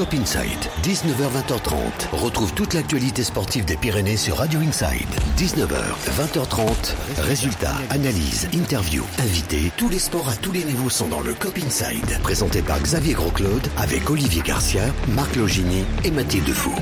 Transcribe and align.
Cop 0.00 0.14
Inside, 0.14 0.70
19h-20h30. 0.82 2.08
Retrouve 2.12 2.54
toute 2.54 2.72
l'actualité 2.72 3.22
sportive 3.22 3.66
des 3.66 3.76
Pyrénées 3.76 4.16
sur 4.16 4.38
Radio 4.38 4.60
Inside. 4.60 5.10
19h, 5.36 5.76
20h30. 6.16 6.94
Résultats, 7.18 7.76
analyses, 7.90 8.48
interviews, 8.54 9.04
invités. 9.18 9.70
Tous 9.76 9.90
les 9.90 9.98
sports 9.98 10.30
à 10.30 10.36
tous 10.36 10.52
les 10.52 10.64
niveaux 10.64 10.88
sont 10.88 11.08
dans 11.08 11.20
le 11.20 11.34
Cop 11.34 11.58
Inside. 11.58 12.18
Présenté 12.22 12.62
par 12.62 12.80
Xavier 12.80 13.12
Grosclaude 13.12 13.68
avec 13.76 14.08
Olivier 14.08 14.40
Garcia, 14.40 14.84
Marc 15.08 15.36
Logini 15.36 15.84
et 16.02 16.10
Mathilde 16.10 16.48
Fou. 16.48 16.74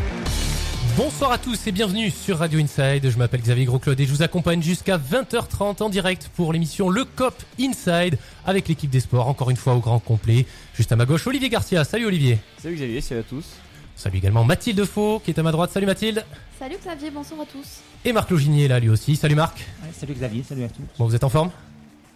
Bonsoir 0.99 1.31
à 1.31 1.39
tous 1.39 1.65
et 1.69 1.73
bienvenue 1.73 2.11
sur 2.11 2.39
Radio 2.39 2.59
Inside. 2.59 3.09
Je 3.09 3.17
m'appelle 3.19 3.41
Xavier 3.41 3.65
Grosclaude 3.67 4.01
et 4.01 4.05
je 4.05 4.11
vous 4.13 4.23
accompagne 4.23 4.61
jusqu'à 4.61 4.99
20h30 4.99 5.81
en 5.81 5.89
direct 5.89 6.29
pour 6.35 6.53
l'émission 6.53 6.91
Le 6.91 7.05
Cop 7.05 7.35
Inside 7.61 8.19
avec 8.45 8.67
l'équipe 8.67 8.91
des 8.91 8.99
sports, 8.99 9.29
encore 9.29 9.51
une 9.51 9.57
fois 9.57 9.75
au 9.75 9.79
grand 9.79 10.01
complet. 10.01 10.45
Juste 10.75 10.91
à 10.91 10.97
ma 10.97 11.05
gauche, 11.07 11.25
Olivier 11.29 11.51
Garcia. 11.51 11.85
Salut 11.85 12.07
Olivier. 12.07 12.41
Salut 12.61 12.75
Xavier, 12.75 13.01
salut 13.01 13.21
à 13.21 13.23
tous. 13.23 13.47
Salut 13.95 14.19
également 14.19 14.43
Mathilde 14.45 14.85
Faux 14.85 15.21
qui 15.25 15.31
est 15.31 15.39
à 15.39 15.43
ma 15.45 15.53
droite. 15.53 15.71
Salut 15.71 15.87
Mathilde. 15.87 16.25
Salut 16.59 16.77
Xavier, 16.85 17.11
bonsoir 17.13 17.43
à 17.43 17.45
tous. 17.47 17.79
Et 18.05 18.13
Marc 18.13 18.29
Loginier 18.31 18.65
est 18.65 18.69
là 18.69 18.81
lui 18.81 18.89
aussi. 18.89 19.15
Salut 19.15 19.37
Marc. 19.37 19.59
Ouais, 19.85 19.91
salut 19.97 20.15
Xavier, 20.15 20.43
salut 20.43 20.65
à 20.65 20.69
tous. 20.69 20.83
Bon, 20.99 21.07
vous 21.07 21.15
êtes 21.15 21.23
en 21.25 21.29
forme? 21.29 21.51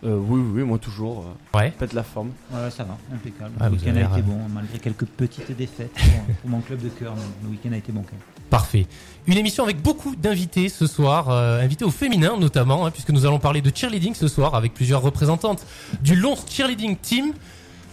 Euh, 0.04 0.16
oui, 0.16 0.40
oui, 0.54 0.62
moi 0.64 0.78
toujours. 0.78 1.24
euh, 1.54 1.58
Ouais. 1.58 1.70
Pète 1.78 1.92
la 1.92 2.02
forme. 2.02 2.32
Ouais, 2.50 2.68
ça 2.72 2.82
va, 2.82 2.98
impeccable. 3.14 3.52
Ah, 3.60 3.68
le 3.68 3.76
week-end 3.76 3.94
a 3.94 4.00
été 4.00 4.22
bon, 4.22 4.40
malgré 4.52 4.80
quelques 4.80 5.04
petites 5.04 5.56
défaites 5.56 5.92
pour, 5.94 6.34
pour 6.40 6.50
mon 6.50 6.60
club 6.60 6.80
de 6.82 6.88
cœur. 6.88 7.14
mais 7.14 7.22
Le 7.44 7.50
week-end 7.50 7.70
a 7.72 7.76
été 7.76 7.92
bon 7.92 8.02
quand 8.02 8.10
même. 8.10 8.20
Parfait. 8.52 8.84
Une 9.26 9.38
émission 9.38 9.64
avec 9.64 9.80
beaucoup 9.80 10.14
d'invités 10.14 10.68
ce 10.68 10.86
soir, 10.86 11.30
euh, 11.30 11.62
invités 11.62 11.86
au 11.86 11.90
féminin 11.90 12.36
notamment, 12.38 12.84
hein, 12.84 12.90
puisque 12.90 13.08
nous 13.08 13.24
allons 13.24 13.38
parler 13.38 13.62
de 13.62 13.72
cheerleading 13.74 14.14
ce 14.14 14.28
soir 14.28 14.54
avec 14.54 14.74
plusieurs 14.74 15.00
représentantes 15.00 15.64
du 16.02 16.16
Lons 16.16 16.36
Cheerleading 16.50 16.98
Team. 16.98 17.32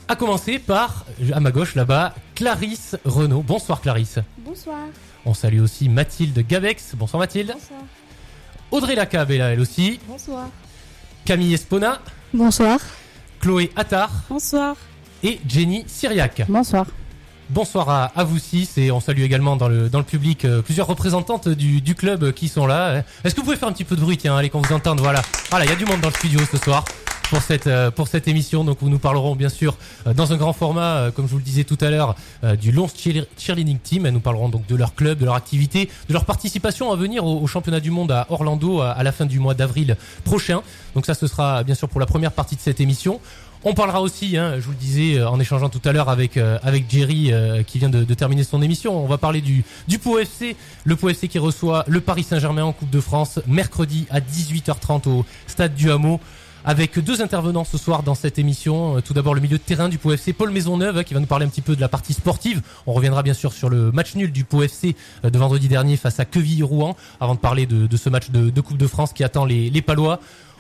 À 0.09 0.17
commencer 0.17 0.59
par, 0.59 1.06
à 1.31 1.39
ma 1.39 1.52
gauche 1.52 1.75
là-bas, 1.75 2.14
Clarisse 2.36 2.98
Renaud. 3.06 3.42
Bonsoir 3.42 3.80
Clarisse. 3.80 4.20
Bonsoir. 4.39 4.80
On 5.25 5.33
salue 5.33 5.61
aussi 5.61 5.88
Mathilde 5.88 6.45
Gavex. 6.45 6.94
Bonsoir 6.95 7.22
Mathilde. 7.22 7.53
Bonsoir. 7.53 7.80
Audrey 8.72 8.95
Lacave 8.95 9.31
est 9.31 9.38
là 9.38 9.53
elle 9.53 9.61
aussi. 9.61 9.98
Bonsoir. 10.09 10.50
Camille 11.23 11.53
Espona, 11.53 12.02
Bonsoir. 12.33 12.80
Chloé 13.39 13.72
Attard 13.78 14.11
Bonsoir. 14.30 14.76
et 15.23 15.39
Jenny 15.48 15.86
Syriac. 15.88 16.42
Bonsoir. 16.50 16.86
Bonsoir 17.52 17.89
à, 17.89 18.05
à 18.16 18.23
vous 18.23 18.38
six 18.38 18.78
et 18.78 18.92
on 18.92 19.00
salue 19.00 19.22
également 19.22 19.55
dans 19.55 19.67
le, 19.67 19.89
dans 19.89 19.97
le 19.97 20.05
public 20.05 20.45
euh, 20.45 20.61
plusieurs 20.61 20.86
représentantes 20.86 21.50
du, 21.50 21.95
club 21.95 22.31
qui 22.31 22.47
sont 22.47 22.67
là. 22.67 23.03
Est-ce 23.23 23.33
que 23.33 23.39
vous 23.39 23.45
pouvez 23.45 23.58
faire 23.58 23.67
un 23.67 23.72
petit 23.73 23.86
peu 23.86 23.95
de 23.95 24.02
bruit? 24.02 24.17
Tiens, 24.17 24.38
allez 24.38 24.52
qu'on 24.52 24.61
vous 24.61 24.72
entende. 24.72 25.00
Voilà, 25.00 25.23
voilà, 25.50 25.66
il 25.66 25.70
y 25.70 25.72
a 25.72 25.75
du 25.75 25.86
monde 25.86 26.00
dans 26.00 26.09
le 26.09 26.14
studio 26.14 26.39
ce 26.52 26.58
soir 26.58 26.86
pour 27.31 27.42
cette 27.42 27.66
euh, 27.66 27.89
pour 27.89 28.08
cette 28.08 28.27
émission. 28.27 28.64
Donc 28.64 28.83
nous 28.83 28.89
nous 28.89 29.00
parlerons 29.00 29.36
bien 29.36 29.50
sûr 29.50 29.75
euh, 30.05 30.14
dans 30.14 30.31
un 30.31 30.38
grand 30.38 30.53
format, 30.53 31.09
comme 31.16 31.25
je 31.25 31.31
vous 31.31 31.39
le 31.39 31.44
disais 31.44 31.64
tout 31.64 31.77
à 31.81 31.89
l'heure, 31.89 32.14
du 32.61 32.72
Lons 32.72 32.88
Cheer- 32.88 33.25
Cheerleading 33.39 33.80
Team. 33.80 34.08
Nous 34.08 34.20
parlerons 34.20 34.50
donc 34.50 34.67
de 34.67 34.75
leur 34.75 34.94
club, 34.94 35.17
de 35.17 35.25
leur 35.25 35.33
activité, 35.33 35.89
de 36.08 36.14
leur 36.14 36.25
participation 36.25 36.92
à 36.92 36.95
venir 36.95 37.25
au, 37.25 37.47
championnat 37.47 37.80
du 37.80 37.89
monde 37.89 38.11
à 38.11 38.27
Orlando 38.30 38.81
à 38.81 39.02
la 39.02 39.11
fin 39.11 39.25
du 39.25 39.39
mois 39.39 39.55
d'avril 39.55 39.97
prochain. 40.23 40.61
Donc 40.94 41.08
ça, 41.08 41.16
ce 41.16 41.25
sera 41.25 41.64
bien 41.64 41.73
sûr 41.73 41.89
pour 41.89 42.00
la 42.00 42.05
première 42.05 42.31
partie 42.31 42.55
de 42.55 42.61
cette 42.61 42.80
émission. 42.80 43.20
On 43.65 43.73
parlera 43.73 44.02
aussi, 44.02 44.38
hein, 44.38 44.53
je 44.57 44.61
vous 44.61 44.71
le 44.71 44.77
disais 44.77 45.19
euh, 45.19 45.29
en 45.29 45.38
échangeant 45.38 45.67
tout 45.67 45.81
à 45.83 45.91
l'heure 45.91 46.07
avec 46.07 46.38
euh, 46.38 46.57
avec 46.63 46.89
Jerry 46.89 47.33
euh, 47.33 47.61
qui 47.61 47.77
vient 47.77 47.89
de, 47.89 48.05
terminer 48.13 48.45
son 48.45 48.61
émission. 48.61 48.97
On 48.97 49.05
va 49.05 49.17
parler 49.17 49.41
du 49.41 49.65
du 49.89 49.99
FC, 50.21 50.55
le 50.85 50.95
Pau 50.95 51.09
FC 51.09 51.27
qui 51.27 51.39
reçoit 51.39 51.83
le 51.87 51.99
Paris 51.99 52.23
Saint-Germain 52.23 52.63
en 52.63 52.71
Coupe 52.71 52.89
de 52.89 53.02
France 53.02 53.39
mercredi 53.47 54.07
à 54.11 54.21
18h30 54.21 55.09
au 55.09 55.25
stade 55.45 55.75
du 55.75 55.91
Hameau. 55.91 56.21
Avec 56.65 56.99
deux 56.99 57.21
intervenants 57.21 57.64
ce 57.64 57.77
soir 57.77 58.03
dans 58.03 58.15
cette 58.15 58.37
émission. 58.37 58.99
Tout 59.02 59.14
d'abord 59.14 59.33
le 59.33 59.39
milieu 59.39 59.58
de 59.58 59.64
terrain 59.64 59.87
du 59.87 59.98
Pau 59.98 60.11
FC, 60.11 60.33
Paul 60.33 60.52
Maisonneuve, 60.52 60.98
hein, 60.98 61.03
qui 61.03 61.14
va 61.14 61.21
nous 61.21 61.25
parler 61.25 61.45
un 61.45 61.49
petit 61.49 61.61
peu 61.61 61.73
de 61.73 61.81
la 61.81 61.87
partie 61.87 62.11
sportive. 62.11 62.61
On 62.86 62.92
reviendra 62.92 63.23
bien 63.23 63.33
sûr 63.33 63.53
sur 63.53 63.69
le 63.69 63.93
match 63.93 64.15
nul 64.15 64.33
du 64.33 64.43
Pau 64.43 64.61
FC 64.61 64.95
de 65.23 65.37
vendredi 65.37 65.69
dernier 65.69 65.95
face 65.95 66.19
à 66.19 66.25
Quevilly-Rouen, 66.25 66.98
avant 67.21 67.36
de 67.36 67.39
parler 67.39 67.65
de, 67.65 67.87
de 67.87 67.98
ce 67.98 68.09
match 68.09 68.30
de, 68.30 68.49
de 68.49 68.61
Coupe 68.61 68.77
de 68.77 68.87
France 68.87 69.14
qui 69.14 69.23
attend 69.23 69.45
les, 69.45 69.69
les 69.69 69.81
Palois. 69.81 70.19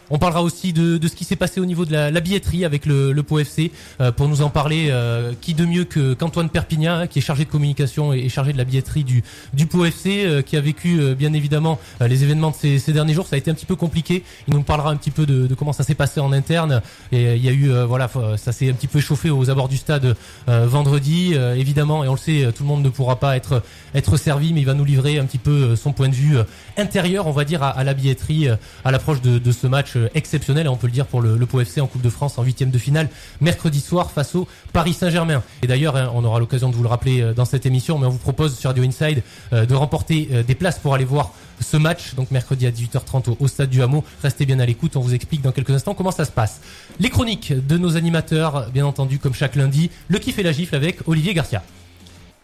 On 0.09 0.17
parlera 0.17 0.41
aussi 0.41 0.73
de, 0.73 0.97
de 0.97 1.07
ce 1.07 1.15
qui 1.15 1.23
s'est 1.23 1.35
passé 1.35 1.59
au 1.59 1.65
niveau 1.65 1.85
de 1.85 1.91
la, 1.91 2.11
la 2.11 2.19
billetterie 2.19 2.65
avec 2.65 2.85
le, 2.85 3.11
le 3.11 3.23
FC. 3.39 3.71
Euh, 4.01 4.11
pour 4.11 4.27
nous 4.27 4.41
en 4.41 4.49
parler, 4.49 4.87
euh, 4.89 5.33
qui 5.39 5.53
de 5.53 5.65
mieux 5.65 5.85
que 5.85 6.13
qu'Antoine 6.13 6.49
Perpignan, 6.49 6.99
hein, 7.01 7.07
qui 7.07 7.19
est 7.19 7.21
chargé 7.21 7.45
de 7.45 7.49
communication 7.49 8.11
et, 8.13 8.27
chargé 8.29 8.53
de 8.53 8.57
la 8.57 8.63
billetterie 8.63 9.03
du, 9.03 9.23
du 9.53 9.67
FC, 9.85 10.25
euh, 10.25 10.41
qui 10.41 10.57
a 10.57 10.61
vécu 10.61 10.99
euh, 10.99 11.15
bien 11.15 11.33
évidemment 11.33 11.79
euh, 12.01 12.07
les 12.07 12.23
événements 12.23 12.49
de 12.49 12.55
ces, 12.55 12.79
ces 12.79 12.91
derniers 12.91 13.13
jours. 13.13 13.27
Ça 13.27 13.35
a 13.35 13.39
été 13.39 13.51
un 13.51 13.53
petit 13.53 13.65
peu 13.65 13.75
compliqué. 13.75 14.23
Il 14.47 14.53
nous 14.53 14.63
parlera 14.63 14.89
un 14.89 14.95
petit 14.95 15.11
peu 15.11 15.25
de, 15.25 15.47
de 15.47 15.55
comment 15.55 15.73
ça 15.73 15.83
s'est 15.83 15.95
passé 15.95 16.19
en 16.19 16.31
interne. 16.31 16.81
Et 17.11 17.27
euh, 17.27 17.35
il 17.35 17.45
y 17.45 17.49
a 17.49 17.51
eu, 17.51 17.71
voilà, 17.87 18.09
ça 18.37 18.51
s'est 18.51 18.69
un 18.69 18.73
petit 18.73 18.87
peu 18.87 18.99
échauffé 18.99 19.29
aux 19.29 19.49
abords 19.49 19.69
du 19.69 19.77
stade 19.77 20.15
vendredi, 20.47 21.33
évidemment. 21.55 22.03
Et 22.03 22.07
on 22.07 22.13
le 22.13 22.17
sait, 22.17 22.51
tout 22.55 22.63
le 22.63 22.67
monde 22.67 22.83
ne 22.83 22.89
pourra 22.89 23.17
pas 23.17 23.35
être 23.37 23.63
être 23.95 24.17
servi, 24.17 24.53
mais 24.53 24.61
il 24.61 24.65
va 24.65 24.73
nous 24.73 24.85
livrer 24.85 25.19
un 25.19 25.25
petit 25.25 25.37
peu 25.37 25.75
son 25.75 25.93
point 25.93 26.09
de 26.09 26.15
vue 26.15 26.37
intérieur, 26.77 27.27
on 27.27 27.31
va 27.31 27.45
dire, 27.45 27.63
à, 27.63 27.69
à 27.69 27.83
la 27.83 27.93
billetterie 27.93 28.47
à 28.83 28.91
l'approche 28.91 29.21
de, 29.21 29.39
de 29.39 29.51
ce 29.51 29.67
match 29.67 29.95
exceptionnel, 30.13 30.65
et 30.65 30.69
on 30.69 30.75
peut 30.75 30.87
le 30.87 30.93
dire 30.93 31.05
pour 31.05 31.21
le, 31.21 31.37
le 31.37 31.45
Pau 31.45 31.59
FC 31.59 31.81
en 31.81 31.87
Coupe 31.87 32.01
de 32.01 32.09
France 32.09 32.37
en 32.37 32.43
huitième 32.43 32.71
de 32.71 32.77
finale, 32.77 33.09
mercredi 33.41 33.81
soir 33.81 34.11
face 34.11 34.35
au 34.35 34.47
Paris 34.73 34.93
Saint-Germain. 34.93 35.43
Et 35.63 35.67
d'ailleurs, 35.67 35.95
hein, 35.95 36.11
on 36.13 36.23
aura 36.23 36.39
l'occasion 36.39 36.69
de 36.69 36.75
vous 36.75 36.83
le 36.83 36.89
rappeler 36.89 37.21
euh, 37.21 37.33
dans 37.33 37.45
cette 37.45 37.65
émission, 37.65 37.97
mais 37.97 38.07
on 38.07 38.11
vous 38.11 38.17
propose 38.17 38.57
sur 38.57 38.69
Radio 38.69 38.83
Inside 38.83 39.23
euh, 39.53 39.65
de 39.65 39.75
remporter 39.75 40.29
euh, 40.31 40.43
des 40.43 40.55
places 40.55 40.79
pour 40.79 40.93
aller 40.93 41.05
voir 41.05 41.33
ce 41.59 41.77
match, 41.77 42.15
donc 42.15 42.31
mercredi 42.31 42.65
à 42.65 42.71
18h30 42.71 43.35
au, 43.39 43.47
stade 43.47 43.69
du 43.69 43.81
Hameau. 43.81 44.03
Restez 44.21 44.45
bien 44.45 44.59
à 44.59 44.65
l'écoute, 44.65 44.95
on 44.95 45.01
vous 45.01 45.13
explique 45.13 45.41
dans 45.41 45.51
quelques 45.51 45.71
instants 45.71 45.93
comment 45.93 46.11
ça 46.11 46.25
se 46.25 46.31
passe. 46.31 46.61
Les 46.99 47.09
chroniques 47.09 47.53
de 47.53 47.77
nos 47.77 47.97
animateurs, 47.97 48.69
bien 48.71 48.85
entendu, 48.85 49.19
comme 49.19 49.33
chaque 49.33 49.55
lundi, 49.55 49.89
le 50.07 50.19
kiff 50.19 50.39
et 50.39 50.43
la 50.43 50.51
gifle 50.51 50.75
avec 50.75 51.07
Olivier 51.07 51.33
Garcia. 51.33 51.61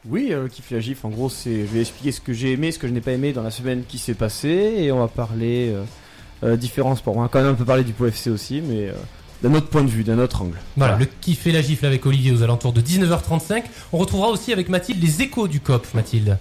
Oui, 0.08 0.30
euh, 0.32 0.48
kiff 0.48 0.70
la 0.70 0.80
gif, 0.80 1.04
en 1.04 1.10
gros, 1.10 1.30
c'est. 1.30 1.62
Je 1.62 1.74
vais 1.74 1.82
expliquer 1.82 2.12
ce 2.12 2.22
que 2.22 2.32
j'ai 2.32 2.52
aimé, 2.52 2.72
ce 2.72 2.78
que 2.78 2.88
je 2.88 2.94
n'ai 2.94 3.02
pas 3.02 3.12
aimé 3.12 3.34
dans 3.34 3.42
la 3.42 3.50
semaine 3.50 3.84
qui 3.88 3.98
s'est 3.98 4.14
passée, 4.14 4.76
et 4.78 4.92
on 4.92 5.00
va 5.00 5.08
parler 5.08 5.70
euh, 5.70 5.82
euh, 5.82 5.84
différents 6.44 6.96
sports. 6.96 7.18
On 7.18 7.22
va 7.22 7.28
quand 7.28 7.42
même 7.42 7.52
un 7.52 7.56
peu 7.56 7.66
parler 7.66 7.84
du 7.84 7.94
Pau 7.94 8.06
FC 8.06 8.30
aussi, 8.30 8.62
mais 8.62 8.90
euh, 8.90 8.94
d'un 9.42 9.54
autre 9.54 9.68
point 9.68 9.84
de 9.84 9.90
vue, 9.90 10.04
d'un 10.04 10.20
autre 10.20 10.42
angle. 10.42 10.58
Voilà, 10.78 10.98
le 10.98 11.06
kiff 11.06 11.48
et 11.48 11.52
la 11.52 11.62
gifle 11.62 11.86
avec 11.86 12.06
Olivier 12.06 12.32
aux 12.32 12.44
alentours 12.44 12.74
de 12.74 12.82
19h35. 12.82 13.64
On 13.94 13.98
retrouvera 13.98 14.30
aussi 14.30 14.54
avec 14.54 14.70
Mathilde 14.70 15.02
les 15.02 15.22
échos 15.22 15.48
du 15.48 15.60
COP, 15.60 15.88
Mathilde. 15.94 16.38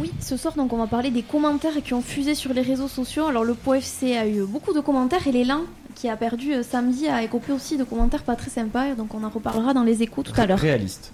Oui, 0.00 0.12
ce 0.20 0.36
soir 0.36 0.54
donc 0.56 0.72
on 0.72 0.78
va 0.78 0.88
parler 0.88 1.10
des 1.12 1.22
commentaires 1.22 1.80
qui 1.84 1.94
ont 1.94 2.02
fusé 2.02 2.34
sur 2.34 2.52
les 2.52 2.62
réseaux 2.62 2.88
sociaux. 2.88 3.26
Alors 3.26 3.44
le 3.44 3.54
Pau 3.54 3.74
FC 3.74 4.16
a 4.16 4.26
eu 4.26 4.44
beaucoup 4.44 4.72
de 4.72 4.80
commentaires 4.80 5.26
et 5.26 5.32
l'élan 5.32 5.60
qui 5.94 6.08
a 6.08 6.16
perdu 6.16 6.52
euh, 6.52 6.62
samedi 6.62 7.06
a 7.06 7.22
écopé 7.22 7.52
aussi 7.52 7.76
de 7.76 7.84
commentaires 7.84 8.24
pas 8.24 8.34
très 8.34 8.50
sympas. 8.50 8.94
Donc 8.94 9.14
on 9.14 9.22
en 9.22 9.28
reparlera 9.28 9.72
dans 9.72 9.84
les 9.84 10.02
échos 10.02 10.22
tout 10.22 10.32
à 10.36 10.46
l'heure. 10.46 10.58
Réaliste. 10.58 11.12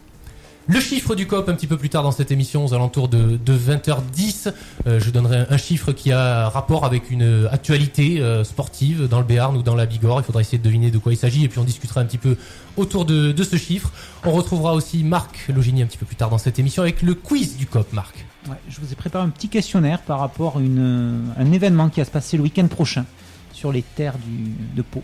Le 0.69 0.79
chiffre 0.79 1.15
du 1.15 1.27
COP 1.27 1.49
un 1.49 1.55
petit 1.55 1.67
peu 1.67 1.77
plus 1.77 1.89
tard 1.89 2.03
dans 2.03 2.13
cette 2.13 2.31
émission, 2.31 2.65
aux 2.65 2.75
alentours 2.75 3.09
de, 3.09 3.37
de 3.37 3.59
20h10. 3.59 4.53
Euh, 4.87 5.01
je 5.01 5.11
donnerai 5.11 5.47
un, 5.49 5.57
chiffre 5.57 5.93
qui 5.93 6.13
a 6.13 6.49
rapport 6.49 6.85
avec 6.85 7.11
une 7.11 7.49
actualité 7.51 8.21
euh, 8.21 8.45
sportive 8.45 9.09
dans 9.09 9.19
le 9.19 9.25
Béarn 9.25 9.57
ou 9.57 9.63
dans 9.63 9.75
la 9.75 9.87
Bigorre. 9.87 10.21
Il 10.21 10.25
faudra 10.25 10.43
essayer 10.43 10.59
de 10.59 10.63
deviner 10.63 10.91
de 10.91 10.99
quoi 10.99 11.13
il 11.13 11.17
s'agit 11.17 11.45
et 11.45 11.49
puis 11.49 11.59
on 11.59 11.65
discutera 11.65 12.01
un 12.01 12.05
petit 12.05 12.19
peu 12.19 12.37
autour 12.77 13.05
de, 13.05 13.35
ce 13.43 13.57
chiffre. 13.57 13.91
On 14.25 14.33
retrouvera 14.33 14.75
aussi 14.75 15.03
Marc 15.03 15.49
Logini 15.49 15.83
un 15.83 15.87
petit 15.87 15.99
peu 15.99 16.07
plus 16.07 16.17
tard 16.17 16.31
dans 16.31 16.39
cette 16.39 16.59
émission 16.59 16.83
avec 16.83 17.03
le 17.03 17.15
quiz 17.15 17.57
du 17.57 17.67
COP, 17.67 17.93
Marc. 17.93 18.25
Je 18.69 18.81
vous 18.81 18.93
ai 18.93 18.97
préparé 18.97 19.25
un 19.25 19.31
petit 19.31 19.49
questionnaire 19.49 20.01
par 20.03 20.21
rapport 20.21 20.59
à 20.59 20.61
un 20.61 21.53
événement 21.53 21.89
qui 21.89 22.01
va 22.01 22.07
se 22.07 22.11
passer 22.11 22.37
le 22.37 22.43
week-end 22.43 22.67
prochain 22.69 23.05
sur 23.53 23.73
les 23.73 23.83
terres 23.83 24.19
du, 24.19 24.53
de 24.77 24.83
Pau. 24.83 25.03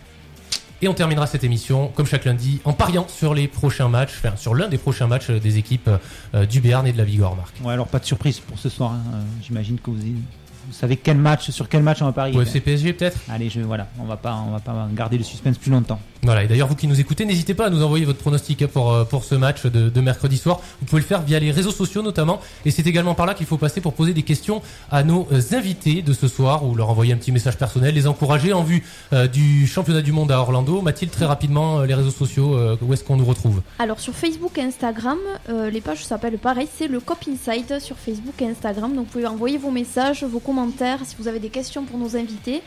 Et 0.81 0.87
on 0.87 0.93
terminera 0.93 1.25
cette 1.25 1.43
émission, 1.43 1.87
comme 1.95 2.05
chaque 2.05 2.25
lundi, 2.25 2.59
en 2.63 2.71
pariant 2.73 3.07
sur 3.07 3.33
les 3.33 3.47
prochains 3.47 3.89
matchs, 3.89 4.11
enfin 4.23 4.35
sur 4.35 4.53
l'un 4.53 4.67
des 4.67 4.77
prochains 4.77 5.07
matchs 5.07 5.31
euh, 5.31 5.39
des 5.39 5.57
équipes 5.57 5.89
euh, 6.35 6.45
du 6.45 6.61
Béarn 6.61 6.85
et 6.85 6.91
de 6.93 6.97
la 6.99 7.03
Bigorre, 7.05 7.35
Marc. 7.35 7.55
Ouais, 7.63 7.73
alors 7.73 7.87
pas 7.87 7.97
de 7.99 8.05
surprise 8.05 8.39
pour 8.39 8.59
ce 8.59 8.69
soir. 8.69 8.91
hein. 8.91 9.01
Euh, 9.15 9.21
J'imagine 9.41 9.79
que 9.79 9.89
vous, 9.89 9.97
vous 9.97 10.73
savez 10.73 10.97
quel 10.97 11.17
match, 11.17 11.49
sur 11.49 11.67
quel 11.67 11.81
match 11.81 12.01
on 12.03 12.05
va 12.05 12.11
parier. 12.11 12.37
Au 12.37 12.41
FC 12.43 12.59
PSG 12.61 12.93
peut-être? 12.93 13.17
Allez, 13.27 13.49
je, 13.49 13.61
voilà, 13.61 13.87
on 13.99 14.03
va 14.05 14.17
pas, 14.17 14.35
on 14.47 14.51
va 14.51 14.59
pas 14.59 14.87
garder 14.93 15.17
le 15.17 15.23
suspense 15.23 15.57
plus 15.57 15.71
longtemps. 15.71 15.99
Voilà, 16.23 16.43
et 16.43 16.47
d'ailleurs 16.47 16.67
vous 16.67 16.75
qui 16.75 16.87
nous 16.87 16.99
écoutez, 16.99 17.25
n'hésitez 17.25 17.53
pas 17.53 17.67
à 17.67 17.69
nous 17.69 17.83
envoyer 17.83 18.05
votre 18.05 18.17
pronostic 18.17 18.65
pour, 18.67 18.91
euh, 18.91 19.03
pour 19.03 19.23
ce 19.23 19.35
match 19.35 19.65
de, 19.65 20.01
mercredi 20.01 20.37
soir. 20.37 20.59
Vous 20.79 20.85
pouvez 20.85 21.01
le 21.01 21.07
faire 21.07 21.21
via 21.21 21.39
les 21.39 21.51
réseaux 21.51 21.71
sociaux 21.71 22.01
notamment, 22.01 22.39
et 22.65 22.71
c'est 22.71 22.87
également 22.87 23.13
par 23.13 23.25
là 23.25 23.33
qu'il 23.33 23.45
faut 23.45 23.57
passer 23.57 23.81
pour 23.81 23.93
poser 23.93 24.13
des 24.13 24.23
questions 24.23 24.61
à 24.91 25.03
nos 25.03 25.27
euh, 25.31 25.41
invités 25.51 26.01
de 26.01 26.13
ce 26.13 26.27
soir, 26.27 26.65
ou 26.65 26.75
leur 26.75 26.89
envoyer 26.89 27.13
un 27.13 27.17
petit 27.17 27.31
message 27.31 27.57
personnel, 27.57 27.93
les 27.93 28.07
encourager 28.07 28.53
en 28.53 28.63
vue 28.63 28.83
euh, 29.13 29.27
du 29.27 29.67
championnat 29.67 30.01
du 30.01 30.11
monde 30.11 30.31
à 30.31 30.39
Orlando. 30.39 30.81
Mathilde, 30.81 31.11
très 31.11 31.25
rapidement, 31.25 31.81
les 31.81 31.93
réseaux 31.93 32.11
sociaux, 32.11 32.57
où 32.81 32.93
est-ce 32.93 33.03
qu'on 33.03 33.17
nous 33.17 33.25
retrouve? 33.25 33.61
Alors 33.79 33.99
sur 33.99 34.13
Facebook 34.13 34.57
et 34.57 34.61
Instagram, 34.61 35.17
euh, 35.49 35.69
les 35.69 35.81
pages 35.81 36.03
s'appellent 36.03 36.37
pareil, 36.37 36.67
c'est 36.77 36.87
le 36.87 36.99
Cop 36.99 37.19
Inside 37.27 37.79
sur 37.79 37.97
Facebook 37.97 38.41
et 38.41 38.47
Instagram. 38.47 38.95
Donc 38.95 39.05
vous 39.05 39.11
pouvez 39.11 39.27
envoyer 39.27 39.57
vos 39.57 39.71
messages, 39.71 40.23
vos 40.23 40.39
commentaires 40.39 40.99
si 41.05 41.15
vous 41.19 41.27
avez 41.27 41.39
des 41.39 41.49
questions 41.49 41.85
pour 41.85 41.99
nos 41.99 42.15
invités 42.15 42.61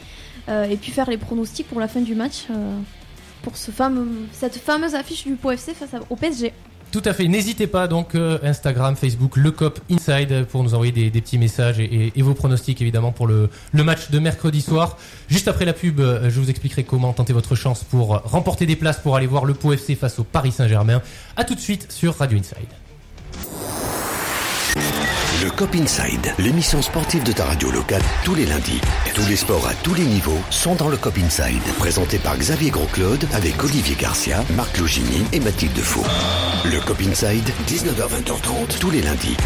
et 0.49 0.76
puis 0.76 0.91
faire 0.91 1.08
les 1.08 1.17
pronostics 1.17 1.69
pour 1.69 1.79
la 1.79 1.87
fin 1.87 2.00
du 2.00 2.14
match 2.14 2.47
pour 3.43 3.55
cette 3.57 4.57
fameuse 4.57 4.95
affiche 4.95 5.25
du 5.25 5.35
Pau 5.35 5.51
FC 5.51 5.75
face 5.75 5.91
au 6.09 6.17
PSG. 6.17 6.53
Tout 6.93 7.03
à 7.05 7.13
fait. 7.13 7.29
N'hésitez 7.29 7.69
pas 7.69 7.87
donc 7.87 8.17
euh, 8.17 8.39
Instagram, 8.43 8.97
Facebook, 8.97 9.37
le 9.37 9.53
Cop 9.53 9.79
Inside 9.91 10.45
pour 10.47 10.65
nous 10.65 10.75
envoyer 10.75 10.91
des, 10.91 11.21
petits 11.21 11.39
messages 11.39 11.79
et, 11.79 12.13
vos 12.17 12.35
pronostics 12.35 12.83
évidemment 12.83 13.13
pour 13.13 13.29
le, 13.29 13.49
match 13.75 14.11
de 14.11 14.19
mercredi 14.19 14.61
soir. 14.61 14.99
Juste 15.29 15.47
après 15.47 15.65
la 15.65 15.73
pub, 15.73 16.01
euh, 16.01 16.29
je 16.29 16.41
vous 16.41 16.51
expliquerai 16.51 16.83
comment 16.83 17.13
tenter 17.13 17.33
votre 17.33 17.55
chance 17.55 17.85
pour 17.85 18.21
remporter 18.25 18.67
des 18.67 18.77
places 18.77 18.99
pour 18.99 19.15
aller 19.15 19.29
voir 19.29 19.45
le 19.45 19.55
Pau 19.55 19.73
FC 19.73 19.95
face 19.95 20.19
au 20.19 20.25
Paris 20.25 20.51
Saint-Germain. 20.51 21.01
À 21.37 21.45
tout 21.45 21.55
de 21.55 21.61
suite 21.61 21.93
sur 21.93 22.17
Radio 22.17 22.39
Inside. 22.39 22.90
Le 25.43 25.51
Cop 25.51 25.75
Inside, 25.75 26.35
l'émission 26.39 26.83
sportive 26.83 27.23
de 27.23 27.33
ta 27.33 27.47
radio 27.47 27.71
locale, 27.71 28.03
tous 28.25 28.35
les 28.35 28.45
lundis. 28.45 28.81
Tous 29.15 29.27
les 29.27 29.37
sports 29.37 29.67
à 29.67 29.73
tous 29.73 29.95
les 29.95 30.05
niveaux 30.05 30.39
sont 30.51 30.75
dans 30.75 30.89
le 30.89 30.99
Cop 30.99 31.17
Inside. 31.17 31.63
Présenté 31.79 32.19
par 32.19 32.37
Xavier 32.37 32.69
Gros-Claude 32.69 33.27
avec 33.33 33.63
Olivier 33.65 33.97
Garcia, 33.97 34.45
Marc 34.55 34.77
Logini 34.77 35.25
et 35.33 35.41
Mathilde 35.41 35.79
Faux. 35.79 36.05
Le 36.65 36.79
Cop 36.81 37.01
Inside, 37.01 37.49
19h-20h30, 37.67 38.79
tous 38.79 38.91
les 38.91 39.01
lundis. 39.01 39.37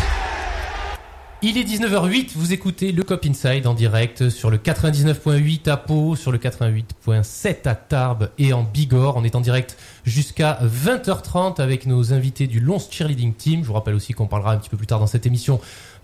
Il 1.47 1.59
est 1.59 1.65
19h08, 1.65 2.31
vous 2.37 2.55
écoutez 2.55 2.91
le 2.91 3.03
Cop 3.03 3.27
Inside 3.27 3.67
en 3.67 3.75
direct 3.75 4.31
sur 4.31 4.49
le 4.49 4.57
99.8 4.57 5.69
à 5.69 5.77
Pau, 5.77 6.17
sur 6.17 6.33
le 6.33 6.39
88.7 6.39 7.69
à 7.69 7.75
Tarbes 7.75 8.31
et 8.39 8.55
en 8.55 8.63
Bigorre. 8.63 9.19
On 9.19 9.25
est 9.25 9.35
en 9.35 9.43
direct 9.43 9.77
jusqu'à 10.07 10.59
20h30 10.65 11.61
avec 11.61 11.85
nos 11.85 12.15
invités 12.15 12.47
du 12.47 12.61
Lons 12.61 12.79
Cheerleading 12.79 13.35
Team. 13.35 13.61
Je 13.61 13.67
vous 13.67 13.75
rappelle 13.75 13.95
aussi 13.95 14.15
qu'on 14.15 14.27
parlera 14.27 14.55
un 14.55 14.57
petit 14.57 14.71
peu 14.71 14.79
plus 14.79 14.87
tard 14.87 15.01
dans 15.01 15.07
cette 15.07 15.27
émission 15.27 15.61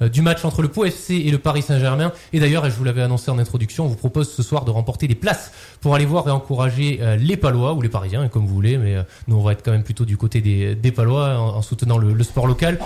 du 0.09 0.23
match 0.23 0.45
entre 0.45 0.63
le 0.63 0.69
Pau 0.69 0.85
FC 0.85 1.15
et 1.17 1.31
le 1.31 1.39
Paris 1.39 1.63
Saint-Germain. 1.63 2.13
Et 2.33 2.41
d'ailleurs, 2.41 2.65
et 2.67 2.71
je 2.71 2.77
vous 2.77 2.85
l'avais 2.85 3.03
annoncé 3.03 3.31
en 3.31 3.39
introduction, 3.39 3.85
on 3.85 3.89
vous 3.89 3.97
propose 3.97 4.31
ce 4.33 4.43
soir 4.43 4.65
de 4.65 4.71
remporter 4.71 5.07
des 5.09 5.15
places 5.15 5.53
pour 5.81 5.95
aller 5.95 6.07
voir 6.07 6.27
et 6.29 6.31
encourager 6.31 6.99
euh, 7.03 7.17
les 7.17 7.37
Palois 7.37 7.75
ou 7.75 7.83
les 7.83 7.89
Parisiens, 7.89 8.29
comme 8.29 8.47
vous 8.47 8.55
voulez, 8.55 8.79
mais 8.79 8.97
euh, 8.97 9.03
nous 9.29 9.37
on 9.37 9.43
va 9.43 9.53
être 9.53 9.63
quand 9.65 9.73
même 9.73 9.83
plutôt 9.83 10.05
du 10.05 10.17
côté 10.17 10.41
des, 10.41 10.75
des 10.75 10.93
Palois 10.93 11.39
en, 11.39 11.57
en 11.57 11.63
soutenant 11.63 11.99
le, 11.99 12.13
le 12.13 12.25
sport 12.25 12.47
local. 12.47 12.79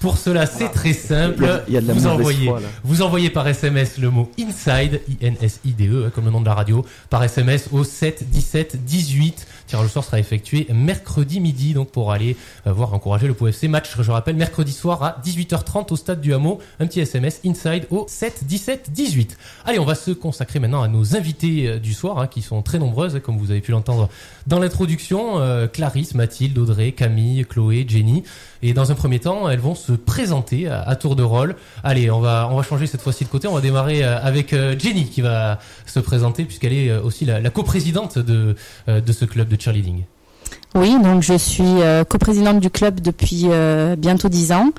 Pour 0.00 0.16
cela, 0.16 0.46
c'est 0.46 0.68
très 0.70 0.92
simple. 0.94 1.42
Il 1.44 1.46
y 1.46 1.50
a- 1.50 1.62
il 1.68 1.74
y 1.74 1.76
a 1.76 1.80
de 1.82 1.86
la 1.88 1.92
vous 1.94 2.06
envoyez, 2.06 2.46
foi, 2.46 2.60
vous 2.84 3.02
envoyez 3.02 3.30
par 3.30 3.46
SMS 3.46 3.98
le 3.98 4.10
mot 4.10 4.30
inside, 4.38 5.00
I-N-S-I-D-E, 5.08 6.06
hein, 6.06 6.10
comme 6.14 6.24
le 6.24 6.30
nom 6.30 6.40
de 6.40 6.46
la 6.46 6.54
radio, 6.54 6.84
par 7.10 7.22
SMS 7.22 7.68
au 7.72 7.84
7 7.84 8.30
17 8.30 8.84
18. 8.84 9.46
Tirage 9.70 9.86
au 9.86 9.88
sort 9.88 10.04
sera 10.04 10.18
effectué 10.18 10.66
mercredi 10.74 11.38
midi, 11.38 11.74
donc 11.74 11.92
pour 11.92 12.10
aller 12.10 12.36
euh, 12.66 12.72
voir 12.72 12.92
encourager 12.92 13.28
le 13.28 13.34
POFC. 13.34 13.68
Match, 13.68 13.94
je 14.00 14.10
rappelle, 14.10 14.34
mercredi 14.34 14.72
soir 14.72 15.00
à 15.04 15.20
18h30 15.24 15.92
au 15.92 15.96
stade 15.96 16.20
du 16.20 16.34
Hameau. 16.34 16.58
Un 16.80 16.88
petit 16.88 16.98
SMS 16.98 17.40
inside 17.46 17.86
au 17.90 18.04
7 18.08 18.42
17 18.42 18.90
18. 18.90 19.38
Allez, 19.64 19.78
on 19.78 19.84
va 19.84 19.94
se 19.94 20.10
consacrer 20.10 20.58
maintenant 20.58 20.82
à 20.82 20.88
nos 20.88 21.14
invités 21.14 21.68
euh, 21.68 21.78
du 21.78 21.94
soir, 21.94 22.18
hein, 22.18 22.26
qui 22.26 22.42
sont 22.42 22.62
très 22.62 22.80
nombreuses, 22.80 23.20
comme 23.22 23.38
vous 23.38 23.52
avez 23.52 23.60
pu 23.60 23.70
l'entendre 23.70 24.08
dans 24.48 24.58
l'introduction. 24.58 25.38
Euh, 25.38 25.68
Clarisse, 25.68 26.16
Mathilde, 26.16 26.58
Audrey, 26.58 26.90
Camille, 26.90 27.46
Chloé, 27.48 27.86
Jenny. 27.88 28.24
Et 28.62 28.72
dans 28.72 28.90
un 28.90 28.96
premier 28.96 29.20
temps, 29.20 29.48
elles 29.48 29.60
vont 29.60 29.76
se 29.76 29.92
présenter 29.92 30.66
à, 30.68 30.96
tour 30.96 31.14
de 31.14 31.22
rôle. 31.22 31.54
Allez, 31.84 32.10
on 32.10 32.20
va 32.20 32.48
on 32.50 32.56
va 32.56 32.62
changer 32.62 32.86
cette 32.86 33.00
fois-ci 33.00 33.24
de 33.24 33.30
côté. 33.30 33.46
On 33.46 33.54
va 33.54 33.62
démarrer 33.62 34.02
avec 34.02 34.54
Jenny 34.78 35.08
qui 35.08 35.22
va 35.22 35.58
se 35.86 35.98
présenter 35.98 36.44
puisqu'elle 36.44 36.74
est 36.74 36.94
aussi 36.98 37.24
la, 37.24 37.40
la 37.40 37.48
coprésidente 37.48 38.18
de 38.18 38.56
de 38.86 39.12
ce 39.12 39.24
club 39.24 39.48
de 39.48 39.56
cheerleading. 39.60 40.02
Oui, 40.74 40.96
donc 41.02 41.22
je 41.22 41.36
suis 41.36 41.64
euh, 41.64 42.04
coprésidente 42.04 42.60
du 42.60 42.70
club 42.70 43.00
depuis 43.00 43.44
euh, 43.46 43.96
bientôt 43.96 44.28
10 44.28 44.52
ans. 44.52 44.70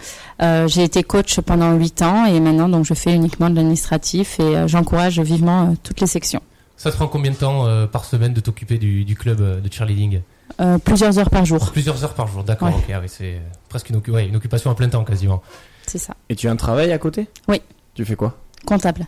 Euh, 0.42 0.68
j'ai 0.68 0.84
été 0.84 1.04
coach 1.04 1.40
pendant 1.42 1.74
8 1.74 2.02
ans 2.02 2.26
et 2.26 2.40
maintenant 2.40 2.70
donc 2.70 2.86
je 2.86 2.94
fais 2.94 3.14
uniquement 3.14 3.50
de 3.50 3.56
l'administratif 3.56 4.40
et 4.40 4.44
euh, 4.44 4.68
j'encourage 4.68 5.20
vivement 5.20 5.64
euh, 5.64 5.74
toutes 5.84 6.00
les 6.00 6.08
sections. 6.08 6.42
Ça 6.78 6.92
te 6.92 6.96
prend 6.96 7.08
combien 7.08 7.32
de 7.32 7.36
temps 7.36 7.66
euh, 7.68 7.88
par 7.88 8.06
semaine 8.06 8.34
de 8.34 8.40
t'occuper 8.40 8.78
du, 8.78 9.04
du 9.04 9.16
club 9.16 9.42
euh, 9.42 9.60
de 9.60 9.72
cheerleading? 9.72 10.22
Euh, 10.60 10.78
plusieurs 10.78 11.18
heures 11.20 11.30
par 11.30 11.46
jour, 11.46 11.72
Plusieurs 11.72 12.04
heures 12.04 12.14
par 12.14 12.28
jour, 12.28 12.44
d'accord. 12.44 12.70
Ouais. 12.70 12.94
Ah 12.94 13.00
oui, 13.02 13.08
c'est 13.10 13.42
presque 13.70 13.90
une, 13.90 14.02
ouais, 14.14 14.28
une 14.28 14.36
occupation 14.36 14.72
à 14.72 14.76
plein 14.76 14.90
temps 14.90 15.04
quasiment. 15.04 15.42
c'est 15.88 15.98
ça. 15.98 16.14
Et 16.30 16.36
tu 16.36 16.48
as 16.48 16.52
un 16.52 16.56
travail 16.58 16.92
à 16.92 16.98
côté? 16.98 17.28
Oui. 17.48 17.62
Tu 17.96 18.04
fais 18.06 18.16
quoi? 18.16 18.38
Comptable. 18.66 19.08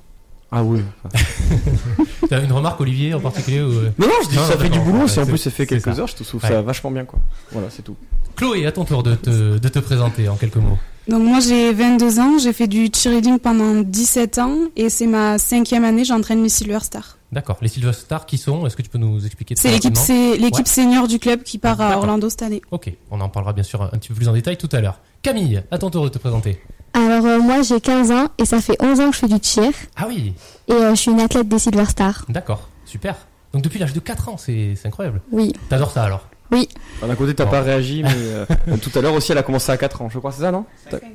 Ah 0.56 0.64
oui. 0.64 0.82
T'as 2.30 2.44
une 2.44 2.52
remarque, 2.52 2.80
Olivier, 2.82 3.14
en 3.14 3.20
particulier 3.20 3.62
ou... 3.62 3.70
euh? 3.72 3.92
Non, 3.98 4.08
non, 4.08 4.14
je 4.24 4.30
dis 4.30 4.36
Non, 4.36 4.44
ça 4.46 4.58
fait 4.58 4.70
du 4.70 4.80
boulot. 4.80 5.08
si 5.08 5.20
en 5.20 5.26
plus 5.26 5.38
ça 5.38 5.50
fait 5.52 5.66
quelques 5.66 5.94
ça. 5.94 6.02
heures, 6.02 6.08
je 6.08 6.16
trouve 6.24 6.42
Ouais. 6.44 6.50
ça 6.50 6.62
vachement 6.62 6.92
bien 6.92 7.06
quoi. 7.06 7.20
Voilà, 7.52 7.70
c'est 7.70 7.82
tout. 7.82 7.96
Chloé, 8.36 8.66
à 8.66 8.72
ton 8.72 8.86
tour 8.86 9.04
de 9.04 9.16
te, 9.16 9.58
de 9.58 9.68
te 9.70 9.80
présenter 9.80 10.28
en 10.30 10.36
quelques 10.36 10.58
mots. 10.58 10.78
Donc 11.08 11.22
moi 11.24 11.40
j'ai 11.42 11.74
22 11.74 12.20
ans, 12.20 12.38
j'ai 12.38 12.54
fait 12.54 12.68
du 12.68 12.88
cheerleading 12.94 13.38
pendant 13.40 13.82
17 13.82 14.38
ans 14.40 14.56
et 14.78 14.90
c'est 14.90 15.06
ma 15.08 15.38
cinquième 15.38 15.84
année, 15.84 16.06
j'entraîne 16.06 16.42
les 16.42 16.50
Silver 16.50 16.80
Stars. 16.82 17.18
D'accord. 17.34 17.58
Les 17.62 17.68
Silver 17.68 17.92
Stars 17.94 18.26
qui 18.26 18.38
sont? 18.38 18.66
Est-ce 18.66 18.78
que 18.78 18.84
tu 18.84 18.90
peux 18.90 19.00
nous 19.00 19.26
expliquer 19.26 19.56
C'est 19.58 19.72
l'équipe 19.72 19.98
c'est 19.98 20.38
l'équipe 20.38 20.66
Ouais. 20.68 20.72
senior 20.72 21.08
du 21.08 21.20
club 21.20 21.44
qui 21.44 21.58
part 21.58 21.82
à. 21.82 21.98
Orlando 21.98 22.30
cette 22.30 22.44
année. 22.44 22.62
Ok, 22.72 22.92
on 23.12 23.20
en 23.22 23.28
parlera 23.30 23.54
bien 23.54 23.64
sûr 23.64 23.82
un 23.82 23.88
petit 23.90 24.10
peu 24.10 24.14
plus 24.16 24.30
en 24.30 24.34
détail 24.34 24.56
tout 24.58 24.70
à 24.72 24.80
l'heure. 24.82 25.00
Camille, 25.24 25.62
à 25.72 25.78
ton 25.78 25.90
tour 25.90 26.04
de 26.04 26.10
te 26.10 26.20
présenter. 26.20 26.60
Alors 26.94 27.26
euh, 27.26 27.40
moi 27.40 27.62
j'ai 27.64 27.82
15 27.82 28.12
ans 28.12 28.28
et 28.38 28.46
ça 28.46 28.62
fait 28.62 28.76
11 28.82 29.00
ans 29.00 29.10
que 29.10 29.16
je 29.16 29.20
fais 29.22 29.28
du 29.28 29.40
cheer 29.42 29.72
Ah 29.96 30.06
oui, 30.08 30.34
et 30.68 30.72
euh, 30.74 30.92
je 30.92 30.96
suis 31.02 31.12
une 31.12 31.20
athlète 31.22 31.48
des 31.48 31.60
Silver 31.60 31.86
Stars. 31.86 32.26
d'accord, 32.30 32.70
super. 32.86 33.16
Donc 33.54 33.62
depuis 33.64 33.80
l'âge 33.80 33.94
de 33.94 34.00
4 34.00 34.30
ans, 34.30 34.38
c'est 34.38 34.76
c'est 34.76 34.88
incroyable. 34.88 35.22
Oui. 35.32 35.54
T'adores 35.70 35.92
ça 35.92 36.04
alors? 36.04 36.28
Enfin, 36.52 37.08
D'un 37.08 37.16
côté, 37.16 37.34
t'as 37.34 37.46
Bon. 37.46 37.52
pas 37.52 37.62
réagi, 37.62 38.04
mais 38.04 38.10
euh, 38.14 38.46
tout 38.82 38.92
à 38.94 39.02
l'heure 39.02 39.14
aussi, 39.16 39.32
elle 39.32 39.38
a 39.40 39.44
commencé 39.44 39.72
à 39.72 39.78
4 39.78 40.04
ans, 40.04 40.10
je 40.10 40.20
crois, 40.20 40.32
c'est 40.32 40.42
ça, 40.42 40.52
non? 40.52 40.66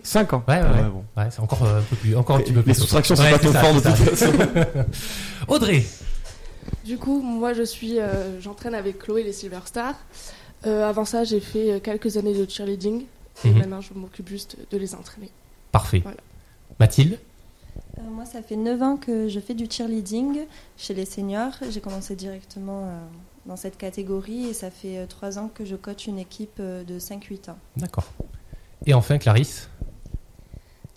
5 0.03 0.33
ans. 0.33 0.43
Ouais, 0.49 0.55
ouais, 0.55 0.61
Ah 0.65 0.73
ouais. 0.83 0.89
bon. 0.91 1.05
Ouais, 1.17 1.29
c'est 1.31 1.41
encore 1.41 1.63
euh, 1.65 1.79
un 1.79 1.83
peu 1.83 1.95
plus, 1.95 2.17
encore 2.17 2.37
un 2.37 2.41
petit 2.41 2.53
peu 2.53 2.63
plus. 2.63 2.71
Les 2.71 2.75
tôt. 2.75 2.81
soustractions 2.83 3.15
sont 3.15 3.23
Ouais, 3.23 3.31
pas 3.31 3.39
c'est 3.39 3.45
trop 3.45 3.53
ça, 3.53 3.61
fortes 3.61 3.77
de 3.77 3.81
c'est 4.17 4.33
toute 4.33 4.43
façon. 4.43 4.85
Audrey, 5.49 5.85
Du 6.85 6.99
coup, 6.99 7.21
moi 7.23 7.53
je 7.55 7.63
suis, 7.63 8.01
euh, 8.01 8.41
j'entraîne 8.41 8.75
avec 8.75 8.99
Chloé 8.99 9.23
les 9.23 9.33
Silver 9.33 9.61
Stars. 9.65 9.95
Euh, 10.67 10.89
avant 10.89 11.05
ça, 11.05 11.23
j'ai 11.23 11.39
fait 11.41 11.71
euh, 11.75 11.79
quelques 11.79 12.17
années 12.17 12.35
de 12.35 12.51
cheerleading 12.51 13.05
et 13.45 13.49
Mhm. 13.51 13.59
maintenant 13.59 13.81
je 13.81 13.95
m'occupe 13.95 14.29
juste 14.29 14.57
de 14.73 14.77
les 14.77 14.97
entraîner. 14.97 15.31
Parfait. 15.73 16.01
Voilà. 16.03 16.19
Mathilde, 16.81 17.19
Euh, 17.99 18.03
moi, 18.11 18.25
ça 18.25 18.43
fait 18.43 18.57
9 18.57 18.83
ans 18.83 18.97
que 18.97 19.29
je 19.29 19.41
fais 19.41 19.55
du 19.55 19.67
cheerleading 19.71 20.47
chez 20.77 20.95
les 20.95 21.05
seniors. 21.05 21.53
J'ai 21.71 21.81
commencé 21.81 22.15
directement 22.17 22.85
euh, 22.85 22.99
dans 23.47 23.57
cette 23.57 23.77
catégorie 23.77 24.47
et 24.47 24.53
ça 24.55 24.71
fait 24.71 25.07
3 25.07 25.39
ans 25.39 25.51
que 25.53 25.65
je 25.65 25.75
coach 25.77 26.07
une 26.07 26.19
équipe 26.19 26.59
euh, 26.61 26.85
de 26.85 26.99
5-8 26.99 27.51
ans. 27.51 27.59
d'accord. 27.77 28.05
Et 28.87 28.95
enfin 28.95 29.19
Clarisse, 29.19 29.69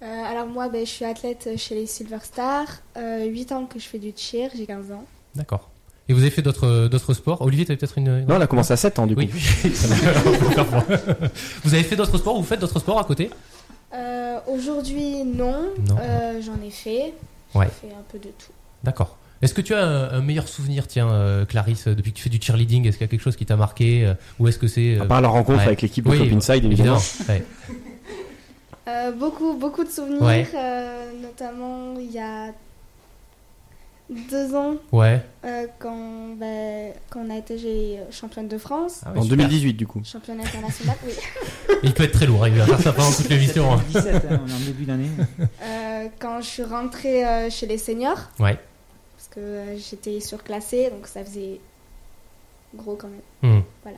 Euh, 0.04 0.06
alors 0.32 0.48
moi, 0.48 0.68
ben, 0.70 0.84
je 0.86 0.90
suis 0.92 1.06
athlète 1.06 1.50
chez 1.58 1.76
les 1.76 1.86
Silver 1.86 2.18
Stars. 2.24 2.82
Euh, 2.98 3.26
8 3.26 3.52
ans 3.52 3.66
que 3.66 3.78
je 3.80 3.86
fais 3.86 4.00
du 4.00 4.12
cheer, 4.16 4.50
j'ai 4.56 4.66
15 4.66 4.92
ans. 4.92 5.04
d'accord. 5.36 5.70
Et 6.10 6.14
vous 6.14 6.22
avez 6.22 6.32
fait 6.32 6.42
d'autres 6.42 7.14
sports? 7.14 7.42
Olivier, 7.42 7.66
t'avais 7.66 7.78
peut-être 7.78 7.98
une, 8.00 8.08
une- 8.08 8.26
Non, 8.26 8.36
elle 8.36 8.42
a 8.42 8.48
commencé 8.48 8.74
à 8.74 8.78
7 8.78 8.98
ans, 9.00 9.06
du 9.08 9.16
coup. 9.16 9.22
Oui, 9.26 9.30
on 10.58 10.84
vous 11.64 11.74
avez 11.74 11.84
fait 11.84 11.96
d'autres 11.96 12.18
sports 12.18 12.36
Vous 12.38 12.44
faites 12.44 12.60
d'autres 12.60 12.80
sports 12.80 13.00
à 13.00 13.04
côté? 13.04 13.30
Euh, 13.94 14.40
Aujourd'hui, 14.48 15.24
non. 15.26 15.66
Non. 15.88 15.98
Euh, 16.02 16.42
J'en 16.42 16.62
ai 16.66 16.70
fait. 16.72 17.14
Ouais. 17.54 17.68
J'ai 17.82 17.90
fait 17.90 17.94
un 17.94 18.04
peu 18.12 18.18
de 18.20 18.30
tout. 18.30 18.52
D'accord. 18.84 19.18
Est-ce 19.42 19.54
que 19.54 19.62
tu 19.62 19.74
as 19.74 19.84
un, 19.84 20.10
un 20.14 20.22
meilleur 20.22 20.48
souvenir, 20.48 20.88
tiens, 20.88 21.10
euh, 21.10 21.46
Clarisse, 21.46 21.88
depuis 21.88 22.12
que 22.12 22.18
tu 22.18 22.24
fais 22.24 22.30
du 22.30 22.40
cheerleading 22.42 22.88
Est-ce 22.88 22.98
qu'il 22.98 23.06
y 23.06 23.10
a 23.10 23.12
quelque 23.12 23.22
chose 23.24 23.36
qui 23.36 23.46
t'a 23.46 23.56
marqué 23.56 24.06
euh, 24.06 24.14
Ou 24.40 24.48
est-ce 24.48 24.60
que 24.60 24.68
c'est. 24.68 25.00
À 25.00 25.06
part 25.06 25.20
la 25.22 25.30
rencontre 25.30 25.60
ouais. 25.60 25.66
avec 25.66 25.82
l'équipe 25.82 26.06
de 26.06 26.12
oui, 26.12 26.20
Cop 26.20 26.38
Inside, 26.38 26.64
évidemment. 26.66 27.00
ouais. 27.28 27.44
Euh, 28.88 29.12
beaucoup, 29.12 29.54
beaucoup 29.58 29.84
de 29.84 29.90
souvenirs. 29.90 30.22
Ouais. 30.22 30.48
euh, 30.56 31.12
notamment, 31.22 31.94
il 32.00 32.12
y 32.12 32.20
a 32.20 32.52
deux 34.32 34.54
ans, 34.56 34.76
Ouais. 34.92 35.24
euh, 35.46 35.68
quand, 35.80 36.36
ben, 36.38 36.92
quand 37.10 37.22
on 37.26 37.30
a 37.30 37.38
été 37.38 37.56
euh, 37.64 38.04
championne 38.12 38.48
de 38.50 38.58
France. 38.58 39.02
Ah 39.06 39.12
ouais, 39.14 39.20
En 39.20 39.22
super. 39.24 39.38
2018, 39.38 39.74
du 39.74 39.88
coup. 39.88 40.02
Championne 40.04 40.40
internationale, 40.42 40.98
oui. 41.06 41.14
Il 41.84 41.94
peut 41.94 42.04
être 42.04 42.12
très 42.12 42.26
lourd, 42.28 42.44
hein, 42.44 42.50
il 42.50 42.56
va 42.56 42.66
faire 42.66 42.80
ça 42.82 42.94
pendant 42.94 43.12
toute 43.12 43.30
l'émission. 43.30 43.74
hein. 43.74 43.82
17, 43.90 44.26
hein, 44.30 44.42
on 44.46 44.48
est 44.50 44.54
en 44.54 44.60
début 44.66 44.84
d'année. 44.86 45.08
Euh, 45.64 46.08
quand 46.20 46.42
je 46.42 46.46
suis 46.48 46.64
rentrée 46.64 47.26
euh, 47.26 47.50
chez 47.50 47.66
les 47.66 47.78
seniors, 47.78 48.20
Ouais. 48.40 48.60
parce 49.18 49.30
que 49.30 49.40
euh, 49.40 49.78
j'étais 49.78 50.20
surclassée, 50.20 50.90
donc 50.92 51.08
ça 51.08 51.24
faisait 51.24 51.60
gros 52.76 52.96
quand 52.96 53.08
même. 53.08 53.52
Hmm. 53.60 53.62
Voilà. 53.84 53.98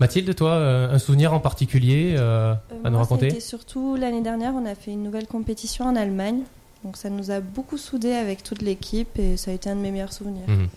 Mathilde, 0.00 0.34
toi, 0.34 0.52
euh, 0.52 0.90
un 0.94 0.98
souvenir 0.98 1.32
en 1.32 1.38
particulier 1.40 2.14
euh, 2.16 2.54
Euh, 2.54 2.54
à 2.84 2.88
nous 2.90 2.96
moi, 2.96 3.02
raconter? 3.02 3.28
été 3.28 3.40
surtout 3.40 3.94
l'année 3.96 4.22
dernière, 4.22 4.54
on 4.56 4.66
a 4.66 4.74
fait 4.74 4.90
une 4.90 5.02
nouvelle 5.04 5.26
compétition 5.28 5.84
en 5.84 5.94
Allemagne. 5.94 6.40
Donc 6.84 6.96
ça 6.96 7.10
nous 7.10 7.30
a 7.30 7.40
beaucoup 7.40 7.78
soudés 7.78 8.12
avec 8.12 8.42
toute 8.42 8.62
l'équipe 8.62 9.18
et 9.18 9.36
ça 9.36 9.50
a 9.50 9.54
été 9.54 9.70
un 9.70 9.76
de 9.76 9.80
mes 9.80 9.90
meilleurs 9.90 10.12
souvenirs. 10.12 10.48
Mhm. 10.48 10.68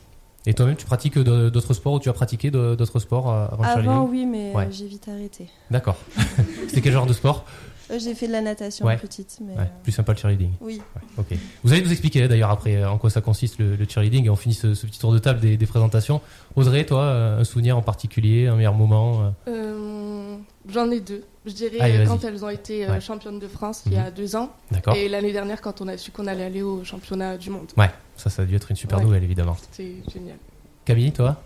Et 0.48 0.54
toi-même, 0.54 0.76
tu 0.76 0.86
pratiques 0.86 1.18
de- 1.18 1.50
d'autres 1.50 1.74
sports 1.74 1.94
ou 1.94 2.00
tu 2.00 2.08
as 2.10 2.14
pratiqué 2.14 2.52
d'autres 2.52 3.00
sports 3.00 3.32
euh, 3.32 3.48
avant 3.52 3.64
le 3.64 3.70
Avant, 3.90 4.04
oui, 4.06 4.26
mais 4.28 4.52
euh, 4.52 4.58
Ouais. 4.58 4.68
j'ai 4.72 4.86
vite 4.86 5.08
arrêté. 5.08 5.48
D'accord. 5.72 5.98
C'était 6.68 6.82
quel 6.82 6.94
genre 6.94 7.08
de 7.08 7.14
sport 7.14 7.46
Euh, 7.92 7.98
j'ai 8.00 8.14
fait 8.16 8.26
de 8.28 8.32
la 8.32 8.42
natation 8.42 8.86
Ouais. 8.86 8.98
petite, 8.98 9.38
mais 9.42 9.54
Ouais, 9.54 9.60
euh, 9.62 9.82
Plus 9.84 9.92
sympa 9.92 10.12
le 10.14 10.18
cheerleading. 10.20 10.52
oui. 10.62 10.82
Ok. 11.18 11.28
Vous 11.64 11.72
allez 11.74 11.82
nous 11.84 11.92
expliquer 11.92 12.28
d'ailleurs 12.28 12.50
après 12.52 12.76
euh, 12.78 12.90
en 12.90 12.98
quoi 13.00 13.10
ça 13.10 13.22
consiste 13.22 13.58
le, 13.60 13.76
le 13.76 13.86
cheerleading 13.88 14.26
et 14.26 14.30
on 14.30 14.36
finit 14.36 14.54
ce, 14.56 14.74
ce 14.76 14.86
petit 14.86 15.00
tour 15.00 15.12
de 15.14 15.18
table 15.20 15.40
des, 15.40 15.58
des 15.58 15.66
présentations. 15.66 16.22
Audrey, 16.56 16.86
toi, 16.86 17.02
euh, 17.02 17.40
un 17.42 17.44
souvenir 17.44 17.76
en 17.78 17.82
particulier, 17.82 18.46
un 18.48 18.56
meilleur 18.56 18.74
moment 18.76 19.22
euh, 19.22 19.30
Euh, 19.48 20.38
J'en 20.72 20.90
ai 20.92 21.00
deux. 21.00 21.24
Je 21.46 21.52
dirais 21.54 21.78
Allez, 21.80 21.98
euh, 22.00 22.06
quand 22.08 22.24
elles 22.24 22.44
ont 22.44 22.50
été 22.50 22.86
euh, 22.86 22.92
Ouais. 22.94 23.02
championnes 23.02 23.38
de 23.40 23.48
France 23.48 23.84
il 23.86 23.94
y 23.94 23.98
a 23.98 24.10
deux 24.10 24.36
ans 24.36 24.50
D'accord. 24.72 24.96
et 24.96 25.08
l'année 25.08 25.32
dernière 25.32 25.62
quand 25.62 25.80
on 25.82 25.88
a 25.88 25.96
su 25.98 26.10
qu'on 26.12 26.26
allait 26.28 26.44
aller 26.46 26.62
au 26.64 26.84
championnat 26.84 27.38
du 27.38 27.50
monde. 27.52 27.68
Ouais, 27.78 27.90
ça, 28.18 28.30
ça 28.32 28.42
a 28.42 28.46
dû 28.46 28.56
être 28.56 28.72
une 28.72 28.76
super 28.78 28.98
Ouais. 28.98 29.04
nouvelle 29.04 29.24
évidemment. 29.24 29.56
C'était 29.72 29.96
génial. 30.12 30.38
Camille, 30.86 31.12
toi? 31.12 31.42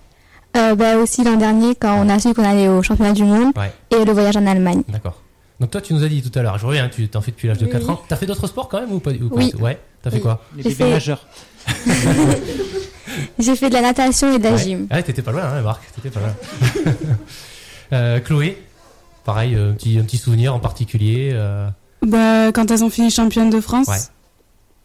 Euh, 0.57 0.73
bah, 0.75 0.95
aussi 0.97 1.23
l'an 1.23 1.35
dernier 1.35 1.75
quand 1.75 1.95
on 2.03 2.09
a 2.09 2.17
su 2.17 2.33
qu'on 2.33 2.43
allait 2.45 2.67
au 2.69 2.81
championnat 2.81 3.11
du 3.13 3.23
monde 3.23 3.51
Ouais. 3.57 3.71
et 3.91 4.05
le 4.05 4.11
voyage 4.13 4.37
en 4.37 4.45
Allemagne. 4.47 4.83
D'accord. 4.87 5.21
Donc 5.59 5.71
toi, 5.71 5.81
tu 5.81 5.93
nous 5.93 6.03
as 6.03 6.07
dit 6.07 6.21
tout 6.21 6.39
à 6.39 6.41
l'heure, 6.41 6.57
je 6.57 6.65
reviens, 6.65 6.87
tu 6.87 7.07
t'en 7.09 7.19
fais 7.19 7.31
depuis 7.31 7.49
l'âge 7.49 7.57
de 7.57 7.65
Oui, 7.65 7.71
4 7.71 7.83
oui. 7.85 7.91
ans. 7.91 8.01
T'as 8.07 8.15
fait 8.15 8.25
d'autres 8.25 8.47
sports 8.47 8.69
quand 8.69 8.79
même 8.79 8.93
ou 8.93 8.99
pas, 8.99 9.11
ou 9.11 9.29
Oui. 9.31 9.51
Ouais, 9.59 9.77
t'as 10.01 10.09
fait 10.09 10.15
Oui. 10.15 10.21
quoi? 10.21 10.41
Les 10.55 10.63
J'ai 10.63 10.69
bébés 10.69 10.83
fait- 10.85 10.89
nageurs. 10.91 11.27
J'ai 13.39 13.55
fait 13.55 13.69
de 13.69 13.73
la 13.73 13.81
natation 13.81 14.33
et 14.33 14.39
de 14.39 14.43
la 14.43 14.51
Ouais. 14.53 14.57
gym. 14.57 14.87
Ah, 14.89 15.01
t'étais 15.03 15.21
pas 15.21 15.31
loin, 15.33 15.43
hein, 15.43 15.61
Marc, 15.61 15.81
t'étais 15.93 16.09
pas 16.09 16.21
loin. 16.21 16.33
Euh, 17.91 18.19
Chloé, 18.19 18.55
pareil, 19.25 19.55
euh, 19.55 19.71
un 19.71 19.73
petit, 19.73 19.97
un 19.99 20.03
petit 20.03 20.17
souvenir 20.17 20.53
en 20.55 20.59
particulier. 20.59 21.29
euh, 21.33 21.67
Bah, 22.05 22.51
Quand 22.51 22.69
elles 22.71 22.83
ont 22.83 22.89
fini 22.89 23.09
championne 23.11 23.49
de 23.49 23.59
France. 23.61 23.87
Ouais. 23.87 23.97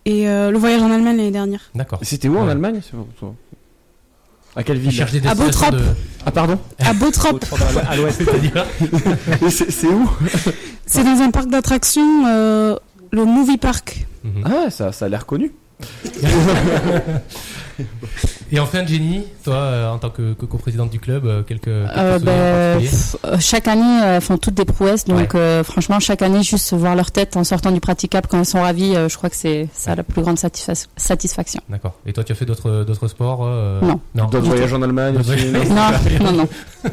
Et 0.06 0.28
euh, 0.28 0.50
le 0.50 0.58
voyage 0.58 0.82
en 0.82 0.90
Allemagne 0.90 1.16
l'année 1.16 1.30
dernière. 1.30 1.60
D'accord. 1.74 1.98
C'était 2.02 2.28
où 2.28 2.36
en 2.38 2.44
Ouais. 2.44 2.50
Allemagne 2.52 2.80
À 4.54 4.62
quelle 4.62 4.76
Il 4.76 4.82
ville 4.82 4.92
cherche 4.92 5.12
des 5.12 5.26
À 5.26 5.34
Bottrop. 5.34 5.72
de... 5.72 5.80
Ah 6.26 6.30
pardon 6.30 6.58
À 6.78 6.92
Bottrop. 6.92 7.42
À 7.88 7.96
l'ouest. 7.96 8.22
C'est-à-dire 8.22 8.66
c'est 9.50 9.70
c'est 9.70 9.88
où 9.88 10.10
C'est 10.86 11.02
dans 11.04 11.22
un 11.22 11.30
parc 11.30 11.48
d'attractions, 11.48 12.26
euh, 12.26 12.76
le 13.12 13.24
Movie 13.24 13.56
Park. 13.56 14.06
Mhm. 14.24 14.44
Ah 14.44 14.70
ça, 14.70 14.92
ça 14.92 15.06
a 15.06 15.08
l'air 15.08 15.24
connu. 15.24 15.52
Et 18.52 18.60
enfin, 18.60 18.86
Jenny, 18.86 19.24
toi, 19.42 19.54
euh, 19.56 19.90
en 19.90 19.98
tant 19.98 20.10
que, 20.10 20.34
que 20.34 20.44
coprésidente 20.46 20.90
du 20.90 21.00
club, 21.00 21.26
euh, 21.26 21.42
quelques, 21.42 21.64
quelques 21.64 21.96
Euh, 21.96 22.18
souvenirs 22.18 22.90
ben, 23.22 23.40
chaque 23.40 23.66
année, 23.68 24.00
elles 24.04 24.20
font 24.20 24.38
toutes 24.38 24.54
des 24.54 24.64
prouesses. 24.64 25.04
Donc, 25.06 25.18
Ouais. 25.34 25.40
euh, 25.40 25.64
franchement, 25.64 25.98
chaque 26.00 26.22
année, 26.22 26.42
juste 26.42 26.72
voir 26.72 26.94
leur 26.94 27.10
tête 27.10 27.36
en 27.36 27.44
sortant 27.44 27.72
du 27.72 27.80
praticable 27.80 28.26
quand 28.30 28.38
elles 28.38 28.46
sont 28.46 28.62
ravies, 28.62 28.94
euh, 28.96 29.08
je 29.08 29.16
crois 29.16 29.30
que 29.30 29.36
c'est 29.36 29.68
ça 29.72 29.94
la 29.94 30.02
plus 30.04 30.22
grande 30.22 30.36
satisfa- 30.38 30.86
satisfaction. 30.96 31.60
D'accord. 31.68 31.94
Et 32.06 32.12
toi, 32.12 32.22
tu 32.24 32.32
as 32.32 32.34
fait 32.34 32.44
d'autres 32.46 32.84
d'autres 32.84 33.08
sports 33.08 33.40
euh, 33.42 33.80
Non. 33.80 34.00
Non. 34.14 34.26
D'autres 34.26 34.46
voyages 34.46 34.72
en 34.72 34.82
Allemagne 34.82 35.16
aussi. 35.18 35.46
Non, 35.52 35.90
non, 36.20 36.32
non. 36.32 36.48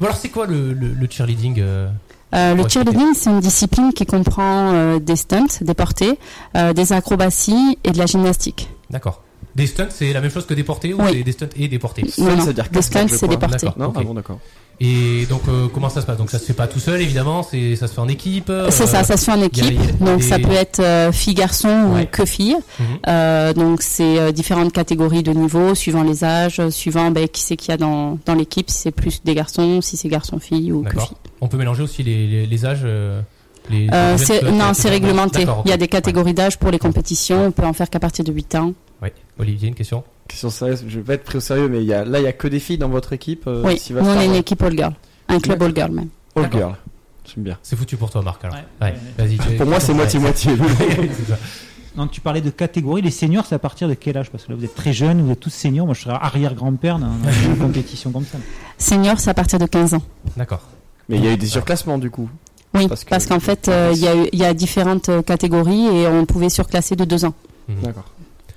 Bon, 0.00 0.06
alors, 0.06 0.16
c'est 0.16 0.30
quoi 0.30 0.46
le, 0.46 0.72
le, 0.72 0.88
le 0.94 1.06
cheerleading 1.10 1.56
euh, 1.58 1.88
Euh, 2.34 2.54
le 2.54 2.62
Ouais, 2.62 2.68
cheerleading, 2.70 3.12
c'est 3.14 3.28
une 3.28 3.40
discipline 3.40 3.92
qui 3.92 4.06
comprend 4.06 4.72
euh, 4.72 4.98
des 4.98 5.16
stunts, 5.16 5.58
des 5.62 5.74
portées, 5.74 6.18
euh, 6.56 6.72
des 6.72 6.92
acrobaties 6.94 7.76
et 7.84 7.90
de 7.90 7.98
la 7.98 8.06
gymnastique. 8.06 8.70
D'accord. 8.88 9.20
Des 9.56 9.66
stunts, 9.66 9.88
c'est 9.90 10.12
la 10.12 10.20
même 10.20 10.30
chose 10.30 10.46
que 10.46 10.54
des 10.54 10.62
portées 10.64 10.94
ou 10.94 11.02
Oui. 11.02 11.08
c'est 11.12 11.22
des 11.24 11.32
stunts 11.32 11.48
et 11.56 11.68
des 11.68 11.78
portées 11.78 12.04
Non, 12.18 12.36
non. 12.36 12.42
c'est-à-dire 12.44 12.68
Des 12.70 12.82
stunts, 12.82 13.08
c'est 13.08 13.26
des 13.28 13.36
portées. 13.36 13.66
D'accord. 13.66 13.74
Non, 13.78 13.86
ok. 13.86 13.96
ah 13.98 14.02
bon, 14.04 14.14
d'accord. 14.14 14.38
Et 14.82 15.26
donc, 15.28 15.42
euh, 15.48 15.66
comment 15.74 15.90
ça 15.90 16.00
se 16.00 16.06
passe? 16.06 16.16
Donc, 16.16 16.30
ça 16.30 16.38
se 16.38 16.44
fait 16.46 16.54
pas 16.54 16.66
tout 16.66 16.78
seul, 16.80 17.02
évidemment. 17.02 17.42
C'est 17.42 17.76
ça 17.76 17.86
se 17.86 17.92
fait 17.92 18.00
en 18.00 18.08
équipe. 18.08 18.48
euh, 18.48 18.70
C'est 18.70 18.86
ça, 18.86 19.04
ça 19.04 19.18
se 19.18 19.24
fait 19.26 19.32
en 19.32 19.42
équipe. 19.42 19.64
il 19.68 19.74
y 19.74 19.78
a- 19.78 19.82
il 19.82 19.88
y 19.88 19.90
a 19.90 19.92
donc 20.06 20.20
des- 20.20 20.22
ça 20.26 20.38
peut 20.38 20.52
être 20.52 20.80
euh, 20.80 21.12
fille-garçon 21.12 21.92
Ouais. 21.92 22.02
ou 22.02 22.06
que 22.10 22.24
fille. 22.24 22.56
Mhm. 22.78 22.84
Euh, 23.08 23.52
donc 23.52 23.82
c'est 23.82 24.18
euh, 24.18 24.32
différentes 24.32 24.72
catégories 24.72 25.22
de 25.22 25.32
niveau, 25.32 25.74
suivant 25.74 26.02
les 26.02 26.24
âges, 26.24 26.60
euh, 26.60 26.70
suivant 26.70 27.10
ben, 27.10 27.28
qui 27.28 27.42
c'est 27.42 27.56
qu'il 27.56 27.72
y 27.72 27.74
a 27.74 27.76
dans, 27.76 28.18
dans 28.24 28.34
l'équipe, 28.34 28.70
si 28.70 28.78
c'est 28.78 28.90
plus 28.90 29.20
des 29.22 29.34
garçons, 29.34 29.82
si 29.82 29.98
c'est 29.98 30.08
garçon-fille 30.08 30.72
ou 30.72 30.82
que 30.82 30.98
fille. 30.98 31.16
On 31.42 31.48
peut 31.48 31.58
mélanger 31.58 31.82
aussi 31.82 32.02
les, 32.02 32.26
les, 32.26 32.46
les 32.46 32.64
âges. 32.64 32.86
Euh, 33.92 34.16
les, 34.16 34.44
Euh, 34.44 34.50
non, 34.50 34.72
c'est 34.74 34.88
réglementé. 34.90 35.46
Il 35.64 35.70
y 35.70 35.72
a 35.72 35.76
des 35.76 35.88
catégories 35.88 36.34
d'âge 36.34 36.58
pour 36.58 36.70
les 36.70 36.78
compétitions. 36.78 37.46
On 37.46 37.50
peut 37.52 37.64
en 37.64 37.72
faire 37.72 37.88
qu'à 37.90 38.00
partir 38.00 38.24
de 38.24 38.32
8 38.32 38.54
ans. 38.56 38.72
Ouais. 39.02 39.12
Olivier, 39.38 39.68
une 39.68 39.74
question? 39.74 40.04
Question 40.28 40.50
sérieuse, 40.50 40.84
je 40.86 40.98
vais 40.98 41.04
pas 41.04 41.14
être 41.14 41.24
pris 41.24 41.38
au 41.38 41.40
sérieux, 41.40 41.68
mais 41.68 41.78
il 41.78 41.86
y 41.86 41.92
a, 41.94 42.04
là 42.04 42.20
il 42.20 42.24
y 42.24 42.28
a 42.28 42.32
que 42.32 42.46
des 42.48 42.60
filles 42.60 42.78
dans 42.78 42.88
votre 42.88 43.12
équipe. 43.12 43.44
euh, 43.46 43.62
oui, 43.64 43.80
nous 43.90 43.98
on 43.98 44.20
est 44.20 44.26
une 44.26 44.34
équipe 44.34 44.62
all 44.62 44.76
girl. 44.76 44.92
Un 45.28 45.40
club 45.40 45.60
all 45.62 45.74
girl 45.74 45.90
même. 45.90 46.08
All 46.36 46.42
D'accord. 46.44 46.60
girl. 46.60 46.74
J'aime 47.34 47.44
bien. 47.44 47.58
C'est 47.62 47.74
foutu 47.76 47.96
pour 47.96 48.10
toi, 48.10 48.22
Marc. 48.22 48.44
Alors. 48.44 48.56
Ouais. 48.56 48.62
Ouais. 48.86 48.94
Vas-y. 49.18 49.56
Pour 49.56 49.66
moi, 49.66 49.80
c'est 49.80 49.94
moitié-moitié. 49.94 50.52
Donc 51.96 52.12
tu 52.12 52.20
parlais 52.20 52.40
de 52.40 52.50
catégorie, 52.50 53.02
les 53.02 53.10
seniors, 53.10 53.44
c'est 53.46 53.56
à 53.56 53.58
partir 53.58 53.88
de 53.88 53.94
quel 53.94 54.16
âge? 54.16 54.30
Parce 54.30 54.44
que 54.44 54.50
là 54.52 54.56
vous 54.56 54.64
êtes 54.64 54.74
très 54.76 54.92
jeunes, 54.92 55.22
vous 55.22 55.32
êtes 55.32 55.40
tous 55.40 55.50
seniors, 55.50 55.86
moi 55.86 55.94
je 55.94 56.02
serais 56.02 56.14
arrière-grand-père 56.20 56.98
dans 57.00 57.08
dans 57.08 57.32
une 57.44 57.56
compétition 57.58 58.12
comme 58.12 58.24
ça. 58.24 58.38
Senior, 58.78 59.18
c'est 59.18 59.30
à 59.30 59.34
partir 59.34 59.58
de 59.58 59.66
15 59.66 59.94
ans. 59.94 60.02
D'accord. 60.36 60.62
Mais 61.08 61.16
il 61.16 61.24
y 61.24 61.28
a 61.28 61.32
eu 61.32 61.36
des 61.36 61.46
surclassements 61.46 61.98
du 61.98 62.08
coup. 62.10 62.30
Oui, 62.74 62.86
Parce 62.88 63.04
parce, 63.04 63.24
que- 63.26 63.30
qu'en 63.34 63.40
fait, 63.40 63.68
euh, 63.68 63.92
il 63.94 63.98
y, 64.38 64.44
a 64.44 64.50
y 64.50 64.54
différentes 64.54 65.08
euh, 65.08 65.22
catégories 65.22 65.86
et 65.86 66.06
on 66.06 66.24
pouvait 66.24 66.48
surclasser 66.50 66.94
de 66.96 67.04
2 67.04 67.24
ans. 67.24 67.34
Mhm. 67.68 67.76
D'accord. 67.82 68.04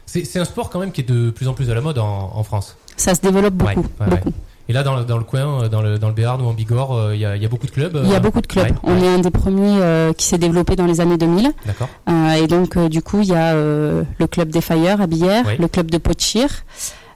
C'est 0.06 0.24
c'est 0.26 0.40
un 0.40 0.46
sport 0.46 0.70
quand 0.70 0.80
même 0.80 0.92
qui 0.92 1.02
est 1.02 1.10
de 1.10 1.32
plus 1.32 1.48
en 1.48 1.54
plus 1.54 1.72
à 1.72 1.74
la 1.74 1.82
mode 1.82 1.98
en, 1.98 2.32
en 2.36 2.44
France. 2.44 2.78
Ça 2.98 3.16
se 3.16 3.22
développe 3.22 3.56
beaucoup. 3.56 3.72
Ouais, 3.80 3.86
ouais, 4.02 4.10
beaucoup. 4.10 4.30
ouais. 4.30 4.34
Et 4.70 4.74
là, 4.74 4.84
dans, 4.84 4.96
le- 4.96 5.04
dans 5.04 5.18
le 5.18 5.24
coin, 5.24 5.64
euh, 5.64 5.70
dans 5.70 5.82
le, 5.82 5.98
dans 5.98 6.08
le 6.10 6.14
Béarn 6.14 6.40
ou 6.42 6.46
en 6.46 6.54
Bigorre, 6.54 6.94
euh, 6.96 7.16
il 7.16 7.22
y, 7.22 7.26
a, 7.26 7.36
il 7.36 7.42
y 7.42 7.46
a 7.46 7.50
beaucoup 7.50 7.66
de 7.66 7.72
clubs. 7.72 8.00
Il 8.04 8.10
y 8.10 8.14
euh, 8.14 8.18
a 8.18 8.20
beaucoup 8.20 8.40
de 8.40 8.48
clubs. 8.48 8.66
ouais, 8.68 8.74
on 8.84 8.94
ouais. 9.02 9.06
est 9.08 9.10
un 9.16 9.20
des 9.20 9.32
premiers 9.32 9.82
euh, 9.82 10.14
qui 10.14 10.26
s'est 10.28 10.38
développé 10.38 10.76
dans 10.76 10.86
les 10.86 11.02
années 11.02 11.18
2000. 11.18 11.52
D'accord. 11.66 11.90
Euh, 12.10 12.32
et 12.34 12.46
donc, 12.48 12.78
euh, 12.78 12.88
du 12.90 13.02
coup, 13.02 13.20
il 13.22 13.28
y 13.30 13.34
a 13.34 13.56
euh, 13.56 14.04
le 14.20 14.28
club 14.28 14.50
des 14.50 14.62
Fire 14.62 15.02
à 15.02 15.08
Billère, 15.08 15.44
Oui. 15.48 15.58
le 15.60 15.68
club 15.68 15.90
de 15.92 15.98
Pochir. 15.98 16.48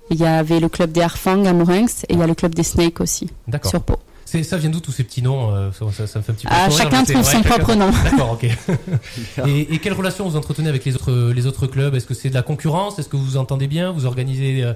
Il 0.10 0.18
y 0.18 0.25
avait 0.25 0.60
le 0.60 0.68
club 0.68 0.92
des 0.92 1.01
Harfang 1.01 1.46
à 1.46 1.54
Mourinx 1.54 2.04
et 2.10 2.13
il 2.13 2.20
y 2.20 2.24
a 2.24 2.27
le 2.27 2.34
club 2.36 2.56
des 2.56 2.63
Snakes 2.63 3.00
aussi 3.01 3.30
D'accord. 3.48 3.70
sur 3.70 3.82
Pau. 3.82 3.96
C'est- 4.30 4.44
Ça 4.44 4.58
vient 4.58 4.70
d'où 4.70 4.82
tous 4.82 4.92
ces 4.92 5.06
petits 5.06 5.22
noms 5.22 5.52
euh, 5.56 5.70
ça, 5.72 6.06
ça- 6.06 6.20
me 6.20 6.24
fait 6.24 6.32
un 6.32 6.36
petit 6.36 6.48
peu 6.48 6.54
Ah, 6.54 6.70
sourire, 6.70 6.84
chacun 6.92 7.04
trouve 7.06 7.24
son 7.24 7.32
chacun- 7.44 7.50
propre 7.50 7.76
nom. 7.76 7.90
D'accord, 8.04 8.32
ok. 8.34 8.44
et, 9.48 9.74
et 9.74 9.78
quelle 9.80 9.94
relation 9.94 10.28
vous 10.28 10.36
entretenez 10.36 10.68
avec 10.68 10.84
les 10.84 10.96
autres, 10.96 11.32
les 11.34 11.46
autres 11.46 11.66
clubs? 11.66 11.96
Est-ce 11.96 12.06
que 12.06 12.14
c'est 12.14 12.30
de 12.30 12.34
la 12.34 12.42
concurrence? 12.42 13.00
Est-ce 13.00 13.08
que 13.08 13.16
vous 13.16 13.24
vous 13.24 13.38
entendez 13.38 13.68
bien? 13.68 13.92
Vous 13.94 14.06
organisez 14.06 14.64
euh, 14.66 14.74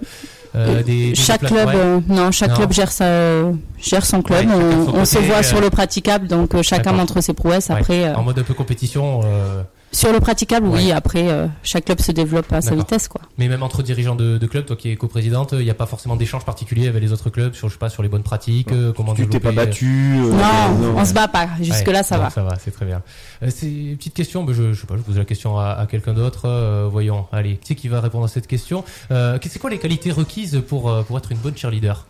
euh, 0.55 0.81
des, 0.83 1.09
des 1.09 1.15
chaque 1.15 1.41
club, 1.43 1.67
Ouais. 1.67 1.75
euh, 1.75 1.99
non, 2.07 2.31
chaque 2.31 2.51
Non. 2.51 2.55
club 2.55 2.71
gère 2.71 2.91
sa, 2.93 3.41
gère 3.77 4.05
son 4.05 4.21
club. 4.21 4.47
Ouais, 4.47 4.53
on 4.55 4.85
son 4.85 4.95
on 4.95 5.05
se 5.05 5.17
voit 5.19 5.37
euh, 5.39 5.43
sur 5.43 5.59
le 5.59 5.69
praticable, 5.69 6.27
donc 6.27 6.55
euh, 6.55 6.63
chacun 6.63 6.93
montre 6.93 7.19
ses 7.21 7.33
prouesses. 7.33 7.67
Ouais. 7.69 7.75
Après, 7.75 8.05
euh, 8.05 8.15
En 8.15 8.23
mode 8.23 8.39
un 8.39 8.43
peu 8.43 8.53
compétition, 8.53 9.21
euh, 9.25 9.63
sur 9.91 10.11
le 10.13 10.19
praticable, 10.19 10.67
oui. 10.67 10.85
Ouais. 10.87 10.91
Après, 10.91 11.27
euh, 11.29 11.47
chaque 11.63 11.85
club 11.85 11.99
se 11.99 12.11
développe 12.11 12.51
à 12.53 12.61
sa 12.61 12.75
vitesse, 12.75 13.07
quoi. 13.07 13.21
mais 13.37 13.47
même 13.49 13.61
entre 13.63 13.83
dirigeants 13.83 14.15
de, 14.15 14.37
de 14.37 14.47
clubs, 14.47 14.65
toi 14.65 14.75
qui 14.75 14.89
es 14.89 14.95
coprésidente, 14.95 15.49
il 15.53 15.59
n'y 15.63 15.69
a 15.69 15.73
pas 15.73 15.85
forcément 15.85 16.15
d'échange 16.15 16.45
particulier 16.45 16.87
avec 16.87 17.01
les 17.01 17.11
autres 17.11 17.29
clubs 17.29 17.53
sur, 17.53 17.67
je 17.67 17.73
sais 17.73 17.79
pas, 17.79 17.89
sur 17.89 18.01
les 18.03 18.09
bonnes 18.09 18.23
pratiques, 18.23 18.71
euh, 18.71 18.93
comment 18.95 19.13
Tu 19.13 19.27
t'es 19.27 19.39
pas 19.39 19.51
battu. 19.51 20.15
euh, 20.17 20.31
non, 20.31 20.93
on 20.97 21.05
se 21.05 21.13
bat 21.13 21.27
pas. 21.27 21.43
Ouais, 21.57 21.63
Jusque 21.65 21.87
là, 21.87 22.03
ça 22.03 22.17
non, 22.17 22.23
va. 22.23 22.29
Ça 22.29 22.43
va, 22.43 22.57
c'est 22.57 22.71
très 22.71 22.85
bien. 22.85 23.01
Euh, 23.43 23.49
c'est 23.49 23.67
une 23.71 23.97
petite 23.97 24.13
question, 24.13 24.43
mais 24.43 24.53
je, 24.53 24.73
je 24.73 24.79
sais 24.81 24.87
pas, 24.87 24.95
je 24.97 25.01
pose 25.01 25.17
la 25.17 25.25
question 25.25 25.57
à, 25.59 25.71
à 25.71 25.85
quelqu'un 25.87 26.13
d'autre. 26.13 26.43
euh, 26.45 26.87
voyons, 26.91 27.25
allez, 27.31 27.55
qui 27.57 27.67
c'est 27.67 27.75
qui 27.75 27.87
va 27.89 27.99
répondre 28.01 28.25
à 28.25 28.27
cette 28.29 28.47
question 28.47 28.83
euh, 29.11 29.37
C'est 29.45 29.59
quoi 29.59 29.69
les 29.69 29.77
qualités 29.79 30.11
requises 30.11 30.61
pour, 30.67 30.89
euh, 30.89 31.03
pour 31.03 31.17
être 31.17 31.31
une 31.31 31.37
bonne 31.39 31.57
cheerleader? 31.57 32.05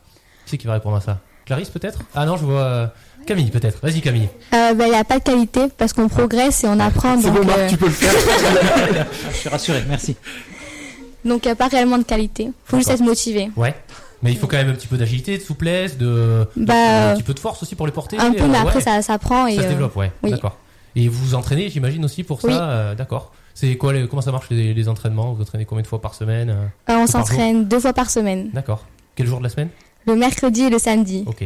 Qui 0.45 0.51
c'est 0.51 0.57
qui 0.57 0.67
va 0.67 0.73
répondre 0.73 0.97
à 0.97 1.01
ça? 1.01 1.19
Clarisse 1.45 1.69
peut-être? 1.71 1.99
Ah 2.13 2.25
non, 2.27 2.37
je 2.37 2.45
vois 2.45 2.61
euh, 2.61 2.87
Camille 3.25 3.49
peut-être. 3.51 3.79
Vas-y 3.81 4.01
Camille. 4.01 4.29
Euh, 4.53 4.73
bah, 4.73 4.85
il 4.87 4.91
n'y 4.91 4.95
a 4.95 5.03
pas 5.03 5.19
de 5.19 5.23
qualité 5.23 5.61
parce 5.77 5.93
qu'on 5.93 6.07
progresse 6.07 6.63
et 6.63 6.67
on 6.67 6.79
apprend. 6.79 7.19
C'est 7.21 7.31
bon, 7.31 7.45
Marc, 7.45 7.59
euh, 7.59 7.67
tu 7.69 7.77
peux 7.77 7.85
le 7.87 7.91
faire. 7.91 8.11
Je 9.31 9.37
suis 9.37 9.49
rassuré, 9.49 9.83
merci. 9.87 10.15
donc 11.23 11.45
il 11.45 11.47
n'y 11.47 11.51
a 11.51 11.55
pas 11.55 11.67
réellement 11.67 11.97
de 11.97 12.03
qualité. 12.03 12.49
faut 12.65 12.77
juste 12.77 12.89
être 12.89 13.03
motivé. 13.03 13.49
Ouais. 13.55 13.75
Mais 14.23 14.31
il 14.31 14.37
faut 14.37 14.45
quand 14.47 14.57
même 14.57 14.69
un 14.69 14.73
petit 14.73 14.87
peu 14.87 14.97
d'agilité, 14.97 15.37
de 15.37 15.41
souplesse, 15.41 15.97
de, 15.97 16.47
de- 16.55 16.65
Bah, 16.65 17.11
un 17.11 17.13
petit 17.15 17.23
peu 17.23 17.33
de 17.33 17.39
force 17.39 17.63
aussi 17.63 17.73
pour 17.75 17.87
les 17.87 17.91
porter. 17.91 18.17
Un 18.19 18.31
peu, 18.33 18.43
euh, 18.43 18.47
mais 18.47 18.57
après 18.57 18.75
ouais. 18.75 18.81
ça 18.81 19.01
s'apprend 19.01 19.47
et 19.47 19.55
Ça 19.55 19.61
se 19.63 19.65
euh, 19.67 19.69
développe, 19.69 19.95
ouais. 19.97 20.11
oui. 20.23 20.29
D'accord. 20.31 20.57
Et 20.95 21.07
vous 21.07 21.25
vous 21.25 21.35
entraînez, 21.35 21.69
j'imagine 21.69 22.03
aussi 22.05 22.23
pour 22.23 22.39
ça. 22.41 22.47
Oui. 22.47 22.53
euh, 22.55 22.93
D'accord. 22.95 23.31
C'est 23.55 23.75
quoi 23.77 23.93
les- 23.93 24.07
Comment 24.07 24.21
ça 24.21 24.31
marche 24.31 24.47
les, 24.51 24.73
les 24.75 24.87
entraînements? 24.89 25.33
Vous 25.33 25.41
entraînez 25.41 25.65
combien 25.65 25.81
de 25.81 25.87
fois 25.87 26.01
par 26.01 26.13
semaine 26.13 26.49
euh 26.51 26.65
euh, 26.93 26.97
on 26.97 27.07
s'entraîne 27.07 27.65
deux 27.67 27.79
fois 27.79 27.93
par 27.93 28.09
semaine, 28.11 28.49
D'accord. 28.53 28.85
Quel 29.15 29.25
jour 29.27 29.39
de 29.39 29.43
la 29.43 29.49
semaine? 29.49 29.69
Le 30.05 30.15
mercredi 30.15 30.63
et 30.63 30.69
le 30.69 30.77
samedi. 30.79 31.23
Ok. 31.27 31.43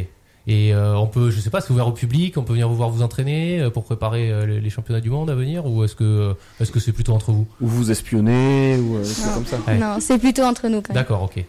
Et 0.48 0.72
euh, 0.72 0.94
on 0.96 1.08
peut, 1.08 1.30
je 1.30 1.40
sais 1.40 1.50
pas, 1.50 1.60
c'est 1.60 1.72
ouvert 1.72 1.88
au 1.88 1.92
public, 1.92 2.36
on 2.38 2.42
peut 2.42 2.52
venir 2.52 2.68
vous 2.68 2.76
voir 2.76 2.88
vous 2.90 3.02
entraîner 3.02 3.60
euh, 3.60 3.70
pour 3.70 3.82
préparer 3.82 4.30
euh, 4.30 4.46
les, 4.46 4.60
les 4.60 4.70
championnats 4.70 5.00
du 5.00 5.10
monde 5.10 5.28
à 5.28 5.34
venir, 5.34 5.66
ou 5.66 5.82
est-ce 5.82 5.96
que 5.96 6.04
euh, 6.04 6.34
est-ce 6.60 6.70
que 6.70 6.78
c'est 6.78 6.92
plutôt 6.92 7.12
entre 7.14 7.32
vous? 7.32 7.46
Ou 7.60 7.66
vous 7.66 7.90
espionnez, 7.90 8.76
ou 8.78 8.96
euh, 8.96 9.02
Non. 9.26 9.34
comme 9.34 9.46
ça. 9.46 9.56
Ouais. 9.66 9.76
Non, 9.78 9.96
c'est 9.98 10.18
plutôt 10.18 10.42
entre 10.42 10.68
nous 10.68 10.82
quand 10.82 10.90
même. 10.94 11.02
D'accord, 11.02 11.22
ok. 11.22 11.44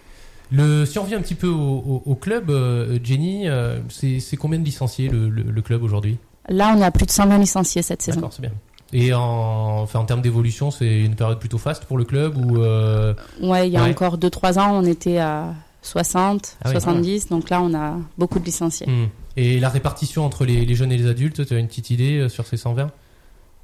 Le, 0.51 0.85
si 0.85 0.97
on 0.97 1.03
revient 1.03 1.15
un 1.15 1.21
petit 1.21 1.35
peu 1.35 1.47
au, 1.47 1.53
au- 1.53 2.03
au 2.05 2.15
club, 2.15 2.49
euh, 2.49 2.97
Jenny, 3.03 3.47
euh, 3.47 3.77
c'est 3.89 4.19
c'est 4.19 4.37
combien 4.37 4.57
de 4.57 4.63
licenciés 4.65 5.09
le, 5.09 5.29
le- 5.29 5.43
le 5.43 5.61
club 5.61 5.83
aujourd'hui? 5.83 6.17
Là, 6.49 6.73
on 6.75 6.81
à 6.81 6.89
plus 6.89 7.05
de 7.05 7.11
120 7.11 7.37
licenciés 7.37 7.81
cette 7.83 8.01
saison. 8.01 8.17
D'accord, 8.21 8.33
c'est 8.33 8.41
bien. 8.41 8.51
Et 8.93 9.13
en, 9.13 9.81
enfin, 9.81 9.99
en 9.99 10.05
termes 10.05 10.21
d'évolution, 10.21 10.71
c'est 10.71 11.01
une 11.01 11.15
période 11.15 11.39
plutôt 11.39 11.57
faste 11.57 11.83
pour 11.85 11.97
le 11.97 12.05
club 12.05 12.37
ou 12.37 12.63
euh, 12.63 13.13
Ouais, 13.41 13.67
il 13.67 13.73
y 13.73 13.77
a 13.77 13.83
Ouais. 13.83 13.89
encore 13.91 14.17
2-3 14.17 14.57
ans, 14.57 14.71
on 14.81 14.85
était 14.85 15.17
à 15.17 15.53
60, 15.87 16.57
Ah 16.63 16.67
oui. 16.69 16.73
70. 16.73 17.29
Donc 17.29 17.49
là, 17.49 17.61
on 17.61 17.73
a 17.73 17.95
beaucoup 18.17 18.39
de 18.39 18.45
licenciés. 18.45 18.87
hmm. 18.87 19.07
Et 19.37 19.59
la 19.59 19.69
répartition 19.69 20.25
entre 20.25 20.45
les, 20.45 20.65
les 20.65 20.75
jeunes 20.75 20.91
et 20.91 20.97
les 20.97 21.07
adultes, 21.07 21.45
tu 21.45 21.53
as 21.53 21.57
une 21.59 21.67
petite 21.67 21.89
idée 21.91 22.17
euh, 22.19 22.29
sur 22.29 22.45
ces 22.47 22.57
120 22.57 22.89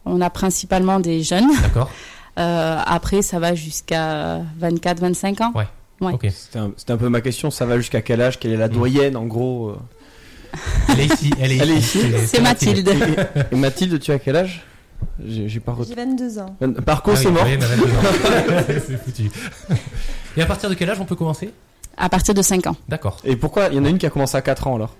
On 0.06 0.22
a 0.22 0.30
principalement 0.30 1.00
des 1.00 1.22
jeunes. 1.24 1.50
D'accord. 1.62 1.89
Euh, 2.39 2.80
après, 2.84 3.22
ça 3.22 3.38
va 3.38 3.53
jusqu'à 3.53 4.42
24-25 4.60 5.44
ans. 5.44 5.51
Ouais. 5.53 5.68
Ouais. 6.01 6.13
Ok. 6.13 6.25
C'était 6.32 6.92
un, 6.92 6.98
peu 6.98 7.08
ma 7.08 7.22
question, 7.22 7.51
ça 7.51 7.68
va 7.68 7.77
jusqu'à 7.77 8.01
quel 8.01 8.22
âge? 8.22 8.39
Quelle 8.39 8.53
est 8.53 8.58
la 8.58 8.70
Mm. 8.70 8.72
doyenne 8.74 9.15
en 9.15 9.25
gros 9.25 9.70
euh? 9.70 9.77
Elle 10.89 11.01
est 11.01 11.13
ici. 11.13 11.30
Elle 11.39 11.51
est, 11.51 11.58
Elle 11.58 11.70
est 11.70 11.77
ici. 11.77 12.00
C'est 12.25 12.42
Mathilde. 12.42 12.89
Et 13.51 13.56
Mathilde, 13.56 14.00
tu 14.00 14.12
as 14.12 14.18
quel 14.18 14.36
âge? 14.36 14.63
J'ai 15.24 15.60
pas 15.60 15.75
J'ai 15.77 15.94
retenu. 15.94 15.96
22 15.96 16.39
ans. 16.39 16.56
Par 16.84 17.03
contre, 17.03 17.20
Ah 17.20 17.24
c'est 17.24 17.30
mort. 17.32 17.44
oui, 17.46 17.51
mais 17.60 17.65
22 17.68 17.84
ans. 17.86 18.63
c'est 18.88 18.98
foutu. 19.03 19.30
Et 20.36 20.42
à 20.42 20.48
partir 20.48 20.72
de 20.72 20.74
quel 20.74 20.89
âge 20.89 21.00
on 21.00 21.06
peut 21.06 21.15
commencer? 21.15 21.51
À 21.97 22.09
partir 22.09 22.33
de 22.33 22.41
5 22.41 22.67
ans. 22.67 22.75
D'accord. 22.89 23.17
Et 23.23 23.35
pourquoi 23.35 23.67
Il 23.69 23.75
y 23.75 23.79
en 23.79 23.85
a 23.85 23.89
une 23.89 23.97
qui 23.97 24.05
a 24.05 24.09
commencé 24.09 24.35
à 24.38 24.41
4 24.41 24.67
ans 24.67 24.75
alors? 24.75 24.95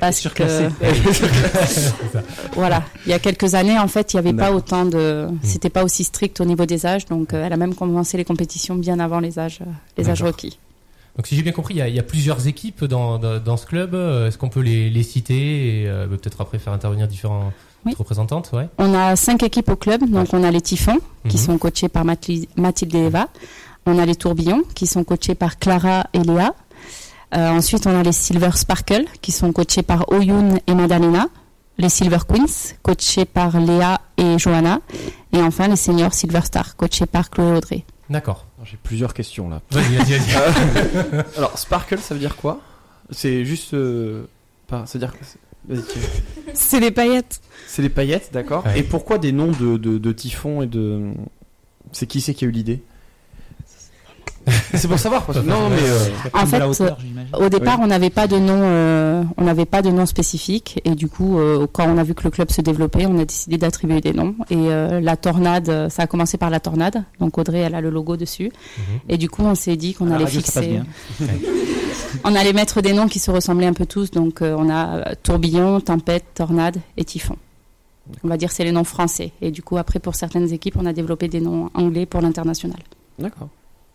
Parce 0.00 0.16
que, 0.16 0.22
Surclassé. 0.22 0.68
C'est 1.66 2.12
ça. 2.12 2.22
voilà, 2.54 2.82
il 3.04 3.10
y 3.10 3.12
a 3.12 3.18
quelques 3.18 3.54
années, 3.54 3.78
en 3.78 3.88
fait, 3.88 4.12
il 4.12 4.16
n'y 4.16 4.20
avait 4.26 4.32
pas 4.36 4.50
autant 4.52 4.86
de. 4.86 5.28
C'était 5.42 5.68
pas 5.70 5.84
aussi 5.84 6.02
strict 6.04 6.40
au 6.40 6.44
niveau 6.46 6.64
des 6.64 6.86
âges. 6.86 7.04
Donc, 7.06 7.34
euh, 7.34 7.44
elle 7.46 7.52
a 7.52 7.56
même 7.58 7.74
commencé 7.74 8.16
les 8.16 8.24
compétitions 8.24 8.74
bien 8.74 8.98
avant 9.00 9.20
les 9.20 9.38
âges, 9.38 9.58
euh, 9.60 9.70
les 9.98 10.08
âges 10.08 10.22
requis. 10.22 10.58
Donc 11.16 11.26
si 11.26 11.36
j'ai 11.36 11.42
bien 11.42 11.52
compris, 11.52 11.74
il 11.74 11.76
y 11.76 11.82
a, 11.82 11.88
il 11.88 11.94
y 11.94 11.98
a 11.98 12.02
plusieurs 12.02 12.46
équipes 12.48 12.84
dans, 12.86 13.18
dans, 13.18 13.38
dans 13.38 13.58
ce 13.58 13.66
club. 13.66 13.94
Euh, 13.94 14.28
Est-ce 14.28 14.38
qu'on 14.38 14.48
peut 14.48 14.60
les, 14.62 14.88
les 14.88 15.02
citer 15.02 15.82
et 15.82 15.86
euh, 15.86 16.06
peut-être 16.06 16.40
après 16.40 16.58
faire 16.58 16.72
intervenir 16.72 17.06
différentes 17.06 17.52
Oui. 17.84 17.94
représentantes 17.98 18.48
ouais. 18.54 18.68
On 18.78 18.94
a 18.94 19.14
cinq 19.14 19.42
équipes 19.42 19.68
au 19.68 19.76
club. 19.76 20.08
Donc, 20.08 20.28
on 20.32 20.42
a 20.42 20.50
les 20.50 20.62
Typhons, 20.62 21.00
qui 21.28 21.36
Mhm. 21.36 21.42
sont 21.44 21.58
coachés 21.58 21.88
par 21.90 22.06
Mathilde 22.06 22.46
Mathilde 22.56 22.94
et 22.94 23.04
Eva. 23.08 23.28
On 23.86 23.98
a 23.98 24.06
les 24.06 24.14
Tourbillons, 24.14 24.62
qui 24.74 24.86
sont 24.86 25.04
coachés 25.04 25.34
par 25.34 25.58
Clara 25.58 26.06
et 26.12 26.18
Léa. 26.20 26.54
Euh, 27.34 27.48
ensuite, 27.48 27.86
on 27.86 27.98
a 27.98 28.02
les 28.02 28.12
Silver 28.12 28.50
Sparkle, 28.54 29.04
qui 29.22 29.32
sont 29.32 29.52
coachés 29.52 29.82
par 29.82 30.10
Oyun 30.12 30.58
et 30.66 30.74
Madalena. 30.74 31.26
les 31.78 31.88
Silver 31.88 32.18
Queens, 32.28 32.74
coachés 32.82 33.24
par 33.24 33.58
Léa 33.58 34.00
et 34.18 34.38
Johanna. 34.38 34.80
Et 35.32 35.38
enfin, 35.38 35.68
les 35.68 35.76
seniors 35.76 36.12
Silver 36.12 36.42
Star, 36.44 36.76
coachés 36.76 37.06
par 37.06 37.30
Chloé 37.30 37.56
Audrey. 37.56 37.84
D'accord. 38.10 38.46
J'ai 38.64 38.76
plusieurs 38.82 39.14
questions 39.14 39.48
là. 39.48 39.62
Vas-y, 39.70 39.96
vas-y, 39.96 40.12
vas-y. 40.18 41.24
Alors, 41.38 41.58
Sparkle, 41.58 41.98
ça 41.98 42.14
veut 42.14 42.20
dire 42.20 42.36
quoi? 42.36 42.60
C'est 43.10 43.44
juste. 43.44 43.74
euh, 43.74 44.24
pas, 44.68 44.84
ça 44.86 44.98
veut 44.98 45.04
dire 45.06 45.12
que. 45.18 45.24
c'est- 45.24 45.38
Vas-y, 45.68 45.82
tu- 45.84 45.98
C'est 46.54 46.80
les 46.80 46.90
paillettes. 46.90 47.40
C'est 47.66 47.82
les 47.82 47.88
paillettes, 47.88 48.30
d'accord. 48.32 48.64
Ouais. 48.66 48.80
Et 48.80 48.82
pourquoi 48.82 49.16
des 49.18 49.32
noms 49.32 49.50
de, 49.52 49.76
de, 49.78 49.96
de 49.98 50.12
typhon 50.12 50.60
et 50.62 50.66
de. 50.66 51.12
C'est 51.92 52.06
qui 52.06 52.20
c'est 52.20 52.34
qui 52.34 52.44
a 52.44 52.48
eu 52.48 52.52
l'idée? 52.52 52.82
C'est 54.74 54.88
pour 54.88 54.98
savoir. 54.98 55.24
Parce 55.24 55.38
que... 55.40 55.44
Non, 55.46 55.68
mais. 55.70 55.76
euh, 55.80 56.08
En 56.34 56.46
fait, 56.46 56.62
hauteur. 56.62 56.98
Au 57.38 57.48
départ, 57.48 57.76
Oui. 57.78 57.84
on 57.84 57.86
n'avait 57.88 58.10
pas 58.10 58.26
de 58.26 58.36
nom, 58.38 58.58
euh, 58.62 59.22
on 59.36 59.44
n'avait 59.44 59.66
pas 59.66 59.82
de 59.82 59.90
nom 59.90 60.04
spécifique, 60.06 60.80
et 60.84 60.94
du 60.94 61.08
coup, 61.08 61.38
euh, 61.38 61.66
quand 61.72 61.86
on 61.88 61.96
a 61.98 62.02
vu 62.02 62.14
que 62.14 62.24
le 62.24 62.30
club 62.30 62.50
se 62.50 62.60
développait, 62.60 63.06
on 63.06 63.18
a 63.18 63.24
décidé 63.24 63.56
d'attribuer 63.58 64.00
des 64.00 64.12
noms. 64.12 64.34
Et 64.50 64.56
euh, 64.56 65.00
la 65.00 65.16
tornade, 65.16 65.88
ça 65.90 66.02
a 66.02 66.06
commencé 66.06 66.38
par 66.38 66.50
la 66.50 66.58
tornade. 66.60 67.04
Donc 67.20 67.38
Audrey, 67.38 67.58
elle 67.60 67.74
a 67.74 67.80
le 67.80 67.90
logo 67.90 68.16
dessus. 68.16 68.50
Mhm. 68.78 68.82
Et 69.10 69.16
du 69.18 69.28
coup, 69.30 69.42
on 69.42 69.54
s'est 69.54 69.76
dit 69.76 69.94
qu'on 69.94 70.10
allait 70.10 70.24
radio, 70.24 70.40
fixer, 70.40 70.80
on 72.24 72.34
allait 72.34 72.52
mettre 72.52 72.80
des 72.82 72.92
noms 72.92 73.08
qui 73.08 73.18
se 73.18 73.30
ressemblaient 73.30 73.66
un 73.66 73.72
peu 73.72 73.86
tous. 73.86 74.10
Donc 74.10 74.42
euh, 74.42 74.54
on 74.58 74.68
a 74.70 75.14
tourbillon, 75.16 75.80
tempête, 75.80 76.24
tornade 76.34 76.78
et 76.96 77.04
typhon. 77.04 77.36
On 78.24 78.28
va 78.28 78.36
dire 78.36 78.50
c'est 78.50 78.64
les 78.64 78.72
noms 78.72 78.84
français. 78.84 79.32
Et 79.40 79.50
du 79.50 79.62
coup, 79.62 79.76
après, 79.76 79.98
pour 80.00 80.14
certaines 80.14 80.52
équipes, 80.52 80.76
on 80.78 80.86
a 80.86 80.92
développé 80.92 81.28
des 81.28 81.40
noms 81.40 81.70
anglais 81.74 82.06
pour 82.06 82.20
l'international. 82.20 82.78
D'accord. 83.18 83.48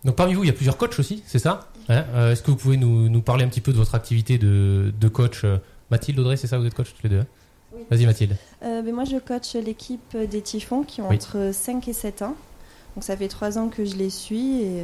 Donc 0.06 0.16
parmi 0.16 0.34
vous, 0.34 0.44
il 0.44 0.48
y 0.48 0.50
a 0.50 0.54
plusieurs 0.54 0.78
coachs 0.78 0.98
aussi, 1.00 1.24
c'est 1.26 1.40
ça? 1.40 1.68
Hein? 1.90 2.06
Euh, 2.14 2.32
Est-ce 2.32 2.42
que 2.44 2.52
vous 2.52 2.58
pouvez 2.58 2.78
nous, 2.78 3.10
nous 3.10 3.22
parler 3.22 3.44
un 3.44 3.48
petit 3.48 3.62
peu 3.62 3.72
de 3.74 3.78
votre 3.78 3.96
activité 3.96 4.38
de, 4.38 4.94
de 5.00 5.08
coach? 5.08 5.44
Euh, 5.44 5.58
Mathilde, 5.90 6.20
Audrey, 6.20 6.38
c'est 6.38 6.48
ça, 6.48 6.58
vous 6.58 6.66
êtes 6.66 6.74
coach 6.74 6.94
tous 6.94 7.04
les 7.04 7.10
deux 7.10 7.20
hein? 7.22 7.26
Oui. 7.74 7.82
Vas-y 7.90 8.06
Mathilde. 8.06 8.36
Euh, 8.64 8.82
ben 8.82 8.94
moi, 8.94 9.04
je 9.06 9.18
coach 9.18 9.54
l'équipe 9.56 10.16
des 10.18 10.42
Typhons 10.42 10.84
qui 10.84 11.02
ont 11.02 11.10
Oui. 11.10 11.16
entre 11.16 11.52
5 11.54 11.88
et 11.88 11.94
7 11.94 12.22
ans. 12.22 12.36
Donc, 12.96 13.04
ça 13.04 13.16
fait 13.18 13.28
3 13.28 13.58
ans 13.58 13.68
que 13.70 13.86
je 13.86 13.96
les 13.96 14.10
suis 14.10 14.62
et 14.62 14.82
euh, 14.82 14.84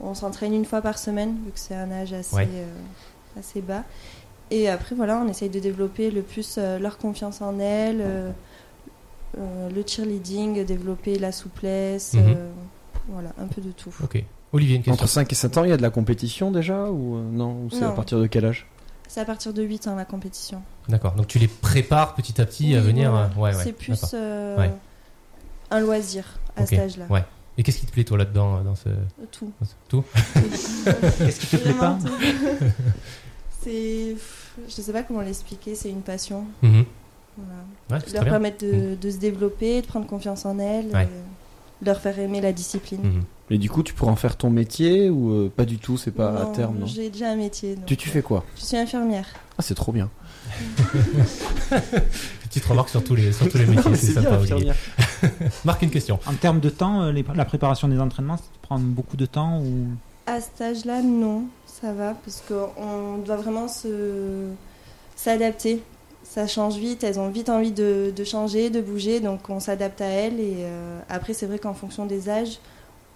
on 0.00 0.14
s'entraîne 0.14 0.52
une 0.54 0.64
fois 0.64 0.82
par 0.82 0.98
semaine, 0.98 1.36
vu 1.44 1.50
que 1.52 1.58
c'est 1.58 1.74
un 1.74 1.90
âge 1.90 2.12
assez, 2.12 2.36
Ouais. 2.36 2.48
assez 3.38 3.60
bas. 3.62 3.84
Et 4.50 4.68
après, 4.68 4.94
voilà, 4.94 5.18
on 5.18 5.28
essaye 5.28 5.48
de 5.48 5.58
développer 5.58 6.10
le 6.10 6.22
plus 6.22 6.58
leur 6.58 6.98
confiance 6.98 7.40
en 7.42 7.58
elles, 7.58 8.32
le 9.36 9.82
cheerleading, 9.86 10.64
développer 10.64 11.18
la 11.18 11.32
souplesse, 11.32 12.14
Mhm. 12.14 12.36
Voilà, 13.08 13.30
un 13.38 13.46
peu 13.46 13.60
de 13.60 13.70
tout. 13.72 13.92
Ok. 14.02 14.22
Olivier, 14.52 14.76
une 14.76 14.82
question. 14.82 14.94
Entre 14.94 15.08
5 15.08 15.30
et 15.30 15.34
7 15.34 15.58
ans, 15.58 15.64
il 15.64 15.70
y 15.70 15.72
a 15.72 15.76
de 15.76 15.82
la 15.82 15.90
compétition 15.90 16.50
déjà 16.50 16.90
Ou 16.90 17.16
euh, 17.16 17.22
non 17.30 17.64
Ou 17.64 17.68
c'est 17.70 17.82
à 17.84 17.90
partir 17.90 18.18
de 18.20 18.26
quel 18.26 18.44
âge? 18.44 18.66
C'est 19.08 19.20
à 19.20 19.24
partir 19.24 19.52
de 19.52 19.62
8 19.62 19.86
ans 19.88 19.94
la 19.96 20.04
compétition. 20.04 20.62
D'accord. 20.88 21.12
Donc 21.14 21.26
tu 21.28 21.38
les 21.38 21.48
prépares 21.48 22.14
petit 22.14 22.40
à 22.40 22.46
petit 22.46 22.74
à 22.74 22.80
venir. 22.80 23.14
euh, 23.14 23.26
Ouais, 23.36 23.54
ouais. 23.54 23.62
c'est 23.64 23.72
plus 23.72 24.00
euh, 24.14 24.56
Ouais. 24.58 24.72
un 25.70 25.80
loisir 25.80 26.24
à 26.56 26.64
cet 26.66 26.78
âge-là. 26.78 27.06
Ouais. 27.10 27.24
Et 27.58 27.62
qu'est-ce 27.62 27.78
qui 27.78 27.86
te 27.86 27.92
plaît 27.92 28.04
toi 28.04 28.18
là-dedans 28.18 28.62
dans 28.62 28.74
ce 28.74 28.88
Tout. 29.32 29.50
dans 29.60 29.66
ce- 29.66 29.72
tout? 29.88 30.04
Qu'est-ce 31.18 31.40
qui 31.40 31.46
te 31.46 31.56
plaît 31.56 31.72
pas? 31.72 31.98
C'est. 33.62 34.16
Je 34.68 34.72
sais 34.72 34.92
pas 34.92 35.02
comment 35.02 35.20
l'expliquer, 35.20 35.74
c'est 35.74 35.90
une 35.90 36.02
passion. 36.02 36.44
Mhm. 36.62 36.84
Voilà. 37.36 37.60
Ouais, 37.90 37.98
c'est 38.06 38.14
leur 38.14 38.22
bien. 38.24 38.32
permettre 38.32 38.64
de, 38.64 38.94
de 38.94 39.10
se 39.10 39.18
développer, 39.18 39.82
de 39.82 39.86
prendre 39.86 40.06
confiance 40.06 40.46
en 40.46 40.58
elles, 40.58 40.86
Ouais. 40.86 41.04
de 41.04 41.10
leur 41.84 42.00
faire 42.00 42.18
aimer 42.18 42.40
la 42.40 42.52
discipline. 42.52 43.00
Mhm. 43.02 43.22
Et 43.50 43.58
du 43.58 43.70
coup, 43.70 43.82
tu 43.82 43.92
pourrais 43.94 44.10
en 44.10 44.16
faire 44.16 44.36
ton 44.36 44.50
métier 44.50 45.08
ou 45.10 45.30
euh, 45.30 45.52
pas 45.54 45.64
du 45.64 45.78
tout 45.78 45.96
C'est 45.96 46.10
pas 46.10 46.42
à 46.42 46.46
terme, 46.46 46.78
non? 46.78 46.86
J'ai 46.86 47.10
déjà 47.10 47.30
un 47.30 47.36
métier. 47.36 47.76
donc, 47.76 47.86
tu, 47.86 47.96
tu 47.96 48.08
fais 48.08 48.22
quoi? 48.22 48.44
Je 48.56 48.62
suis 48.64 48.76
infirmière. 48.76 49.26
Ah, 49.58 49.62
c'est 49.62 49.74
trop 49.74 49.92
bien. 49.92 50.10
Petite 52.48 52.64
remarque 52.64 52.88
sur 52.88 53.02
tous 53.04 53.14
les 53.14 53.32
sur 53.32 53.48
tous 53.48 53.58
les 53.58 53.66
métiers, 53.74 53.94
c'est 53.96 54.12
sympa. 54.12 54.38
Olivier. 54.38 54.72
Marque 55.64 55.82
une 55.82 55.90
question. 55.90 56.18
En 56.26 56.34
termes 56.34 56.60
de 56.60 56.70
temps, 56.70 57.02
euh, 57.02 57.12
les- 57.12 57.24
la 57.34 57.44
préparation 57.44 57.88
des 57.88 57.98
entraînements, 58.00 58.36
ça 58.36 58.44
te 58.44 58.66
prend 58.66 58.78
beaucoup 58.78 59.16
de 59.16 59.26
temps 59.26 59.60
ou? 59.60 59.86
À 60.26 60.40
cet 60.40 60.60
âge-là, 60.60 61.02
non, 61.02 61.44
ça 61.66 61.92
va, 61.92 62.14
parce 62.24 62.42
qu'on 62.48 63.18
doit 63.18 63.36
vraiment 63.36 63.68
se 63.68 64.48
s'adapter. 65.14 65.82
Ça 66.28 66.46
change 66.46 66.76
vite, 66.76 67.02
elles 67.02 67.18
ont 67.18 67.30
vite 67.30 67.48
envie 67.48 67.70
de, 67.72 68.12
changer, 68.24 68.68
de 68.68 68.82
bouger, 68.82 69.20
donc 69.20 69.48
on 69.48 69.58
s'adapte 69.58 70.02
à 70.02 70.06
elles. 70.06 70.38
Et 70.38 70.56
euh, 70.58 71.00
après, 71.08 71.32
c'est 71.32 71.46
vrai 71.46 71.58
qu'en 71.58 71.72
fonction 71.72 72.04
des 72.04 72.28
âges, 72.28 72.58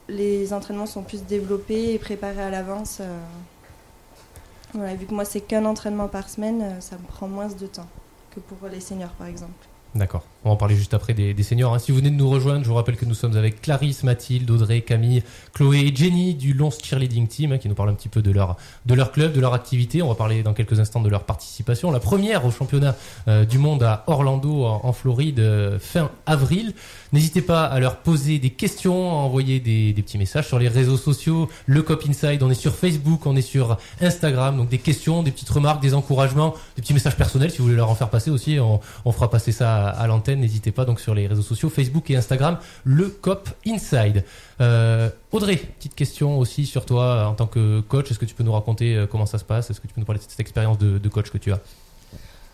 les 0.09 0.55
entraînements 0.55 0.87
sont 0.87 1.03
plus 1.03 1.23
développés 1.25 1.92
et 1.92 1.99
préparés 1.99 2.42
à 2.42 2.51
l'avance. 2.51 2.99
euh. 3.01 4.94
Vu 4.96 5.07
que 5.07 5.12
moi, 5.12 5.25
c'est 5.25 5.40
qu'un 5.40 5.64
entraînement 5.66 6.09
par 6.09 6.31
semaine, 6.31 6.62
euh, 6.62 6.81
ça 6.81 6.96
me 6.96 7.07
prend 7.07 7.29
moins 7.29 7.49
de 7.49 7.66
temps 7.66 7.88
que 8.35 8.40
pour 8.40 8.68
les 8.68 8.81
seniors, 8.81 9.11
par 9.11 9.27
exemple. 9.27 9.66
D'accord. 9.94 10.23
On 10.42 10.48
va 10.48 10.55
en 10.55 10.57
parler 10.57 10.74
juste 10.74 10.94
après 10.94 11.12
des, 11.12 11.42
seniors. 11.42 11.74
hein. 11.74 11.79
Si 11.79 11.92
vous 11.92 11.98
venez 11.98 12.09
de 12.09 12.14
nous 12.14 12.31
rejoindre, 12.31 12.64
je 12.64 12.68
vous 12.68 12.74
rappelle 12.74 12.96
que 12.96 13.05
nous 13.05 13.14
sommes 13.14 13.37
avec 13.37 13.61
Clarisse, 13.61 14.05
Mathilde, 14.05 14.50
Audrey, 14.50 14.81
Camille, 14.81 15.22
Chloé 15.53 15.81
et 15.81 15.94
Jenny 15.94 16.35
du 16.35 16.55
Lons 16.55 16.70
Cheerleading 16.70 17.29
Team 17.29 17.53
hein, 17.53 17.59
qui 17.59 17.68
nous 17.68 17.74
parlent 17.74 17.90
un 17.90 17.94
petit 17.94 18.09
peu 18.09 18.22
de 18.22 18.31
leur, 18.31 18.57
de 18.87 18.94
leur 18.94 19.12
club, 19.12 19.35
de 19.35 19.40
leur 19.40 19.53
activité. 19.53 20.00
On 20.00 20.09
va 20.09 20.14
parler 20.14 20.42
dans 20.42 20.55
quelques 20.55 20.81
instants 20.81 21.03
de 21.03 21.11
leur 21.11 21.24
participation. 21.24 21.90
La 21.90 22.00
première 22.00 22.46
au 22.46 22.50
championnat 22.50 22.96
euh, 23.29 23.44
du 23.44 23.59
monde 23.59 23.83
à 23.83 24.05
Orlando 24.07 24.64
en, 24.64 24.92
Floride 24.94 25.40
euh, 25.40 25.79
fin 25.79 26.11
avril. 26.24 26.72
N'hésitez 27.12 27.42
pas 27.42 27.64
à 27.64 27.79
leur 27.79 27.96
poser 27.96 28.38
des 28.38 28.50
questions, 28.50 29.11
à 29.11 29.14
envoyer 29.16 29.61
des, 29.61 29.92
petits 29.92 30.16
messages 30.16 30.46
sur 30.46 30.59
les 30.59 30.68
réseaux 30.68 30.96
sociaux. 30.96 31.50
Le 31.66 31.83
Cop 31.83 32.03
Inside, 32.09 32.42
on 32.42 32.50
est 32.50 32.55
sur 32.55 32.74
Facebook, 32.74 33.26
on 33.26 33.37
est 33.37 33.42
sur 33.42 33.76
Instagram. 34.00 34.57
Donc 34.57 34.70
des 34.70 34.79
questions, 34.79 35.22
des 35.22 35.33
petites 35.33 35.50
remarques, 35.50 35.83
des 35.83 35.92
encouragements, 35.92 36.55
des 36.76 36.83
petits 36.83 36.94
messages 36.94 37.16
personnels 37.16 37.50
si 37.50 37.59
vous 37.59 37.64
voulez 37.64 37.76
leur 37.76 37.90
en 37.90 37.94
faire 37.94 38.09
passer 38.09 38.31
aussi. 38.31 38.59
On, 38.59 38.81
fera 39.12 39.29
passer 39.29 39.53
ça 39.53 39.88
à 39.88 40.07
l'antenne. 40.07 40.30
N'hésitez 40.37 40.73
pas 40.73 40.85
donc 40.85 41.01
sur 41.01 41.14
les 41.14 41.27
réseaux 41.27 41.43
sociaux 41.43 41.69
Facebook 41.69 42.11
et 42.11 42.16
Instagram, 42.16 42.59
le 42.85 43.09
Cop 43.09 43.49
Inside. 43.66 44.25
Euh, 44.61 45.09
Audrey, 45.33 45.57
petite 45.57 45.95
question 45.95 46.38
aussi 46.38 46.66
sur 46.66 46.85
toi 46.87 47.05
euh, 47.05 47.25
en 47.27 47.35
tant 47.35 47.47
que 47.47 47.81
coach. 47.81 48.11
Est-ce 48.11 48.19
que 48.19 48.25
tu 48.27 48.35
peux 48.35 48.45
nous 48.45 48.53
raconter 48.53 48.95
euh, 48.97 49.07
comment 49.07 49.27
ça 49.27 49.38
se 49.38 49.45
passe? 49.45 49.71
Est-ce 49.71 49.81
que 49.81 49.87
tu 49.87 49.95
peux 49.95 50.01
nous 50.01 50.07
parler 50.07 50.19
de 50.21 50.25
cette 50.29 50.40
expérience 50.40 50.79
de, 50.79 50.99
de 50.99 51.09
coach 51.09 51.31
que 51.31 51.38
tu 51.38 51.53
as? 51.53 51.59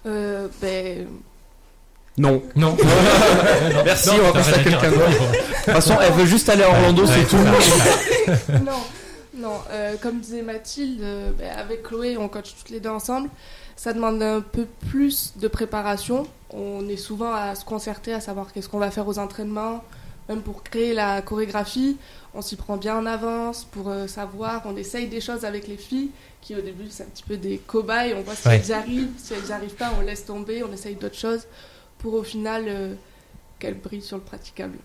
Euh, 0.06 0.48
ben, 0.62 1.06
Non. 2.18 2.42
Non. 2.54 2.76
Merci, 3.84 4.08
Non, 4.10 4.14
on 4.20 4.26
va 4.26 4.32
passer 4.32 4.54
à 4.54 4.62
quelqu'un 4.62 4.90
d'autre. 4.90 5.08
De 5.08 5.36
toute 5.64 5.64
façon, 5.74 5.94
elle 6.00 6.12
veut 6.12 6.26
juste 6.26 6.48
aller 6.48 6.62
à 6.62 6.68
Orlando, 6.70 7.04
Ouais, 7.06 7.12
c'est 7.12 7.24
tout. 7.28 7.36
ça. 8.46 8.58
non, 8.60 8.72
non. 9.36 9.58
euh, 9.70 9.94
comme 10.00 10.20
disait 10.20 10.42
Mathilde, 10.42 11.00
euh, 11.02 11.30
ben, 11.38 11.50
avec 11.58 11.82
Chloé, 11.82 12.16
on 12.16 12.28
coach 12.28 12.54
toutes 12.58 12.70
les 12.70 12.80
deux 12.80 12.90
ensemble. 12.90 13.28
Ça 13.74 13.92
demande 13.92 14.22
un 14.22 14.40
peu 14.40 14.66
plus 14.90 15.34
de 15.38 15.48
préparation. 15.48 16.26
On 16.50 16.88
est 16.88 16.96
souvent 16.96 17.32
à 17.34 17.54
se 17.54 17.64
concerter, 17.64 18.12
à 18.14 18.20
savoir 18.20 18.52
qu'est-ce 18.52 18.68
qu'on 18.68 18.78
va 18.78 18.90
faire 18.90 19.06
aux 19.08 19.18
entraînements, 19.18 19.82
même 20.28 20.42
pour 20.42 20.62
créer 20.62 20.94
la 20.94 21.22
chorégraphie. 21.22 21.96
On 22.34 22.42
s'y 22.42 22.56
prend 22.56 22.76
bien 22.76 22.96
en 22.98 23.06
avance 23.06 23.64
pour 23.64 23.88
euh, 23.88 24.06
savoir. 24.06 24.62
On 24.66 24.76
essaye 24.76 25.08
des 25.08 25.20
choses 25.20 25.44
avec 25.44 25.66
les 25.66 25.76
filles 25.76 26.10
qui, 26.40 26.54
au 26.54 26.60
début, 26.60 26.84
c'est 26.90 27.02
un 27.02 27.06
petit 27.06 27.24
peu 27.24 27.36
des 27.36 27.58
cobayes. 27.58 28.14
On 28.16 28.22
voit 28.22 28.34
si 28.34 28.46
Ouais. 28.46 28.56
elles 28.64 28.72
arrivent. 28.72 29.08
Si 29.18 29.32
elles 29.34 29.50
arrivent 29.52 29.74
pas, 29.74 29.92
on 29.98 30.02
laisse 30.02 30.24
tomber. 30.24 30.62
On 30.62 30.72
essaye 30.72 30.94
d'autres 30.94 31.16
choses 31.18 31.46
pour, 31.98 32.14
au 32.14 32.22
final, 32.22 32.64
euh, 32.68 32.94
qu'elles 33.58 33.78
brillent 33.78 34.02
sur 34.02 34.16
le 34.18 34.22
praticable. 34.22 34.78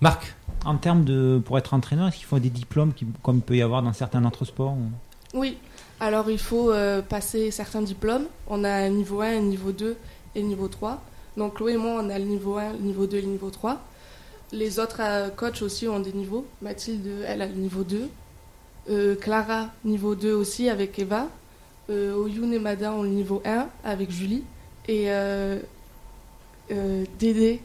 Marc, 0.00 0.34
en 0.64 0.76
termes 0.76 1.04
de 1.04 1.40
pour 1.44 1.58
être 1.58 1.74
entraîneur, 1.74 2.08
est-ce 2.08 2.16
qu'il 2.18 2.26
faut 2.26 2.38
des 2.38 2.48
diplômes 2.50 2.92
qui- 2.94 3.06
comme 3.22 3.36
il 3.36 3.42
peut 3.42 3.56
y 3.56 3.62
avoir 3.62 3.82
dans 3.82 3.92
certains 3.92 4.24
autres 4.24 4.44
sports 4.44 4.72
ou- 4.72 5.38
Oui, 5.38 5.58
alors 6.00 6.30
il 6.30 6.38
faut 6.38 6.70
euh, 6.72 7.02
passer 7.02 7.50
certains 7.50 7.82
diplômes. 7.82 8.24
On 8.46 8.64
a 8.64 8.70
un 8.70 8.88
niveau 8.88 9.20
1, 9.20 9.36
un 9.36 9.40
niveau 9.40 9.72
2 9.72 9.96
et 10.34 10.40
un 10.40 10.44
niveau 10.44 10.68
3. 10.68 11.02
Donc 11.36 11.56
Chloé 11.56 11.72
et 11.72 11.76
moi, 11.76 12.00
on 12.02 12.10
a 12.10 12.18
le 12.18 12.24
niveau 12.24 12.56
1, 12.56 12.72
le 12.72 12.78
niveau 12.78 13.06
2 13.06 13.16
et 13.18 13.22
le 13.22 13.28
niveau 13.28 13.50
3. 13.50 13.80
Les 14.52 14.78
autres 14.78 15.00
euh, 15.00 15.28
coachs 15.28 15.62
aussi 15.62 15.86
ont 15.88 16.00
des 16.00 16.12
niveaux. 16.12 16.46
Mathilde, 16.60 17.06
elle 17.26 17.42
a 17.42 17.46
le 17.46 17.54
niveau 17.54 17.84
2. 17.84 18.08
Euh, 18.90 19.14
Clara, 19.14 19.68
niveau 19.84 20.14
2 20.14 20.32
aussi 20.34 20.68
avec 20.68 20.98
Eva. 20.98 21.28
Euh, 21.88 22.14
Oyun 22.14 22.50
et 22.52 22.58
Mada 22.58 22.92
ont 22.92 23.02
le 23.02 23.08
niveau 23.08 23.42
1 23.44 23.68
avec 23.84 24.10
Julie. 24.10 24.44
Et 24.88 25.04
euh, 25.08 25.58
euh, 26.72 27.04
Dédé, 27.18 27.60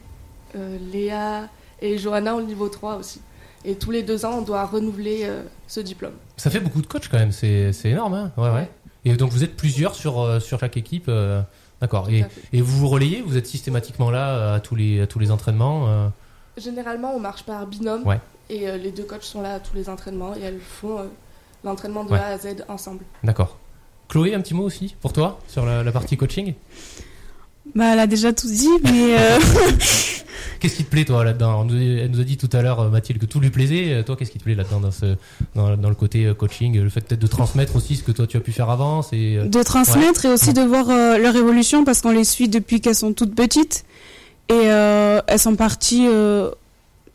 euh, 0.56 0.78
Léa 0.92 1.50
et 1.82 1.98
Johanna 1.98 2.36
ont 2.36 2.40
le 2.40 2.46
niveau 2.46 2.70
3 2.70 2.98
aussi. 2.98 3.22
Et 3.64 3.76
tous 3.76 3.90
les 3.90 4.04
deux 4.04 4.26
ans, 4.26 4.38
on 4.38 4.42
doit 4.44 4.64
renouveler 4.66 5.28
ce 5.66 5.80
diplôme. 5.80 6.14
ça 6.38 6.52
fait 6.52 6.60
beaucoup 6.60 6.84
de 6.84 6.88
coachs 6.88 7.10
quand 7.10 7.18
même. 7.18 7.32
C'est 7.32 7.74
énorme. 7.86 8.14
Hein 8.14 8.32
ouais, 8.38 8.52
ouais. 8.52 8.70
Et 9.06 9.16
donc 9.16 9.32
vous 9.32 9.44
êtes 9.44 9.56
plusieurs 9.56 9.96
sur, 9.96 10.40
sur 10.40 10.60
chaque 10.60 10.78
équipe. 10.78 11.10
D'accord. 11.86 12.10
Et, 12.10 12.62
vous 12.62 12.80
vous 12.80 12.88
relayez 12.88 13.22
Vous 13.22 13.38
êtes 13.38 13.46
systématiquement 13.46 14.10
là 14.10 14.30
euh, 14.30 14.56
à 14.56 14.60
tous 14.60 14.74
les, 14.74 15.02
à 15.02 15.06
tous 15.08 15.20
les 15.20 15.30
entraînements 15.30 15.88
euh, 15.88 16.08
Généralement, 16.58 17.14
on 17.16 17.20
marche 17.20 17.44
par 17.44 17.68
binôme. 17.68 18.02
Ouais. 18.08 18.20
Et 18.50 18.68
euh, 18.68 18.78
les 18.78 18.90
deux 18.90 19.04
coachs 19.04 19.22
sont 19.24 19.42
là 19.42 19.54
à 19.54 19.60
tous 19.60 19.76
les 19.76 19.88
entraînements 19.88 20.36
et 20.36 20.42
elles 20.42 20.60
font 20.60 20.98
euh, 20.98 21.04
l'entraînement 21.64 22.04
de 22.04 22.10
Ouais. 22.10 22.18
A 22.20 22.30
à 22.30 22.38
Z 22.40 22.66
ensemble. 22.70 23.04
D'accord. 23.24 23.60
Chloé, 24.10 24.34
un 24.34 24.42
petit 24.42 24.56
mot 24.56 24.64
aussi 24.64 24.96
pour 25.00 25.14
toi 25.14 25.40
sur 25.48 25.64
la, 25.64 25.84
la 25.84 25.92
partie 25.92 26.18
coaching? 26.18 26.56
Bah, 27.76 27.94
elle 27.94 28.00
a 28.00 28.08
déjà 28.08 28.34
tout 28.34 28.48
dit, 28.48 28.70
mais 28.84 29.16
euh, 29.20 29.40
Qu'est-ce 30.60 30.76
qui 30.76 30.84
te 30.84 30.90
plaît 30.90 31.06
toi 31.06 31.24
là-dedans? 31.24 31.66
On 31.66 31.70
Elle 31.70 32.10
nous 32.12 32.20
a 32.20 32.24
dit 32.24 32.38
tout 32.38 32.50
à 32.54 32.62
l'heure, 32.62 32.80
euh, 32.80 32.90
Mathilde, 32.90 33.20
que 33.20 33.26
tout 33.26 33.40
lui 33.40 33.50
plaisait. 33.50 33.94
Euh, 33.94 34.04
Toi, 34.04 34.16
qu'est-ce 34.16 34.32
qui 34.32 34.38
te 34.40 34.44
plaît 34.44 34.56
là-dedans 34.56 34.80
dans, 34.80 34.92
ce, 34.92 35.16
dans, 35.56 35.76
dans 35.78 35.90
le 35.90 35.96
côté 35.96 36.26
euh, 36.26 36.34
coaching? 36.34 36.80
Le 36.80 36.90
fait 36.90 37.02
peut-être 37.02 37.22
de 37.22 37.28
transmettre 37.28 37.76
aussi 37.76 37.96
ce 37.96 38.04
que 38.04 38.12
toi 38.12 38.28
tu 38.28 38.38
as 38.38 38.40
pu 38.40 38.52
faire 38.52 38.70
avant 38.70 39.02
c'est, 39.02 39.38
De 39.48 39.64
transmettre 39.64 40.26
et 40.26 40.30
aussi 40.30 40.54
de 40.54 40.62
voir 40.62 40.90
euh, 40.90 41.18
leur 41.18 41.36
évolution 41.36 41.84
parce 41.84 42.02
qu'on 42.02 42.12
les 42.12 42.24
suit 42.24 42.48
depuis 42.50 42.82
qu'elles 42.82 42.96
sont 42.96 43.14
toutes 43.14 43.36
petites. 43.36 43.86
Et 44.50 44.54
euh, 44.54 45.22
elles 45.28 45.40
sont 45.40 45.56
parties, 45.56 46.08
euh, 46.08 46.52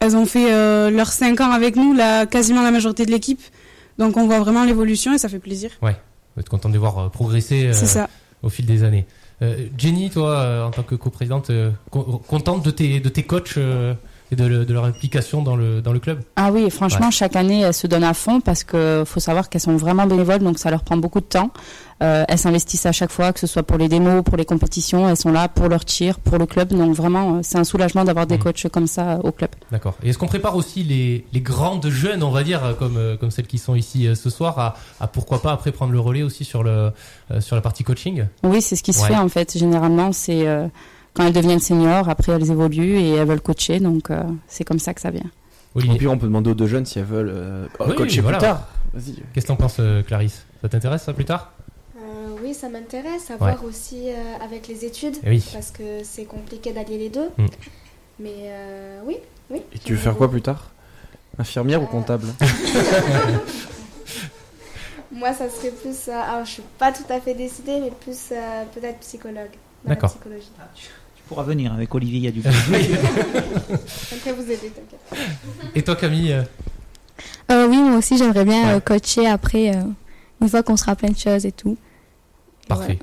elles 0.01 0.17
ont 0.17 0.27
fait 0.27 0.51
leurs 0.91 1.13
5 1.13 1.41
ans 1.41 1.53
avec 1.53 1.77
nous, 1.77 1.95
là, 1.95 2.27
quasiment 2.27 2.63
la 2.63 2.71
majorité 2.73 3.07
de 3.07 3.11
l'équipe. 3.11 3.41
Donc 3.99 4.17
on 4.17 4.27
voit 4.27 4.41
vraiment 4.41 4.65
l'évolution 4.65 5.15
et 5.15 5.19
ça 5.19 5.29
fait 5.29 5.39
plaisir. 5.39 5.71
Ouais, 5.83 5.97
vous 6.35 6.41
êtes 6.41 6.49
content 6.49 6.69
de 6.69 6.75
les 6.75 6.81
voir 6.81 7.11
progresser 7.11 7.71
au 8.43 8.49
fil 8.49 8.67
des 8.67 8.83
années. 8.83 9.07
Euh, 9.43 9.69
Jenny, 9.79 10.11
toi, 10.11 10.31
euh, 10.39 10.65
en 10.65 10.71
tant 10.71 10.83
que 10.83 10.95
coprésidente, 10.95 11.51
euh, 11.51 11.71
con- 11.91 12.21
contente 12.27 12.63
de 12.65 12.71
tes, 12.71 13.01
de 13.01 13.09
tes 13.09 13.23
coachs 13.23 13.55
et 14.33 14.37
de, 14.37 14.45
le- 14.45 14.65
de 14.65 14.73
leur 14.73 14.85
implication 14.85 15.43
dans 15.43 15.57
le, 15.57 15.81
dans 15.83 15.93
le 15.93 15.99
club 15.99 16.21
Ah 16.37 16.51
oui, 16.53 16.71
franchement, 16.71 17.07
Ouais. 17.07 17.13
chaque 17.13 17.37
année, 17.37 17.61
elles 17.61 17.75
se 17.75 17.87
donnent 17.87 18.05
à 18.05 18.15
fond 18.15 18.41
parce 18.41 18.65
que 18.65 19.03
faut 19.07 19.21
savoir 19.21 19.49
qu'elles 19.49 19.61
sont 19.61 19.77
vraiment 19.77 20.07
bénévoles, 20.07 20.39
donc 20.41 20.59
ça 20.59 20.71
leur 20.71 20.83
prend 20.85 20.97
beaucoup 20.97 21.21
de 21.21 21.25
temps. 21.27 21.51
Euh, 22.03 22.25
elles 22.29 22.39
s'investissent 22.39 22.87
à 22.87 22.93
chaque 22.93 23.11
fois, 23.11 23.33
que 23.35 23.41
ce 23.41 23.47
soit 23.47 23.63
pour 23.63 23.77
les 23.77 23.89
démos, 23.89 24.23
pour 24.25 24.39
les 24.39 24.47
compétitions. 24.47 25.07
Elles 25.07 25.19
sont 25.19 25.33
là 25.33 25.49
pour 25.49 25.69
leur 25.69 25.85
tir, 25.85 26.19
pour 26.19 26.39
le 26.39 26.47
club. 26.47 26.69
Donc 26.73 26.95
vraiment, 26.95 27.37
euh, 27.37 27.39
c'est 27.43 27.59
un 27.59 27.65
soulagement 27.65 28.05
d'avoir 28.05 28.27
des 28.27 28.37
Mhm. 28.39 28.43
coachs 28.45 28.69
comme 28.73 28.87
ça 28.87 29.11
euh, 29.17 29.19
au 29.23 29.33
club. 29.33 29.51
D'accord. 29.71 29.95
Et 30.03 30.09
est-ce 30.09 30.17
qu'on 30.17 30.27
prépare 30.27 30.57
aussi 30.57 30.83
les, 30.83 31.27
les 31.35 31.41
grandes 31.43 31.89
jeunes, 31.91 32.23
on 32.23 32.31
va 32.31 32.43
dire, 32.43 32.75
comme, 32.79 32.99
comme 33.21 33.31
celles 33.31 33.47
qui 33.47 33.59
sont 33.59 33.75
ici 33.75 34.09
ce 34.15 34.31
soir, 34.31 34.59
à, 34.59 34.77
à 34.99 35.09
pourquoi 35.09 35.43
pas 35.43 35.53
après 35.53 35.73
prendre 35.73 35.93
le 35.93 36.01
relais 36.01 36.23
aussi 36.23 36.45
sur, 36.45 36.63
le, 36.63 36.91
sur 37.41 37.55
la 37.55 37.61
partie 37.63 37.85
coaching? 37.85 38.25
Oui, 38.45 38.63
c'est 38.63 38.77
ce 38.77 38.83
qui 38.83 38.95
se 38.95 39.05
fait 39.05 39.17
en 39.17 39.29
fait. 39.29 39.59
Généralement, 39.59 40.13
c'est 40.13 40.49
euh, 40.49 40.69
quand 41.15 41.27
elles 41.27 41.33
deviennent 41.33 41.61
seniors, 41.61 42.09
après 42.09 42.33
elles 42.33 42.51
évoluent 42.51 42.99
et 42.99 43.11
elles 43.17 43.27
veulent 43.29 43.41
coacher. 43.41 43.81
Donc 43.81 44.11
euh, 44.11 44.23
c'est 44.49 44.65
comme 44.65 44.79
ça 44.79 44.95
que 44.95 45.01
ça 45.01 45.11
vient. 45.11 45.31
Olivier. 45.75 45.95
Et 45.95 45.99
puis 45.99 46.09
on 46.09 46.19
peut 46.19 46.27
demander 46.27 46.51
aux 46.51 46.55
deux 46.55 46.67
jeunes 46.67 46.87
si 46.87 46.99
elles 46.99 47.05
veulent 47.05 47.31
euh, 47.33 47.67
Oui, 47.87 47.95
coacher 47.95 48.21
voilà. 48.21 48.39
plus 48.39 48.47
tard. 48.47 48.69
Vas-y. 48.93 49.15
Qu'est-ce 49.33 49.47
que 49.47 49.53
t'en 49.53 49.57
penses, 49.57 49.77
euh, 49.81 50.03
Clarisse? 50.03 50.45
Ça 50.63 50.69
t'intéresse 50.69 51.03
ça 51.05 51.13
plus 51.13 51.25
tard? 51.25 51.53
Euh, 51.97 52.01
oui, 52.43 52.55
ça 52.55 52.69
m'intéresse 52.69 53.31
à 53.31 53.37
voir 53.37 53.63
aussi 53.65 54.09
euh, 54.09 54.45
avec 54.45 54.67
les 54.67 54.85
études, 54.85 55.17
Eh 55.25 55.29
oui. 55.31 55.45
parce 55.53 55.71
que 55.71 56.03
c'est 56.03 56.25
compliqué 56.25 56.73
d'allier 56.73 56.99
les 56.99 57.09
deux. 57.09 57.29
Mm. 57.39 57.47
Mais 58.19 58.35
euh, 58.49 59.01
oui, 59.07 59.17
oui. 59.51 59.63
Et 59.73 59.79
tu 59.79 59.95
veux 59.95 59.99
faire 60.01 60.17
quoi 60.17 60.29
plus 60.31 60.43
tard? 60.43 60.71
Infirmière 61.39 61.81
ou 61.83 61.87
comptable? 61.87 62.27
Moi, 65.13 65.33
ça 65.33 65.49
serait 65.49 65.71
plus. 65.71 66.09
euh, 66.09 66.13
alors, 66.13 66.45
je 66.45 66.51
suis 66.51 66.63
pas 66.79 66.93
tout 66.93 67.05
à 67.11 67.21
fait 67.21 67.35
décidée, 67.35 67.79
mais 67.81 67.91
plus 67.91 68.29
euh, 68.33 68.65
peut-être 68.75 68.99
psychologue. 69.01 69.51
D'accord. 69.85 70.11
psychologie. 70.11 70.51
Pourras 71.31 71.45
venir 71.45 71.73
avec 71.73 71.95
Olivier, 71.95 72.19
il 72.19 72.25
y 72.25 72.29
a 72.29 72.33
du 72.33 72.43
J'aimerais 72.43 74.33
vous. 74.33 74.43
Et 75.77 75.83
toi, 75.83 75.95
Camille 75.95 76.33
euh, 76.33 76.43
Euh, 77.53 77.69
oui, 77.69 77.77
moi 77.79 77.99
aussi, 77.99 78.19
j'aimerais 78.19 78.45
bien 78.45 78.65
Ouais. 78.67 78.75
euh, 78.75 78.81
coacher 78.81 79.29
après, 79.29 79.77
euh, 79.77 79.83
une 80.43 80.49
fois 80.49 80.65
qu'on 80.65 80.77
sera 80.77 80.97
plein 80.97 81.11
de 81.11 81.17
choses 81.17 81.47
et 81.47 81.53
tout. 81.53 81.77
Parfait. 82.67 82.99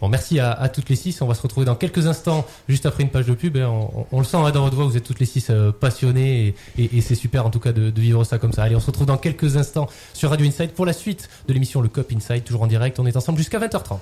Bon, 0.00 0.08
merci 0.08 0.40
à, 0.40 0.50
à 0.50 0.68
toutes 0.68 0.88
les 0.88 0.96
six. 0.96 1.22
On 1.22 1.28
va 1.28 1.34
se 1.34 1.42
retrouver 1.42 1.64
dans 1.64 1.76
quelques 1.76 2.08
instants, 2.08 2.44
juste 2.68 2.84
après 2.84 3.04
une 3.04 3.10
page 3.10 3.26
de 3.26 3.34
pub. 3.34 3.56
hein. 3.58 3.68
On, 3.68 4.06
on 4.10 4.18
le 4.18 4.24
sent 4.24 4.38
hein, 4.38 4.50
dans 4.50 4.64
votre 4.64 4.74
voix, 4.74 4.84
vous 4.86 4.96
êtes 4.96 5.04
toutes 5.04 5.20
les 5.20 5.26
six 5.26 5.46
euh, 5.50 5.70
passionnées 5.70 6.48
et, 6.48 6.82
et- 6.82 6.96
et 6.98 7.00
c'est 7.00 7.14
super 7.14 7.46
en 7.46 7.50
tout 7.50 7.60
cas 7.60 7.70
de, 7.70 7.90
de 7.90 8.00
vivre 8.00 8.24
ça 8.24 8.38
comme 8.38 8.52
ça. 8.52 8.64
Allez, 8.64 8.74
on 8.74 8.80
se 8.80 8.86
retrouve 8.86 9.06
dans 9.06 9.18
quelques 9.18 9.56
instants 9.56 9.86
sur 10.14 10.30
Radio 10.30 10.44
Inside 10.48 10.72
pour 10.72 10.84
la 10.86 10.92
suite 10.92 11.28
de 11.46 11.52
l'émission 11.52 11.80
Le 11.80 11.88
Cop 11.88 12.10
Inside, 12.12 12.42
toujours 12.42 12.62
en 12.62 12.66
direct. 12.66 12.98
On 12.98 13.06
est 13.06 13.16
ensemble 13.16 13.38
jusqu'à 13.38 13.60
20h30. 13.60 13.98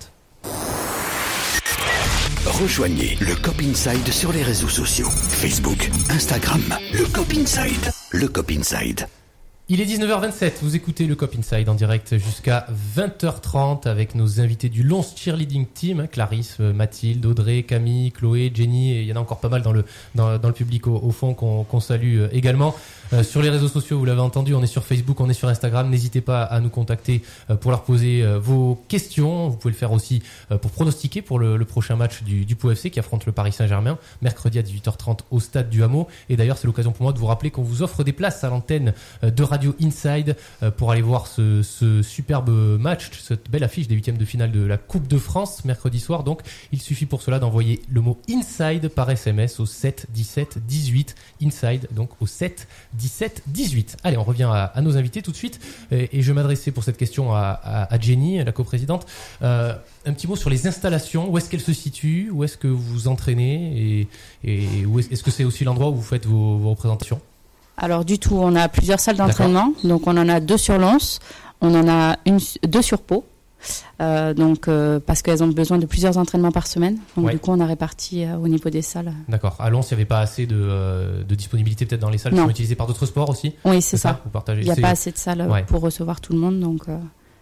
Rejoignez 2.47 3.19
le 3.21 3.35
Cop 3.35 3.61
Inside 3.61 4.09
sur 4.11 4.33
les 4.33 4.43
réseaux 4.43 4.69
sociaux. 4.69 5.11
Facebook, 5.11 5.91
Instagram, 6.09 6.63
le 6.93 7.05
Cop 7.05 7.31
Inside. 7.37 7.93
Le 8.13 8.29
Cop 8.29 8.51
Inside. 8.51 9.07
Il 9.73 9.81
est 9.81 9.85
19h27, 9.85 10.55
vous 10.63 10.75
écoutez 10.75 11.07
le 11.07 11.15
Cop 11.15 11.33
Inside 11.39 11.69
en 11.69 11.77
direct 11.77 12.19
jusqu'à 12.19 12.67
20h30 12.97 13.87
avec 13.87 14.17
nos 14.17 14.41
invités 14.41 14.69
du 14.69 14.83
Lons 14.83 15.05
Cheerleading 15.15 15.65
Team, 15.73 16.01
hein, 16.01 16.07
Clarisse, 16.09 16.57
euh, 16.59 16.73
Mathilde, 16.73 17.25
Audrey, 17.25 17.63
Camille, 17.63 18.11
Chloé, 18.11 18.51
Jenny, 18.53 18.95
et 18.95 19.03
il 19.03 19.07
y 19.07 19.13
en 19.13 19.17
a 19.17 19.21
encore 19.21 19.39
pas 19.39 19.49
mal 19.49 19.63
dans 19.63 19.71
le, 19.71 19.85
dans, 20.17 20.39
dans 20.39 20.49
le 20.49 20.55
public 20.55 20.89
au, 20.89 20.97
au 20.97 21.13
fond 21.13 21.35
qu'on 21.35 21.63
qu'on 21.63 21.79
salue 21.79 22.19
euh, 22.19 22.29
également. 22.33 22.75
Euh, 23.13 23.23
sur 23.23 23.43
les 23.43 23.51
réseaux 23.51 23.69
sociaux, 23.69 23.97
vous 23.97 24.05
l'avez 24.05 24.21
entendu, 24.21 24.55
on 24.55 24.63
est 24.63 24.67
sur 24.67 24.85
Facebook, 24.85 25.21
on 25.21 25.29
est 25.29 25.35
sur 25.35 25.49
Instagram, 25.49 25.89
n'hésitez 25.89 26.21
pas 26.21 26.43
à 26.43 26.59
nous 26.59 26.69
contacter 26.69 27.23
euh, 27.49 27.55
pour 27.55 27.71
leur 27.71 27.85
poser 27.85 28.25
vos 28.39 28.83
questions. 28.89 29.51
Vous 29.51 29.57
pouvez 29.57 29.73
le 29.73 29.79
faire 29.79 29.93
aussi 29.93 30.21
pour 30.61 30.73
pronostiquer 30.73 31.23
pour 31.23 31.39
le, 31.39 31.57
le 31.57 31.65
prochain 31.65 31.95
match 31.95 32.25
du, 32.25 32.45
du 32.45 32.57
qui 32.57 32.99
affronte 32.99 33.27
le 33.27 33.33
Paris 33.33 33.53
Saint-Germain, 33.53 33.99
mercredi 34.21 34.59
à 34.59 34.63
18h30 34.63 35.21
au 35.31 35.39
stade 35.39 35.71
du 35.71 35.83
Hameau. 35.83 36.09
Et 36.29 36.37
d'ailleurs, 36.37 36.59
c'est 36.59 36.67
l'occasion 36.67 36.93
pour 36.93 37.05
moi 37.05 37.13
de 37.13 37.19
vous 37.19 37.27
rappeler 37.27 37.51
qu'on 37.51 37.63
vous 37.63 37.83
offre 37.83 38.05
des 38.05 38.13
places 38.13 38.43
à 38.45 38.49
l'antenne 38.49 38.93
de 39.23 39.43
Radio 39.43 39.60
Inside 39.81 40.37
euh, 40.63 40.71
pour 40.71 40.91
aller 40.91 41.03
voir 41.03 41.27
ce, 41.27 41.63
superbe 42.03 42.51
match, 42.79 43.11
cette 43.23 43.51
belle 43.51 43.65
affiche 43.65 43.89
des 43.89 43.95
huitièmes 43.95 44.19
de 44.19 44.25
finale 44.25 44.53
de 44.53 44.65
la 44.65 44.77
Coupe 44.77 45.09
de 45.09 45.19
France 45.19 45.65
mercredi 45.65 46.01
soir. 46.01 46.25
Donc, 46.25 46.41
il 46.73 46.81
suffit 46.81 47.07
pour 47.07 47.23
cela 47.23 47.39
d'envoyer 47.39 47.83
le 47.89 48.01
mot 48.01 48.19
Inside 48.29 48.89
par 48.89 49.11
SMS 49.11 49.61
au 49.61 49.67
7 49.67 50.07
17 50.11 50.59
18 50.67 51.15
Inside, 51.43 51.89
donc 51.93 52.11
au 52.21 52.27
7 52.27 52.69
17 52.95 53.43
18. 53.47 53.97
Allez, 54.05 54.17
on 54.17 54.25
revient 54.25 54.51
à, 54.51 54.81
nos 54.81 54.97
invités 54.97 55.23
tout 55.23 55.31
de 55.31 55.37
suite. 55.37 55.61
Et, 55.91 56.19
et 56.19 56.23
je 56.23 56.33
m'adresser 56.33 56.71
pour 56.71 56.85
cette 56.85 56.97
question 56.97 57.35
à, 57.35 57.89
Jenny, 58.01 58.43
la 58.43 58.53
coprésidente. 58.53 59.07
Euh, 59.43 59.75
un 60.07 60.13
petit 60.13 60.27
mot 60.27 60.37
sur 60.37 60.51
les 60.51 60.67
installations. 60.67 61.31
Où 61.31 61.39
est-ce 61.39 61.49
qu'elles 61.51 61.61
se 61.61 61.73
situent? 61.73 62.31
Où 62.31 62.45
est-ce 62.45 62.57
que 62.57 62.69
vous 62.69 62.81
vous 62.81 63.09
entraînez? 63.09 64.09
Et, 64.45 64.53
et 64.53 64.65
est-ce 65.11 65.23
que 65.23 65.31
c'est 65.31 65.45
aussi 65.45 65.65
l'endroit 65.65 65.89
où 65.89 65.95
vous 65.95 66.03
faites 66.03 66.27
vos 66.27 66.71
représentations? 66.71 67.21
Alors 67.77 68.05
du 68.05 68.19
tout, 68.19 68.35
on 68.37 68.55
a 68.57 68.69
plusieurs 68.69 69.01
salles 69.01 69.17
d'entraînement. 69.17 69.73
Donc 69.85 70.07
on 70.07 70.17
en 70.17 70.29
a 70.29 70.41
deux 70.41 70.59
sur 70.59 70.79
Lons, 70.79 71.19
on 71.61 71.75
en 71.75 71.89
a 71.89 72.17
une, 72.27 72.39
deux 72.67 72.83
sur 72.83 73.01
Pau. 73.01 73.25
Euh, 74.01 74.33
donc 74.33 74.69
euh, 74.69 75.01
parce 75.05 75.21
qu'elles 75.21 75.43
ont 75.45 75.49
besoin 75.49 75.77
de 75.77 75.85
plusieurs 75.85 76.17
entraînements 76.17 76.51
par 76.53 76.67
semaine. 76.67 76.97
Donc 77.17 77.27
Ouais. 77.27 77.33
du 77.33 77.39
coup 77.39 77.51
on 77.51 77.61
a 77.61 77.67
réparti 77.67 78.25
euh, 78.25 78.37
au 78.37 78.49
niveau 78.49 78.71
des 78.71 78.81
salles. 78.81 79.13
D'accord. 79.29 79.57
À 79.59 79.69
Lens, 79.69 79.91
il 79.91 79.95
n'y 79.95 80.01
avait 80.01 80.07
pas 80.07 80.21
assez 80.21 80.47
de, 80.47 80.57
euh, 80.59 81.23
de 81.23 81.35
disponibilité 81.35 81.85
peut-être 81.85 82.01
dans 82.01 82.09
les 82.11 82.17
salles 82.19 82.33
qui 82.33 82.39
sont 82.39 82.49
utilisées 82.49 82.75
par 82.75 82.87
d'autres 82.87 83.05
sports 83.07 83.29
aussi? 83.29 83.55
Oui 83.67 83.83
c'est 83.83 83.99
ça. 83.99 84.21
Vous 84.25 84.31
partagez. 84.31 84.63
Il 84.63 84.65
n'y 84.65 84.71
a 84.71 84.77
pas 84.77 84.89
assez 84.91 85.13
de 85.13 85.19
salles 85.19 85.43
Ouais. 85.51 85.63
pour 85.65 85.83
recevoir 85.83 86.23
tout 86.23 86.33
le 86.33 86.39
monde. 86.39 86.59
Donc 86.61 86.85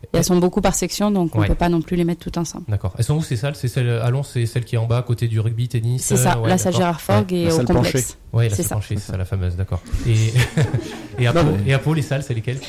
et 0.04 0.08
elles 0.16 0.24
sont 0.24 0.36
beaucoup 0.38 0.60
par 0.60 0.74
section, 0.74 1.10
donc 1.10 1.34
on 1.34 1.40
Ouais. 1.40 1.48
peut 1.48 1.54
pas 1.54 1.68
non 1.68 1.80
plus 1.82 1.96
les 1.96 2.04
mettre 2.04 2.20
toutes 2.22 2.38
ensemble. 2.38 2.64
D'accord. 2.68 2.94
Elles 2.98 3.04
sont 3.04 3.16
où 3.16 3.22
ces 3.22 3.36
salles? 3.36 3.56
C'est 3.56 3.68
celle 3.68 3.88
à 3.90 4.10
Lens, 4.10 4.30
c'est 4.32 4.46
celle 4.46 4.64
qui 4.64 4.76
est 4.76 4.78
en 4.78 4.86
bas 4.86 4.98
à 4.98 5.02
côté 5.02 5.26
du 5.28 5.40
rugby, 5.40 5.68
tennis. 5.68 6.02
C'est 6.04 6.16
ça, 6.16 6.34
euh, 6.36 6.42
ouais, 6.42 6.48
la 6.48 6.58
salle. 6.58 6.74
Gérard 6.74 7.00
Forgue 7.00 7.32
Ouais. 7.32 7.38
et 7.42 7.52
au 7.52 7.64
complexe. 7.64 8.16
Ouais, 8.32 8.48
la 8.48 8.54
C'est 8.56 8.62
salle 8.62 8.78
penchée, 8.78 8.94
c'est 8.96 9.10
ça 9.12 9.16
la 9.16 9.24
fameuse, 9.24 9.56
d'accord. 9.56 9.80
Et 10.06 10.14
et 11.18 11.26
à 11.26 11.32
Non, 11.32 11.44
Pau, 11.44 11.50
mais- 11.64 11.70
et 11.70 11.74
à 11.74 11.78
Pau, 11.78 11.94
les 11.94 12.02
salles, 12.02 12.22
c'est 12.22 12.34
lesquelles? 12.34 12.60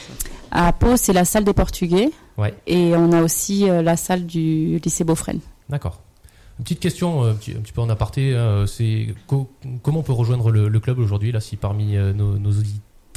À 0.52 0.74
Pau, 0.74 0.98
c'est 0.98 1.14
la 1.14 1.26
salle 1.26 1.44
des 1.44 1.54
Portugais. 1.54 2.10
Ouais. 2.38 2.54
Et 2.66 2.94
on 2.96 3.12
a 3.12 3.22
aussi 3.22 3.70
euh, 3.70 3.82
la 3.82 3.96
salle 3.98 4.26
du 4.26 4.80
lycée 4.84 5.04
Beaufresne. 5.04 5.40
D'accord. 5.70 6.02
Une 6.58 6.64
petite 6.64 6.80
question, 6.80 7.24
euh, 7.24 7.32
un 7.32 7.36
petit, 7.36 7.52
un 7.52 7.60
petit 7.62 7.72
peu 7.72 7.82
en 7.82 7.90
aparté, 7.90 8.34
euh, 8.34 8.66
c'est 8.66 9.14
co- 9.28 9.50
comment 9.84 10.00
on 10.00 10.04
peut 10.04 10.12
rejoindre 10.14 10.52
le, 10.52 10.68
le 10.68 10.80
club 10.80 11.00
aujourd'hui, 11.00 11.32
là, 11.32 11.40
si 11.40 11.56
parmi 11.56 11.96
euh, 11.96 12.12
nos, 12.12 12.38
nos 12.38 12.52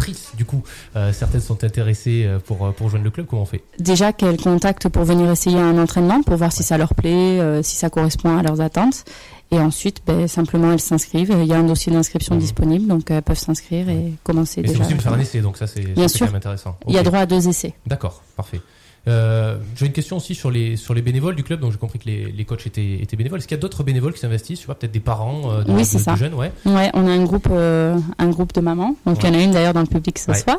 auditrices, 0.02 0.32
du 0.36 0.44
coup, 0.44 0.62
euh, 0.96 1.12
certaines 1.12 1.40
sont 1.40 1.64
intéressées 1.64 2.24
euh, 2.26 2.38
pour, 2.38 2.64
euh, 2.66 2.70
pour 2.72 2.86
rejoindre 2.86 3.04
le 3.04 3.10
club, 3.10 3.26
comment 3.26 3.42
on 3.42 3.46
fait? 3.46 3.62
Déjà 3.78 4.12
qu'elles 4.12 4.36
contactent 4.40 4.88
pour 4.88 5.04
venir 5.04 5.30
essayer 5.30 5.58
un 5.58 5.78
entraînement, 5.78 6.22
pour 6.22 6.36
voir 6.36 6.52
si 6.52 6.62
ça 6.62 6.78
leur 6.78 6.94
plaît, 6.94 7.40
euh, 7.40 7.62
si 7.62 7.76
ça 7.76 7.90
correspond 7.90 8.36
à 8.36 8.42
leurs 8.42 8.60
attentes. 8.60 9.04
Et 9.50 9.58
ensuite, 9.58 10.02
ben, 10.06 10.26
simplement, 10.28 10.72
elles 10.72 10.80
s'inscrivent. 10.80 11.34
Il 11.38 11.46
y 11.46 11.52
a 11.52 11.58
un 11.58 11.64
dossier 11.64 11.92
d'inscription 11.92 12.36
disponible, 12.36 12.86
donc 12.86 13.10
elles 13.10 13.20
peuvent 13.22 13.38
s'inscrire 13.38 13.88
et 13.90 14.14
commencer 14.24 14.60
Et 14.62 14.66
c'est 14.66 14.72
déjà. 14.72 14.78
possible 14.78 14.98
de 14.98 15.02
faire 15.02 15.12
un 15.12 15.20
essai, 15.20 15.40
donc 15.42 15.58
ça 15.58 15.66
c'est 15.66 15.84
c'est 16.08 16.18
quand 16.20 16.24
même 16.26 16.36
intéressant. 16.36 16.78
Il 16.88 16.94
y 16.94 16.98
a 16.98 17.02
droit 17.02 17.18
à 17.20 17.26
deux 17.26 17.48
essais. 17.48 17.74
D'accord, 17.86 18.22
parfait. 18.34 18.62
Euh, 19.08 19.56
J'ai 19.76 19.86
une 19.86 19.92
question 19.92 20.16
aussi 20.18 20.34
sur 20.36 20.50
les, 20.50 20.76
sur 20.76 20.94
les 20.94 21.02
bénévoles 21.02 21.34
du 21.34 21.42
club, 21.42 21.58
donc 21.60 21.72
j'ai 21.72 21.78
compris 21.78 21.98
que 21.98 22.06
les, 22.06 22.30
les 22.30 22.44
coachs 22.44 22.66
étaient, 22.66 23.02
étaient 23.02 23.16
bénévoles. 23.16 23.40
Est-ce 23.40 23.48
qu'il 23.48 23.56
y 23.56 23.58
a 23.58 23.60
d'autres 23.60 23.82
bénévoles 23.82 24.12
qui 24.12 24.20
s'investissent? 24.20 24.58
Je 24.58 24.62
sais 24.62 24.66
pas, 24.68 24.74
peut-être 24.76 24.92
des 24.92 25.00
parents 25.00 25.50
euh, 25.50 25.64
de, 25.64 25.72
oui, 25.72 25.80
de- 25.80 25.84
c'est 25.86 25.98
de 25.98 26.02
ça. 26.04 26.14
jeunes, 26.14 26.34
ouais. 26.34 26.52
Ouais, 26.66 26.90
on 26.94 27.06
a 27.08 27.10
un 27.10 27.24
groupe, 27.24 27.48
euh, 27.50 27.98
un 28.18 28.28
groupe 28.30 28.52
de 28.52 28.60
mamans. 28.60 28.94
Donc 29.04 29.18
il 29.22 29.28
y 29.28 29.30
en 29.30 29.34
a 29.38 29.42
une 29.42 29.50
d'ailleurs 29.50 29.74
dans 29.74 29.80
le 29.80 29.86
public 29.86 30.18
ce 30.20 30.30
Ouais. 30.30 30.38
soir. 30.38 30.58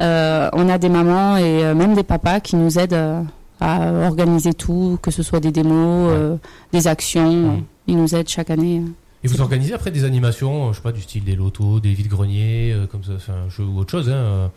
Euh, 0.00 0.48
on 0.54 0.68
a 0.70 0.78
des 0.78 0.88
mamans 0.88 1.36
et 1.36 1.64
euh, 1.64 1.74
même 1.74 1.94
des 1.94 2.02
papas 2.02 2.40
qui 2.40 2.56
nous 2.56 2.78
aident 2.78 2.94
euh, 2.94 3.22
à 3.60 3.92
organiser 4.06 4.54
tout, 4.54 4.98
que 5.02 5.10
ce 5.10 5.22
soit 5.22 5.40
des 5.40 5.50
démos, 5.52 6.10
euh, 6.12 6.36
des 6.72 6.86
actions. 6.88 7.62
Ils 7.86 7.96
nous 7.98 8.14
aident 8.14 8.28
chaque 8.28 8.48
année. 8.50 8.82
Et 9.22 9.28
vous 9.28 9.40
organisez 9.42 9.74
après 9.74 9.90
des 9.90 10.04
animations, 10.04 10.72
je 10.72 10.76
sais 10.76 10.82
pas, 10.82 10.92
du 10.92 11.02
style 11.02 11.24
des 11.24 11.36
lotos, 11.36 11.80
des 11.80 11.92
vides-greniers, 11.92 12.72
euh, 12.72 12.86
comme 12.86 13.02
ça, 13.04 13.12
c'est 13.24 13.32
un 13.32 13.48
jeu 13.50 13.64
ou 13.64 13.78
autre 13.80 13.90
chose, 13.90 14.08
hein. 14.08 14.50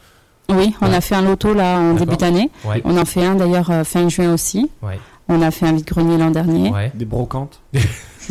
Oui, 0.50 0.76
on 0.82 0.88
Ouais. 0.90 0.96
a 0.96 1.02
fait 1.02 1.16
un 1.16 1.22
loto 1.22 1.54
là 1.54 1.78
en 1.80 1.94
début 1.94 2.18
d'année. 2.18 2.50
Ouais. 2.66 2.82
On 2.86 2.98
en 2.98 3.06
fait 3.06 3.26
un 3.26 3.36
d'ailleurs 3.36 3.70
euh, 3.72 3.84
fin 3.84 4.10
juin 4.10 4.34
aussi. 4.34 4.70
Ouais. 4.82 5.00
On 5.28 5.42
a 5.42 5.52
fait 5.52 5.68
un 5.68 5.74
vide-grenier 5.74 6.18
l'an 6.18 6.32
dernier. 6.32 6.72
Ouais. 6.72 6.92
Des 6.96 7.06
brocantes? 7.06 7.62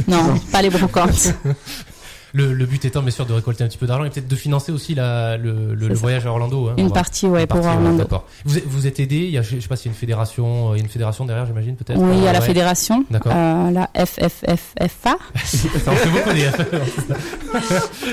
Non, 0.09 0.35
pas 0.53 0.63
les 0.63 0.71
brocantes. 0.71 1.35
Le, 2.35 2.53
le 2.53 2.67
but 2.67 2.85
étant 2.85 3.01
bien 3.03 3.11
sûr 3.11 3.25
de 3.27 3.33
récolter 3.33 3.65
un 3.65 3.69
petit 3.69 3.79
peu 3.79 3.87
d'argent 3.87 4.05
et 4.05 4.11
peut-être 4.11 4.29
de 4.29 4.37
financer 4.37 4.71
aussi 4.73 4.95
la, 4.95 5.37
le, 5.37 5.75
voyage 5.95 6.27
à 6.27 6.31
Orlando. 6.31 6.69
hein, 6.69 6.75
Une 6.77 6.87
on 6.87 6.91
partie, 6.91 7.27
ouais, 7.27 7.43
une 7.43 7.47
pour 7.47 7.61
partie, 7.61 7.77
Orlando. 7.77 7.99
D'accord. 7.99 8.27
Vous, 8.45 8.59
êtes- 8.59 8.67
vous 8.67 8.87
êtes 8.87 9.01
aidé. 9.01 9.17
Il 9.17 9.31
y 9.31 9.39
a, 9.39 9.43
je 9.43 9.59
sais 9.61 9.69
pas 9.69 9.77
s'il 9.77 9.87
y 9.87 9.89
a 9.89 9.93
une 9.95 9.99
fédération, 9.99 10.73
euh, 10.73 10.77
y 10.77 10.81
une 10.81 10.89
fédération 10.89 11.25
derrière, 11.25 11.47
j'imagine 11.47 11.77
peut-être. 11.77 11.99
Oui, 11.99 12.17
il 12.19 12.25
y 12.25 12.29
a 12.29 12.33
la 12.33 12.41
ouais. 12.41 12.47
fédération, 12.47 13.05
D'accord. 13.11 13.33
euh, 13.35 13.71
la 13.71 13.89
FFFFA. 13.95 15.17
Ça 15.45 15.91
en 15.91 15.95
fait 15.95 16.11
beaucoup 16.11 16.33
des. 16.33 16.49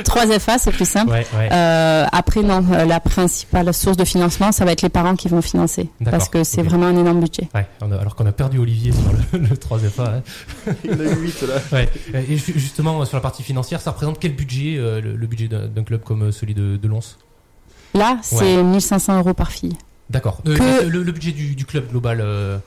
3 0.03 0.39
FA, 0.39 0.57
c'est 0.57 0.71
plus 0.71 0.87
simple. 0.87 1.11
Ouais, 1.11 1.25
ouais. 1.37 1.49
Euh, 1.51 2.05
après, 2.11 2.41
non, 2.41 2.63
la 2.87 2.99
principale 2.99 3.73
source 3.73 3.97
de 3.97 4.05
financement, 4.05 4.51
ça 4.51 4.65
va 4.65 4.71
être 4.71 4.81
les 4.81 4.89
parents 4.89 5.15
qui 5.15 5.27
vont 5.27 5.41
financer. 5.41 5.89
Parce 6.09 6.29
que 6.29 6.43
c'est 6.43 6.61
vraiment 6.61 6.85
un 6.87 6.97
énorme 6.97 7.19
budget. 7.19 7.47
On 7.81 7.91
a- 7.91 7.97
alors 7.97 8.15
qu'on 8.15 8.25
a 8.25 8.31
perdu 8.31 8.59
Olivier 8.59 8.91
sur 8.91 9.11
le, 9.33 9.39
le 9.49 9.55
3FA. 9.55 10.01
Hein. 10.67 10.73
Il 10.83 10.91
en 10.93 10.99
a 10.99 11.03
eu 11.03 11.15
8 11.15 11.41
là. 11.43 11.55
Ouais. 11.71 11.89
Et 12.29 12.37
ju- 12.37 12.53
justement, 12.55 13.03
sur 13.05 13.17
la 13.17 13.21
partie 13.21 13.43
financière, 13.43 13.81
ça 13.81 13.91
représente 13.91 14.04
quel 14.13 14.33
budget, 14.35 14.75
euh, 14.77 15.01
le, 15.01 15.15
le 15.15 15.27
budget 15.27 15.47
d'un 15.47 15.83
club 15.83 16.01
comme 16.03 16.23
euh, 16.23 16.31
celui 16.31 16.53
de, 16.53 16.77
de 16.77 16.87
Lons 16.87 16.99
Là, 17.93 18.17
c'est 18.21 18.61
1500 18.61 19.19
euros 19.19 19.33
par 19.33 19.51
fille. 19.51 19.75
D'accord. 20.09 20.41
Euh, 20.47 20.55
Que- 20.57 20.85
le, 20.87 21.01
le 21.03 21.11
budget 21.11 21.31
du, 21.31 21.55
du 21.55 21.65
club 21.65 21.89
global. 21.89 22.19
euh, 22.21 22.57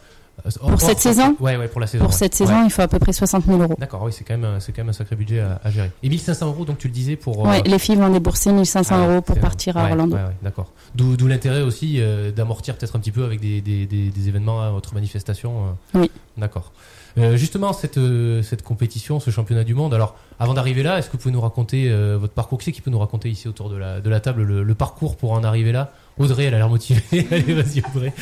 euh, 0.46 0.50
Pour 0.70 0.80
cette 0.80 1.00
saison 1.00 1.36
Ouais, 1.40 1.56
ouais, 1.56 1.68
pour 1.68 1.80
la 1.80 1.86
saison. 1.86 2.04
Pour 2.04 2.12
ouais. 2.12 2.18
cette 2.18 2.34
saison, 2.34 2.64
il 2.64 2.70
faut 2.70 2.82
à 2.82 2.88
peu 2.88 2.98
près 2.98 3.12
60 3.12 3.44
000 3.44 3.60
euros. 3.60 3.74
D'accord, 3.78 4.02
oui, 4.04 4.12
c'est 4.12 4.24
quand, 4.24 4.38
même 4.38 4.58
quand 4.58 4.72
même 4.78 4.88
un 4.88 4.92
sacré 4.92 5.16
budget 5.16 5.40
à, 5.40 5.60
à 5.62 5.70
gérer. 5.70 5.90
Et 6.02 6.08
1500 6.08 6.46
euros, 6.46 6.64
donc 6.64 6.78
tu 6.78 6.88
le 6.88 6.94
disais, 6.94 7.16
pour. 7.16 7.46
euh, 7.48 7.58
les 7.66 7.78
filles 7.78 7.96
vont 7.96 8.08
débourser 8.08 8.52
1500 8.52 8.94
ah, 8.98 9.06
euros 9.06 9.20
pour 9.20 9.38
partir 9.38 9.76
à 9.76 9.90
Orlando. 9.90 10.16
D'accord. 10.42 10.72
D'où 10.94 11.16
d'où 11.16 11.26
l'intérêt 11.26 11.60
aussi 11.62 11.96
euh, 12.00 12.32
d'amortir 12.32 12.76
peut-être 12.76 12.96
un 12.96 13.00
petit 13.00 13.12
peu 13.12 13.24
avec 13.24 13.40
des, 13.40 13.60
des, 13.60 13.84
des, 13.86 14.08
des 14.10 14.28
événements 14.28 14.62
à 14.62 14.70
votre 14.70 14.94
manifestation. 14.94 15.66
euh. 15.94 15.98
Oui. 16.00 16.10
D'accord. 16.36 16.72
Euh, 17.16 17.36
justement, 17.36 17.72
cette, 17.72 17.98
euh, 17.98 18.42
cette 18.42 18.62
compétition, 18.62 19.18
ce 19.18 19.30
championnat 19.30 19.64
du 19.64 19.74
monde, 19.74 19.94
alors 19.94 20.16
avant 20.38 20.54
d'arriver 20.54 20.82
là, 20.82 20.98
est-ce 20.98 21.06
que 21.08 21.12
vous 21.12 21.18
pouvez 21.18 21.32
nous 21.32 21.40
raconter 21.40 21.90
euh, 21.90 22.16
votre 22.20 22.32
parcours? 22.34 22.58
Qui 22.58 22.66
c'est 22.66 22.72
qui 22.72 22.80
peut 22.80 22.90
nous 22.90 22.98
raconter 22.98 23.28
ici 23.30 23.48
autour 23.48 23.70
de 23.70 23.76
la, 23.76 24.00
de 24.00 24.10
la 24.10 24.20
table 24.20 24.42
le, 24.42 24.62
le 24.62 24.74
parcours 24.74 25.16
pour 25.16 25.32
en 25.32 25.42
arriver 25.42 25.72
là? 25.72 25.92
Audrey, 26.18 26.44
elle 26.44 26.54
a 26.54 26.58
l'air 26.58 26.68
motivée. 26.68 27.02
Allez, 27.30 27.54
vas-y, 27.54 27.82
Audrey. 27.94 28.12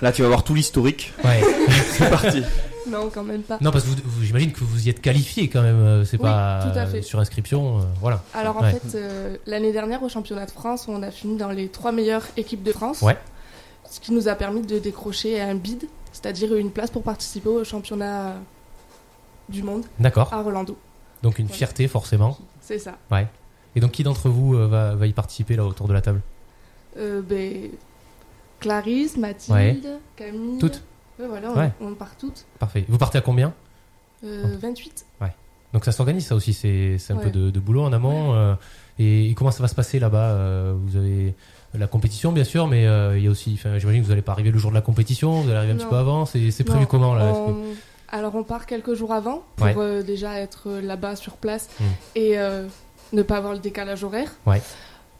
Là, 0.00 0.10
tu 0.10 0.22
vas 0.22 0.28
voir 0.28 0.42
tout 0.42 0.54
l'historique. 0.54 1.12
Ouais. 1.24 1.40
C'est 1.92 2.10
parti. 2.10 2.42
Non, 2.88 3.08
quand 3.12 3.22
même 3.22 3.42
pas. 3.42 3.58
Non, 3.60 3.70
parce 3.70 3.84
que 3.84 3.90
vous, 3.90 3.96
vous- 4.04 4.24
j'imagine 4.24 4.50
que 4.50 4.64
vous 4.64 4.86
y 4.86 4.90
êtes 4.90 5.00
qualifié 5.00 5.48
quand 5.48 5.62
même. 5.62 5.76
euh, 5.78 6.04
C'est 6.04 6.16
Oui, 6.16 6.24
pas 6.24 6.60
tout 6.62 6.76
à 6.76 6.86
fait. 6.86 6.98
euh, 6.98 7.02
sur 7.02 7.20
inscription. 7.20 7.78
euh, 7.78 7.82
voilà. 8.00 8.22
Alors 8.34 8.56
en 8.56 8.62
Ouais. 8.62 8.72
fait, 8.72 8.96
euh, 8.96 9.36
l'année 9.46 9.70
dernière 9.72 10.02
au 10.02 10.08
championnat 10.08 10.46
de 10.46 10.50
France, 10.50 10.86
on 10.88 11.02
a 11.04 11.12
fini 11.12 11.36
dans 11.36 11.50
les 11.50 11.68
trois 11.68 11.92
meilleures 11.92 12.26
équipes 12.36 12.64
de 12.64 12.72
France. 12.72 13.00
Ouais. 13.02 13.16
Ce 13.88 14.00
qui 14.00 14.12
nous 14.12 14.26
a 14.26 14.34
permis 14.34 14.62
de 14.62 14.78
décrocher 14.80 15.40
un 15.40 15.54
bid, 15.54 15.84
c'est-à-dire 16.22 16.54
une 16.56 16.70
place 16.70 16.90
pour 16.90 17.02
participer 17.02 17.48
au 17.48 17.64
championnat 17.64 18.36
du 19.48 19.62
monde 19.62 19.84
D'accord. 19.98 20.32
à 20.32 20.40
Orlando. 20.40 20.76
Donc 21.22 21.38
une 21.38 21.48
fierté 21.48 21.88
forcément. 21.88 22.38
C'est 22.60 22.78
ça. 22.78 22.96
Ouais. 23.10 23.26
Et 23.74 23.80
donc 23.80 23.90
qui 23.92 24.02
d'entre 24.04 24.28
vous 24.28 24.54
euh, 24.54 24.66
va, 24.66 24.94
va 24.94 25.06
y 25.06 25.12
participer 25.12 25.56
là 25.56 25.64
autour 25.64 25.88
de 25.88 25.92
la 25.92 26.00
table 26.00 26.20
Euh, 26.98 27.22
ben, 27.22 27.70
Clarisse, 28.60 29.16
Mathilde, 29.16 29.54
Ouais. 29.56 29.80
Camille. 30.16 30.58
Toutes 30.58 30.82
Ouais, 31.18 31.26
voilà, 31.26 31.50
on, 31.52 31.58
Ouais. 31.58 31.70
on 31.80 31.94
part 31.94 32.16
toutes. 32.18 32.46
Parfait. 32.58 32.84
Vous 32.88 32.98
partez 32.98 33.18
à 33.18 33.20
combien 33.20 33.52
Euh, 34.24 34.56
28. 34.60 35.04
Ouais. 35.20 35.32
Donc 35.72 35.84
ça 35.84 35.92
s'organise 35.92 36.26
ça 36.26 36.34
aussi, 36.34 36.52
c'est 36.52 36.96
c'est 36.98 37.12
un 37.12 37.16
peu 37.16 37.30
de, 37.30 37.50
de 37.50 37.60
boulot 37.60 37.82
en 37.82 37.92
amont. 37.92 38.34
euh, 38.34 38.54
et, 38.98 39.34
comment 39.36 39.50
ça 39.50 39.62
va 39.62 39.68
se 39.68 39.74
passer 39.74 39.98
là-bas 39.98 40.30
euh, 40.32 40.74
Vous 40.76 40.96
avez 40.96 41.34
la 41.78 41.86
compétition 41.86 42.32
bien 42.32 42.44
sûr, 42.44 42.66
mais 42.66 42.86
euh, 42.86 43.16
il 43.18 43.24
y 43.24 43.28
a 43.28 43.30
aussi, 43.30 43.56
j'imagine 43.56 44.00
que 44.00 44.04
vous 44.04 44.10
n'allez 44.10 44.22
pas 44.22 44.32
arriver 44.32 44.50
le 44.50 44.58
jour 44.58 44.70
de 44.70 44.74
la 44.76 44.82
compétition, 44.82 45.40
vous 45.40 45.48
allez 45.48 45.56
arriver 45.58 45.72
un 45.72 45.76
petit 45.76 45.86
peu 45.86 45.96
avant. 45.96 46.26
C'est 46.26 46.64
prévu 46.64 46.86
comment 46.86 47.14
là 47.14 47.24
on- 47.34 47.56
Alors 48.08 48.34
on 48.34 48.42
part 48.44 48.66
quelques 48.66 48.94
jours 48.94 49.12
avant 49.12 49.42
pour 49.56 49.66
Ouais. 49.66 49.74
euh, 49.78 50.02
déjà 50.02 50.38
être 50.38 50.68
là-bas 50.82 51.16
sur 51.16 51.34
place 51.34 51.68
Hmm. 51.80 51.84
et 52.14 52.38
euh, 52.38 52.66
ne 53.12 53.22
pas 53.22 53.36
avoir 53.38 53.54
le 53.54 53.58
décalage 53.58 54.04
horaire. 54.04 54.30
Ouais. 54.46 54.60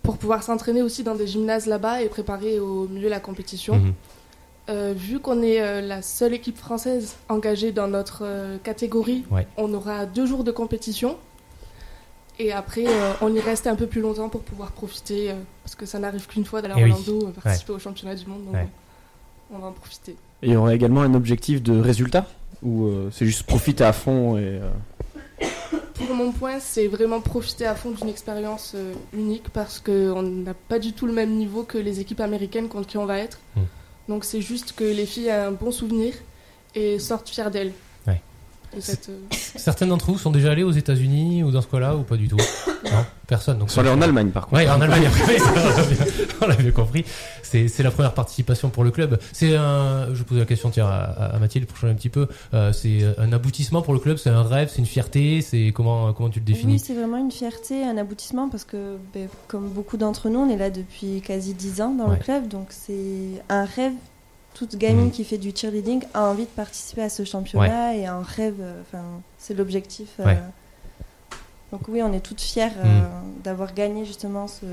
Pour 0.03 0.19
pouvoir 0.19 0.43
s'entraîner 0.43 0.83
aussi 0.83 1.03
dans 1.05 1.15
des 1.15 1.27
gymnases 1.27 1.67
là-bas 1.67 2.03
et 2.03 2.09
préparer 2.09 2.59
au 2.59 2.89
mieux 2.89 3.09
la 3.09 3.21
compétition. 3.21 3.81
Euh, 4.69 4.93
vu 4.97 5.21
qu'on 5.21 5.43
est 5.43 5.81
la 5.83 6.03
seule 6.03 6.35
équipe 6.35 6.57
française 6.59 7.17
engagée 7.29 7.73
dans 7.73 7.89
notre 7.89 8.25
catégorie, 8.63 9.25
Ouais. 9.31 9.47
on 9.57 9.73
aura 9.75 10.07
deux 10.07 10.27
jours 10.27 10.45
de 10.45 10.51
compétition. 10.53 11.17
Et 12.39 12.51
après, 12.53 12.85
euh, 12.87 13.13
on 13.21 13.33
y 13.35 13.41
reste 13.41 13.67
un 13.67 13.77
peu 13.77 13.87
plus 13.87 14.01
longtemps 14.01 14.29
pour 14.29 14.41
pouvoir 14.43 14.73
profiter, 14.73 15.31
euh, 15.31 15.35
parce 15.63 15.75
que 15.75 15.87
ça 15.87 15.99
n'arrive 15.99 16.27
qu'une 16.27 16.45
fois 16.45 16.63
d'aller 16.63 16.75
à 16.75 16.79
Eh 16.79 16.85
oui. 16.85 16.91
Orlando, 16.93 17.29
participer 17.43 17.73
au 17.73 17.79
championnat 17.79 18.15
du 18.15 18.27
monde, 18.27 18.45
donc 18.47 18.55
Ouais. 18.55 18.69
on 19.55 19.59
va 19.59 19.69
en 19.69 19.73
profiter. 19.73 20.13
Et 20.43 20.47
il 20.49 20.53
y 20.53 20.57
aurait 20.57 20.75
également 20.75 21.03
un 21.03 21.15
objectif 21.15 21.63
de 21.63 21.79
résultat 21.79 22.27
Ou 22.63 22.87
euh, 22.87 23.11
c'est 23.13 23.27
juste 23.27 23.43
profiter 23.45 23.85
à 23.85 23.93
fond 23.93 24.37
et. 24.39 24.43
euh, 24.61 24.71
Pour 25.95 26.15
mon 26.15 26.33
point, 26.33 26.59
c'est 26.61 26.87
vraiment 26.89 27.21
profiter 27.21 27.67
à 27.67 27.75
fond 27.75 27.91
d'une 27.91 28.09
expérience 28.09 28.73
euh, 28.75 28.93
unique 29.13 29.51
parce 29.51 29.79
qu'on 29.81 30.23
n'a 30.23 30.55
pas 30.55 30.79
du 30.79 30.93
tout 30.93 31.07
le 31.07 31.13
même 31.13 31.31
niveau 31.33 31.63
que 31.65 31.79
les 31.79 32.01
équipes 32.01 32.21
américaines 32.21 32.69
contre 32.69 32.87
qui 32.89 32.99
on 32.99 33.07
va 33.07 33.19
être. 33.19 33.39
Mm. 33.57 33.61
Donc 34.09 34.25
c'est 34.25 34.41
juste 34.41 34.73
que 34.77 34.85
les 34.85 35.07
filles 35.07 35.27
aient 35.29 35.33
un 35.33 35.53
bon 35.53 35.71
souvenir 35.71 36.15
et 36.75 36.99
sortent 36.99 37.29
fières 37.29 37.51
d'elles. 37.51 37.73
Euh, 38.75 39.13
Certaines 39.57 39.91
d'entre 39.91 40.07
vous 40.07 40.19
sont 40.19 40.31
déjà 40.31 40.51
allés 40.53 40.63
aux 40.63 40.71
États-Unis 40.73 41.43
ou 41.43 41.51
dans 41.51 41.61
ce 41.61 41.67
cas-là 41.67 41.95
ou 41.97 42.03
pas 42.03 42.17
du 42.17 42.29
tout? 42.29 42.37
Non, 42.85 43.05
personne. 43.27 43.59
Donc 43.59 43.69
Ils 43.71 43.73
sont 43.75 43.81
allés 43.81 43.91
en 43.91 44.01
Allemagne 44.01 44.31
par 44.31 44.47
contre. 44.47 44.63
Ouais, 44.63 44.69
en 44.69 44.81
Allemagne 44.81 45.07
après, 45.07 45.37
on 45.41 45.55
l'a 45.55 45.85
bien- 45.85 46.07
on 46.43 46.47
l'a 46.47 46.57
bien 46.57 46.71
compris. 46.71 47.05
C'est 47.43 47.69
c'est 47.69 47.83
la 47.83 47.91
première 47.91 48.15
participation 48.15 48.71
pour 48.71 48.83
le 48.85 48.91
club. 48.91 49.19
C'est 49.33 49.57
un, 49.57 50.15
je 50.15 50.23
pose 50.23 50.39
la 50.39 50.47
question 50.47 50.71
tiens 50.71 50.87
à, 50.87 51.35
à 51.35 51.39
Mathilde 51.39 51.67
pour 51.67 51.77
changer 51.77 51.93
un 51.93 51.97
petit 51.97 52.09
peu. 52.09 52.29
Euh, 52.55 52.73
c'est 52.73 53.01
un 53.19 53.33
aboutissement 53.33 53.83
pour 53.83 53.93
le 53.93 54.01
club, 54.01 54.17
c'est 54.17 54.31
un 54.31 54.43
rêve, 54.43 54.71
c'est 54.73 54.79
une 54.79 54.87
fierté, 54.87 55.43
c'est 55.43 55.73
comment 55.75 56.13
comment 56.15 56.31
tu 56.31 56.39
le 56.41 56.45
définis? 56.47 56.75
Oui, 56.75 56.79
c'est 56.79 56.95
vraiment 56.95 57.19
une 57.19 57.31
fierté, 57.31 57.85
un 57.85 57.97
aboutissement 57.99 58.49
parce 58.49 58.65
que, 58.65 58.97
ben, 59.13 59.29
comme 59.49 59.69
beaucoup 59.69 59.97
d'entre 59.99 60.31
nous, 60.31 60.39
on 60.41 60.49
est 60.49 60.57
là 60.57 60.71
depuis 60.71 61.21
quasi 61.21 61.53
10 61.55 61.81
ans 61.83 61.95
dans 61.95 62.09
Ouais. 62.09 62.17
le 62.19 62.23
club, 62.25 62.49
donc 62.49 62.69
c'est 62.71 63.43
un 63.51 63.65
rêve. 63.67 63.93
Toute 64.55 64.77
gamine 64.77 65.07
Mhm. 65.07 65.11
qui 65.11 65.25
fait 65.25 65.39
du 65.39 65.53
cheerleading 65.55 66.03
a 66.15 66.25
envie 66.25 66.45
de 66.45 66.51
participer 66.51 67.03
à 67.03 67.09
ce 67.09 67.25
championnat 67.25 67.97
et 67.97 68.07
un 68.07 68.23
rêve, 68.23 68.57
euh, 68.61 68.81
enfin, 68.83 69.03
c'est 69.39 69.55
l'objectif. 69.55 70.09
euh. 70.21 70.25
Ouais. 70.27 70.39
Donc 71.73 71.89
oui, 71.89 72.03
on 72.03 72.13
est 72.13 72.21
toutes 72.21 72.41
fières 72.43 72.75
euh, 72.85 72.85
Mhm. 72.85 73.43
d'avoir 73.43 73.73
gagné 73.73 74.05
justement 74.05 74.47
ce, 74.47 74.67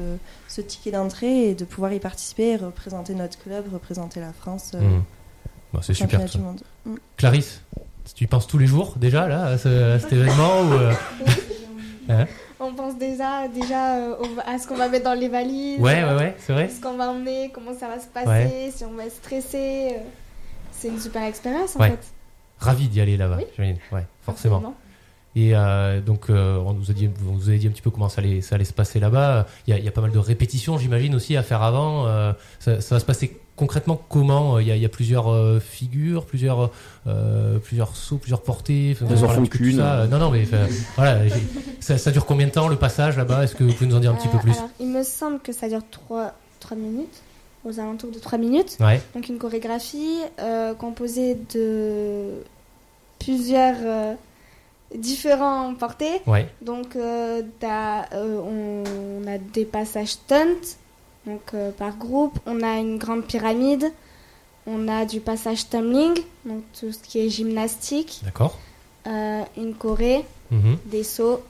ce 0.50 0.60
ticket 0.60 0.92
d'entrée 0.92 1.50
et 1.50 1.56
de 1.56 1.64
pouvoir 1.64 1.94
y 1.94 2.00
participer 2.00 2.50
et 2.50 2.56
représenter 2.58 3.16
notre 3.16 3.40
club, 3.40 3.66
représenter 3.72 4.20
la 4.20 4.34
France 4.34 4.72
euh, 4.76 4.82
Mhm. 4.82 5.04
Bon, 5.72 5.82
c'est 5.82 5.94
super. 5.94 6.30
tout 6.30 6.40
monde. 6.40 6.62
Clarisse, 7.16 7.62
tu 8.16 8.24
y 8.26 8.28
penses 8.28 8.48
tous 8.48 8.58
les 8.58 8.66
jours 8.68 8.96
déjà 8.98 9.28
là 9.30 9.46
à, 9.46 9.58
ce- 9.58 9.94
à 9.94 10.00
cet 10.00 10.12
événement 10.14 10.62
ou 10.64 10.74
euh, 10.74 10.94
hein 12.10 12.26
On 12.60 12.74
pense 12.74 12.98
déjà, 12.98 13.48
déjà 13.48 13.96
euh, 13.98 14.16
à 14.46 14.58
ce 14.58 14.68
qu'on 14.68 14.76
va 14.76 14.90
mettre 14.90 15.06
dans 15.06 15.14
les 15.20 15.30
valises. 15.30 15.80
Ouais, 15.80 16.02
euh, 16.04 16.18
ouais, 16.18 16.24
ouais, 16.24 16.36
c'est 16.40 16.54
vrai. 16.54 16.68
Ce 16.70 16.82
qu'on 16.82 16.98
va 16.98 17.10
emmener, 17.10 17.52
comment 17.54 17.74
ça 17.74 17.88
va 17.88 18.00
se 18.00 18.08
passer, 18.08 18.28
Ouais. 18.28 18.72
si 18.76 18.84
on 18.84 18.92
va 18.94 19.06
être 19.06 19.16
stressé. 19.16 19.90
euh, 19.94 19.98
C'est 20.72 20.88
une 20.90 21.00
super 21.00 21.24
expérience 21.24 21.76
en 21.76 21.80
Ouais. 21.80 21.92
fait. 21.92 22.00
Ravi 22.60 22.88
d'y 22.88 23.00
aller 23.02 23.18
là-bas, 23.18 23.38
Oui. 23.58 23.66
Ouais, 23.92 24.06
forcément. 24.22 24.56
Absolument. 24.58 24.76
Et 25.36 25.52
euh, 25.56 26.02
donc, 26.02 26.30
euh, 26.30 26.58
on 26.58 26.74
nous 26.74 26.90
a 26.90 26.94
dit, 26.94 27.10
on 27.30 27.34
vous 27.34 27.50
avez 27.50 27.58
dit 27.60 27.68
un 27.68 27.72
petit 27.72 27.82
peu 27.82 27.92
comment 27.92 28.10
ça 28.10 28.20
allait, 28.22 28.42
ça 28.42 28.56
allait 28.56 28.66
se 28.66 28.74
passer 28.74 29.00
là-bas. 29.00 29.46
Il 29.68 29.72
y, 29.72 29.74
a, 29.74 29.80
il 29.80 29.86
y 29.86 29.88
a 29.88 29.92
pas 29.92 30.02
mal 30.02 30.12
de 30.12 30.18
répétitions, 30.18 30.78
j'imagine 30.78 31.16
aussi 31.16 31.38
à 31.38 31.44
faire 31.44 31.62
avant. 31.62 32.08
Euh, 32.08 32.34
ça, 32.60 32.82
ça 32.82 32.96
va 32.96 33.00
se 33.00 33.06
passer 33.06 33.38
concrètement 33.60 34.02
comment 34.10 34.58
Il 34.60 34.68
y 34.68 34.72
a, 34.72 34.76
il 34.76 34.82
y 34.82 34.86
a 34.86 34.90
plusieurs 34.90 35.30
euh, 35.32 35.60
figures, 35.60 36.26
plusieurs, 36.26 36.72
euh, 37.08 37.60
plusieurs 37.60 37.96
sauts, 37.96 38.18
plusieurs 38.18 38.42
portées. 38.42 38.96
Enfin, 38.96 39.06
Ils 39.10 39.14
on 39.14 39.18
en 39.18 39.22
parle 39.28 39.32
un 39.32 39.36
font 39.36 39.42
petit 39.44 39.50
peu 39.52 39.58
de 39.66 39.70
qu'une. 39.70 39.78
ça. 39.78 39.94
Euh, 40.00 40.08
Non, 40.08 40.18
non, 40.18 40.32
mais 40.32 40.46
voilà. 40.96 41.20
Ça, 41.80 41.98
ça 41.98 42.12
dure 42.12 42.26
combien 42.26 42.48
de 42.48 42.52
temps 42.52 42.68
le 42.68 42.76
passage 42.78 43.18
là-bas? 43.18 43.44
Est-ce 43.44 43.56
que 43.56 43.64
vous 43.64 43.74
pouvez 43.74 43.88
nous 43.88 43.96
en 43.96 44.00
dire 44.00 44.12
un 44.12 44.16
petit 44.16 44.28
peu 44.28 44.38
Euh, 44.38 44.42
plus? 44.42 44.58
Alors, 44.58 44.70
il 44.80 44.88
me 44.88 45.04
semble 45.04 45.40
que 45.40 45.52
ça 45.52 45.68
dure 45.70 45.82
3, 45.92 46.34
minutes, 46.76 47.22
aux 47.66 47.80
alentours 47.80 48.12
de 48.12 48.20
3 48.20 48.38
minutes. 48.38 48.78
Ouais. 48.80 49.02
Donc 49.14 49.28
une 49.30 49.38
chorégraphie 49.38 50.18
euh, 50.40 50.74
composée 50.74 51.38
de 51.54 52.42
plusieurs 53.20 53.76
euh, 53.84 54.14
différents 54.96 55.74
portées. 55.76 56.22
Ouais. 56.28 56.48
Donc 56.62 56.96
euh, 56.96 57.42
euh, 57.64 58.42
on, 58.42 58.84
on 59.24 59.28
a 59.28 59.38
des 59.38 59.66
passages 59.66 60.10
stunt, 60.10 60.78
donc 61.26 61.42
euh, 61.54 61.72
par 61.72 61.98
groupe. 61.98 62.40
On 62.46 62.62
a 62.62 62.78
une 62.78 62.98
grande 62.98 63.26
pyramide. 63.26 63.92
On 64.68 64.88
a 64.88 65.06
du 65.06 65.20
passage 65.20 65.68
tumbling, 65.70 66.14
donc 66.46 66.62
tout 66.80 66.92
ce 66.92 67.00
qui 67.00 67.20
est 67.20 67.30
gymnastique. 67.30 68.22
D'accord. 68.24 68.58
euh, 69.08 69.42
une 69.58 69.74
choré, 69.74 70.26
Mhm. 70.52 70.78
des 70.86 71.04
sauts, 71.04 71.42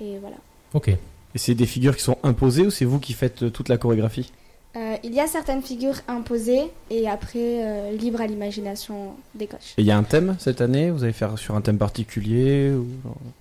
et 0.00 0.18
voilà. 0.20 0.36
Ok. 0.74 0.88
Et 0.88 0.98
c'est 1.38 1.54
des 1.54 1.66
figures 1.66 1.96
qui 1.96 2.02
sont 2.02 2.18
imposées 2.22 2.62
ou 2.66 2.70
c'est 2.70 2.84
vous 2.84 3.00
qui 3.00 3.12
faites 3.14 3.42
euh, 3.44 3.50
toute 3.50 3.68
la 3.68 3.78
chorégraphie? 3.78 4.30
Euh, 4.76 4.96
il 5.02 5.14
y 5.14 5.20
a 5.20 5.26
certaines 5.26 5.62
figures 5.62 5.96
imposées 6.08 6.64
et 6.90 7.08
après 7.08 7.64
euh, 7.64 7.92
libre 7.92 8.20
à 8.20 8.26
l'imagination 8.26 9.14
des 9.34 9.46
coachs. 9.46 9.74
Et 9.78 9.82
il 9.82 9.86
y 9.86 9.90
a 9.92 9.96
un 9.96 10.02
thème 10.02 10.36
cette 10.38 10.60
année? 10.60 10.90
Vous 10.90 11.02
allez 11.04 11.12
faire 11.12 11.38
sur 11.38 11.54
un 11.56 11.60
thème 11.60 11.78
particulier 11.78 12.70
ou... 12.72 12.86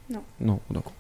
Non. 0.10 0.22
Non, 0.40 0.60
d'accord. 0.72 0.94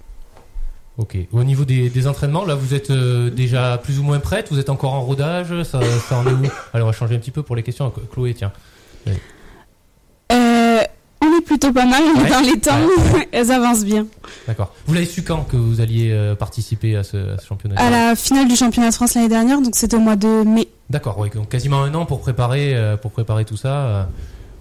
Ok. 0.98 1.18
Au 1.32 1.44
niveau 1.44 1.66
des, 1.66 1.90
des 1.90 2.08
entraînements, 2.08 2.46
là, 2.46 2.54
vous 2.56 2.74
êtes 2.76 2.92
euh, 2.92 3.30
déjà 3.32 3.80
plus 3.84 3.98
ou 4.00 4.04
moins 4.04 4.20
prête 4.20 4.50
Vous 4.52 4.60
êtes 4.60 4.70
encore 4.70 4.94
en 4.94 5.02
rodage? 5.02 5.64
Ça, 5.64 5.80
ça 6.08 6.18
en 6.20 6.28
est 6.28 6.32
où? 6.32 6.44
Allez, 6.74 6.84
on 6.84 6.88
va 6.88 6.92
changer 6.92 7.16
un 7.16 7.20
petit 7.20 7.32
peu 7.32 7.42
pour 7.42 7.56
les 7.56 7.64
questions. 7.64 7.92
Chloé, 8.12 8.34
tiens. 8.36 8.52
Euh, 10.32 10.80
on 11.22 11.38
est 11.38 11.42
plutôt 11.42 11.72
pas 11.72 11.86
mal, 11.86 12.02
Ouais. 12.18 12.30
dans 12.30 12.42
les 12.42 12.60
temps, 12.60 12.78
Ouais, 13.16 13.28
elles 13.32 13.52
avancent 13.52 13.86
bien. 13.86 14.06
D'accord. 14.48 14.74
Vous 14.86 14.94
l'avez 14.94 15.06
su 15.06 15.24
quand 15.24 15.44
que 15.44 15.56
vous 15.58 15.82
alliez 15.82 16.12
euh, 16.12 16.36
participer 16.36 16.96
à 16.96 17.04
ce, 17.04 17.36
à 17.36 17.38
ce 17.38 17.46
championnat? 17.48 17.76
À 17.80 17.90
la 17.90 18.16
finale 18.16 18.48
du 18.48 18.56
championnat 18.56 18.90
de 18.90 18.94
France 18.96 19.16
l'année 19.16 19.30
dernière, 19.30 19.62
donc 19.62 19.76
c'était 19.76 19.96
au 19.96 20.00
mois 20.00 20.16
de 20.16 20.44
mai. 20.44 20.68
D'accord, 20.90 21.18
ouais, 21.20 21.30
donc 21.30 21.50
quasiment 21.50 21.82
un 21.84 21.94
an 21.96 22.06
pour 22.06 22.20
préparer, 22.20 22.76
euh, 22.76 22.98
pour 22.98 23.12
préparer 23.12 23.46
tout 23.46 23.58
ça. 23.58 24.10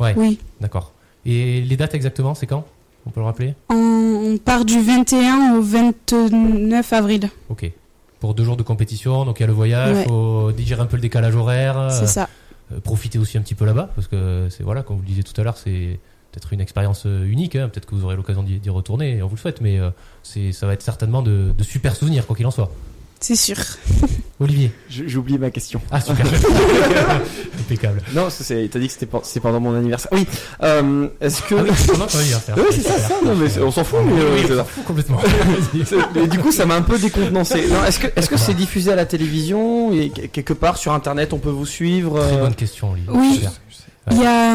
ouais. 0.00 0.14
Oui. 0.16 0.38
D'accord. 0.60 0.92
Et 1.26 1.60
les 1.60 1.76
dates 1.76 1.94
exactement, 1.94 2.34
c'est 2.34 2.46
quand? 2.46 2.64
On 3.06 3.10
peut 3.10 3.20
le 3.20 3.26
rappeler 3.26 3.54
On, 3.70 4.38
part 4.44 4.64
du 4.64 4.80
21 4.80 5.56
au 5.56 5.62
29 5.62 6.92
avril. 6.92 7.28
Ok. 7.48 7.70
Pour 8.20 8.34
deux 8.34 8.44
jours 8.44 8.56
de 8.56 8.62
compétition, 8.62 9.24
donc 9.24 9.40
il 9.40 9.42
y 9.42 9.44
a 9.44 9.48
le 9.48 9.52
voyage, 9.52 9.96
Ouais. 9.96 10.04
faut 10.06 10.52
digérer 10.52 10.80
un 10.82 10.86
peu 10.86 10.96
le 10.96 11.02
décalage 11.02 11.34
horaire. 11.34 11.88
C'est 11.90 12.04
euh, 12.04 12.06
ça. 12.06 12.28
euh, 12.72 12.78
profiter 12.80 13.18
aussi 13.18 13.36
un 13.36 13.40
petit 13.42 13.54
peu 13.56 13.64
là-bas, 13.64 13.90
parce 13.96 14.06
que 14.06 14.46
c'est 14.50 14.62
voilà, 14.62 14.82
comme 14.82 14.96
vous 14.96 15.02
le 15.02 15.08
disiez 15.08 15.24
tout 15.24 15.38
à 15.40 15.44
l'heure, 15.44 15.56
c'est 15.56 15.98
peut-être 16.30 16.52
une 16.52 16.60
expérience 16.60 17.02
euh, 17.06 17.24
unique. 17.26 17.56
hein, 17.56 17.68
Peut-être 17.68 17.86
que 17.86 17.94
vous 17.96 18.04
aurez 18.04 18.14
l'occasion 18.16 18.42
d'y 18.44 18.70
retourner, 18.70 19.16
et 19.18 19.22
on 19.22 19.26
vous 19.26 19.34
le 19.34 19.40
souhaite, 19.40 19.60
mais 19.60 19.78
euh, 19.80 19.90
c'est 20.22 20.52
ça 20.52 20.66
va 20.68 20.72
être 20.74 20.82
certainement 20.82 21.22
de, 21.22 21.52
de 21.56 21.62
super 21.64 21.96
souvenirs, 21.96 22.26
quoi 22.26 22.36
qu'il 22.36 22.46
en 22.46 22.52
soit. 22.52 22.70
C'est 23.22 23.36
sûr. 23.36 23.56
Olivier. 24.40 24.72
J'ai 24.90 25.16
oublié 25.16 25.38
ma 25.38 25.50
question. 25.50 25.80
Ah 25.92 26.00
super. 26.00 26.26
Impeccable. 27.60 28.02
Non, 28.14 28.28
c'est- 28.30 28.42
c'est- 28.44 28.68
t'as 28.70 28.78
dit 28.78 28.86
que 28.88 28.92
c'était 28.92 29.06
pen- 29.06 29.20
c'est 29.22 29.38
pendant 29.40 29.60
mon 29.60 29.74
anniversaire. 29.74 30.10
Oui. 30.12 30.26
Euh, 30.62 31.08
Est-ce 31.20 31.42
que 31.42 31.54
Ah 31.54 31.62
oui, 31.62 31.70
pendant 31.86 32.06
ton 32.06 32.18
anniversaire. 32.18 32.54
Oui, 32.58 32.64
c'est 32.72 32.82
ça, 32.82 32.98
ça. 32.98 33.14
Non, 33.24 33.34
mais 33.36 33.48
c'est- 33.48 33.60
on 33.60 33.70
s'en 33.70 33.84
fout. 33.84 34.00
Mais, 34.04 34.20
euh, 34.20 34.34
Oui, 34.34 34.42
c'est 34.46 34.52
on 34.54 34.56
s'en 34.58 34.64
fout 34.64 34.84
complètement. 34.84 35.20
C'est- 35.86 35.96
mais 36.14 36.26
du 36.26 36.38
coup, 36.38 36.50
ça 36.52 36.66
m'a 36.66 36.74
un 36.74 36.82
peu 36.82 36.98
décontenancé. 36.98 37.66
Non, 37.68 37.84
est-ce 37.84 38.00
que 38.00 38.08
est-ce 38.16 38.28
que 38.28 38.36
c'est 38.36 38.54
diffusé 38.54 38.90
à 38.92 38.96
la 38.96 39.06
télévision 39.06 39.92
et 39.92 40.10
que- 40.10 40.26
quelque 40.26 40.52
part 40.52 40.76
sur 40.76 40.92
internet 40.92 41.32
on 41.32 41.38
peut 41.38 41.50
vous 41.50 41.66
suivre 41.66 42.18
Très 42.20 42.36
euh, 42.36 42.40
bonne 42.40 42.54
question, 42.54 42.90
Olivier. 42.92 43.10
Oui. 43.14 43.42
Il 44.10 44.18
y 44.20 44.26
a 44.26 44.50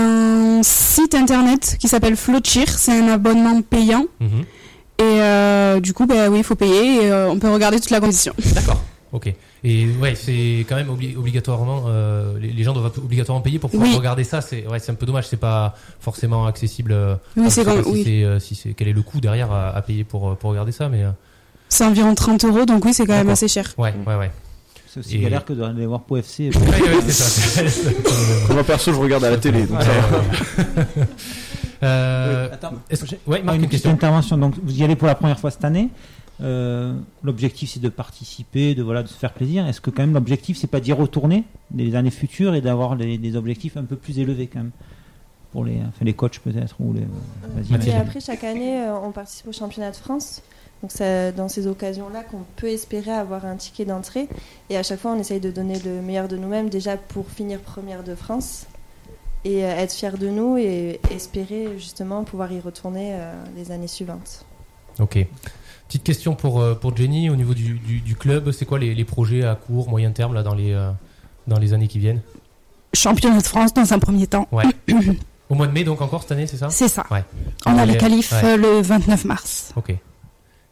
un 0.57 0.61
site 0.63 1.15
internet 1.15 1.77
qui 1.79 1.87
s'appelle 1.87 2.17
Flochir, 2.17 2.67
c'est 2.67 2.91
un 2.91 3.07
abonnement 3.07 3.61
payant. 3.61 4.05
Mhm. 4.19 4.43
Et 4.99 5.03
euh, 5.03 5.79
du 5.79 5.93
coup, 5.93 6.05
bah, 6.05 6.29
oui, 6.29 6.39
il 6.39 6.43
faut 6.43 6.55
payer 6.55 7.03
et 7.03 7.11
euh, 7.11 7.29
on 7.29 7.37
peut 7.39 7.51
regarder 7.51 7.79
toute 7.79 7.91
la 7.91 7.99
compétition. 7.99 8.33
D'accord. 8.55 8.81
Ok. 9.13 9.31
Et 9.63 9.87
ouais, 10.01 10.15
c'est 10.15 10.65
quand 10.67 10.75
même 10.75 10.89
obli- 10.89 11.15
obligatoirement. 11.15 11.83
euh, 11.87 12.37
les, 12.39 12.49
les 12.51 12.63
gens 12.63 12.73
doivent 12.73 12.91
obligatoirement 12.97 13.41
payer 13.41 13.57
pour 13.59 13.69
pouvoir 13.69 13.89
Oui. 13.89 13.95
regarder 13.95 14.23
ça. 14.23 14.41
C'est 14.41 14.67
ouais, 14.67 14.79
c'est 14.79 14.91
un 14.91 14.95
peu 14.95 15.05
dommage. 15.05 15.27
C'est 15.27 15.37
pas 15.37 15.75
forcément 15.99 16.45
accessible. 16.45 16.91
euh, 16.91 17.15
Oui, 17.37 17.49
c'est 17.49 17.63
si 17.63 17.89
oui. 17.89 18.01
c'est, 18.03 18.23
euh, 18.23 18.39
si 18.39 18.55
c'est 18.55 18.73
quel 18.73 18.87
est 18.89 18.93
le 18.93 19.01
coût 19.01 19.21
derrière 19.21 19.51
à, 19.51 19.69
à 19.69 19.81
payer 19.81 20.03
pour 20.03 20.35
pour 20.37 20.49
regarder 20.49 20.71
ça, 20.71 20.89
mais 20.89 21.03
euh, 21.03 21.09
C'est 21.69 21.85
environ 21.85 22.13
30 22.15 22.43
euros, 22.45 22.65
donc 22.65 22.83
oui, 22.85 22.93
c'est 22.93 23.05
quand 23.05 23.13
même 23.13 23.29
assez 23.29 23.47
cher. 23.47 23.73
ouais, 23.77 23.93
ouais, 24.05 24.15
ouais. 24.15 24.31
C'est 24.87 24.99
aussi 25.01 25.17
Et- 25.17 25.19
galère 25.19 25.43
que 25.45 25.53
d'aller 25.53 25.85
voir 25.85 26.01
Pau 26.01 26.17
FC. 26.17 26.49
Ouais, 26.55 26.59
ouais, 26.61 27.01
c'est 27.05 27.11
ça. 27.11 27.67
c'est- 27.69 28.53
Moi 28.53 28.63
perso, 28.63 28.91
je 28.93 28.97
regarde 28.99 29.23
à 29.25 29.29
la 29.31 29.37
télé. 29.37 29.65
Donc 29.65 29.81
ça 29.81 29.89
va. 29.91 30.83
Euh, 31.83 32.49
Attends, 32.51 32.73
est-ce 32.89 33.01
que- 33.03 33.07
j'ai- 33.07 33.19
ouais, 33.27 33.37
Ah, 33.41 33.45
Marc, 33.45 33.57
une 33.59 33.67
question. 33.69 33.91
intervention. 33.91 34.35
Donc, 34.37 34.55
vous 34.63 34.79
y 34.79 34.83
allez 34.83 34.95
pour 34.95 35.07
la 35.07 35.13
première 35.15 35.39
fois 35.39 35.51
cette 35.51 35.63
année. 35.63 35.89
Euh, 36.41 36.93
l'objectif, 37.23 37.69
c'est 37.71 37.79
de 37.79 37.89
participer, 37.89 38.73
de 38.73 38.81
voilà, 38.81 39.03
de 39.03 39.07
se 39.07 39.13
faire 39.13 39.31
plaisir. 39.33 39.67
Est-ce 39.67 39.79
que 39.81 39.91
quand 39.91 40.01
même 40.01 40.13
l'objectif, 40.13 40.57
c'est 40.57 40.67
pas 40.67 40.79
d'y 40.79 40.91
retourner 40.93 41.43
les 41.75 41.93
années 41.95 42.09
futures 42.09 42.55
et 42.55 42.61
d'avoir 42.61 42.95
des, 42.95 43.19
des 43.19 43.35
objectifs 43.35 43.77
un 43.77 43.83
peu 43.83 43.95
plus 43.95 44.17
élevés 44.17 44.47
quand 44.47 44.59
même 44.59 44.71
pour 45.51 45.65
les, 45.65 45.77
enfin, 45.87 46.03
les 46.03 46.13
coachs 46.13 46.39
peut-être 46.39 46.75
ou 46.79 46.93
les. 46.93 47.01
vas-y, 47.01 47.67
Et 47.69 47.71
Mathilde. 47.71 47.95
après, 47.95 48.19
chaque 48.21 48.43
année, 48.43 48.81
euh, 48.81 48.95
on 49.03 49.11
participe 49.11 49.47
au 49.47 49.51
championnat 49.53 49.91
de 49.91 49.95
France. 49.97 50.41
Donc, 50.83 50.91
c'est 50.93 51.31
dans 51.33 51.49
ces 51.49 51.65
occasions-là 51.67 52.23
qu'on 52.23 52.41
peut 52.55 52.67
espérer 52.69 53.11
avoir 53.11 53.45
un 53.45 53.55
ticket 53.55 53.85
d'entrée. 53.85 54.27
Et 54.69 54.77
à 54.77 54.83
chaque 54.83 54.99
fois, 54.99 55.11
on 55.11 55.19
essaye 55.19 55.39
de 55.39 55.49
donner 55.49 55.79
le 55.79 56.01
meilleur 56.01 56.27
de 56.27 56.37
nous-mêmes, 56.37 56.69
déjà 56.69 56.97
pour 56.97 57.29
finir 57.29 57.59
première 57.61 58.03
de 58.03 58.13
France 58.15 58.65
et 59.43 59.63
euh, 59.65 59.69
être 59.77 59.93
fier 59.93 60.17
de 60.17 60.27
nous 60.29 60.57
et 60.57 60.99
espérer 61.11 61.69
justement 61.77 62.23
pouvoir 62.23 62.51
y 62.51 62.59
retourner 62.59 63.13
euh, 63.13 63.33
les 63.55 63.71
années 63.71 63.87
suivantes. 63.87 64.45
Ok. 64.99 65.17
Petite 65.87 66.03
question 66.03 66.35
pour 66.35 66.59
euh, 66.59 66.75
pour 66.75 66.95
Jenny 66.95 67.29
au 67.29 67.35
niveau 67.35 67.53
du, 67.53 67.73
du, 67.79 67.99
du 68.01 68.15
club. 68.15 68.51
C'est 68.51 68.65
quoi 68.65 68.77
les, 68.77 68.93
les 68.93 69.05
projets 69.05 69.43
à 69.45 69.55
court, 69.55 69.89
moyen 69.89 70.11
terme 70.11 70.33
là 70.33 70.43
dans 70.43 70.53
les 70.55 70.75
dans 71.47 71.57
les 71.59 71.73
années 71.73 71.87
qui 71.87 71.97
viennent? 71.99 72.21
Championnat 72.93 73.37
de 73.39 73.43
France 73.43 73.73
dans 73.73 73.93
un 73.93 73.99
premier 73.99 74.27
temps. 74.27 74.47
Ouais. 74.51 74.65
Au 75.49 75.55
mois 75.55 75.67
de 75.67 75.71
mai 75.71 75.83
donc 75.85 76.01
encore 76.01 76.23
cette 76.23 76.33
année, 76.33 76.45
c'est 76.47 76.57
ça? 76.57 76.69
C'est 76.69 76.89
ça. 76.89 77.05
Ouais. 77.09 77.23
On 77.65 77.71
a 77.77 77.85
Ouais. 77.85 77.85
les 77.93 77.97
qualifs 77.97 78.33
Ouais. 78.33 78.43
euh, 78.53 78.57
le 78.57 78.81
29 78.81 79.23
mars. 79.25 79.71
Ok. 79.77 79.93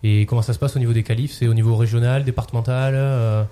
Et 0.04 0.26
comment 0.26 0.42
ça 0.42 0.54
se 0.54 0.60
passe 0.60 0.76
au 0.76 0.80
niveau 0.80 0.94
des 0.94 1.04
qualifs? 1.04 1.34
C'est 1.34 1.48
au 1.48 1.54
niveau 1.54 1.76
régional, 1.76 2.24
départemental 2.24 2.94
euh, 2.96 3.44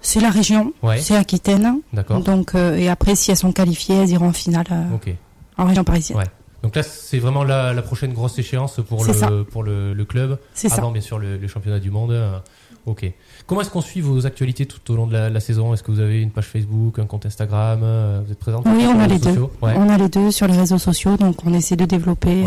C'est 0.00 0.20
la 0.20 0.30
région, 0.30 0.72
Ouais. 0.82 0.98
c'est 0.98 1.16
Aquitaine. 1.16 1.80
D'accord. 1.92 2.20
Donc, 2.20 2.54
euh, 2.54 2.76
et 2.76 2.88
après, 2.88 3.14
si 3.14 3.30
elles 3.30 3.36
sont 3.36 3.52
qualifiées, 3.52 3.96
elles 3.96 4.10
iront 4.10 4.28
en 4.28 4.32
finale 4.32 4.66
euh, 4.70 5.14
en 5.58 5.66
région 5.66 5.84
parisienne. 5.84 6.18
Ouais. 6.18 6.24
Donc 6.62 6.74
là, 6.74 6.82
c'est 6.82 7.18
vraiment 7.18 7.44
la, 7.44 7.72
la 7.72 7.82
prochaine 7.82 8.12
grosse 8.12 8.38
échéance 8.38 8.80
pour 8.88 9.04
ça. 9.04 9.30
le 9.30 9.44
pour 9.44 9.62
le, 9.62 9.92
le 9.94 10.04
club. 10.04 10.38
C'est 10.54 10.68
ça. 10.68 10.76
Avant 10.78 10.90
bien 10.90 11.02
sûr 11.02 11.18
le, 11.18 11.36
le 11.36 11.48
championnat 11.48 11.78
du 11.78 11.90
monde. 11.90 12.12
Euh, 12.12 12.38
Ok. 12.86 13.04
Comment 13.46 13.60
est-ce 13.60 13.68
qu'on 13.68 13.82
suit 13.82 14.00
vos 14.00 14.24
actualités 14.24 14.64
tout 14.64 14.80
au 14.90 14.96
long 14.96 15.06
de 15.06 15.12
la, 15.12 15.28
la 15.28 15.40
saison? 15.40 15.74
Est-ce 15.74 15.82
que 15.82 15.90
vous 15.90 16.00
avez 16.00 16.22
une 16.22 16.30
page 16.30 16.46
Facebook, 16.46 16.98
un 16.98 17.04
compte 17.04 17.26
Instagram 17.26 17.80
Vous 18.24 18.32
êtes 18.32 18.38
présente 18.38 18.64
Oui, 18.66 18.80
sur 18.80 18.90
on 18.90 18.98
a 18.98 19.06
réseaux 19.06 19.28
les 19.28 19.34
deux. 19.34 19.40
Ouais. 19.60 19.74
On 19.76 19.88
a 19.90 19.98
les 19.98 20.08
deux 20.08 20.30
sur 20.30 20.46
les 20.46 20.56
réseaux 20.56 20.78
sociaux, 20.78 21.18
donc 21.18 21.36
on 21.44 21.52
essaie 21.52 21.76
de 21.76 21.84
développer 21.84 22.46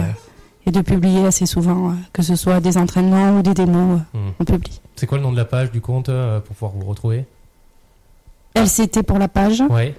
et 0.66 0.72
de 0.72 0.82
publier 0.82 1.26
assez 1.26 1.46
souvent, 1.46 1.92
euh, 1.92 1.94
que 2.14 2.22
ce 2.22 2.36
soit 2.36 2.60
des 2.60 2.78
entraînements 2.78 3.38
ou 3.38 3.42
des 3.42 3.54
démos, 3.54 4.00
Hmm. 4.14 4.30
on 4.40 4.46
publie. 4.46 4.80
C'est 4.96 5.08
quoi 5.08 5.18
le 5.18 5.24
nom 5.24 5.32
de 5.32 5.38
la 5.38 5.46
page 5.46 5.72
du 5.72 5.82
compte 5.82 6.10
euh, 6.10 6.40
pour 6.40 6.56
pouvoir 6.56 6.72
vous 6.74 6.86
retrouver 6.86 7.26
LCT 8.56 9.04
pour 9.04 9.18
la 9.18 9.28
page. 9.28 9.62
Ouais. 9.70 9.96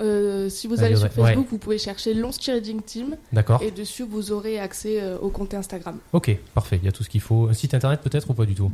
Euh, 0.00 0.48
si 0.48 0.66
vous 0.66 0.82
Allez, 0.82 0.96
sur 0.96 1.04
ouais. 1.04 1.10
Facebook, 1.10 1.46
vous 1.50 1.58
pouvez 1.58 1.78
chercher 1.78 2.14
Lons 2.14 2.32
Cheerleading 2.32 2.82
Team. 2.82 3.16
D'accord. 3.32 3.62
Et 3.62 3.70
dessus, 3.70 4.02
vous 4.02 4.32
aurez 4.32 4.58
accès 4.58 5.00
euh, 5.00 5.16
au 5.18 5.28
compte 5.28 5.54
Instagram. 5.54 5.98
Ok, 6.12 6.36
parfait. 6.52 6.78
Il 6.82 6.84
y 6.84 6.88
a 6.88 6.92
tout 6.92 7.04
ce 7.04 7.08
qu'il 7.08 7.20
faut. 7.20 7.46
Un 7.48 7.52
site 7.52 7.74
internet 7.74 8.00
peut-être 8.02 8.28
ou 8.28 8.34
pas 8.34 8.44
du 8.44 8.54
tout 8.54 8.70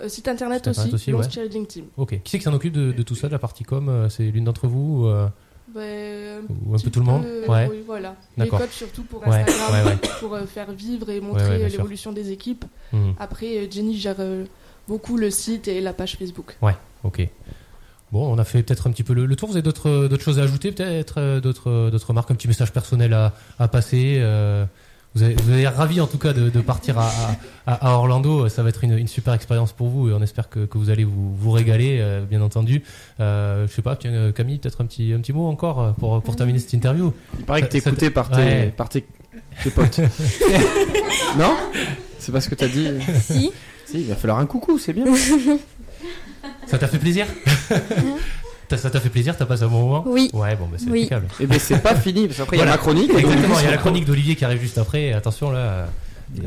Euh, 0.00 0.08
site 0.08 0.28
internet 0.28 0.58
Site 0.58 0.68
internet 0.68 0.94
aussi, 0.94 1.02
aussi, 1.02 1.10
Lons 1.10 1.18
ouais. 1.18 1.30
Cheerleading 1.30 1.66
Team. 1.66 1.84
Ok. 1.96 2.10
Qui 2.22 2.30
c'est 2.30 2.38
qui 2.38 2.44
s'en 2.44 2.52
occupe 2.54 2.72
de, 2.72 2.92
de 2.92 3.02
tout 3.02 3.16
ça, 3.16 3.26
de 3.26 3.32
la 3.32 3.40
partie 3.40 3.64
com 3.64 4.06
C'est 4.10 4.24
l'une 4.30 4.44
d'entre 4.44 4.68
vous 4.68 5.06
ou, 5.08 5.12
Ben, 5.74 6.42
Ou 6.66 6.74
un 6.74 6.78
peu 6.78 6.90
tout 6.90 7.00
le 7.00 7.06
monde 7.06 7.24
Ouais. 7.48 7.68
Oui, 7.70 7.82
voilà. 7.86 8.16
Les 8.36 8.48
coachs 8.48 8.70
surtout 8.72 9.02
pour 9.04 9.26
Instagram, 9.26 9.72
ouais, 9.86 9.90
ouais. 9.92 9.98
pour 10.20 10.34
euh, 10.34 10.46
faire 10.46 10.70
vivre 10.72 11.10
et 11.10 11.20
montrer 11.20 11.62
euh, 11.64 11.68
l'évolution 11.68 12.12
des 12.12 12.30
équipes. 12.32 12.64
Mhm. 12.92 13.14
Après, 13.18 13.56
euh, 13.58 13.66
Jenny 13.70 13.96
gère 13.96 14.16
beaucoup 14.88 15.16
le 15.16 15.30
site 15.30 15.68
et 15.68 15.80
la 15.80 15.92
page 15.92 16.16
Facebook. 16.16 16.56
Ouais, 16.62 16.74
ok. 17.04 17.26
Bon, 18.12 18.26
on 18.32 18.38
a 18.38 18.44
fait 18.44 18.62
peut-être 18.64 18.88
un 18.88 18.90
petit 18.90 19.04
peu 19.04 19.12
le, 19.14 19.24
le 19.26 19.36
tour. 19.36 19.48
Vous 19.48 19.54
avez 19.54 19.62
d'autres 19.62 20.08
d'autres 20.08 20.22
choses 20.24 20.40
à 20.40 20.42
ajouter, 20.42 20.72
peut-être 20.72 21.38
d'autres 21.40 21.90
d'autres 21.90 22.08
remarques, 22.08 22.30
un 22.32 22.34
petit 22.34 22.48
message 22.48 22.72
personnel 22.72 23.12
à, 23.14 23.34
à 23.60 23.68
passer. 23.68 24.16
euh, 24.20 24.64
vous 25.14 25.22
avez, 25.24 25.34
vous 25.34 25.76
ravi 25.76 26.00
en 26.00 26.06
tout 26.06 26.18
cas 26.18 26.32
de, 26.32 26.50
de 26.50 26.60
partir 26.60 26.98
à, 26.98 27.10
à, 27.66 27.90
à 27.90 27.94
Orlando. 27.94 28.48
Ça 28.48 28.62
va 28.62 28.68
être 28.68 28.84
une, 28.84 28.96
une 28.96 29.08
super 29.08 29.34
expérience 29.34 29.72
pour 29.72 29.88
vous 29.88 30.08
et 30.08 30.12
on 30.12 30.22
espère 30.22 30.48
que, 30.48 30.66
que 30.66 30.78
vous 30.78 30.88
allez 30.90 31.04
vous, 31.04 31.34
vous 31.34 31.50
régaler, 31.50 31.98
euh, 32.00 32.20
bien 32.24 32.40
entendu. 32.42 32.82
Euh, 33.18 33.66
je 33.66 33.72
sais 33.72 33.82
pas, 33.82 33.96
tiens, 33.96 34.12
euh, 34.12 34.32
Camille, 34.32 34.58
peut-être 34.58 34.80
un 34.80 34.86
petit 34.86 35.12
un 35.12 35.18
petit 35.18 35.32
mot 35.32 35.46
encore 35.48 35.80
euh, 35.80 35.90
pour 35.92 36.22
pour 36.22 36.36
terminer 36.36 36.58
cette 36.60 36.72
interview. 36.74 37.12
Il 37.38 37.44
paraît 37.44 37.60
que 37.62 37.66
Ça- 37.66 37.72
t'es 37.72 37.80
ça- 37.80 37.90
écouté 37.90 38.10
par 38.10 38.30
tes, 38.30 38.36
Ouais. 38.36 38.74
par 38.76 38.88
tes, 38.88 39.04
tes 39.64 39.70
potes. 39.70 39.98
non? 41.38 41.56
C'est 42.18 42.32
pas 42.32 42.40
ce 42.40 42.48
que 42.48 42.54
t'as 42.54 42.68
dit 42.68 42.88
Si. 43.22 43.50
Si, 43.86 44.00
il 44.02 44.06
va 44.06 44.14
falloir 44.14 44.38
un 44.38 44.46
coucou, 44.46 44.78
c'est 44.78 44.92
bien. 44.92 45.06
Ça 46.66 46.78
t'a 46.78 46.86
fait 46.86 46.98
plaisir? 46.98 47.26
Ça 48.76 48.90
t'a 48.90 49.00
fait 49.00 49.08
plaisir 49.10 49.36
T'as 49.36 49.46
passé 49.46 49.62
un 49.64 49.68
bon 49.68 49.80
moment 49.80 50.04
Oui. 50.06 50.30
Ouais, 50.32 50.54
bon, 50.56 50.66
bah, 50.66 50.76
c'est 50.78 50.88
Oui. 50.90 51.00
impeccable. 51.00 51.26
Et 51.40 51.46
ben 51.46 51.58
c'est 51.58 51.82
pas 51.82 51.94
fini, 51.94 52.26
parce 52.26 52.38
qu'après 52.38 52.56
il 52.56 52.60
y 52.60 52.62
a 52.62 52.66
ma 52.66 52.78
chronique. 52.78 53.10
Exactement, 53.10 53.58
il 53.58 53.64
y 53.64 53.68
a 53.68 53.70
la 53.72 53.76
chronique 53.78 54.04
d'Olivier 54.04 54.36
qui 54.36 54.44
arrive 54.44 54.60
juste 54.60 54.78
après. 54.78 55.12
Attention 55.12 55.50
là, 55.50 55.88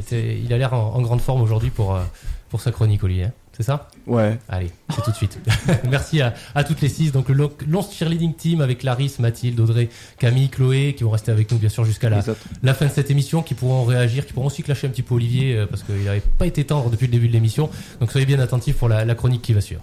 c'est- 0.08 0.38
il 0.44 0.52
a 0.54 0.58
l'air 0.58 0.74
en, 0.74 0.94
en 0.96 1.02
grande 1.02 1.22
forme 1.22 1.42
aujourd'hui 1.42 1.70
pour, 1.70 1.96
euh, 1.96 2.02
pour 2.50 2.62
sa 2.62 2.72
chronique, 2.72 3.04
Olivier. 3.04 3.26
hein. 3.26 3.32
C'est 3.56 3.62
ça? 3.62 3.88
Ouais. 4.08 4.40
Allez, 4.50 4.72
c'est 4.96 5.04
tout 5.04 5.12
de 5.12 5.16
suite. 5.16 5.38
Merci 5.90 6.22
à, 6.24 6.34
à 6.56 6.64
toutes 6.64 6.82
les 6.82 6.90
six. 6.90 7.12
Donc 7.12 7.30
le 7.30 7.36
Long- 7.36 7.52
Lons 7.68 7.86
Cheerleading 7.88 8.34
Team 8.34 8.62
avec 8.62 8.80
Clarisse, 8.80 9.20
Mathilde, 9.20 9.60
Audrey, 9.60 9.90
Camille, 10.18 10.50
Chloé 10.50 10.96
qui 10.98 11.04
vont 11.04 11.12
rester 11.12 11.32
avec 11.32 11.52
nous 11.52 11.60
bien 11.60 11.70
sûr 11.70 11.86
jusqu'à 11.86 12.10
la, 12.10 12.22
la 12.64 12.74
fin 12.74 12.88
de 12.88 12.92
cette 12.92 13.12
émission, 13.12 13.44
qui 13.44 13.54
pourront 13.54 13.84
réagir, 13.84 14.26
qui 14.26 14.34
pourront 14.34 14.48
aussi 14.48 14.64
clasher 14.64 14.88
un 14.88 14.90
petit 14.90 15.04
peu 15.04 15.14
Olivier 15.14 15.56
euh, 15.56 15.66
parce 15.68 15.84
qu'il 15.84 16.04
n'avait 16.04 16.22
pas 16.40 16.48
été 16.48 16.64
tendre 16.64 16.90
depuis 16.90 17.06
le 17.06 17.12
début 17.12 17.28
de 17.28 17.34
l'émission. 17.34 17.70
Donc 18.00 18.12
soyez 18.12 18.26
bien 18.26 18.40
attentifs 18.40 18.76
pour 18.78 18.90
la, 18.90 19.06
la 19.06 19.14
chronique 19.14 19.44
qui 19.44 19.54
va 19.54 19.62
suivre. 19.62 19.82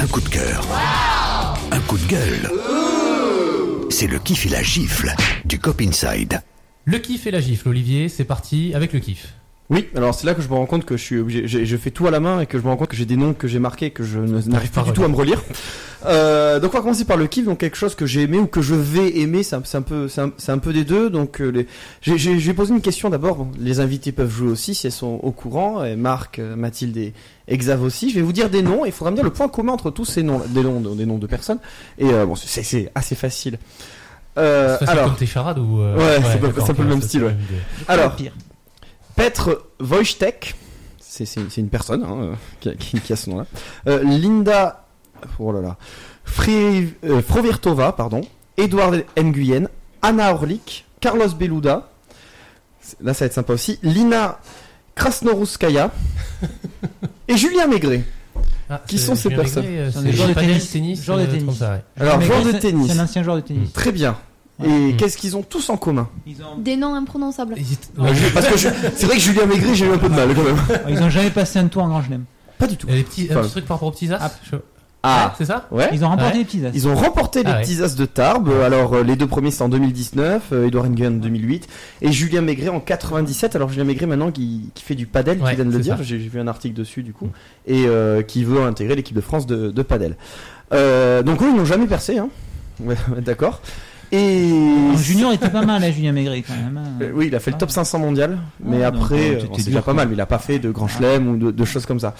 Un 0.00 0.06
coup 0.06 0.22
de 0.22 0.28
cœur. 0.30 0.64
Un 1.72 1.80
coup 1.80 1.96
de 1.96 2.04
gueule. 2.04 2.50
C'est 3.88 4.06
le 4.06 4.18
kiff 4.18 4.44
et 4.44 4.50
la 4.50 4.62
gifle 4.62 5.10
du 5.46 5.58
Cop 5.58 5.80
Inside. 5.80 6.42
Le 6.84 6.98
kiff 6.98 7.26
et 7.26 7.30
la 7.30 7.40
gifle, 7.40 7.70
Olivier, 7.70 8.10
c'est 8.10 8.24
parti 8.24 8.72
avec 8.74 8.92
le 8.92 9.00
kiff. 9.00 9.32
Oui, 9.70 9.88
alors 9.96 10.14
c'est 10.14 10.26
là 10.26 10.34
que 10.34 10.42
je 10.42 10.48
me 10.48 10.52
rends 10.52 10.66
compte 10.66 10.84
que 10.84 10.98
je 10.98 11.02
suis 11.02 11.18
obligé, 11.18 11.48
je, 11.48 11.64
je 11.64 11.76
fais 11.78 11.90
tout 11.90 12.06
à 12.06 12.10
la 12.10 12.20
main 12.20 12.40
et 12.40 12.46
que 12.46 12.58
je 12.58 12.62
me 12.62 12.68
rends 12.68 12.76
compte 12.76 12.88
que 12.88 12.96
j'ai 12.96 13.06
des 13.06 13.16
noms 13.16 13.32
que 13.32 13.48
j'ai 13.48 13.58
marqués 13.58 13.86
et 13.86 13.90
que 13.90 14.04
je 14.04 14.18
n'arrive 14.18 14.70
pas 14.70 14.82
pas 14.82 14.88
du 14.88 14.92
tout 14.92 15.02
à 15.02 15.08
me 15.08 15.16
relire. 15.16 15.42
Euh, 16.04 16.58
donc 16.58 16.72
on 16.74 16.78
va 16.78 16.82
commencer 16.82 17.04
par 17.04 17.16
le 17.16 17.28
kiff, 17.28 17.44
donc 17.44 17.58
quelque 17.58 17.76
chose 17.76 17.94
que 17.94 18.06
j'ai 18.06 18.22
aimé 18.22 18.38
ou 18.38 18.46
que 18.46 18.60
je 18.60 18.74
vais 18.74 19.18
aimer, 19.18 19.44
c'est 19.44 19.54
un, 19.54 19.82
peu, 19.82 20.08
c'est 20.08 20.50
un, 20.50 20.58
peu 20.58 20.72
des 20.72 20.84
deux. 20.84 21.10
Donc 21.10 21.40
euh, 21.40 21.50
les, 21.50 21.68
j'ai, 22.00 22.18
j'ai, 22.18 22.40
je 22.40 22.46
vais 22.48 22.54
poser 22.54 22.74
une 22.74 22.80
question 22.80 23.08
d'abord. 23.08 23.36
Bon, 23.36 23.52
les 23.56 23.78
invités 23.78 24.10
peuvent 24.10 24.28
jouer 24.28 24.50
aussi 24.50 24.74
si 24.74 24.88
elles 24.88 24.92
sont 24.92 25.20
au 25.22 25.30
courant. 25.30 25.84
Et 25.84 25.94
Marc, 25.94 26.40
euh, 26.40 26.56
Mathilde 26.56 26.96
et, 26.96 27.12
et 27.52 27.56
Xav 27.58 27.82
aussi. 27.82 28.10
Je 28.10 28.14
vais 28.16 28.22
vous 28.22 28.32
dire 28.32 28.48
des 28.50 28.62
noms 28.62 28.84
et 28.84 28.88
il 28.88 28.92
faudra 28.92 29.10
me 29.10 29.16
dire 29.16 29.24
le 29.24 29.30
point 29.32 29.48
commun 29.48 29.72
entre 29.72 29.90
tous 29.90 30.04
ces 30.04 30.22
noms, 30.22 30.40
des 30.48 30.62
noms, 30.62 30.80
de- 30.80 30.94
des 30.94 31.06
noms 31.06 31.18
de 31.18 31.26
personnes. 31.26 31.58
Et 31.98 32.06
euh, 32.06 32.24
bon, 32.26 32.34
c'est, 32.34 32.62
c'est 32.62 32.90
assez 32.94 33.14
facile. 33.14 33.58
Euh, 34.38 34.78
facile 34.78 34.88
alors, 34.90 35.04
comme 35.06 35.16
tes 35.16 35.26
charades 35.26 35.58
ou. 35.58 35.80
euh, 35.80 35.96
Ouais, 35.96 36.22
c'est 36.56 36.70
un 36.70 36.74
peu 36.74 36.82
le 36.82 36.88
même 36.88 37.02
style, 37.02 37.24
ouais. 37.24 37.36
alors. 37.88 38.16
Petr 39.14 39.50
Wojtek, 39.78 40.54
c'est 40.98 41.26
une 41.58 41.68
personne 41.68 42.02
hein, 42.02 42.30
qui, 42.60 42.70
a, 42.70 42.74
qui- 42.74 42.98
qui 43.00 43.12
a 43.12 43.16
ce 43.16 43.28
nom-là. 43.28 43.44
Linda, 44.02 44.86
oh 45.38 45.52
là 45.52 45.60
là, 45.60 45.76
Fri- 46.24 46.94
Frovirtova, 47.28 47.92
pardon, 47.92 48.22
Edouard 48.56 48.92
Nguyen, 49.18 49.68
Anna 50.00 50.32
Orlik, 50.32 50.86
Carlos 51.00 51.28
Beluda, 51.38 51.90
là 53.02 53.12
ça 53.12 53.24
va 53.24 53.26
être 53.26 53.34
sympa 53.34 53.52
aussi, 53.52 53.78
Lina 53.82 54.38
Krasnorouskaya 54.94 55.90
et 57.28 57.36
Julien 57.36 57.66
Maigret. 57.66 58.04
Ah, 58.70 58.80
Qui 58.86 58.98
sont 58.98 59.14
ces 59.14 59.28
personnes 59.30 59.64
euh, 59.66 59.90
C'est 59.92 60.02
des 60.02 60.12
joueurs 60.12 60.28
de 60.28 60.34
padel, 60.34 60.58
tennis. 60.66 61.04
de 61.04 61.12
euh, 61.12 61.26
tennis. 61.26 61.44
comme 61.44 61.54
ça, 61.54 61.72
ouais. 61.72 61.82
Alors, 62.00 62.20
joueur 62.22 62.42
de 62.42 62.52
tennis. 62.52 62.90
C'est 62.92 62.98
un 62.98 63.04
ancien 63.04 63.22
joueur 63.22 63.36
de 63.36 63.40
tennis. 63.42 63.72
Très 63.72 63.92
bien. 63.92 64.16
Et 64.64 64.68
Mm. 64.68 64.96
qu'est-ce 64.96 65.16
qu'ils 65.16 65.36
ont 65.36 65.42
tous 65.42 65.68
en 65.70 65.76
commun? 65.76 66.08
Ils 66.26 66.36
ont, 66.42 66.56
Des 66.58 66.76
noms 66.76 66.94
imprononçables. 66.94 67.54
Ils- 67.58 67.76
Euh, 68.02 68.14
je- 68.14 68.28
Parce 68.32 68.46
que 68.46 68.56
je- 68.56 68.68
c'est 68.96 69.06
vrai 69.06 69.16
que 69.16 69.20
Julien 69.22 69.46
Maigret, 69.46 69.74
j'ai 69.74 69.86
eu 69.86 69.90
un 69.92 69.98
peu 69.98 70.08
de 70.08 70.14
mal 70.14 70.28
quand 70.34 70.44
même. 70.44 70.56
ils 70.88 71.02
ont 71.02 71.10
jamais 71.10 71.30
passé 71.30 71.58
un 71.58 71.66
tour 71.68 71.82
en 71.82 71.88
Grand 71.88 72.02
Chelem. 72.02 72.24
Pas 72.58 72.66
du 72.66 72.76
tout. 72.76 72.86
Un 72.88 73.02
petit 73.02 73.26
truc 73.28 73.64
par 73.66 73.76
rapport 73.76 73.88
aux 73.88 73.92
petits 73.92 74.12
as. 74.12 74.18
Ah. 74.20 74.56
Ah, 75.04 75.26
Ouais, 75.26 75.32
c'est 75.38 75.44
ça 75.46 75.66
ouais. 75.72 75.88
Ils 75.92 76.04
ont 76.04 76.08
remporté 76.08 76.32
Ouais. 76.34 76.38
les 76.38 76.44
petits 76.44 76.64
as. 76.64 76.70
Ils 76.74 76.86
ont 76.86 76.94
remporté 76.94 77.42
les 77.42 77.50
Ah 77.50 77.56
ouais. 77.56 77.62
petits 77.62 77.82
as 77.82 77.96
de 77.96 78.04
Tarbes. 78.04 78.50
Alors 78.64 78.94
euh, 78.94 79.02
les 79.02 79.16
deux 79.16 79.26
premiers 79.26 79.50
c'est 79.50 79.62
en 79.62 79.68
2019, 79.68 80.42
euh, 80.52 80.66
Edouard 80.68 80.86
Nguyen 80.88 81.14
en 81.14 81.16
2008 81.16 81.66
et 82.02 82.12
Julien 82.12 82.40
Maigret 82.40 82.68
en 82.68 82.78
97. 82.80 83.56
Alors 83.56 83.68
Julien 83.68 83.84
Maigret 83.84 84.06
maintenant 84.06 84.30
qui, 84.30 84.70
qui 84.74 84.84
fait 84.84 84.94
du 84.94 85.06
padel, 85.06 85.38
qui 85.40 85.54
vient 85.56 85.64
de 85.64 85.70
le 85.72 85.78
dire. 85.80 85.98
J'ai 86.02 86.18
vu 86.18 86.38
un 86.38 86.46
article 86.46 86.74
dessus 86.78 87.02
du 87.02 87.12
coup 87.12 87.28
et 87.66 87.86
euh, 87.86 88.22
qui 88.22 88.44
veut 88.44 88.62
intégrer 88.62 88.94
l'équipe 88.94 89.16
de 89.16 89.20
France 89.20 89.46
de, 89.46 89.70
de 89.70 89.82
padel. 89.82 90.16
Euh, 90.72 91.22
donc 91.22 91.42
eux 91.42 91.46
ils 91.50 91.56
n'ont 91.56 91.64
jamais 91.64 91.86
percé, 91.86 92.18
hein. 92.18 92.28
Ouais, 92.80 92.96
D'accord. 93.24 93.60
Et 94.14 94.50
En 94.92 94.96
junior, 94.96 95.32
il 95.32 95.36
était 95.36 95.48
pas 95.48 95.64
mal, 95.64 95.82
hein, 95.82 95.90
Julien 95.90 96.12
Maigret, 96.12 96.42
quand 96.42 96.54
même. 96.54 96.76
hein. 96.76 96.84
Euh, 97.02 97.12
oui, 97.14 97.28
il 97.28 97.34
a 97.34 97.40
fait 97.40 97.50
le 97.50 97.56
top 97.56 97.70
500 97.70 97.98
mondial, 97.98 98.38
mais 98.62 98.82
Ah, 98.84 98.88
après, 98.88 99.14
euh, 99.36 99.40
c'était 99.40 99.54
c'est 99.58 99.66
déjà 99.70 99.80
pas 99.82 99.94
mal, 99.94 100.08
mais 100.08 100.14
il 100.14 100.20
a 100.20 100.26
pas 100.26 100.38
fait 100.38 100.58
de 100.58 100.70
grand 100.70 100.86
chelem 100.86 101.28
ou 101.28 101.36
de, 101.38 101.50
de 101.50 101.64
choses 101.64 101.86
comme 101.86 101.98
ça. 102.00 102.14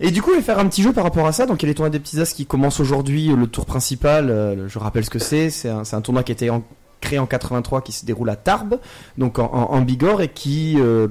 Et 0.00 0.10
du 0.10 0.22
coup, 0.22 0.30
je 0.30 0.36
vais 0.36 0.42
faire 0.42 0.58
un 0.58 0.66
petit 0.66 0.82
jeu 0.82 0.92
par 0.92 1.04
rapport 1.04 1.26
à 1.26 1.32
ça. 1.32 1.46
Donc, 1.46 1.62
il 1.62 1.66
y 1.66 1.68
a 1.68 1.70
les 1.70 1.74
tournois 1.74 1.90
des 1.90 1.98
petits 1.98 2.20
as 2.20 2.32
qui 2.32 2.46
commence 2.46 2.78
aujourd'hui, 2.80 3.28
le 3.28 3.46
tour 3.46 3.66
principal. 3.66 4.30
euh, 4.30 4.68
je 4.68 4.78
rappelle 4.78 5.04
ce 5.04 5.10
que 5.10 5.18
c'est. 5.18 5.50
C'est 5.50 5.68
un, 5.70 6.00
tournoi 6.00 6.22
qui 6.22 6.32
a 6.32 6.34
été 6.34 6.50
en- 6.50 6.62
créé 7.00 7.18
en 7.18 7.26
83, 7.26 7.80
qui 7.82 7.92
se 7.92 8.04
déroule 8.06 8.30
à 8.30 8.36
Tarbes, 8.36 8.78
donc 9.18 9.38
en, 9.38 9.44
en, 9.52 9.74
en 9.74 9.80
Bigorre, 9.80 10.20
et 10.22 10.28
qui 10.28 10.76
euh, 10.80 11.08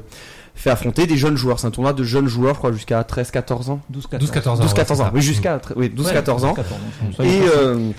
fait 0.56 0.70
affronter 0.70 1.06
des 1.06 1.18
jeunes 1.18 1.36
joueurs. 1.38 1.60
C'est 1.60 1.68
un 1.68 1.72
tournoi 1.72 1.94
de 1.94 2.04
jeunes 2.04 2.28
joueurs, 2.28 2.54
je 2.56 2.60
crois, 2.60 2.72
jusqu'à 2.72 3.02
13-14 3.02 3.70
ans. 3.72 3.80
12-14 3.94 4.20
12-14 4.20 4.50
ans. 4.50 4.56
12-14 4.56 4.62
ouais, 4.62 4.70
c'est 4.76 4.92
ans, 4.92 4.96
ça. 4.96 5.12
oui, 5.14 5.22
jusqu'à 5.22 5.62
oui, 5.76 5.90
12-14 5.96 6.46
ans. 6.46 6.54
14 6.54 6.74
ans. 7.20 7.24
Et, 7.24 7.42
euh, 7.56 7.92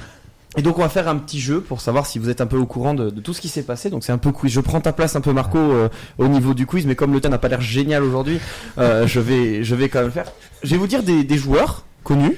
et 0.57 0.63
donc 0.63 0.79
on 0.79 0.83
va 0.83 0.89
faire 0.89 1.09
un 1.09 1.17
petit 1.17 1.41
jeu 1.41 1.61
pour 1.61 1.81
savoir 1.81 2.07
si 2.07 2.19
vous 2.19 2.31
êtes 2.31 2.41
un 2.41 2.47
peu 2.47 2.57
au 2.57 2.65
courant 2.67 2.95
de, 2.95 3.11
de 3.11 3.21
tout 3.21 3.35
ce 3.35 3.41
qui 3.41 3.49
s'est 3.49 3.63
passé. 3.63 3.91
Donc 3.91 4.03
c'est 4.03 4.13
un 4.13 4.19
peu 4.19 4.33
quiz. 4.33 4.51
Je 4.53 4.61
prends 4.61 4.81
ta 4.81 4.93
place 4.93 5.15
un 5.15 5.21
peu 5.21 5.33
Marco 5.33 5.59
euh, 5.59 5.89
au 6.17 6.27
niveau 6.29 6.55
du 6.55 6.65
quiz, 6.67 6.87
mais 6.87 6.95
comme 6.95 7.13
le 7.13 7.21
thème 7.21 7.33
n'a 7.33 7.39
pas 7.39 7.49
l'air 7.49 7.61
génial 7.61 8.03
aujourd'hui, 8.03 8.41
euh, 8.79 9.07
je 9.07 9.21
vais 9.21 9.63
je 9.63 9.75
vais 9.75 9.89
quand 9.89 9.99
même 9.99 10.07
le 10.09 10.13
faire. 10.13 10.33
Je 10.63 10.71
vais 10.71 10.77
vous 10.79 10.87
dire 10.87 11.03
des, 11.03 11.23
des 11.23 11.37
joueurs 11.39 11.85
connus, 12.03 12.37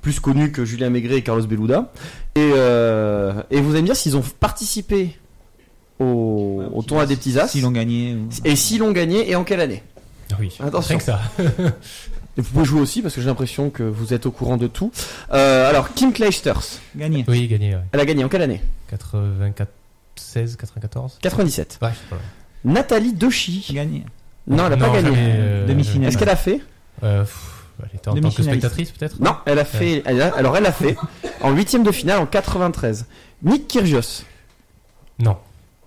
plus 0.00 0.20
connus 0.20 0.52
que 0.52 0.64
Julien 0.64 0.90
Maigret 0.90 1.16
et 1.16 1.22
Carlos 1.22 1.44
Beluda, 1.46 1.92
et 2.36 2.50
euh, 2.54 3.42
et 3.50 3.60
vous 3.60 3.72
allez 3.72 3.82
me 3.82 3.86
dire 3.86 3.96
s'ils 3.96 4.16
ont 4.16 4.22
participé 4.40 5.18
au, 5.98 6.62
au 6.72 6.82
tournoi 6.84 7.06
des 7.06 7.16
petits 7.16 7.38
as 7.40 7.48
S'ils 7.48 7.62
l'ont 7.62 7.72
gagné. 7.72 8.14
ou- 8.14 8.28
et 8.44 8.54
s'ils 8.54 8.78
l'ont 8.78 8.92
gagné 8.92 9.28
et 9.28 9.34
en 9.34 9.42
quelle 9.42 9.60
année. 9.60 9.82
Ah 10.30 10.36
Oui. 10.38 10.56
Attention. 10.60 10.88
Rien 10.90 10.98
que 10.98 11.04
ça. 11.04 11.20
Et 12.38 12.40
vous 12.40 12.50
pouvez 12.50 12.64
jouer 12.64 12.80
aussi 12.80 13.02
parce 13.02 13.14
que 13.14 13.20
j'ai 13.20 13.26
l'impression 13.26 13.68
que 13.68 13.82
vous 13.82 14.14
êtes 14.14 14.24
au 14.24 14.30
courant 14.30 14.56
de 14.56 14.68
tout. 14.68 14.92
Euh, 15.32 15.68
alors 15.68 15.92
Kim 15.92 16.12
Clijsters, 16.12 16.60
Gagné. 16.96 17.24
Oui, 17.28 17.48
gagné, 17.48 17.74
ouais. 17.74 17.82
elle 17.92 18.00
a 18.00 18.04
gagné 18.06 18.22
en 18.24 18.28
quelle 18.28 18.42
année? 18.42 18.62
84, 18.90 19.68
16, 20.14 20.56
94. 20.56 21.18
97. 21.20 21.78
Ouais. 21.82 21.88
Nathalie 22.64 23.12
Dechy. 23.12 23.66
Gagné. 23.74 24.04
Non, 24.46 24.66
elle 24.66 24.74
a 24.74 24.76
pas 24.76 24.88
gagné. 24.90 25.10
euh, 25.16 25.66
Demi-finale. 25.66 26.08
Est-ce 26.08 26.16
qu'elle 26.18 26.28
a 26.28 26.36
fait? 26.36 26.60
Euh, 27.02 27.22
pff, 27.22 27.64
elle 27.82 27.98
était 27.98 28.08
en 28.08 28.14
tant 28.14 28.30
que 28.30 28.42
spectatrice 28.42 28.90
peut-être? 28.92 29.20
Non, 29.20 29.36
elle 29.44 29.58
a 29.58 29.64
fait. 29.64 30.02
elle 30.06 30.22
a- 30.22 30.34
alors 30.36 30.56
elle 30.56 30.66
a 30.66 30.72
fait 30.72 30.96
en 31.42 31.50
huitième 31.52 31.82
de 31.82 31.90
finale 31.92 32.20
en 32.20 32.26
93. 32.26 33.06
Nick 33.42 33.66
Kyrgios, 33.68 34.22
Non. 35.18 35.36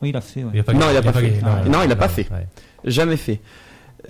Oui, 0.02 0.10
il 0.10 0.18
a 0.18 0.22
fait. 0.22 0.44
ouais. 0.44 0.52
Il 0.54 0.60
a 0.60 0.64
pas 0.64 0.74
Non, 0.74 0.80
gagné, 0.80 0.94
il 0.94 0.98
a 0.98 1.02
pas 1.02 1.14
fait. 1.14 1.70
non, 1.70 1.84
il 1.84 1.92
a 1.92 1.96
pas 1.96 2.10
fait. 2.10 2.28
jamais 2.86 3.18
fait. 3.18 3.40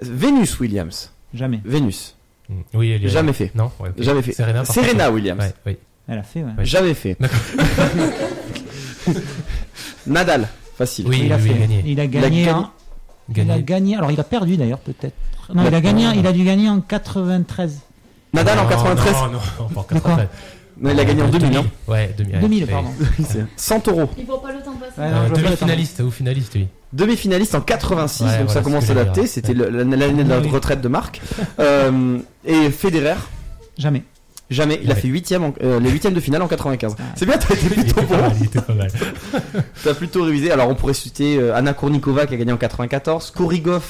Venus 0.01 0.59
Williams, 0.59 1.11
Jamais. 1.33 1.61
Venus, 1.63 2.15
Mm. 2.15 2.20
Oui, 2.73 2.91
elle 2.91 3.07
jamais 3.09 3.33
fait. 3.33 3.51
Non, 3.55 3.71
ouais. 3.79 3.89
Jamais 3.97 4.21
fait. 4.21 4.33
Serena, 4.33 4.65
Serena 4.65 5.05
contre, 5.05 5.15
Williams, 5.15 5.39
Ouais, 5.41 5.53
oui. 5.65 5.77
Elle 6.07 6.17
a 6.17 6.23
fait, 6.23 6.43
ouais. 6.43 6.51
Ouais. 6.57 6.65
jamais 6.65 6.93
fait. 6.93 7.17
Nadal, 10.07 10.47
facile. 10.77 11.07
Oui, 11.07 11.21
il 11.25 11.33
a 11.33 11.37
oui, 11.37 11.49
fait. 11.49 11.57
gagné. 11.59 11.83
Il 11.85 11.99
a 11.99 12.03
Il 12.05 12.17
a 12.17 12.21
gagné. 12.21 12.41
Il 12.43 12.49
a 13.51 13.59
Gagné. 13.59 13.95
Alors, 13.97 14.11
il 14.11 14.19
a 14.19 14.23
perdu 14.23 14.57
d'ailleurs, 14.57 14.79
peut-être. 14.79 15.15
Non, 15.53 15.63
il 15.67 15.73
a 15.75 15.81
gagné. 15.81 16.07
Il 16.15 16.25
a 16.27 16.31
dû 16.31 16.43
gagner 16.43 16.69
en 16.69 16.81
93. 16.81 17.79
Nadal 18.33 18.59
en 18.59 18.63
Non, 18.63 18.69
93. 18.69 19.13
Non, 19.13 19.19
non, 19.19 19.31
non, 19.31 19.39
pas 19.69 19.79
en 19.81 19.83
quoi 19.83 19.83
93. 19.97 20.27
Non, 20.81 20.89
il 20.91 20.99
a 20.99 21.05
gagné 21.05 21.21
en 21.21 21.27
2000. 21.29 21.55
hein. 21.57 21.63
Ouais, 21.87 22.13
2000. 22.17 22.33
ouais. 22.35 22.41
2000, 22.41 22.63
Et- 22.63 22.65
pardon. 22.65 22.89
100 23.55 23.87
euros. 23.89 24.09
Il 24.17 24.25
voit 24.25 24.41
pas 24.41 24.51
le 24.51 24.59
temps 24.61 24.73
passer. 24.73 24.99
Ouais, 24.99 25.05
Euh, 25.07 25.27
non, 25.29 25.35
le 25.35 25.41
Demi-finaliste 25.43 25.99
ou 25.99 26.09
finaliste, 26.11 26.51
oui. 26.55 26.67
Demi-finaliste 26.91 27.55
en 27.55 27.61
86, 27.61 28.23
Ouais, 28.23 28.29
donc 28.29 28.37
voilà, 28.47 28.53
ça 28.53 28.61
commence 28.61 28.85
ce 28.85 28.91
à 28.93 29.05
dire. 29.05 29.27
C'était 29.27 29.53
le- 29.53 29.69
l'année 29.69 30.23
de 30.23 30.29
la 30.29 30.39
retraite 30.39 30.81
de 30.81 30.87
Marc. 30.87 31.21
Euh, 31.59 32.17
et 32.45 32.69
Federer, 32.71 33.15
Jamais. 33.77 34.03
jamais. 34.49 34.79
Il 34.83 34.91
a 34.91 34.95
Ouais. 34.95 34.99
fait 34.99 35.07
huitième 35.07 35.43
en- 35.43 35.53
euh, 35.63 35.79
les 35.79 35.89
huitièmes 35.89 36.13
de 36.13 36.19
finale 36.19 36.41
en 36.41 36.47
95. 36.47 36.95
Ah. 36.99 37.03
C'est 37.15 37.25
bien, 37.25 37.37
t'as 37.37 37.53
été 37.55 37.69
plutôt 37.69 38.01
bon. 38.01 38.17
mal, 38.17 38.31
il 38.39 38.45
était 38.47 38.59
pas 38.61 38.73
mal. 38.73 38.89
T'as 39.83 39.93
plutôt 39.93 40.23
révisé. 40.23 40.51
Alors 40.51 40.67
on 40.69 40.75
pourrait 40.75 40.93
citer 40.93 41.37
euh, 41.37 41.55
Anna 41.55 41.73
Kournikova 41.73 42.25
qui 42.25 42.33
a 42.33 42.37
gagné 42.37 42.51
en 42.51 42.57
94, 42.57 43.31
Korigov 43.31 43.83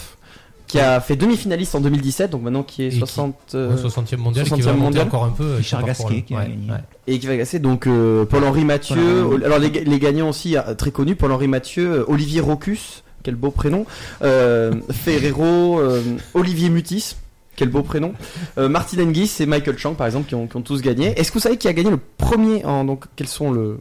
qui 0.68 0.80
a 0.80 0.99
fait 1.01 1.16
demi-finaliste 1.16 1.76
en 1.76 1.82
2017, 1.82 2.32
donc 2.32 2.43
maintenant 2.43 2.64
qui 2.64 2.84
est 2.84 2.88
Et 2.88 2.89
qui- 2.91 2.97
60 2.99 3.36
euh, 3.55 3.74
Au 3.74 3.78
60e 3.78 4.18
mondial, 4.18 4.45
qui 4.45 4.51
60e 4.51 4.62
va 4.64 4.72
monter 4.74 4.84
mondial. 4.84 5.07
encore 5.07 5.24
un 5.26 5.30
peu. 5.32 5.43
euh, 5.43 5.55
Richard 5.57 5.84
Gasquet 5.84 6.22
qui 6.22 6.34
a 6.34 6.43
le- 6.43 6.49
gagné. 6.49 6.72
ouais. 6.72 6.78
et 7.07 7.20
qui 7.20 7.28
va 7.28 7.36
gasser 7.38 7.59
donc 7.59 7.88
euh, 7.88 8.26
Paul-Henri 8.26 8.64
Mathieu. 8.66 9.30
Alors 9.43 9.59
les, 9.59 9.70
les 9.70 9.99
gagnants 9.99 10.30
aussi 10.30 10.55
euh, 10.57 10.74
très 10.76 10.91
connus, 10.91 11.16
Paul-Henri 11.16 11.47
Mathieu, 11.47 11.91
euh, 11.91 12.05
Olivier 12.07 12.39
Rocus, 12.41 13.03
quel 13.24 13.36
beau 13.36 13.51
prénom, 13.51 13.86
euh, 14.24 14.74
Ferrero, 14.91 15.80
euh, 15.80 16.01
Olivier 16.34 16.70
Mutis. 16.70 17.16
Quel 17.57 17.68
beau 17.70 17.84
prénom. 17.84 18.14
Euh, 18.57 18.70
Martin 18.70 18.97
Hingis 18.99 19.36
et 19.41 19.45
Michael 19.45 19.78
Chang, 19.78 19.93
par 19.93 20.07
exemple, 20.07 20.28
qui 20.28 20.36
ont, 20.36 20.47
qui 20.47 20.55
ont 20.55 20.62
tous 20.62 20.82
gagné. 20.82 21.07
Est-ce 21.20 21.30
que 21.30 21.34
vous 21.36 21.41
savez 21.41 21.57
qui 21.57 21.68
a 21.68 21.74
gagné 21.74 21.89
le 21.91 21.99
premier 22.18 22.64
en, 22.66 22.86
donc, 22.86 23.03
quels 23.18 23.28
sont 23.28 23.51
le, 23.51 23.80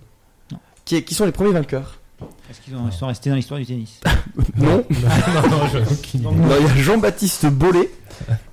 qui, 0.85 1.03
qui 1.05 1.15
sont 1.15 1.25
les 1.25 1.31
premiers 1.33 1.53
vainqueurs? 1.53 2.00
Est-ce 2.51 2.61
qu'ils 2.63 2.75
ont- 2.75 2.89
ils 2.91 2.93
sont 2.97 3.07
restés 3.07 3.31
dans 3.31 3.37
l'histoire 3.37 3.61
du 3.61 3.67
tennis 3.67 4.01
Non. 4.57 4.85
non, 4.91 5.49
non, 5.49 5.67
idée. 6.15 6.25
Non, 6.25 6.33
il 6.61 6.67
y 6.67 6.71
a 6.71 6.77
Jean-Baptiste 6.77 7.47
Bollet 7.47 7.91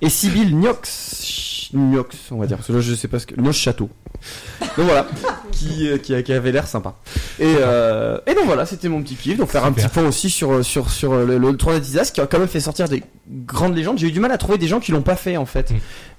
et 0.00 0.08
Sybille 0.08 0.54
Niox. 0.54 1.70
Niox, 1.74 2.16
on 2.30 2.38
va 2.38 2.46
dire, 2.46 2.56
parce 2.56 2.68
que 2.68 2.72
là 2.72 2.80
je 2.80 2.94
sais 2.94 3.08
pas 3.08 3.18
ce 3.18 3.26
que. 3.26 3.38
Niox 3.40 3.56
Château. 3.56 3.90
Donc 4.76 4.86
voilà, 4.86 5.06
qui, 5.52 5.88
euh, 5.88 5.98
qui, 5.98 6.20
qui 6.22 6.32
avait 6.32 6.50
l'air 6.52 6.66
sympa. 6.66 6.94
Et, 7.38 7.44
euh, 7.60 8.18
et 8.26 8.34
donc 8.34 8.44
voilà, 8.46 8.66
c'était 8.66 8.88
mon 8.88 9.02
petit 9.02 9.14
kiff. 9.16 9.36
Donc 9.36 9.48
faire 9.50 9.64
un 9.64 9.72
petit 9.72 9.86
point 9.88 10.04
aussi 10.06 10.30
sur, 10.30 10.64
sur, 10.64 10.90
sur 10.90 11.14
le, 11.14 11.38
le 11.38 11.56
tournoi 11.56 11.78
d'Isas 11.80 12.10
qui 12.12 12.20
a 12.20 12.26
quand 12.26 12.38
même 12.38 12.48
fait 12.48 12.60
sortir 12.60 12.88
des 12.88 13.02
grandes 13.28 13.76
légendes. 13.76 13.98
J'ai 13.98 14.08
eu 14.08 14.12
du 14.12 14.20
mal 14.20 14.32
à 14.32 14.38
trouver 14.38 14.58
des 14.58 14.66
gens 14.68 14.80
qui 14.80 14.92
l'ont 14.92 15.02
pas 15.02 15.16
fait 15.16 15.36
en 15.36 15.46
fait. 15.46 15.70
Mm. 15.70 15.76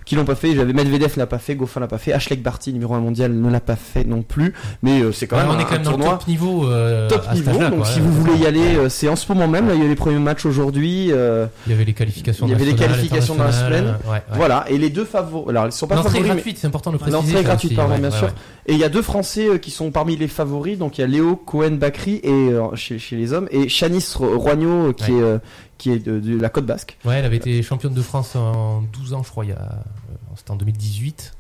Qui 0.10 0.16
l'ont 0.16 0.26
pas 0.26 0.34
fait. 0.34 0.56
J'avais 0.56 0.74
Medvedev 0.74 1.14
l'a 1.18 1.28
pas 1.28 1.38
fait, 1.38 1.54
Goffin 1.54 1.80
l'a 1.80 1.86
pas 1.88 2.00
fait, 2.00 2.14
Ashley 2.14 2.36
Barty, 2.36 2.74
numéro 2.74 2.96
1 2.96 3.00
mondial, 3.00 3.32
ne 3.32 3.48
l'a 3.52 3.60
pas 3.60 3.76
fait 3.76 4.04
non 4.06 4.24
plus. 4.24 4.56
Mais 4.82 5.02
euh, 5.04 5.12
c'est 5.12 5.28
quand 5.28 5.36
Ouais, 5.36 5.44
même 5.44 5.52
on 5.52 5.56
un, 5.56 5.60
est 5.60 5.66
quand 5.66 5.74
même 5.74 5.82
le 5.84 5.88
tournoi 5.88 6.10
top 6.14 6.28
niveau. 6.28 6.66
euh, 6.68 7.08
top 7.08 7.26
à 7.30 7.36
niveau. 7.36 7.52
Donc 7.60 7.76
quoi, 7.76 7.86
si 7.86 8.00
ouais. 8.00 8.06
vous 8.08 8.12
voulez 8.14 8.36
y 8.40 8.48
aller, 8.48 8.76
euh, 8.76 8.90
c'est 8.90 9.08
en 9.08 9.16
ce 9.16 9.32
moment 9.32 9.48
même. 9.48 9.68
Là, 9.68 9.76
il 9.76 9.84
y 9.84 9.86
a 9.86 9.88
les 9.88 9.94
premiers 9.96 10.18
matchs 10.18 10.48
aujourd'hui. 10.48 11.10
euh, 11.12 11.46
Il 11.68 11.74
y 11.74 11.76
avait 11.76 11.86
les 11.86 11.94
qualifications 11.94 12.48
Il 12.48 12.50
y 12.50 12.56
avait 12.56 12.66
les 12.66 12.74
qualifications 12.76 13.36
dans 13.36 13.44
la 13.44 13.52
semaine. 13.52 13.98
Ouais. 14.12 14.24
Voilà, 14.34 14.66
et 14.68 14.80
les 14.80 14.90
deux 14.90 15.06
favoris. 15.06 15.48
Alors, 15.52 15.68
ils 15.68 15.72
sont 15.74 15.86
pas 15.86 15.94
L'entrée 15.94 16.22
mais- 16.22 16.30
gratuite, 16.30 16.58
c'est 16.58 16.66
important 16.66 16.90
de 16.90 16.96
le 16.96 17.00
préciser. 17.02 17.22
L'entrée 17.28 17.44
gratuite, 17.44 17.76
pardon, 17.76 18.00
bien 18.00 18.10
sûr. 18.10 18.30
Et 18.66 18.74
il 18.74 18.80
y 18.80 18.84
a 18.84 18.90
deux 18.90 19.04
Français 19.04 19.60
qui 19.62 19.70
sont 19.70 19.92
parmi 19.92 20.18
les 20.18 20.28
favoris. 20.28 20.80
Donc, 20.80 20.98
il 20.98 21.02
y 21.02 21.04
a 21.04 21.08
Léo 21.08 21.36
Cohen-Bakri 21.36 22.20
et 22.24 22.50
chez, 22.74 22.98
chez 22.98 23.16
les 23.16 23.32
hommes 23.34 23.48
et 23.52 23.70
Chanice 23.70 24.16
Ro- 24.16 24.40
Roigno 24.40 24.92
qui 24.94 25.12
est 25.12 25.40
qui 25.80 25.90
est 25.92 25.98
de, 26.00 26.20
de 26.20 26.40
la 26.40 26.50
côte 26.50 26.68
basque. 26.68 26.98
Ouais, 27.06 27.16
elle 27.16 27.26
avait 27.26 27.38
été 27.38 27.64
championne 27.64 27.94
de 27.96 28.02
France 28.04 28.36
en 28.36 28.84
12 28.84 29.14
ans, 29.14 29.24
je 29.24 29.32
crois, 29.32 29.46
il 29.46 29.50
y 29.50 29.54
a. 29.54 29.56
euh, 29.62 30.16
C'était 30.36 30.52
en 30.52 30.56
2018. 30.58 31.34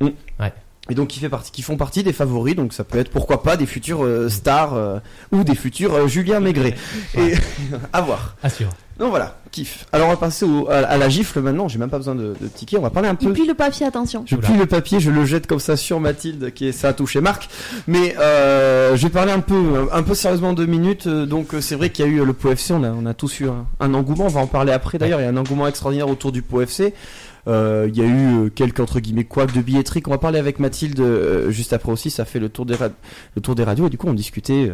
Et 0.89 0.95
donc, 0.95 1.07
qui 1.09 1.19
fait 1.19 1.29
partie, 1.29 1.51
qui 1.51 1.61
font 1.61 1.77
partie 1.77 2.03
des 2.03 2.13
favoris. 2.13 2.55
Donc, 2.55 2.73
ça 2.73 2.83
peut 2.83 2.97
être 2.97 3.09
pourquoi 3.11 3.43
pas 3.43 3.57
des 3.57 3.65
futurs 3.65 4.03
euh, 4.03 4.29
stars 4.29 4.73
euh, 4.73 4.99
ou 5.31 5.43
des 5.43 5.55
futurs 5.55 5.93
euh, 5.93 6.07
Julien 6.07 6.39
Maigret. 6.39 6.75
Et 7.17 7.33
à 7.93 8.01
voir. 8.01 8.35
Assure. 8.43 8.69
Donc 8.97 9.11
voilà, 9.11 9.37
kiff. 9.51 9.85
Alors, 9.93 10.07
on 10.07 10.11
va 10.11 10.17
passer 10.17 10.43
au- 10.43 10.69
à, 10.69 10.79
à 10.79 10.97
la 10.97 11.07
gifle 11.07 11.39
maintenant. 11.39 11.69
J'ai 11.69 11.79
même 11.79 11.89
pas 11.89 11.99
besoin 11.99 12.15
de, 12.15 12.35
de 12.41 12.47
ticket. 12.53 12.77
On 12.77 12.81
va 12.81 12.89
parler 12.89 13.07
un 13.07 13.15
Il 13.21 13.27
peu. 13.27 13.31
plie 13.33 13.47
le 13.47 13.53
papier, 13.53 13.85
attention. 13.85 14.23
Je 14.25 14.35
Oula. 14.35 14.45
plie 14.49 14.57
le 14.57 14.65
papier, 14.65 14.99
je 14.99 15.09
le 15.09 15.23
jette 15.23 15.47
comme 15.47 15.59
ça 15.61 15.77
sur 15.77 16.01
Mathilde, 16.01 16.53
qui 16.53 16.67
est 16.67 16.71
ça 16.73 16.89
a 16.89 16.93
touché 16.93 17.21
Marc. 17.21 17.47
Mais 17.87 18.17
euh, 18.19 18.97
je 18.97 19.03
vais 19.03 19.09
parler 19.09 19.31
un 19.31 19.39
peu, 19.39 19.87
un 19.93 20.03
peu 20.03 20.13
sérieusement 20.15 20.51
deux 20.51 20.65
minutes. 20.65 21.07
Euh, 21.07 21.25
Donc 21.25 21.47
c'est 21.61 21.75
vrai 21.75 21.91
qu'il 21.91 22.03
y 22.05 22.09
a 22.09 22.11
eu 22.11 22.25
le 22.25 22.33
POFC, 22.33 22.71
on 22.71 22.83
a, 22.83 22.89
on 22.89 23.05
a 23.05 23.13
tous 23.13 23.39
eu 23.39 23.47
un, 23.47 23.65
un 23.79 23.93
engouement. 23.93 24.25
On 24.25 24.27
va 24.29 24.41
en 24.41 24.47
parler 24.47 24.73
après. 24.73 24.97
D'ailleurs, 24.97 25.21
il 25.21 25.23
y 25.23 25.27
a 25.27 25.29
un 25.29 25.37
engouement 25.37 25.67
extraordinaire 25.67 26.09
autour 26.09 26.33
du 26.33 26.41
POFC. 26.41 26.91
Euh, 27.47 27.87
Il 27.89 27.97
y 27.97 28.01
a 28.01 28.05
eu 28.05 28.45
euh, 28.45 28.49
quelques 28.49 28.79
entre 28.79 28.99
guillemets 28.99 29.23
couacs 29.23 29.53
de 29.53 29.61
billetterie 29.61 30.01
qu'on 30.01 30.11
va 30.11 30.17
parler 30.17 30.39
avec 30.39 30.59
Mathilde 30.59 30.99
euh, 30.99 31.51
juste 31.51 31.73
après 31.73 31.91
aussi. 31.91 32.09
Ça 32.09 32.25
fait 32.25 32.39
le 32.39 32.49
tour 32.49 32.65
des 32.65 32.75
le 33.35 33.41
tour 33.41 33.55
des 33.55 33.63
radios 33.63 33.87
et 33.87 33.89
du 33.89 33.97
coup 33.97 34.07
on 34.07 34.13
discutait. 34.13 34.71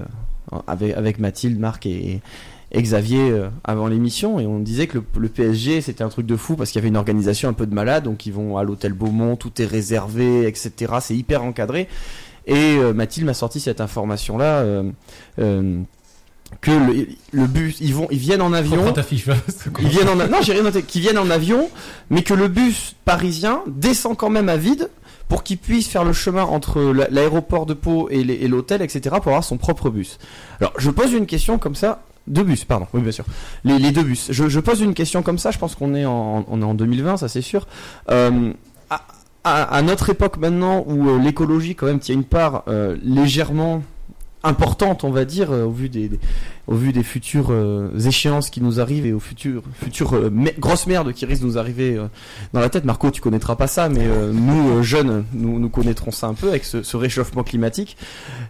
avec, 0.68 1.20
Mathilde, 1.20 1.59
Marc 1.59 1.86
et, 1.86 2.22
Xavier 2.76 3.43
avant 3.63 3.88
l'émission 3.88 4.38
et 4.38 4.45
on 4.45 4.59
disait 4.59 4.88
que 4.88 4.97
le, 5.18 5.30
PSG 5.30 5.80
c'était 5.80 6.03
un 6.03 6.09
truc 6.09 6.26
de 6.26 6.36
fou 6.36 6.57
parce 6.57 6.72
qu'il 6.72 6.80
y 6.80 6.82
avait 6.82 6.89
une 6.89 6.97
organisation 6.97 7.47
un 7.47 7.53
peu 7.53 7.66
de 7.66 7.74
malade 7.74 8.03
donc 8.03 8.26
ils 8.26 8.34
vont 8.34 8.57
à 8.57 8.63
l'hôtel 8.63 8.91
Beaumont 8.91 9.38
tout 9.38 9.61
est 9.61 9.66
réservé 9.66 10.45
etc 10.45 10.95
c'est 10.99 11.16
hyper 11.16 11.43
encadré 11.43 11.88
et 12.47 12.76
Mathilde 12.93 13.28
m'a 13.28 13.34
sorti 13.34 13.61
cette 13.61 13.80
information 13.80 14.38
là 14.38 14.66
que 16.62 16.72
le, 16.72 17.08
le 17.32 17.48
bus 17.48 17.78
ils 17.82 17.93
vont 17.93 18.08
ils 18.12 18.18
viennent 18.18 18.41
en 18.41 18.54
avion. 18.54 18.91
Ta 18.93 19.04
fiche, 19.04 19.26
là. 19.28 19.36
ils 19.82 19.88
viennent 19.88 20.10
en 20.10 20.16
non 20.16 20.38
j'ai 20.41 20.54
rien 20.54 20.64
noté 20.64 20.84
qu'ils 20.84 21.02
viennent 21.02 21.18
en 21.18 21.30
avion 21.30 21.70
mais 22.10 22.22
que 22.24 22.34
le 22.34 22.48
bus 22.48 22.96
parisien 23.06 23.62
descend 23.68 24.16
quand 24.16 24.30
même 24.30 24.50
à 24.50 24.58
vide 24.58 24.89
pour 25.28 25.43
qu'il 25.43 25.58
puisse 25.58 25.88
faire 25.88 26.04
le 26.04 26.14
chemin 26.14 26.43
entre 26.43 26.82
la- 26.82 27.08
l'aéroport 27.10 27.66
de 27.66 27.74
Pau 27.74 28.10
et 28.10 28.24
l'hôtel 28.48 28.82
etc 28.82 29.16
pour 29.22 29.30
avoir 29.32 29.43
son 29.43 29.58
propre 29.58 29.89
bus. 29.89 30.20
Alors 30.62 30.74
je 30.78 30.91
pose 30.91 31.14
une 31.14 31.26
question 31.26 31.58
comme 31.58 31.76
ça 31.76 32.04
deux 32.28 32.43
bus 32.43 32.64
pardon 32.64 32.88
oui 32.93 33.02
bien 33.02 33.12
sûr. 33.12 33.26
Les, 33.64 33.78
les 33.80 33.91
deux 33.91 34.04
bus. 34.04 34.28
Je, 34.32 34.48
je 34.48 34.60
pose 34.60 34.82
une 34.82 34.93
question 34.93 35.24
comme 35.24 35.38
ça 35.39 35.52
je 35.52 35.58
pense 35.58 35.76
qu'on 35.76 35.93
est 35.96 36.06
en 36.06 36.46
on 36.48 36.62
est 36.62 36.66
en 36.66 36.74
2020 36.76 37.18
ça 37.18 37.28
c'est 37.28 37.41
sûr. 37.41 37.68
Euh, 38.12 38.54
à, 38.89 39.02
à, 39.43 39.64
à 39.64 39.82
notre 39.82 40.10
époque 40.12 40.38
maintenant 40.38 40.84
où 40.88 41.10
euh, 41.10 41.20
l'écologie 41.20 41.76
quand 41.76 41.88
même 41.88 42.00
tient 42.00 42.16
une 42.16 42.24
part 42.24 42.64
euh, 42.68 42.96
légèrement 43.04 43.82
importante, 44.46 45.04
on 45.04 45.12
va 45.12 45.26
dire, 45.26 45.52
euh, 45.52 45.66
au 45.66 45.72
vu 45.72 45.89
des, 45.89 46.10
au 46.68 46.76
vu 46.76 46.93
des 46.93 47.04
futures 47.04 47.48
euh, 47.52 47.89
échéances 48.00 48.50
qui 48.50 48.62
nous 48.62 48.80
arrivent 48.80 49.06
et 49.06 49.14
aux 49.14 49.20
futures, 49.20 49.64
futures 49.82 50.16
euh, 50.16 50.32
grosses 50.60 50.88
merdes 50.88 51.12
qui 51.14 51.26
risquent 51.26 51.41
de 51.41 51.48
nous 51.48 51.58
arriver 51.58 52.00
dans 52.54 52.60
la 52.60 52.70
tête. 52.70 52.86
Marco, 52.86 53.12
tu 53.12 53.22
connaîtras 53.22 53.56
pas 53.56 53.68
ça, 53.68 53.89
mais 53.89 54.08
nous, 54.34 54.82
jeunes, 54.84 55.26
nous, 55.34 55.60
nous 55.60 55.70
connaîtrons 55.70 56.12
ça 56.12 56.28
un 56.28 56.34
peu 56.34 56.50
avec 56.50 56.64
ce, 56.66 56.96
réchauffement 56.98 57.43
climatique. 57.43 57.98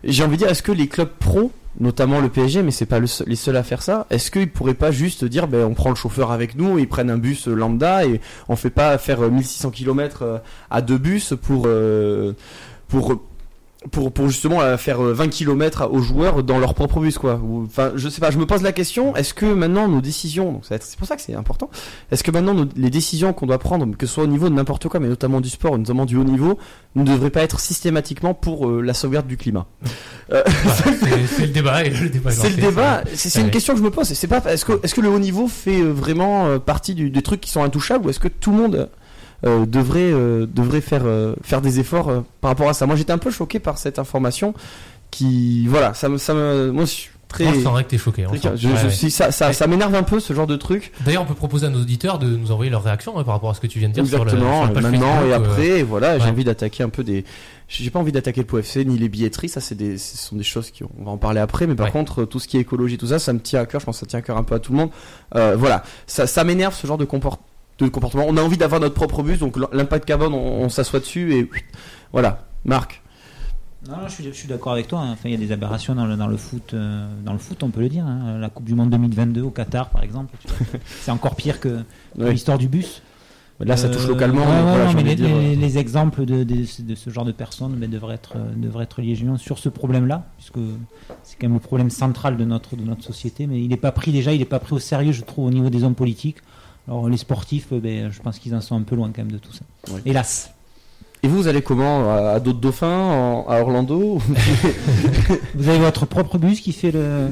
J'ai 0.04 0.24
envie 0.24 0.34
de 0.38 0.40
dire, 0.44 0.50
est-ce 0.50 0.64
que 0.64 0.72
les 0.72 0.88
clubs 0.88 1.10
pro, 1.20 1.52
notamment 1.80 2.20
le 2.22 2.30
PSG, 2.30 2.62
mais 2.64 2.72
c'est 2.72 2.86
pas 2.86 3.00
le 3.00 3.08
seul- 3.08 3.28
les 3.28 3.36
seuls 3.36 3.58
à 3.58 3.64
faire 3.64 3.82
ça, 3.82 4.06
est-ce 4.10 4.32
qu'ils 4.32 4.50
pourraient 4.50 4.74
pas 4.74 4.92
juste 4.92 5.26
dire, 5.26 5.48
ben, 5.48 5.66
on 5.66 5.74
prend 5.74 5.90
le 5.90 5.96
chauffeur 5.96 6.32
avec 6.32 6.56
nous, 6.56 6.78
ils 6.80 6.88
prennent 6.88 7.10
un 7.10 7.18
bus 7.18 7.48
lambda 7.48 8.06
et 8.06 8.22
on 8.50 8.56
fait 8.56 8.70
pas 8.70 8.98
faire 8.98 9.22
euh, 9.22 9.30
1600 9.30 9.72
km 9.72 10.42
à 10.70 10.82
deux 10.82 10.98
bus 10.98 11.34
pour, 11.42 11.68
pour 12.88 13.22
pour, 13.92 14.12
pour 14.12 14.28
justement 14.30 14.62
euh, 14.62 14.78
faire 14.78 15.04
euh, 15.04 15.14
20 15.14 15.28
km 15.30 15.90
aux 15.92 16.00
joueurs 16.00 16.44
dans 16.44 16.58
leur 16.60 16.74
propre 16.74 17.00
bus 17.00 17.18
quoi. 17.18 17.40
Enfin, 17.66 17.92
je 17.96 18.10
sais 18.10 18.20
pas, 18.22 18.32
je 18.32 18.38
me 18.38 18.46
pose 18.46 18.62
la 18.62 18.72
question, 18.72 19.16
est-ce 19.16 19.34
que 19.34 19.46
maintenant 19.46 19.88
nos 19.88 20.02
décisions, 20.02 20.54
donc 20.54 20.64
c'est 20.68 20.98
pour 20.98 21.08
ça 21.08 21.16
que 21.16 21.22
c'est 21.22 21.36
important, 21.36 21.70
est-ce 22.12 22.24
que 22.24 22.32
maintenant 22.32 22.54
nos- 22.54 22.66
les 22.76 22.90
décisions 22.90 23.34
qu'on 23.34 23.46
doit 23.46 23.60
prendre, 23.60 23.96
que 23.98 24.06
ce 24.06 24.14
soit 24.16 24.24
au 24.24 24.28
niveau 24.28 24.50
de 24.50 24.56
n'importe 24.56 24.88
quoi, 24.88 25.00
mais 25.00 25.08
notamment 25.08 25.42
du 25.42 25.50
sport, 25.50 25.78
notamment 25.78 26.06
du 26.06 26.16
haut 26.18 26.24
niveau, 26.24 26.58
ne 26.96 27.04
devraient 27.04 27.30
pas 27.30 27.42
être 27.42 27.60
systématiquement 27.60 28.34
pour 28.34 28.68
euh, 28.68 28.82
la 28.82 28.94
sauvegarde 28.94 29.28
du 29.28 29.38
climat? 29.38 29.66
Euh, 30.32 30.42
c'est 30.48 31.28
c'est 31.28 31.42
le 31.46 31.52
débat. 31.52 31.84
le 31.84 31.92
c'est 32.32 32.50
le 32.50 32.56
débat. 32.56 33.04
C'est 33.14 33.42
une 33.42 33.52
question 33.52 33.74
que 33.74 33.80
je 33.80 33.84
me 33.86 33.92
pose. 33.92 34.08
C'est 34.08 34.28
pas 34.28 34.42
est-ce 34.52 34.66
que 34.66 34.80
est-ce 34.84 34.96
que 34.96 35.02
le 35.02 35.10
haut 35.10 35.20
niveau 35.20 35.48
fait 35.48 35.80
euh, 35.82 35.92
vraiment 35.92 36.48
euh, 36.48 36.60
partie 36.60 36.96
du- 36.96 37.10
des 37.12 37.22
trucs 37.22 37.42
qui 37.42 37.52
sont 37.52 37.64
intouchables 37.64 38.06
ou 38.08 38.10
est-ce 38.10 38.20
que 38.20 38.28
tout 38.28 38.52
le 38.52 38.58
monde 38.58 38.90
euh, 39.46 39.66
devrait 39.66 40.12
euh, 40.14 40.46
devrait 40.46 40.82
faire 40.82 41.02
euh, 41.06 41.36
faire 41.42 41.62
des 41.62 41.80
efforts 41.80 42.12
par 42.42 42.50
rapport 42.52 42.70
à 42.70 42.74
ça 42.74 42.86
Moi, 42.86 42.96
j'étais 42.96 43.14
un 43.14 43.18
peu 43.18 43.32
choqué 43.32 43.60
par 43.60 43.78
cette 43.78 44.00
information 44.00 44.54
qui 45.12 45.68
voilà, 45.68 45.94
ça 45.94 46.10
me 46.10 46.18
ça 46.18 46.34
me 46.34 46.72
moi 46.72 46.86
je 46.86 46.90
suis 46.92 47.10
très 47.28 47.46
sent, 47.46 47.68
hein, 47.68 47.84
que 47.84 47.90
t'es 47.90 47.98
choqué. 47.98 48.22
le 48.32 48.38
très- 48.40 48.56
je- 48.58 48.68
Ouais, 48.68 48.76
je 48.78 48.86
ouais. 48.86 48.92
suis- 48.92 49.12
ça 49.12 49.32
ça, 49.32 49.52
ça 49.52 49.68
m'énerve 49.68 49.94
un 49.96 50.04
peu 50.04 50.20
ce 50.20 50.32
genre 50.34 50.48
de 50.48 50.56
truc. 50.56 50.92
D'ailleurs, 51.06 51.24
on 51.24 51.26
peut 51.26 51.34
proposer 51.34 51.66
à 51.66 51.70
nos 51.70 51.82
auditeurs 51.82 52.18
de 52.20 52.28
nous 52.28 52.52
envoyer 52.52 52.72
leur 52.72 52.84
réaction 52.84 53.18
hein, 53.18 53.24
par 53.24 53.34
rapport 53.34 53.50
à 53.50 53.54
ce 53.54 53.60
que 53.60 53.68
tu 53.68 53.80
viens 53.80 53.90
de 53.90 53.94
dire 53.94 54.04
Exactement, 54.04 54.66
sur, 54.66 54.74
la 54.74 54.82
maintenant 54.82 55.00
Facebook, 55.16 55.30
et 55.30 55.34
après, 55.34 55.84
voilà, 55.84 56.20
j'ai 56.20 56.30
envie 56.30 56.44
d'attaquer 56.44 56.84
un 56.84 56.90
peu 56.90 57.04
des. 57.04 57.26
J'ai 57.68 57.90
pas 57.90 58.00
envie 58.00 58.12
d'attaquer 58.12 58.42
le 58.42 58.48
POFC 58.48 58.86
ni 58.86 58.98
les 59.00 59.10
billetteries, 59.10 59.50
ça 59.50 59.60
c'est 59.60 59.74
des, 59.76 59.98
ce 59.98 60.18
sont 60.18 60.36
des 60.36 60.44
choses 60.44 60.70
qui 60.70 60.84
on 60.84 61.04
va 61.04 61.12
en 61.12 61.18
parler 61.18 61.40
après, 61.40 61.66
mais 61.66 61.76
par 61.76 61.92
contre 61.92 62.24
tout 62.26 62.40
ce 62.40 62.48
qui 62.48 62.58
est 62.58 62.62
écologie, 62.62 62.98
tout 62.98 63.08
ça, 63.08 63.18
ça 63.20 63.34
me 63.34 63.40
tient 63.40 63.60
à 63.62 63.66
cœur. 63.66 63.82
Je 63.82 63.86
pense 63.88 63.98
que 63.98 64.02
ça 64.02 64.06
tient 64.06 64.20
à 64.20 64.22
cœur 64.22 64.38
un 64.38 64.44
peu 64.44 64.56
à 64.56 64.60
tout 64.60 64.72
le 64.72 64.78
monde. 64.78 64.90
Voilà, 65.34 65.84
ça, 66.08 66.28
ça 66.28 66.44
m'énerve 66.44 66.76
ce 66.76 66.86
genre 66.88 66.98
de, 66.98 67.06
comport- 67.06 67.40
de 67.80 67.88
comportement. 67.90 68.26
On 68.28 68.38
a 68.38 68.42
envie 68.42 68.58
d'avoir 68.58 68.80
notre 68.82 68.96
propre 68.96 69.22
bus, 69.24 69.40
donc 69.40 69.58
l'impact 69.74 70.06
carbone, 70.06 70.34
on, 70.34 70.64
on 70.64 70.70
s'assoit 70.70 71.00
dessus 71.00 71.34
et 71.34 71.50
voilà. 72.12 72.46
Marc. 72.64 73.02
Non, 73.88 73.98
non, 73.98 74.08
je 74.08 74.32
suis, 74.32 74.48
d'accord 74.48 74.72
avec 74.72 74.88
toi. 74.88 75.00
hein. 75.02 75.12
Enfin, 75.12 75.30
il 75.30 75.32
y 75.32 75.36
a 75.36 75.38
des 75.38 75.52
aberrations 75.52 75.94
dans 75.94 76.06
le, 76.08 76.16
dans 76.18 76.26
le 76.28 76.38
foot. 76.38 76.74
euh, 76.74 77.08
dans 77.24 77.34
le 77.34 77.38
foot, 77.38 77.62
on 77.62 77.70
peut 77.70 77.82
le 77.82 77.90
dire. 77.90 78.04
hein. 78.06 78.40
La 78.40 78.50
Coupe 78.50 78.66
du 78.66 78.74
Monde 78.74 78.90
2022 78.90 79.42
au 79.44 79.52
Qatar, 79.52 79.90
par 79.92 80.02
exemple, 80.04 80.36
c'est 81.02 81.12
encore 81.12 81.36
pire 81.36 81.60
que, 81.60 81.70
que 82.18 82.24
Ouais. 82.24 82.32
l'histoire 82.32 82.58
du 82.58 82.68
bus. 82.68 83.04
Là, 83.60 83.78
ça 83.78 83.88
touche 83.88 84.08
localement. 84.08 84.42
ouais, 84.42 84.62
voilà, 84.64 84.86
non, 84.86 84.94
mais 84.96 85.16
les, 85.56 85.78
exemples 85.78 86.26
de, 86.26 86.44
de- 86.44 86.66
de 86.84 86.96
ce 86.96 87.10
genre 87.10 87.24
de 87.24 87.32
personnes 87.32 87.76
ben, 87.76 87.90
devraient 87.90 88.16
être, 88.16 88.34
euh, 88.36 88.52
devraient 88.58 88.84
être 88.84 89.02
légion 89.02 89.38
sur 89.38 89.60
ce 89.60 89.70
problème-là, 89.70 90.26
puisque 90.38 90.60
c'est 91.24 91.38
quand 91.40 91.48
même 91.48 91.54
le 91.54 91.60
problème 91.62 91.90
central 91.90 92.36
de 92.36 92.44
notre, 92.44 92.76
de 92.76 92.84
notre 92.84 93.04
société. 93.04 93.48
Mais 93.48 93.62
il 93.62 93.70
n'est 93.70 93.78
pas 93.78 93.94
pris 93.94 94.12
déjà, 94.12 94.34
il 94.34 94.40
n'est 94.40 94.46
pas 94.46 94.60
pris 94.60 94.74
au 94.74 94.80
sérieux, 94.80 95.12
je 95.14 95.22
trouve, 95.24 95.46
au 95.46 95.52
niveau 95.52 95.70
des 95.70 95.84
hommes 95.86 95.96
politiques. 95.96 96.38
Alors 96.88 97.10
les 97.10 97.18
sportifs, 97.18 97.68
euh, 97.72 97.80
ben, 97.80 98.12
je 98.12 98.22
pense 98.22 98.38
qu'ils 98.40 98.54
en 98.56 98.62
sont 98.62 98.76
un 98.78 98.82
peu 98.84 98.96
loin 98.96 99.08
quand 99.16 99.22
même 99.24 99.32
de 99.32 99.38
tout 99.38 99.54
ça. 99.54 99.62
Hélas. 100.06 100.52
Et 101.24 101.28
vous, 101.28 101.38
vous 101.38 101.48
allez 101.48 101.62
comment 101.64 102.12
À, 102.14 102.32
à 102.34 102.40
d'autres 102.40 102.60
dauphins 102.60 102.88
en- 102.88 103.48
À 103.48 103.60
Orlando 103.62 104.20
Vous 105.56 105.70
avez 105.70 105.80
votre 105.80 106.06
propre 106.06 106.38
bus 106.38 106.62
qui 106.62 106.72
fait 106.74 106.92
le. 106.92 107.30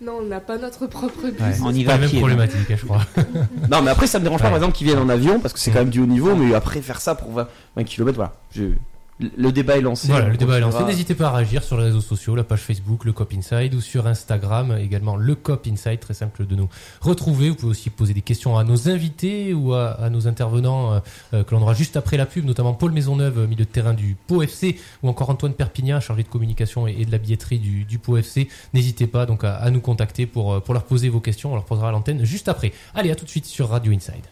Non, 0.00 0.18
on 0.20 0.26
n'a 0.26 0.40
pas 0.40 0.58
notre 0.58 0.86
propre 0.86 1.22
bus. 1.28 1.40
Ouais. 1.40 1.54
On 1.64 1.70
y 1.72 1.78
C'est 1.78 1.84
va 1.84 1.92
pas 1.92 1.96
la 1.96 1.98
même 2.02 2.10
pied, 2.10 2.18
problématique, 2.20 2.70
hein, 2.70 2.76
je 2.78 2.84
crois. 2.84 3.00
Non, 3.70 3.82
mais 3.82 3.90
après, 3.90 4.06
ça 4.06 4.18
me 4.18 4.24
dérange 4.24 4.40
pas, 4.40 4.48
par 4.48 4.56
exemple, 4.56 4.74
qu'ils 4.76 4.86
viennent 4.86 4.98
en 4.98 5.08
avion, 5.08 5.40
parce 5.40 5.52
que 5.54 5.58
c'est 5.60 5.70
quand 5.70 5.78
même 5.80 5.88
du 5.90 6.00
haut 6.00 6.06
niveau, 6.06 6.34
mais 6.36 6.54
après, 6.54 6.80
faire 6.82 7.00
ça 7.00 7.14
pour 7.14 7.32
20, 7.32 7.48
20 7.76 7.84
km, 7.84 8.14
voilà. 8.16 8.32
Je- 8.54 8.74
Le 9.20 9.52
débat 9.52 9.76
est 9.76 9.80
lancé. 9.80 10.08
Voilà, 10.08 10.28
le 10.28 10.36
débat 10.36 10.56
est 10.56 10.60
lancé. 10.60 10.82
N'hésitez 10.82 11.14
pas 11.14 11.28
à 11.28 11.36
réagir 11.36 11.62
sur 11.62 11.76
les 11.76 11.84
réseaux 11.84 12.00
sociaux, 12.00 12.34
la 12.34 12.42
page 12.42 12.60
Facebook, 12.60 13.04
le 13.04 13.12
Cop 13.12 13.32
Inside, 13.32 13.72
ou 13.74 13.80
sur 13.80 14.08
Instagram, 14.08 14.76
également 14.80 15.16
le 15.16 15.36
Cop 15.36 15.66
Inside, 15.68 16.00
très 16.00 16.14
simple 16.14 16.46
de 16.46 16.56
nous 16.56 16.68
retrouver. 17.00 17.48
Vous 17.48 17.54
pouvez 17.54 17.70
aussi 17.70 17.90
poser 17.90 18.12
des 18.12 18.22
questions 18.22 18.58
à 18.58 18.64
nos 18.64 18.88
invités 18.88 19.54
ou 19.54 19.72
à, 19.72 19.92
à 19.92 20.10
nos 20.10 20.26
intervenants 20.26 20.94
euh, 20.94 21.00
euh, 21.32 21.44
que 21.44 21.54
l'on 21.54 21.62
aura 21.62 21.74
juste 21.74 21.96
après 21.96 22.16
la 22.16 22.26
pub, 22.26 22.44
notamment 22.44 22.74
Paul 22.74 22.90
Maisonneuve, 22.90 23.38
euh, 23.38 23.46
milieu 23.46 23.64
de 23.64 23.70
terrain 23.70 23.94
du 23.94 24.16
Pau 24.26 24.42
FC, 24.42 24.80
ou 25.04 25.08
encore 25.08 25.30
Antoine 25.30 25.54
Perpignan, 25.54 26.00
chargé 26.00 26.24
de 26.24 26.28
communication 26.28 26.88
et, 26.88 26.96
et 26.98 27.04
de 27.04 27.12
la 27.12 27.18
billetterie 27.18 27.60
du, 27.60 27.84
du 27.84 28.00
Pau 28.00 28.16
FC. 28.16 28.48
N'hésitez 28.72 29.06
pas 29.06 29.26
donc 29.26 29.44
à, 29.44 29.54
à 29.54 29.70
nous 29.70 29.80
contacter 29.80 30.26
pour, 30.26 30.60
pour 30.62 30.74
leur 30.74 30.84
poser 30.84 31.08
vos 31.08 31.20
questions. 31.20 31.52
On 31.52 31.54
leur 31.54 31.64
posera 31.64 31.90
à 31.90 31.92
l'antenne 31.92 32.24
juste 32.24 32.48
après. 32.48 32.72
Allez, 32.96 33.12
à 33.12 33.14
tout 33.14 33.24
de 33.24 33.30
suite 33.30 33.46
sur 33.46 33.68
Radio 33.68 33.92
Inside. 33.92 34.24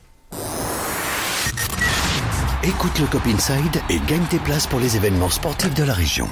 Écoute 2.64 2.96
le 3.00 3.06
Cop 3.06 3.26
Inside 3.26 3.82
et 3.90 3.98
gagne 4.06 4.24
tes 4.30 4.38
places 4.38 4.68
pour 4.68 4.78
les 4.78 4.94
événements 4.94 5.30
sportifs 5.30 5.74
de 5.74 5.82
la 5.82 5.94
région. 5.94 6.28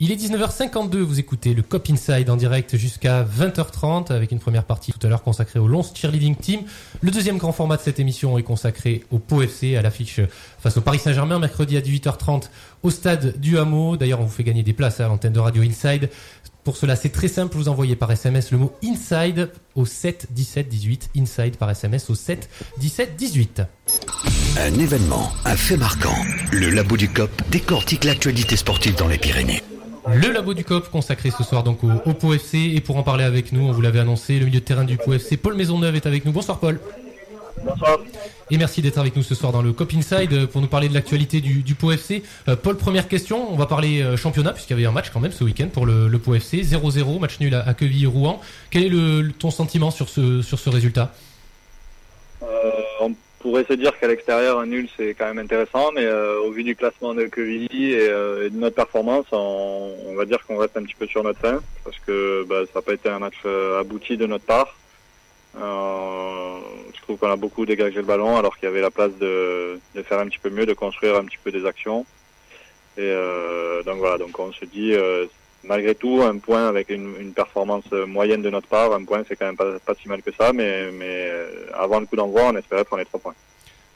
Il 0.00 0.10
est 0.10 0.16
19h52, 0.16 0.96
vous 0.96 1.20
écoutez 1.20 1.52
le 1.52 1.60
Cop 1.60 1.90
Inside 1.90 2.30
en 2.30 2.36
direct 2.36 2.78
jusqu'à 2.78 3.22
20h30 3.22 4.10
avec 4.10 4.32
une 4.32 4.38
première 4.38 4.64
partie 4.64 4.92
tout 4.92 5.06
à 5.06 5.10
l'heure 5.10 5.22
consacrée 5.22 5.58
au 5.58 5.68
Lons 5.68 5.84
Cheerleading 5.94 6.36
Team. 6.36 6.62
Le 7.02 7.10
deuxième 7.10 7.36
grand 7.36 7.52
format 7.52 7.76
de 7.76 7.82
cette 7.82 8.00
émission 8.00 8.38
est 8.38 8.42
consacré 8.42 9.04
au 9.10 9.18
Pau 9.18 9.42
FC 9.42 9.76
à 9.76 9.82
l'affiche 9.82 10.20
face 10.58 10.78
au 10.78 10.80
Paris 10.80 10.98
Saint-Germain 10.98 11.38
mercredi 11.38 11.76
à 11.76 11.82
18h30 11.82 12.44
au 12.82 12.88
stade 12.88 13.38
du 13.38 13.58
Hameau. 13.58 13.98
D'ailleurs, 13.98 14.20
on 14.20 14.24
vous 14.24 14.30
fait 14.30 14.44
gagner 14.44 14.62
des 14.62 14.72
places 14.72 15.00
à 15.00 15.06
l'antenne 15.06 15.34
de 15.34 15.40
Radio 15.40 15.62
Inside. 15.62 16.08
Pour 16.64 16.76
cela, 16.76 16.94
c'est 16.94 17.08
très 17.08 17.26
simple, 17.26 17.56
vous 17.56 17.68
envoyez 17.68 17.96
par 17.96 18.10
SMS 18.12 18.52
le 18.52 18.58
mot 18.58 18.72
Inside 18.84 19.50
au 19.74 19.84
7 19.84 20.28
17 20.30 20.68
18. 20.68 21.10
Inside 21.18 21.56
par 21.56 21.68
SMS 21.70 22.08
au 22.08 22.14
7 22.14 22.48
17 22.78 23.16
18. 23.16 23.62
Un 24.58 24.74
événement, 24.74 25.32
un 25.44 25.56
fait 25.56 25.76
marquant. 25.76 26.14
Le 26.52 26.70
Labo 26.70 26.96
du 26.96 27.08
Cop 27.08 27.30
décortique 27.50 28.04
l'actualité 28.04 28.56
sportive 28.56 28.94
dans 28.94 29.08
les 29.08 29.18
Pyrénées. 29.18 29.62
Le 30.08 30.32
labo 30.32 30.52
du 30.52 30.64
COP 30.64 30.90
consacré 30.90 31.30
ce 31.30 31.44
soir 31.44 31.62
donc 31.62 31.84
au, 31.84 31.90
au 32.06 32.12
Pau 32.12 32.34
FC 32.34 32.58
et 32.74 32.80
pour 32.80 32.96
en 32.96 33.04
parler 33.04 33.22
avec 33.22 33.52
nous, 33.52 33.68
on 33.68 33.70
vous 33.72 33.80
l'avait 33.80 34.00
annoncé, 34.00 34.40
le 34.40 34.46
milieu 34.46 34.58
de 34.58 34.64
terrain 34.64 34.82
du 34.82 34.96
Pau 34.96 35.12
FC, 35.12 35.36
Paul 35.36 35.54
Maisonneuve 35.54 35.94
est 35.94 36.06
avec 36.06 36.24
nous. 36.24 36.32
Bonsoir 36.32 36.58
Paul. 36.58 36.80
Bonsoir. 37.60 37.98
Et 38.50 38.58
merci 38.58 38.82
d'être 38.82 38.98
avec 38.98 39.14
nous 39.14 39.22
ce 39.22 39.34
soir 39.34 39.52
dans 39.52 39.62
le 39.62 39.72
Cop 39.72 39.92
Inside 39.94 40.46
pour 40.46 40.60
nous 40.60 40.66
parler 40.66 40.88
de 40.88 40.94
l'actualité 40.94 41.40
du, 41.40 41.62
du 41.62 41.74
Pau 41.74 41.92
FC. 41.92 42.22
Euh, 42.48 42.56
Paul, 42.56 42.76
première 42.76 43.08
question, 43.08 43.52
on 43.52 43.56
va 43.56 43.66
parler 43.66 44.02
euh, 44.02 44.16
championnat 44.16 44.52
puisqu'il 44.52 44.72
y 44.72 44.76
avait 44.80 44.86
un 44.86 44.92
match 44.92 45.10
quand 45.10 45.20
même 45.20 45.32
ce 45.32 45.44
week-end 45.44 45.68
pour 45.72 45.86
le, 45.86 46.08
le 46.08 46.18
Pau 46.18 46.34
FC, 46.34 46.58
0-0, 46.62 47.20
match 47.20 47.38
nul 47.40 47.54
à, 47.54 47.66
à 47.66 47.74
Queville-Rouen. 47.74 48.40
Quel 48.70 48.84
est 48.84 48.88
le, 48.88 49.30
ton 49.38 49.50
sentiment 49.50 49.90
sur 49.90 50.08
ce, 50.08 50.42
sur 50.42 50.58
ce 50.58 50.70
résultat? 50.70 51.14
Euh, 52.42 52.70
on 53.00 53.14
pourrait 53.38 53.64
se 53.68 53.74
dire 53.74 53.96
qu'à 53.98 54.08
l'extérieur, 54.08 54.58
un 54.58 54.66
nul, 54.66 54.88
c'est 54.96 55.14
quand 55.14 55.26
même 55.26 55.38
intéressant, 55.38 55.90
mais 55.94 56.04
euh, 56.04 56.40
au 56.40 56.50
vu 56.50 56.64
du 56.64 56.74
classement 56.74 57.14
de 57.14 57.24
Quevilly 57.26 57.92
et, 57.92 58.04
et 58.06 58.50
de 58.50 58.56
notre 58.56 58.76
performance, 58.76 59.26
on, 59.32 59.92
on 60.08 60.14
va 60.14 60.24
dire 60.24 60.44
qu'on 60.46 60.56
reste 60.56 60.76
un 60.76 60.82
petit 60.82 60.96
peu 60.98 61.06
sur 61.06 61.22
notre 61.22 61.38
fin, 61.38 61.60
parce 61.84 61.96
que 62.06 62.44
bah, 62.48 62.62
ça 62.72 62.80
n'a 62.80 62.82
pas 62.82 62.94
été 62.94 63.08
un 63.08 63.18
match 63.20 63.36
abouti 63.78 64.16
de 64.16 64.26
notre 64.26 64.44
part. 64.44 64.76
Euh, 65.60 66.58
je 66.94 67.00
trouve 67.02 67.18
qu'on 67.18 67.30
a 67.30 67.36
beaucoup 67.36 67.66
dégagé 67.66 67.96
le 67.96 68.02
ballon, 68.02 68.36
alors 68.36 68.56
qu'il 68.56 68.66
y 68.68 68.72
avait 68.72 68.80
la 68.80 68.90
place 68.90 69.12
de, 69.20 69.78
de 69.94 70.02
faire 70.02 70.18
un 70.20 70.26
petit 70.26 70.38
peu 70.38 70.50
mieux, 70.50 70.66
de 70.66 70.72
construire 70.72 71.16
un 71.16 71.24
petit 71.24 71.38
peu 71.42 71.50
des 71.52 71.66
actions. 71.66 72.06
Et 72.96 73.00
euh, 73.02 73.82
donc 73.82 73.98
voilà, 73.98 74.18
donc 74.18 74.38
on 74.38 74.52
se 74.52 74.64
dit, 74.64 74.92
euh, 74.94 75.26
malgré 75.64 75.94
tout, 75.94 76.22
un 76.22 76.38
point 76.38 76.68
avec 76.68 76.90
une, 76.90 77.14
une 77.20 77.32
performance 77.32 77.84
moyenne 78.06 78.42
de 78.42 78.50
notre 78.50 78.68
part, 78.68 78.92
un 78.92 79.04
point 79.04 79.22
c'est 79.28 79.36
quand 79.36 79.46
même 79.46 79.56
pas, 79.56 79.78
pas 79.84 79.94
si 80.00 80.08
mal 80.08 80.22
que 80.22 80.30
ça, 80.32 80.52
mais, 80.52 80.90
mais 80.92 81.30
avant 81.74 82.00
le 82.00 82.06
coup 82.06 82.16
d'envoi, 82.16 82.42
on 82.52 82.56
espérait 82.56 82.84
prendre 82.84 83.00
les 83.00 83.06
trois 83.06 83.20
points. 83.20 83.34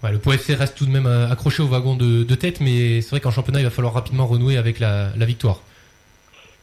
Ouais, 0.03 0.13
Le 0.13 0.19
Pau 0.19 0.33
FC 0.33 0.55
reste 0.55 0.77
tout 0.77 0.85
de 0.87 0.91
même 0.91 1.07
accroché 1.07 1.63
au 1.63 1.67
wagon 1.67 1.95
de, 1.95 2.23
de 2.23 2.35
tête, 2.35 2.61
mais 2.61 3.01
c'est 3.01 3.11
vrai 3.11 3.21
qu'en 3.21 3.31
championnat, 3.31 3.61
il 3.61 3.65
va 3.65 3.71
falloir 3.71 3.95
rapidement 3.95 4.27
renouer 4.27 4.57
avec 4.59 4.79
la, 4.79 5.09
la 5.17 5.25
victoire. 5.25 5.63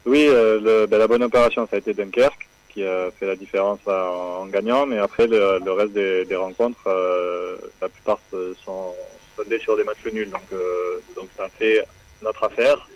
Oui, 0.06 0.26
le- 0.28 0.86
ben, 0.86 0.98
la 1.00 1.08
bonne 1.08 1.24
opération, 1.24 1.68
ça 1.70 1.76
a 1.78 1.80
été 1.80 1.94
Dunkerque, 1.94 2.48
qui 2.74 2.84
a 2.84 3.12
fait 3.12 3.28
la 3.28 3.36
différence 3.36 3.80
en, 3.88 4.46
gagnant, 4.48 4.86
mais 4.86 4.98
après, 4.98 5.28
le, 5.28 5.72
reste 5.72 5.94
des, 5.94 6.36
rencontres, 6.36 6.88
euh, 6.88 7.58
la 7.82 7.90
plupart 7.90 8.20
sont 8.66 8.94
soldées 9.36 9.60
sur 9.60 9.78
des 9.78 9.84
matchs 9.84 10.06
nuls, 10.12 10.30
donc, 10.30 10.42
euh, 10.52 11.00
donc 11.16 11.30
ça 11.38 11.48
fait 11.50 11.86
notre 12.22 12.44
affaire, 12.44 12.88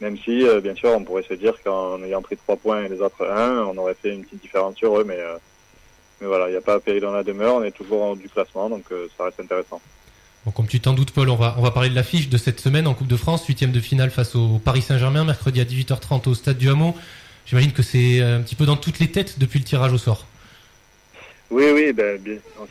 même 0.00 0.16
si, 0.18 0.46
euh, 0.46 0.60
bien 0.60 0.74
sûr, 0.74 0.90
on 0.90 1.04
pourrait 1.04 1.22
se 1.22 1.34
dire 1.34 1.54
qu'en 1.62 2.02
ayant 2.02 2.22
pris 2.22 2.36
trois 2.36 2.56
points 2.56 2.84
et 2.84 2.88
les 2.88 3.00
autres 3.00 3.24
un, 3.26 3.64
on 3.64 3.76
aurait 3.76 3.96
fait 4.00 4.14
une 4.14 4.24
petite 4.24 4.42
différence 4.42 4.76
sur 4.76 4.98
eux, 4.98 5.04
mais, 5.04 5.18
voilà, 6.20 6.48
il 6.48 6.52
n'y 6.52 6.58
a 6.58 6.62
pas 6.62 6.80
péril 6.80 7.00
dans 7.00 7.12
la 7.12 7.22
demeure, 7.22 7.54
on 7.54 7.62
est 7.62 7.70
toujours 7.70 8.02
en 8.02 8.10
haut 8.10 8.16
du 8.16 8.28
classement, 8.28 8.68
donc 8.68 8.84
ça 9.16 9.24
reste 9.24 9.40
intéressant. 9.40 9.80
Bon, 10.44 10.52
comme 10.52 10.66
tu 10.66 10.80
t'en 10.80 10.94
doutes, 10.94 11.10
Paul, 11.10 11.28
on 11.28 11.36
va, 11.36 11.54
on 11.58 11.62
va 11.62 11.70
parler 11.70 11.90
de 11.90 11.94
l'affiche 11.94 12.30
de 12.30 12.38
cette 12.38 12.60
semaine 12.60 12.86
en 12.86 12.94
Coupe 12.94 13.06
de 13.06 13.16
France, 13.16 13.44
huitième 13.46 13.72
de 13.72 13.80
finale 13.80 14.10
face 14.10 14.34
au 14.34 14.58
Paris 14.58 14.80
Saint-Germain, 14.80 15.24
mercredi 15.24 15.60
à 15.60 15.64
18h30 15.64 16.28
au 16.28 16.34
Stade 16.34 16.56
du 16.56 16.70
Hameau. 16.70 16.94
J'imagine 17.46 17.72
que 17.72 17.82
c'est 17.82 18.20
euh, 18.20 18.38
un 18.38 18.42
petit 18.42 18.54
peu 18.54 18.66
dans 18.66 18.76
toutes 18.76 18.98
les 18.98 19.10
têtes 19.10 19.38
depuis 19.38 19.58
le 19.58 19.64
tirage 19.64 19.92
au 19.92 19.98
sort. 19.98 20.26
Oui, 21.50 21.64
oui, 21.74 21.92
ben, 21.92 22.16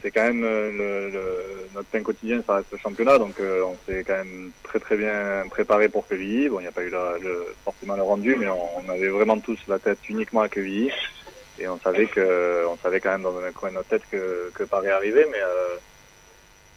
sait 0.01 0.09
quand 0.09 0.23
même 0.23 0.43
euh, 0.45 1.09
notre 1.75 1.89
pain 1.89 2.01
quotidien, 2.01 2.41
ça 2.47 2.55
reste 2.55 2.71
le 2.71 2.77
championnat, 2.77 3.17
donc 3.17 3.37
euh, 3.41 3.61
on 3.65 3.75
s'est 3.85 4.05
quand 4.07 4.13
même 4.13 4.51
très 4.63 4.79
très 4.79 4.95
bien 4.95 5.43
préparé 5.49 5.89
pour 5.89 6.07
Quevilly. 6.07 6.47
Bon, 6.47 6.59
il 6.59 6.63
n'y 6.63 6.69
a 6.69 6.71
pas 6.71 6.83
eu 6.83 6.89
la, 6.89 7.17
le, 7.21 7.47
forcément 7.65 7.97
le 7.97 8.03
rendu, 8.03 8.37
mais 8.37 8.47
on, 8.47 8.89
avait 8.89 9.09
vraiment 9.09 9.37
tous 9.39 9.59
la 9.67 9.79
tête 9.79 9.99
uniquement 10.07 10.41
à 10.41 10.47
Quevilly, 10.47 10.91
et 11.59 11.67
on 11.67 11.77
savait 11.79 12.05
que, 12.05 12.65
on 12.69 12.77
savait 12.77 13.01
quand 13.01 13.11
même 13.11 13.23
dans 13.23 13.37
un 13.37 13.51
coin 13.51 13.69
de 13.69 13.75
notre 13.75 13.89
tête 13.89 14.03
que, 14.09 14.49
que 14.53 14.63
Paris 14.63 14.89
arrivait, 14.89 15.27
mais 15.29 15.39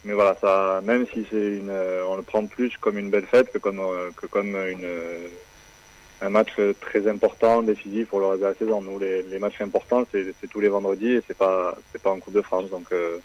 mais 0.04 0.14
voilà, 0.14 0.36
ça, 0.40 0.80
même 0.82 1.06
si 1.14 1.24
c'est 1.30 1.36
une, 1.36 1.70
on 2.08 2.16
le 2.16 2.22
prend 2.22 2.44
plus 2.46 2.76
comme 2.78 2.98
une 2.98 3.10
belle 3.10 3.26
fête 3.26 3.52
que 3.52 3.58
comme 3.58 3.80
que 4.16 4.26
comme 4.26 4.56
une 4.56 4.88
un 6.22 6.30
match 6.30 6.52
très 6.80 7.08
important, 7.08 7.62
décisif 7.62 8.08
pour 8.08 8.20
le 8.20 8.26
reste 8.26 8.40
de 8.42 8.46
la 8.46 8.54
saison. 8.54 8.80
Nous, 8.80 8.98
les, 8.98 9.38
matchs 9.38 9.60
importants, 9.60 10.06
c'est 10.12 10.48
tous 10.50 10.60
les 10.60 10.68
vendredis 10.68 11.12
et 11.12 11.22
c'est 11.26 11.36
pas 11.36 11.76
pas 12.02 12.10
en 12.10 12.20
Coupe 12.20 12.34
de 12.34 12.42
France. 12.42 12.70
Donc 12.70 12.86
euh, 12.92 13.18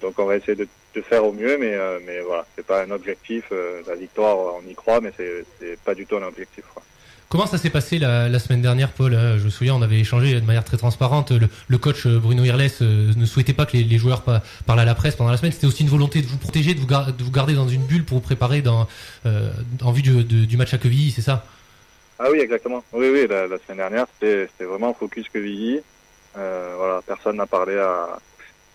donc 0.00 0.18
on 0.18 0.24
va 0.24 0.36
essayer 0.36 0.56
de, 0.56 0.66
faire 1.02 1.24
au 1.24 1.32
mieux, 1.32 1.58
mais 1.58 1.74
euh, 1.74 1.98
mais 2.06 2.20
voilà, 2.20 2.46
c'est 2.56 2.66
pas 2.66 2.82
un 2.82 2.90
objectif. 2.90 3.44
euh, 3.52 3.82
la 3.86 3.94
victoire, 3.94 4.36
on 4.36 4.68
y 4.68 4.74
croit, 4.74 5.00
mais 5.00 5.12
c'est 5.16 5.44
c'est 5.60 5.78
pas 5.80 5.94
du 5.94 6.06
tout 6.06 6.16
un 6.16 6.22
objectif. 6.22 6.64
Comment 7.28 7.46
ça 7.46 7.56
s'est 7.56 7.70
passé 7.70 7.98
la, 7.98 8.38
semaine 8.38 8.60
dernière, 8.60 8.90
Paul? 8.92 9.14
Euh, 9.14 9.38
Je 9.38 9.44
me 9.44 9.50
souviens, 9.50 9.74
on 9.74 9.80
avait 9.80 10.00
échangé 10.00 10.38
de 10.38 10.44
manière 10.44 10.64
très 10.64 10.76
transparente. 10.76 11.32
Le, 11.68 11.78
coach 11.78 12.06
Bruno 12.06 12.44
Irles 12.44 12.70
ne 12.80 13.24
souhaitait 13.24 13.54
pas 13.54 13.64
que 13.64 13.74
les, 13.74 13.98
joueurs 13.98 14.20
pa- 14.20 14.42
parlent 14.66 14.80
à 14.80 14.84
la 14.84 14.94
presse 14.94 15.16
pendant 15.16 15.30
la 15.30 15.38
semaine. 15.38 15.52
C'était 15.52 15.66
aussi 15.66 15.82
une 15.82 15.88
volonté 15.88 16.20
de 16.20 16.26
vous 16.26 16.36
protéger, 16.36 16.74
de 16.74 16.80
vous, 16.80 16.86
gar- 16.86 17.10
de 17.10 17.24
vous 17.24 17.30
garder 17.30 17.54
dans 17.54 17.68
une 17.68 17.84
bulle 17.84 18.04
pour 18.04 18.18
vous 18.18 18.22
préparer 18.22 18.60
dans, 18.60 18.86
en 19.24 19.92
vue 19.92 20.02
du 20.02 20.56
match 20.58 20.74
à 20.74 20.78
Quevilly, 20.78 21.10
c'est 21.10 21.22
ça? 21.22 21.46
Ah 22.24 22.28
oui, 22.30 22.38
exactement. 22.38 22.84
Oui, 22.92 23.10
oui, 23.12 23.26
la, 23.28 23.48
la 23.48 23.58
semaine 23.58 23.78
dernière, 23.78 24.06
c'était 24.20 24.46
vraiment 24.64 24.94
focus 24.94 25.28
Quevilly. 25.28 25.80
Euh, 26.38 26.74
voilà, 26.76 27.00
personne 27.04 27.36
n'a 27.36 27.46
parlé 27.46 27.76
à, 27.78 28.16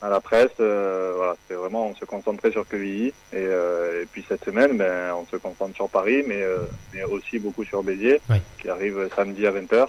à 0.02 0.10
la 0.10 0.20
presse. 0.20 0.52
Euh, 0.60 1.14
voilà, 1.16 1.36
vraiment, 1.50 1.88
on 1.88 1.96
se 1.96 2.04
concentrait 2.04 2.52
sur 2.52 2.68
Quevilly. 2.68 3.08
Et, 3.08 3.14
euh, 3.36 4.04
et 4.04 4.06
puis 4.06 4.26
cette 4.28 4.44
semaine, 4.44 4.76
ben, 4.78 5.14
on 5.16 5.26
se 5.28 5.38
concentre 5.38 5.76
sur 5.76 5.88
Paris, 5.90 6.24
mais, 6.28 6.42
euh, 6.42 6.58
mais 6.94 7.04
aussi 7.06 7.40
beaucoup 7.40 7.64
sur 7.64 7.84
Béziers, 7.84 8.20
qui 8.62 8.70
arrive 8.70 9.08
samedi 9.16 9.48
à 9.48 9.52
20h. 9.52 9.88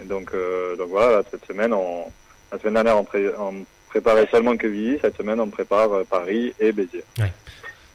Et 0.00 0.04
donc, 0.06 0.32
donc 0.76 0.88
voilà, 0.88 1.18
là, 1.18 1.22
cette 1.30 1.46
semaine, 1.46 1.72
on, 1.72 2.06
la 2.50 2.58
semaine 2.58 2.74
dernière, 2.74 2.98
on, 2.98 3.04
pré- 3.04 3.30
on 3.38 3.64
préparait 3.88 4.26
seulement 4.32 4.56
Quevilly. 4.56 4.98
Cette 5.00 5.16
semaine, 5.16 5.38
on 5.38 5.48
prépare 5.48 6.04
Paris 6.10 6.52
et 6.58 6.72
Béziers. 6.72 7.04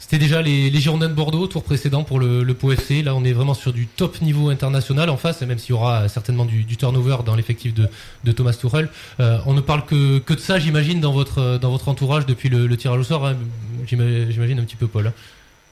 C'était 0.09 0.23
déjà 0.23 0.41
les, 0.41 0.71
les 0.71 0.79
Girondins 0.79 1.07
de 1.07 1.13
Bordeaux, 1.13 1.45
tour 1.45 1.61
précédent 1.61 2.03
pour 2.03 2.17
le, 2.19 2.41
le. 2.41 2.55
Là, 3.03 3.13
on 3.13 3.23
est 3.23 3.31
vraiment 3.31 3.53
sur 3.53 3.71
du 3.71 3.85
top 3.85 4.21
niveau 4.23 4.49
international 4.49 5.07
en 5.07 5.17
face, 5.17 5.39
même 5.43 5.59
s'il 5.59 5.75
y 5.75 5.77
aura 5.77 6.09
certainement 6.09 6.45
du, 6.45 6.65
turnover 6.77 7.17
dans 7.23 7.35
l'effectif 7.35 7.75
de, 7.75 7.87
de 8.23 8.31
Thomas 8.31 8.53
Tuchel. 8.59 8.89
Euh, 9.19 9.37
on 9.45 9.53
ne 9.53 9.61
parle 9.61 9.85
que, 9.85 10.17
que 10.17 10.33
de 10.33 10.39
ça, 10.39 10.57
j'imagine, 10.57 10.99
dans 10.99 11.13
votre, 11.13 11.59
dans 11.59 11.69
votre 11.69 11.89
entourage 11.89 12.25
depuis 12.25 12.49
le, 12.49 12.75
tirage 12.75 13.01
au 13.01 13.03
sort. 13.03 13.23
hein. 13.27 13.35
J'ima- 13.85 14.31
J'imagine 14.31 14.57
un 14.59 14.63
petit 14.63 14.77
peu, 14.77 14.87
Paul. 14.87 15.05
hein. 15.05 15.13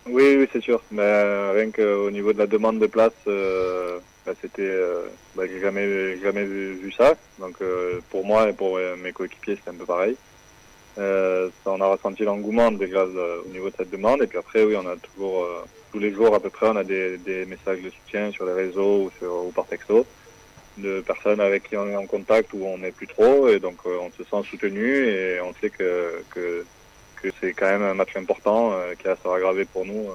Oui, 0.08 0.36
oui, 0.38 0.46
c'est 0.54 0.62
sûr. 0.62 0.84
Mais 0.92 1.02
euh, 1.02 1.54
rien 1.56 1.72
qu'au 1.72 2.12
niveau 2.12 2.32
de 2.32 2.38
la 2.38 2.46
demande 2.46 2.78
de 2.78 2.86
place, 2.86 3.14
euh, 3.28 3.98
bah, 4.24 4.34
c'était, 4.40 4.62
euh, 4.62 5.08
bah, 5.36 5.44
j'ai 5.52 5.60
jamais, 5.60 6.20
jamais 6.22 6.44
vu, 6.46 6.76
vu 6.76 6.92
ça. 6.96 7.16
Donc 7.40 7.56
euh, 7.64 8.02
pour 8.12 8.24
moi 8.24 8.48
et 8.50 8.54
pour 8.54 8.78
euh, 8.78 8.96
mes 9.04 9.14
coéquipiers, 9.14 9.56
c'était 9.56 9.72
un 9.72 9.80
peu 9.80 9.86
pareil. 9.86 10.16
Euh, 10.98 11.50
on 11.66 11.80
a 11.82 11.88
ressenti 11.88 12.24
l'engouement 12.24 12.72
déjà 12.72 13.00
euh, 13.00 13.42
au 13.46 13.50
niveau 13.50 13.70
de 13.70 13.76
cette 13.78 13.92
demande. 13.92 14.22
Et 14.24 14.28
puis 14.28 14.38
après, 14.38 14.64
oui, 14.64 14.76
on 14.76 14.88
a 14.88 14.96
toujours, 14.96 15.44
euh, 15.44 15.64
tous 15.92 16.00
les 16.00 16.12
jours 16.12 16.34
à 16.34 16.40
peu 16.40 16.50
près, 16.50 16.68
on 16.70 16.76
a 16.76 16.84
des, 16.84 17.20
messages 17.48 17.82
de 17.82 17.90
soutien 17.90 18.32
sur 18.32 18.46
les 18.46 18.54
réseaux 18.54 19.12
ou, 19.22 19.52
par 19.52 19.66
texto 19.66 20.06
de 20.78 21.02
personnes 21.02 21.40
avec 21.40 21.70
qui 21.70 21.76
on 21.76 21.88
est 21.88 21.96
en 21.96 22.06
contact 22.06 22.54
ou 22.54 22.64
on 22.66 22.78
n'est 22.78 22.92
plus 22.92 23.08
trop. 23.08 23.48
Et 23.50 23.60
donc 23.60 23.78
on 23.86 24.12
se 24.12 24.24
sent 24.24 24.50
soutenu 24.50 25.08
et 25.08 25.40
on 25.42 25.54
sait 25.60 25.70
que, 25.70 26.24
que, 26.30 26.64
c'est 27.42 27.54
quand 27.54 27.66
même 27.66 27.82
un 27.82 27.94
match 27.94 28.16
important 28.16 28.74
qui 29.02 29.08
restera 29.08 29.40
gravé 29.40 29.66
pour 29.66 29.86
nous 29.86 30.06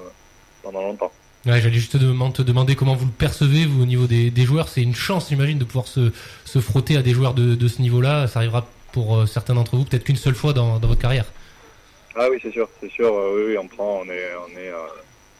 pendant 0.63 0.81
longtemps. 0.81 1.11
J'allais 1.45 1.73
juste 1.73 1.91
te 1.91 1.97
demand- 1.97 2.31
te 2.31 2.41
demander 2.41 2.75
comment 2.75 2.95
vous 2.95 3.05
le 3.05 3.11
percevez, 3.11 3.65
vous, 3.65 3.83
au 3.83 3.85
niveau 3.85 4.07
des, 4.07 4.31
des 4.31 4.45
joueurs. 4.45 4.69
C'est 4.69 4.81
une 4.81 4.95
chance, 4.95 5.27
j'imagine, 5.27 5.59
de 5.59 5.65
pouvoir 5.65 5.87
se, 5.87 6.11
se 6.45 6.59
frotter 6.59 6.95
à 6.95 7.01
des 7.01 7.11
joueurs 7.11 7.33
de, 7.33 7.55
de 7.55 7.67
ce 7.67 7.81
niveau-là. 7.81 8.27
Ça 8.27 8.39
arrivera 8.39 8.65
pour 8.93 9.17
euh, 9.17 9.25
certains 9.25 9.55
d'entre 9.55 9.75
vous 9.75 9.83
peut-être 9.83 10.05
qu'une 10.05 10.15
seule 10.15 10.35
fois 10.35 10.53
dans, 10.53 10.79
votre 10.79 11.01
carrière. 11.01 11.25
Ah 12.15 12.27
oui, 12.31 12.37
c'est 12.41 12.51
sûr, 12.51 12.69
c'est 12.79 12.91
sûr. 12.91 13.13
euh, 13.13 13.47
oui, 13.49 13.57
on 13.57 13.67
prend, 13.67 14.01
on 14.01 14.05
est, 14.05 14.29
on 14.47 14.51
est, 14.51 14.69
euh, 14.69 14.77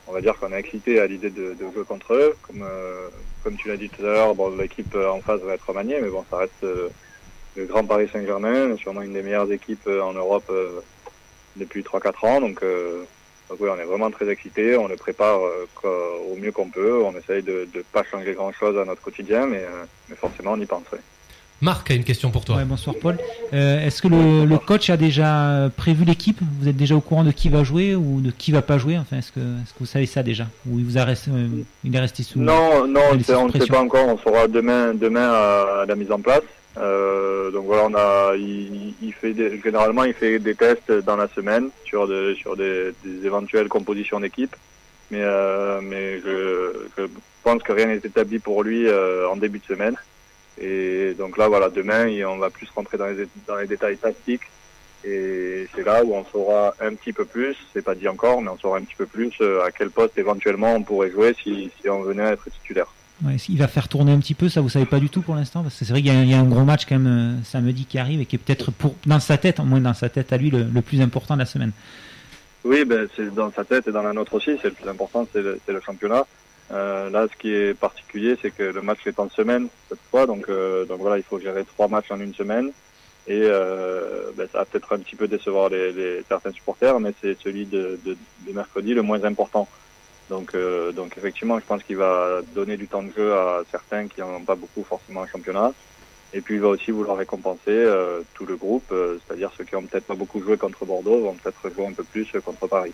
on 0.07 0.11
va 0.11 0.19
dire 0.19 0.37
qu'on 0.37 0.51
est 0.51 0.59
excité 0.59 0.99
à 0.99 1.07
l'idée 1.07 1.29
de, 1.29 1.55
jouer 1.73 1.85
contre 1.87 2.13
eux. 2.15 2.35
Comme, 2.41 2.65
comme 3.43 3.55
tu 3.55 3.69
l'as 3.69 3.77
dit 3.77 3.89
tout 3.89 4.01
à 4.01 4.05
l'heure, 4.05 4.35
l'équipe 4.59 4.95
en 4.95 5.21
face 5.21 5.39
va 5.41 5.53
être 5.53 5.67
remaniée, 5.67 6.01
mais 6.01 6.09
bon, 6.09 6.25
ça 6.29 6.37
reste 6.37 6.65
le 7.55 7.65
Grand 7.65 7.85
Paris 7.85 8.09
Saint-Germain, 8.11 8.75
sûrement 8.75 9.03
une 9.03 9.13
des 9.13 9.21
meilleures 9.21 9.51
équipes 9.51 9.87
en 9.87 10.13
Europe 10.13 10.51
depuis 11.55 11.83
3-4 11.83 12.27
ans. 12.27 12.41
Donc, 12.41 12.61
oui, 12.63 13.69
on 13.69 13.77
est 13.77 13.85
vraiment 13.85 14.09
très 14.09 14.27
excités. 14.29 14.75
On 14.75 14.87
le 14.87 14.95
prépare 14.95 15.39
au 15.83 16.35
mieux 16.35 16.51
qu'on 16.51 16.69
peut. 16.69 17.03
On 17.03 17.15
essaye 17.15 17.43
de 17.43 17.67
ne 17.73 17.81
pas 17.81 18.03
changer 18.03 18.33
grand-chose 18.33 18.77
à 18.79 18.85
notre 18.85 19.01
quotidien, 19.01 19.45
mais, 19.45 19.63
forcément, 20.15 20.53
on 20.53 20.59
y 20.59 20.65
pense. 20.65 20.85
oui. 20.91 20.99
Marc 21.63 21.89
a 21.91 21.93
une 21.93 22.03
question 22.03 22.29
pour 22.29 22.43
toi. 22.43 22.57
Ouais, 22.57 22.65
bonsoir 22.65 22.93
Paul. 23.01 23.17
Euh, 23.53 23.85
Est-ce 23.85 24.01
que 24.01 24.09
le, 24.09 24.43
le 24.43 24.57
coach 24.57 24.89
a 24.89 24.97
déjà 24.97 25.69
prévu 25.77 26.03
l'équipe 26.03 26.37
Vous 26.59 26.67
êtes 26.67 26.75
déjà 26.75 26.93
au 26.93 26.99
courant 26.99 27.23
de 27.23 27.31
qui 27.31 27.47
va 27.47 27.63
jouer 27.63 27.95
ou 27.95 28.19
de 28.19 28.31
qui 28.31 28.51
va 28.51 28.61
pas 28.61 28.77
jouer 28.77 28.97
Enfin, 28.97 29.17
est-ce 29.19 29.31
que, 29.31 29.39
est-ce 29.39 29.71
que 29.71 29.79
vous 29.79 29.85
savez 29.85 30.05
ça 30.05 30.23
déjà 30.23 30.47
Ou 30.69 30.79
il 30.79 30.83
vous 30.85 30.97
a 30.97 31.05
resté, 31.05 31.31
euh, 31.31 31.47
il 31.85 31.95
est 31.95 31.99
resté 31.99 32.21
sous 32.23 32.39
Non, 32.39 32.85
non, 32.85 32.99
on 33.11 33.13
est 33.13 33.17
ne 33.19 33.23
sait, 33.23 33.31
sous 33.33 33.39
on 33.39 33.45
ne 33.47 33.51
sait 33.53 33.57
pression 33.59 33.73
pas 33.75 33.81
encore. 33.81 34.07
On 34.09 34.17
saura 34.17 34.49
demain, 34.49 34.93
demain 34.93 35.29
à, 35.31 35.83
à 35.83 35.85
la 35.85 35.95
mise 35.95 36.11
en 36.11 36.19
place. 36.19 36.41
Euh, 36.77 37.49
donc 37.51 37.65
voilà, 37.65 37.85
on 37.89 37.95
a, 37.95 38.35
il, 38.35 38.93
il 39.01 39.13
fait 39.13 39.31
des, 39.31 39.61
généralement 39.63 40.03
il 40.03 40.13
fait 40.13 40.39
des 40.39 40.55
tests 40.55 40.91
dans 41.05 41.15
la 41.15 41.29
semaine 41.29 41.69
sur 41.85 42.09
de, 42.09 42.33
sur 42.33 42.57
des, 42.57 42.91
des 43.05 43.25
éventuelles 43.25 43.69
compositions 43.69 44.19
d'équipe. 44.19 44.53
Mais 45.11 45.21
euh, 45.21 45.79
mais 45.81 46.19
je, 46.19 46.73
je 46.97 47.03
pense 47.43 47.63
que 47.63 47.71
rien 47.71 47.85
n'est 47.87 47.97
établi 47.97 48.39
pour 48.39 48.63
lui 48.63 48.85
euh, 48.87 49.29
en 49.29 49.37
début 49.37 49.59
de 49.59 49.65
semaine. 49.65 49.95
Et 50.61 51.13
donc 51.17 51.37
là 51.37 51.47
voilà, 51.47 51.69
demain 51.69 52.07
on 52.27 52.37
va 52.37 52.49
plus 52.49 52.67
rentrer 52.75 52.97
dans 52.97 53.07
les, 53.07 53.27
dans 53.47 53.55
les 53.57 53.67
détails 53.67 53.97
tactiques. 53.97 54.43
Et 55.05 55.67
c'est 55.75 55.83
là 55.83 56.01
où 56.03 56.13
on 56.15 56.23
saura 56.25 56.73
un 56.79 56.93
petit 56.95 57.11
peu 57.11 57.25
plus, 57.25 57.57
c'est 57.73 57.81
pas 57.81 57.93
dit 57.95 58.07
encore, 58.07 58.41
mais 58.41 58.49
on 58.49 58.57
saura 58.57 58.77
un 58.77 58.83
petit 58.83 58.95
peu 58.95 59.05
plus 59.05 59.33
euh, 59.41 59.61
à 59.65 59.71
quel 59.71 59.89
poste 59.89 60.17
éventuellement 60.17 60.75
on 60.75 60.83
pourrait 60.83 61.11
jouer 61.11 61.35
si, 61.43 61.69
si 61.81 61.89
on 61.89 62.03
venait 62.03 62.23
à 62.23 62.31
être 62.33 62.49
titulaire. 62.49 62.87
Ouais, 63.23 63.35
il 63.49 63.57
va 63.57 63.67
faire 63.67 63.87
tourner 63.89 64.11
un 64.13 64.19
petit 64.19 64.33
peu, 64.33 64.47
ça 64.49 64.61
vous 64.61 64.69
savez 64.69 64.85
pas 64.85 64.99
du 64.99 65.09
tout 65.09 65.21
pour 65.21 65.35
l'instant 65.35 65.61
Parce 65.61 65.77
que 65.77 65.83
c'est 65.85 65.91
vrai 65.93 66.01
qu'il 66.01 66.11
y, 66.11 66.15
a 66.15 66.19
un- 66.19 66.23
il 66.23 66.29
y 66.31 66.33
a 66.33 66.39
un 66.39 66.45
gros 66.45 66.63
match 66.63 66.85
quand 66.87 66.97
même 66.97 67.37
euh, 67.41 67.43
samedi 67.43 67.85
qui 67.85 67.97
arrive 67.99 68.21
et 68.21 68.25
qui 68.25 68.37
est 68.37 68.39
peut-être 68.39 68.71
pour 68.71 68.95
dans 69.05 69.19
sa 69.19 69.37
tête, 69.37 69.59
au 69.59 69.63
moins 69.63 69.81
dans 69.81 69.93
sa 69.93 70.07
tête 70.09 70.31
à 70.31 70.37
lui, 70.37 70.49
le, 70.49 70.63
le 70.63 70.81
plus 70.81 71.01
important 71.01 71.33
de 71.35 71.39
la 71.39 71.45
semaine. 71.45 71.71
Oui, 72.63 72.85
ben, 72.85 73.07
c'est 73.15 73.33
dans 73.35 73.51
sa 73.51 73.65
tête 73.65 73.87
et 73.87 73.91
dans 73.91 74.03
la 74.03 74.13
nôtre 74.13 74.35
aussi. 74.35 74.51
C'est 74.61 74.69
le 74.69 74.73
plus 74.73 74.87
important, 74.89 75.27
c'est 75.33 75.41
le, 75.41 75.59
c'est 75.65 75.73
le 75.73 75.81
championnat. 75.81 76.23
Euh, 76.73 77.09
là, 77.11 77.27
ce 77.31 77.37
qui 77.37 77.53
est 77.53 77.73
particulier, 77.77 78.35
c'est 78.41 78.51
que 78.51 78.63
le 78.63 78.81
match 78.81 79.05
est 79.05 79.19
en 79.19 79.29
semaine 79.29 79.67
cette 79.89 79.99
fois, 80.09 80.25
donc 80.25 80.49
euh, 80.49 80.85
donc 80.85 80.99
voilà, 80.99 81.17
il 81.17 81.23
faut 81.23 81.39
gérer 81.39 81.63
trois 81.65 81.87
matchs 81.87 82.11
en 82.11 82.19
une 82.19 82.33
semaine. 82.33 82.71
Et 83.27 83.41
euh, 83.43 84.31
ben, 84.35 84.47
ça 84.51 84.59
va 84.59 84.65
peut-être 84.65 84.93
un 84.93 84.99
petit 84.99 85.15
peu 85.15 85.27
décevoir 85.27 85.69
les, 85.69 85.93
les 85.93 86.23
certains 86.27 86.51
supporters, 86.51 86.99
mais 86.99 87.13
c'est 87.21 87.39
celui 87.39 87.65
de, 87.65 87.99
de, 88.03 88.17
mercredi 88.51 88.93
le 88.93 89.01
moins 89.01 89.23
important. 89.23 89.67
Donc 90.29 90.55
euh, 90.55 90.91
donc 90.91 91.17
effectivement, 91.17 91.59
je 91.59 91.65
pense 91.65 91.83
qu'il 91.83 91.97
va 91.97 92.41
donner 92.53 92.75
du 92.75 92.87
temps 92.87 93.03
de 93.03 93.11
jeu 93.15 93.33
à 93.33 93.61
certains 93.71 94.07
qui 94.07 94.19
n'en 94.21 94.35
ont 94.35 94.41
pas 94.41 94.55
beaucoup 94.55 94.83
forcément 94.83 95.21
en 95.21 95.27
championnat. 95.27 95.73
Et 96.33 96.41
puis 96.41 96.55
il 96.55 96.61
va 96.61 96.69
aussi 96.69 96.91
vouloir 96.91 97.17
récompenser 97.17 97.61
euh, 97.67 98.21
tout 98.33 98.45
le 98.45 98.55
groupe, 98.57 98.91
c'est-à-dire 98.91 99.51
ceux 99.57 99.63
qui 99.63 99.75
ont 99.75 99.83
peut-être 99.83 100.07
pas 100.07 100.15
beaucoup 100.15 100.41
joué 100.41 100.57
contre 100.57 100.83
Bordeaux 100.83 101.19
vont 101.21 101.35
peut-être 101.35 101.73
jouer 101.73 101.85
un 101.85 101.93
peu 101.93 102.03
plus 102.03 102.27
contre 102.43 102.67
Paris. 102.67 102.93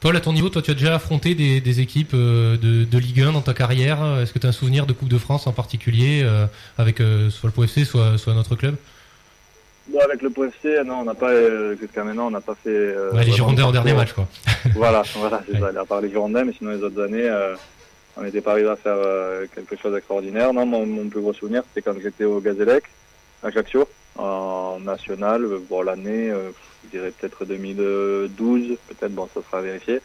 Paul, 0.00 0.14
à 0.14 0.20
ton 0.20 0.32
niveau, 0.34 0.50
toi, 0.50 0.60
tu 0.60 0.70
as 0.70 0.74
déjà 0.74 0.94
affronté 0.94 1.34
des, 1.34 1.60
des 1.60 1.80
équipes 1.80 2.12
euh, 2.12 2.58
de, 2.58 2.84
de 2.84 2.98
Ligue 2.98 3.22
1 3.22 3.32
dans 3.32 3.40
ta 3.40 3.54
carrière. 3.54 3.98
Est-ce 4.20 4.32
que 4.32 4.38
tu 4.38 4.46
as 4.46 4.50
un 4.50 4.52
souvenir 4.52 4.86
de 4.86 4.92
Coupe 4.92 5.08
de 5.08 5.16
France 5.18 5.46
en 5.46 5.52
particulier, 5.52 6.20
euh, 6.22 6.46
avec 6.76 7.00
euh, 7.00 7.30
soit 7.30 7.48
le 7.48 7.52
POFC, 7.52 7.84
soit, 7.86 8.18
soit 8.18 8.34
notre 8.34 8.56
club? 8.56 8.76
Bon, 9.88 10.00
avec 10.00 10.20
le 10.20 10.30
PFC, 10.30 10.84
non, 10.84 10.96
on 11.00 11.04
n'a 11.04 11.14
pas, 11.14 11.30
euh, 11.30 11.76
jusqu'à 11.80 12.04
maintenant, 12.04 12.26
on 12.26 12.30
n'a 12.30 12.40
pas 12.40 12.56
fait. 12.62 12.94
Ouais, 13.12 13.24
Les 13.24 13.32
Girondins 13.32 13.64
en 13.64 13.68
de 13.68 13.72
dernier 13.72 13.94
match, 13.94 14.12
quoi. 14.12 14.28
voilà, 14.74 15.02
voilà, 15.14 15.42
c'est 15.46 15.58
ça, 15.58 15.68
à 15.80 15.84
part 15.84 16.00
les 16.00 16.10
Girondins, 16.10 16.44
mais 16.44 16.52
sinon 16.52 16.72
les 16.72 16.82
autres 16.82 17.02
années, 17.02 17.30
on 18.16 18.22
n'était 18.22 18.40
pas 18.40 18.52
arrivé 18.52 18.68
à 18.68 18.76
faire 18.76 18.96
quelque 19.54 19.76
chose 19.80 19.94
d'extraordinaire. 19.94 20.52
Non, 20.52 20.66
mon, 20.66 20.84
mon 20.84 21.08
plus 21.08 21.20
gros 21.20 21.32
souvenir, 21.32 21.62
c'était 21.68 21.88
quand 21.88 21.96
j'étais 22.02 22.24
au 22.24 22.40
Gazélec, 22.40 22.82
à 23.44 23.46
Ajaccio, 23.46 23.88
en 24.18 24.78
national. 24.80 25.46
Bon, 25.70 25.82
l'année, 25.82 26.32
je 26.86 26.98
dirais 26.98 27.12
peut-être 27.12 27.44
2012, 27.44 28.76
peut-être, 28.88 29.14
bon, 29.14 29.28
ça 29.32 29.40
sera 29.42 29.60
vérifié. 29.60 30.00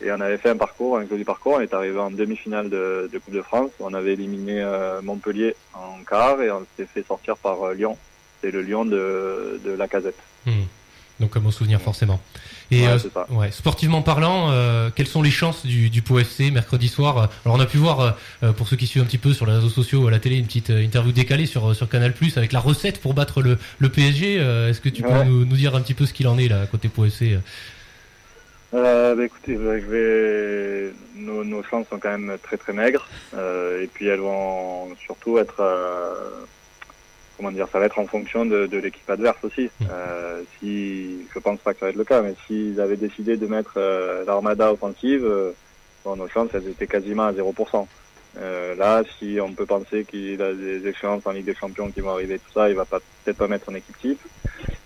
Et 0.00 0.12
on 0.12 0.20
avait 0.20 0.38
fait 0.38 0.50
un 0.50 0.56
parcours, 0.56 0.98
un 0.98 1.06
joli 1.06 1.24
parcours. 1.24 1.54
On 1.54 1.60
est 1.60 1.74
arrivé 1.74 1.98
en 1.98 2.10
demi-finale 2.10 2.70
de, 2.70 3.10
Coupe 3.24 3.34
de 3.34 3.42
France. 3.42 3.70
On 3.80 3.94
avait 3.94 4.12
éliminé 4.12 4.60
euh, 4.62 5.02
Montpellier 5.02 5.56
en 5.74 6.02
quart 6.04 6.40
et 6.40 6.50
on 6.50 6.60
s'était 6.60 6.88
fait 6.92 7.06
sortir 7.06 7.36
par 7.36 7.62
euh, 7.62 7.74
Lyon. 7.74 7.96
C'est 8.40 8.52
le 8.52 8.62
Lyon 8.62 8.84
de, 8.84 9.60
de 9.64 9.72
la 9.72 9.88
casette. 9.88 10.18
Hmm. 10.46 10.62
Donc 11.20 11.36
un 11.36 11.40
bon 11.40 11.50
souvenir 11.50 11.80
forcément. 11.80 12.20
Et 12.70 12.82
Ouais, 12.82 12.88
euh, 12.88 13.34
ouais, 13.34 13.50
sportivement 13.50 14.02
parlant, 14.02 14.50
euh, 14.50 14.90
quelles 14.94 15.06
sont 15.06 15.22
les 15.22 15.30
chances 15.30 15.64
du, 15.64 15.88
du 15.90 16.02
Pau 16.02 16.18
FC 16.18 16.50
mercredi 16.50 16.88
soir 16.88 17.30
Alors 17.44 17.56
on 17.56 17.60
a 17.60 17.66
pu 17.66 17.78
voir, 17.78 18.16
euh, 18.42 18.52
pour 18.52 18.68
ceux 18.68 18.76
qui 18.76 18.86
suivent 18.86 19.02
un 19.02 19.06
petit 19.06 19.18
peu 19.18 19.32
sur 19.32 19.46
les 19.46 19.52
réseaux 19.52 19.70
sociaux, 19.70 20.06
à 20.06 20.10
la 20.10 20.18
télé, 20.18 20.36
une 20.36 20.44
petite 20.46 20.70
euh, 20.70 20.82
interview 20.82 21.12
décalée 21.12 21.46
sur 21.46 21.74
sur 21.74 21.88
Canal 21.88 22.12
Plus 22.12 22.36
avec 22.36 22.52
la 22.52 22.60
recette 22.60 23.00
pour 23.00 23.14
battre 23.14 23.40
le, 23.42 23.58
le 23.78 23.88
PSG. 23.88 24.38
Euh, 24.38 24.68
Est-ce 24.68 24.80
que 24.80 24.90
tu 24.90 25.02
peux 25.02 25.22
nous, 25.24 25.44
nous 25.46 25.56
dire 25.56 25.74
un 25.74 25.80
petit 25.80 25.94
peu 25.94 26.04
ce 26.06 26.12
qu'il 26.12 26.28
en 26.28 26.38
est 26.38 26.48
là 26.48 26.66
côté 26.66 26.88
Pau 26.88 27.06
FC 27.06 27.32
euh 27.34 27.38
Euh, 28.74 29.14
bah, 29.14 29.24
écoutez, 29.24 29.54
je 29.56 29.86
vais... 29.90 30.92
nos, 31.16 31.42
nos 31.42 31.62
chances 31.62 31.86
sont 31.88 31.98
quand 31.98 32.10
même 32.10 32.36
très 32.42 32.58
très 32.58 32.74
maigres. 32.74 33.08
Euh, 33.34 33.82
et 33.82 33.86
puis 33.86 34.06
elles 34.06 34.20
vont 34.20 34.88
surtout 35.04 35.38
être, 35.38 35.60
euh, 35.60 36.12
comment 37.38 37.52
dire, 37.52 37.68
ça 37.72 37.78
va 37.78 37.86
être 37.86 37.98
en 37.98 38.06
fonction 38.06 38.44
de, 38.44 38.66
de 38.66 38.78
l'équipe 38.78 39.08
adverse 39.08 39.38
aussi. 39.42 39.70
Euh, 39.90 40.42
si, 40.58 41.26
je 41.32 41.38
pense 41.38 41.58
pas 41.60 41.72
que 41.72 41.80
ça 41.80 41.86
va 41.86 41.90
être 41.90 41.96
le 41.96 42.04
cas, 42.04 42.20
mais 42.20 42.34
s'ils 42.46 42.80
avaient 42.80 42.96
décidé 42.96 43.38
de 43.38 43.46
mettre 43.46 43.74
euh, 43.76 44.24
l'armada 44.26 44.72
offensive, 44.72 45.24
euh, 45.24 45.52
bon, 46.04 46.16
nos 46.16 46.28
chances 46.28 46.50
elles 46.52 46.68
étaient 46.68 46.86
quasiment 46.86 47.26
à 47.26 47.32
0%. 47.32 47.86
Euh, 48.36 48.74
là, 48.74 49.02
si 49.18 49.38
on 49.40 49.52
peut 49.52 49.66
penser 49.66 50.04
qu'il 50.04 50.40
a 50.42 50.52
des 50.52 50.86
échéances 50.86 51.26
en 51.26 51.30
Ligue 51.30 51.46
des 51.46 51.54
Champions 51.54 51.90
qui 51.90 52.00
vont 52.00 52.10
arriver, 52.10 52.38
tout 52.38 52.52
ça, 52.52 52.68
il 52.68 52.76
va 52.76 52.84
pas 52.84 53.00
peut-être 53.24 53.38
pas 53.38 53.48
mettre 53.48 53.66
son 53.66 53.74
équipe 53.74 53.98
type. 53.98 54.20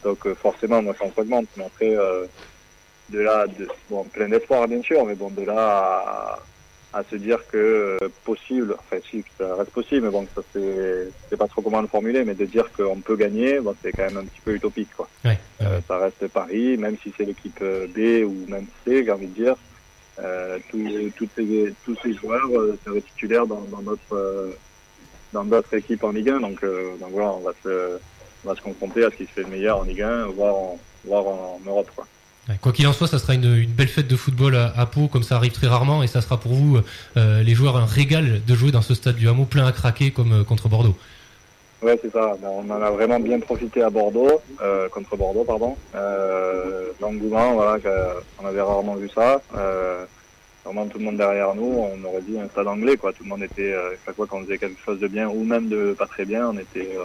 Donc 0.05 0.27
euh, 0.27 0.35
forcément, 0.35 0.81
nos 0.83 0.95
chances 0.95 1.13
augmentent. 1.17 1.49
Mais 1.57 1.65
après, 1.65 1.97
euh, 1.97 2.27
de 3.11 3.19
là, 3.19 3.47
de, 3.47 3.69
bon, 3.91 4.05
plein 4.05 4.29
d'espoir 4.29 4.69
bien 4.69 4.83
sûr, 4.83 5.05
mais 5.05 5.15
bon, 5.15 5.31
de 5.31 5.43
là 5.43 5.57
à, 5.57 6.39
à 6.93 7.03
se 7.05 7.17
dire 7.17 7.39
que 7.51 7.99
euh, 8.03 8.09
possible, 8.25 8.75
enfin 8.79 8.99
si, 9.11 9.25
ça 9.39 9.55
reste 9.57 9.71
possible, 9.71 10.07
mais 10.07 10.13
bon, 10.13 10.27
ça 10.35 10.43
c'est, 10.53 11.09
c'est 11.29 11.37
pas 11.37 11.49
trop 11.49 11.63
comment 11.63 11.81
le 11.81 11.87
formuler, 11.87 12.25
mais 12.25 12.35
de 12.35 12.45
dire 12.45 12.71
qu'on 12.73 13.01
peut 13.01 13.17
gagner, 13.17 13.61
bon, 13.61 13.75
c'est 13.83 13.93
quand 13.93 14.05
même 14.05 14.19
un 14.19 14.25
petit 14.27 14.41
peu 14.45 14.55
utopique, 14.55 14.95
quoi. 14.95 15.09
Ouais, 15.25 15.39
Euh, 15.63 15.81
ça 15.89 15.99
reste 15.99 16.27
Paris, 16.29 16.77
même 16.77 16.97
si 17.03 17.13
c'est 17.17 17.25
l'équipe 17.25 17.59
euh, 17.63 17.87
B 17.87 18.25
ou 18.27 18.51
même 18.51 18.67
C, 18.85 19.05
j'ai 19.05 19.11
envie 19.11 19.27
de 19.29 19.35
dire. 19.35 19.57
Euh, 20.19 20.59
tous, 20.71 20.87
toutes 21.17 21.31
ces, 21.35 21.73
tous 21.85 21.97
ces 22.03 22.13
joueurs 22.13 22.51
euh, 22.55 22.79
seraient 22.85 23.01
titulaires 23.01 23.47
dans, 23.47 23.63
dans 23.63 23.81
notre 23.81 24.13
euh, 24.15 24.51
dans 25.33 25.45
d'autres 25.45 25.75
équipes 25.75 26.05
en 26.05 26.11
Ligue 26.11 26.29
1, 26.29 26.41
donc, 26.41 26.63
euh, 26.63 26.95
donc 26.99 27.11
voilà, 27.13 27.33
on 27.33 27.41
va 27.41 27.53
se 27.65 27.99
on 28.45 28.49
va 28.49 28.55
se 28.55 28.61
confronter 28.61 29.05
à 29.05 29.11
ce 29.11 29.17
qui 29.17 29.25
se 29.25 29.31
fait 29.31 29.45
de 29.45 29.49
meilleur 29.49 29.79
en 29.79 29.85
Ligue 29.85 30.03
1, 30.03 30.27
voire 30.27 30.55
en, 30.55 30.79
voire 31.05 31.27
en 31.27 31.61
Europe, 31.65 31.91
quoi. 31.97 32.07
Quoi 32.61 32.73
qu'il 32.73 32.87
en 32.89 32.93
soit, 32.93 33.07
ça 33.07 33.19
sera 33.19 33.35
une, 33.35 33.67
belle 33.67 33.89
fête 33.89 34.09
de 34.09 34.17
football 34.17 34.57
à, 34.57 34.73
à 34.77 34.87
Pau, 34.87 35.07
comme 35.07 35.23
ça 35.23 35.37
arrive 35.37 35.53
très 35.53 35.69
rarement, 35.69 36.03
et 36.03 36.09
ça 36.09 36.21
sera 36.21 36.39
pour 36.41 36.53
vous, 36.53 36.79
euh, 37.17 37.43
les 37.43 37.55
joueurs, 37.55 37.77
un 37.77 37.87
régal 37.87 38.43
de 38.45 38.55
jouer 38.55 38.73
dans 38.73 38.83
ce 38.83 38.95
stade 38.95 39.15
du 39.15 39.29
Hameau 39.29 39.45
plein 39.45 39.65
à 39.65 39.73
craquer 39.73 40.11
comme 40.11 40.33
euh, 40.33 40.45
contre 40.45 40.69
Bordeaux. 40.69 40.97
Ouais, 41.83 41.99
c'est 42.03 42.13
ça. 42.13 42.37
Ben, 42.41 42.49
On 42.49 42.69
en 42.69 42.83
a 42.83 42.91
vraiment 42.91 43.21
bien 43.21 43.39
profité 43.39 43.83
à 43.83 43.91
Bordeaux, 43.91 44.41
euh, 44.61 44.89
contre 44.89 45.17
Bordeaux, 45.17 45.45
pardon. 45.45 45.77
Euh, 45.95 46.89
L'engouement, 47.01 47.55
voilà, 47.55 47.79
on 48.41 48.47
avait 48.47 48.61
rarement 48.61 48.97
vu 48.97 49.09
ça. 49.09 49.41
Vraiment 50.65 50.87
tout 50.87 50.99
le 50.99 51.05
monde 51.05 51.17
derrière 51.17 51.57
nous, 51.57 51.65
on 51.77 52.05
aurait 52.05 52.23
dit 52.23 52.39
un 52.39 52.49
stade 52.49 52.69
anglais, 52.69 52.97
quoi. 52.97 53.13
Tout 53.13 53.25
le 53.25 53.31
monde 53.31 53.43
était, 53.43 53.75
chaque 54.07 54.15
fois 54.15 54.29
qu'on 54.29 54.45
faisait 54.45 54.59
quelque 54.59 54.81
chose 54.85 55.01
de 55.01 55.09
bien 55.09 55.29
ou 55.29 55.43
même 55.43 55.69
de 55.69 55.93
pas 55.99 56.07
très 56.07 56.25
bien, 56.25 56.49
on 56.49 56.57
était, 56.57 56.97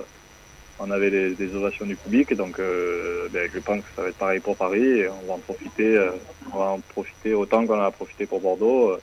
on 0.80 0.91
avait 0.91 1.09
des 1.11 1.55
ovations 1.55 1.86
du 1.86 1.95
public. 1.95 2.34
Donc, 2.36 2.59
euh, 2.59 3.28
ben, 3.32 3.49
je 3.53 3.59
pense 3.59 3.80
que 3.80 3.89
ça 3.95 4.01
va 4.03 4.09
être 4.09 4.17
pareil 4.17 4.39
pour 4.39 4.55
Paris 4.55 4.84
et 4.84 5.09
on 5.09 5.28
va 5.28 5.34
en 5.34 5.39
profiter, 5.39 5.97
euh, 5.97 6.11
on 6.53 6.59
va 6.59 6.65
en 6.65 6.80
profiter 6.80 7.34
autant 7.34 7.65
qu'on 7.65 7.80
en 7.80 7.84
a 7.84 7.91
profité 7.91 8.25
pour 8.25 8.39
Bordeaux, 8.41 8.91
euh, 8.91 8.99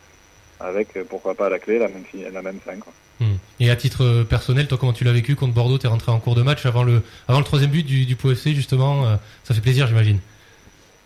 avec 0.60 0.88
pourquoi 1.08 1.34
pas 1.34 1.46
à 1.46 1.50
la 1.50 1.58
clé 1.58 1.78
la 1.78 1.88
même, 1.88 2.04
la 2.32 2.42
même 2.42 2.60
fin, 2.64 2.76
quoi. 2.76 2.92
Hmm. 3.20 3.36
Et 3.60 3.70
à 3.70 3.76
titre 3.76 4.24
personnel, 4.24 4.66
toi, 4.66 4.78
comment 4.78 4.92
tu 4.92 5.04
l'as 5.04 5.12
vécu 5.12 5.36
contre 5.36 5.54
Bordeaux? 5.54 5.78
T'es 5.78 5.88
rentré 5.88 6.10
en 6.10 6.18
cours 6.18 6.34
de 6.34 6.42
match 6.42 6.66
avant 6.66 6.82
le, 6.82 7.02
avant 7.28 7.38
le 7.38 7.44
troisième 7.44 7.70
but 7.70 7.84
du, 7.84 8.06
du 8.06 8.16
justement. 8.54 9.18
ça 9.44 9.54
fait 9.54 9.60
plaisir, 9.60 9.86
j'imagine. 9.86 10.18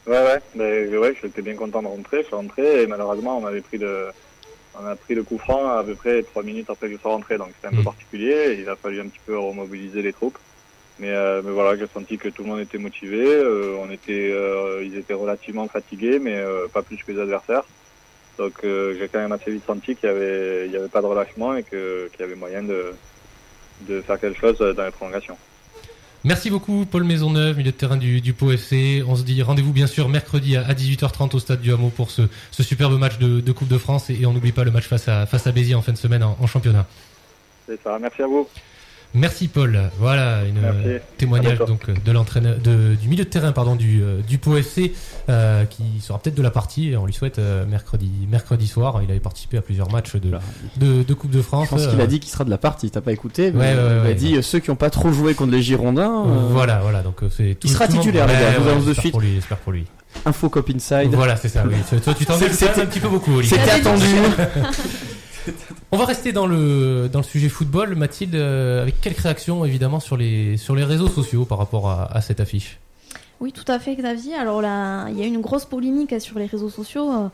Ouais, 0.07 0.17
ouais, 0.23 0.39
mais 0.55 0.97
ouais, 0.97 1.15
j'étais 1.23 1.43
bien 1.43 1.55
content 1.55 1.83
de 1.83 1.87
rentrer. 1.87 2.23
Je 2.23 2.27
suis 2.29 2.35
rentré 2.35 2.83
et 2.83 2.87
malheureusement, 2.87 3.39
on 3.39 3.47
avait 3.47 3.61
pris 3.61 3.77
le, 3.77 4.07
on 4.81 4.87
a 4.87 4.97
pris 4.97 5.15
le 5.15 5.23
coup 5.23 5.39
franc 5.39 5.69
à 5.69 5.85
peu 5.85 5.95
près 5.95 6.23
trois 6.23 6.43
minutes 6.43 6.71
après 6.71 6.89
que 6.89 6.95
je 6.97 7.01
sois 7.01 7.13
rentré, 7.13 7.37
donc 7.37 7.49
c'était 7.57 7.69
un 7.69 7.77
peu 7.77 7.83
Mm. 7.83 7.85
particulier. 7.85 8.57
Il 8.61 8.69
a 8.69 8.77
fallu 8.77 9.01
un 9.01 9.09
petit 9.09 9.21
peu 9.27 9.39
remobiliser 9.39 10.01
les 10.03 10.13
troupes. 10.13 10.39
Mais, 11.01 11.11
euh, 11.11 11.43
mais 11.45 11.53
voilà, 11.53 11.77
j'ai 11.77 11.87
senti 11.93 12.19
que 12.19 12.29
tout 12.29 12.43
le 12.43 12.49
monde 12.49 12.61
était 12.61 12.79
motivé. 12.79 13.25
euh, 13.25 13.77
on 13.81 13.91
était, 13.91 14.31
euh, 14.33 14.83
ils 14.85 14.97
étaient 14.97 15.15
relativement 15.15 15.69
fatigués, 15.69 16.19
mais 16.19 16.43
pas 16.73 16.83
plus 16.83 16.97
que 16.99 17.13
les 17.13 17.21
adversaires. 17.21 17.65
Donc 18.39 18.55
j'ai 18.63 19.09
quand 19.13 19.19
même 19.19 19.33
assez 19.33 19.51
vite 19.51 19.65
senti 19.67 19.97
qu'il 19.97 20.09
y 20.09 20.13
avait, 20.13 20.67
il 20.67 20.73
y 20.73 20.77
avait 20.77 20.89
pas 20.89 21.01
de 21.01 21.07
relâchement 21.07 21.57
et 21.57 21.65
que 21.65 22.09
qu'il 22.13 22.21
y 22.21 22.23
avait 22.23 22.37
moyen 22.37 22.63
de, 22.63 22.95
de 23.89 24.01
faire 24.01 24.21
quelque 24.21 24.39
chose 24.39 24.59
dans 24.59 24.85
les 24.85 24.93
prolongations. 24.93 25.37
Merci 26.25 26.51
beaucoup, 26.51 26.85
Paul 26.85 27.05
Maisonneuve, 27.05 27.57
milieu 27.57 27.71
de 27.71 27.77
terrain 27.77 27.97
du, 27.97 28.21
du 28.21 28.33
Pau 28.33 28.51
FC. 28.51 29.05
On 29.09 29.15
se 29.15 29.23
dit 29.23 29.41
rendez-vous, 29.43 29.73
bien 29.73 29.87
sûr, 29.87 30.09
mercredi 30.09 30.57
à, 30.57 30.63
à 30.67 30.73
18h30 30.75 31.35
au 31.35 31.39
stade 31.39 31.61
du 31.61 31.73
Hameau 31.73 31.91
pour 31.91 32.11
ce, 32.11 32.23
ce 32.51 32.63
superbe 32.65 32.99
match 32.99 33.19
de, 33.19 33.41
de 33.41 33.53
Coupe 33.53 33.69
de 33.69 33.79
France. 33.79 34.11
Et, 34.11 34.21
et 34.21 34.27
on 34.27 34.33
n'oublie 34.33 34.53
pas 34.53 34.65
le 34.65 34.73
match 34.73 34.87
face 34.89 35.09
à, 35.09 35.27
face 35.27 35.47
à 35.47 35.53
Béziers 35.53 35.77
en 35.77 35.83
fin 35.83 35.93
de 35.93 35.97
semaine 35.99 36.23
en, 36.25 36.37
en 36.41 36.47
championnat. 36.49 36.87
C'est 37.69 37.81
ça. 37.83 37.99
Merci 38.01 38.23
à 38.23 38.27
vous. 38.27 38.49
Merci 39.15 39.49
Paul. 39.49 39.81
Voilà 39.99 40.45
une 40.45 40.61
Merci. 40.61 40.79
euh, 40.87 40.99
témoignage 41.17 41.59
donc 41.61 41.89
euh, 41.89 41.95
de 42.05 42.13
l'entraîneur 42.13 42.59
de, 42.59 42.95
du 42.95 43.09
milieu 43.09 43.25
de 43.25 43.29
terrain 43.31 43.53
pardon 43.53 43.75
du 43.75 44.03
euh, 44.03 44.21
du 44.21 44.37
Pau 44.39 44.57
FC 44.57 44.93
euh, 45.31 45.65
qui 45.65 45.83
sera 46.03 46.19
peut-être 46.19 46.35
de 46.37 46.43
la 46.43 46.51
partie 46.51 46.93
on 47.01 47.07
lui 47.07 47.15
souhaite 47.15 47.39
euh, 47.39 47.65
mercredi 47.67 48.11
mercredi 48.31 48.67
soir. 48.67 49.01
Il 49.03 49.11
avait 49.11 49.19
participé 49.21 49.57
à 49.57 49.63
plusieurs 49.63 49.91
matchs 49.91 50.17
de 50.17 50.33
de, 50.77 51.03
de 51.03 51.15
Coupe 51.15 51.31
de 51.31 51.41
France. 51.43 51.67
Je 51.67 51.71
pense 51.71 51.87
qu'il 51.87 52.01
Euh, 52.01 52.05
a 52.05 52.07
dit 52.07 52.21
qu'il 52.21 52.31
sera 52.31 52.45
de 52.45 52.51
la 52.51 52.59
partie, 52.59 52.91
t'as 52.91 53.01
pas 53.01 53.13
écouté 53.13 53.51
mais 53.51 53.61
Ouais, 53.61 53.75
ouais, 53.75 53.97
Il 53.97 54.03
ouais, 54.05 54.11
a 54.11 54.15
dit 54.15 54.37
euh, 54.37 54.43
ceux 54.43 54.59
qui 54.59 54.71
n'ont 54.71 54.77
pas 54.77 54.91
trop 54.91 55.11
joué 55.11 55.35
contre 55.35 55.53
les 55.53 55.63
Girondins. 55.63 56.25
euh, 56.27 56.49
Voilà 56.51 56.79
voilà 56.81 57.03
donc 57.03 57.17
c'est 57.35 57.57
tout- 57.59 57.67
Il 57.67 57.71
sera 57.71 57.87
tout 57.87 57.93
le 57.93 57.97
monde- 57.97 58.05
titulaire, 58.05 58.27
les 58.27 58.35
Ouais, 58.35 58.41
gars, 58.41 58.59
de 58.75 58.81
j'espère 58.85 59.01
suite. 59.01 59.13
Pour 59.13 59.21
lui, 59.23 59.35
j'espère 59.35 59.59
pour 59.59 59.73
lui. 59.73 59.87
Info 60.27 60.49
Cop 60.49 60.69
Inside. 60.75 61.11
Voilà, 61.15 61.37
c'est 61.37 61.49
ça, 61.49 61.65
oui. 61.67 61.77
Toi, 62.03 62.15
tu 62.15 62.25
t'en 62.27 62.35
un 62.35 62.39
petit 62.39 63.01
peu 63.01 63.09
beaucoup, 63.09 63.37
Olivier. 63.37 63.59
C'était 63.59 63.71
attendu. 63.73 64.05
On 65.93 65.97
va 65.97 66.05
rester 66.05 66.33
dans 66.33 66.47
le, 66.47 67.09
dans 67.13 67.19
le 67.21 67.25
sujet 67.25 67.49
football. 67.49 67.95
Mathilde, 67.95 68.35
euh, 68.35 68.83
avec 68.83 69.01
quelques 69.01 69.19
réactions, 69.19 69.65
évidemment, 69.65 70.01
sur 70.01 70.17
les, 70.17 70.57
sur 70.57 70.75
les 70.75 70.85
réseaux 70.85 71.09
sociaux 71.09 71.45
par 71.45 71.59
rapport 71.59 71.89
à, 71.89 72.05
à 72.17 72.21
cette 72.21 72.41
affiche. 72.41 72.79
Oui, 73.41 73.53
tout 73.53 73.65
à 73.71 73.79
fait, 73.79 73.95
Xavier. 73.95 74.35
Alors 74.35 74.61
là, 74.63 75.09
il 75.11 75.19
y 75.19 75.23
a 75.23 75.25
eu 75.25 75.29
une 75.29 75.41
grosse 75.41 75.65
polémique 75.65 76.21
sur 76.21 76.39
les 76.39 76.47
réseaux 76.47 76.71
sociaux. 76.71 77.11
euh, 77.11 77.29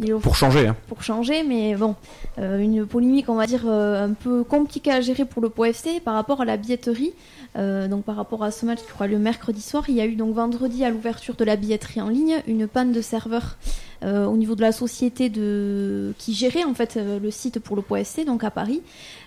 il 0.00 0.10
est- 0.10 0.14
Pour 0.14 0.36
changer, 0.36 0.66
hein. 0.66 0.76
Pour 0.88 1.02
changer, 1.02 1.42
mais 1.42 1.74
bon, 1.74 1.94
euh, 2.38 2.58
une 2.58 2.84
polémique, 2.84 3.28
on 3.30 3.36
va 3.36 3.46
dire, 3.46 3.62
euh, 3.66 4.06
un 4.08 4.12
peu 4.12 4.44
compliquée 4.44 4.90
à 4.90 5.00
gérer 5.00 5.24
pour 5.24 5.40
le 5.40 5.48
Pau 5.48 5.64
FC 5.64 6.00
par 6.00 6.14
rapport 6.14 6.40
à 6.42 6.44
la 6.44 6.56
billetterie. 6.58 7.12
Euh, 7.56 7.88
donc 7.88 8.04
par 8.04 8.16
rapport 8.16 8.44
à 8.44 8.50
ce 8.50 8.66
match 8.66 8.80
qui 8.80 8.92
aura 8.94 9.06
lieu 9.06 9.16
mercredi 9.18 9.62
soir, 9.62 9.84
il 9.88 9.94
y 9.94 10.02
a 10.02 10.04
eu 10.04 10.14
donc 10.16 10.34
vendredi 10.34 10.84
à 10.84 10.90
l'ouverture 10.90 11.34
de 11.36 11.44
la 11.44 11.56
billetterie 11.56 12.02
en 12.02 12.10
ligne 12.10 12.42
une 12.46 12.66
panne 12.68 12.92
de 12.92 13.00
serveur 13.00 13.56
euh, 14.04 14.26
au 14.26 14.36
niveau 14.36 14.54
de 14.54 14.60
la 14.60 14.72
société 14.72 15.30
qui 15.30 16.34
gérait 16.34 16.64
en 16.64 16.74
fait 16.74 16.96
euh, 16.96 17.18
le 17.18 17.30
site 17.30 17.60
pour 17.60 17.76
le 17.76 17.82
Pau 17.82 17.96
FC, 17.96 18.24
donc 18.24 18.44
à 18.44 18.50
Paris. 18.50 18.82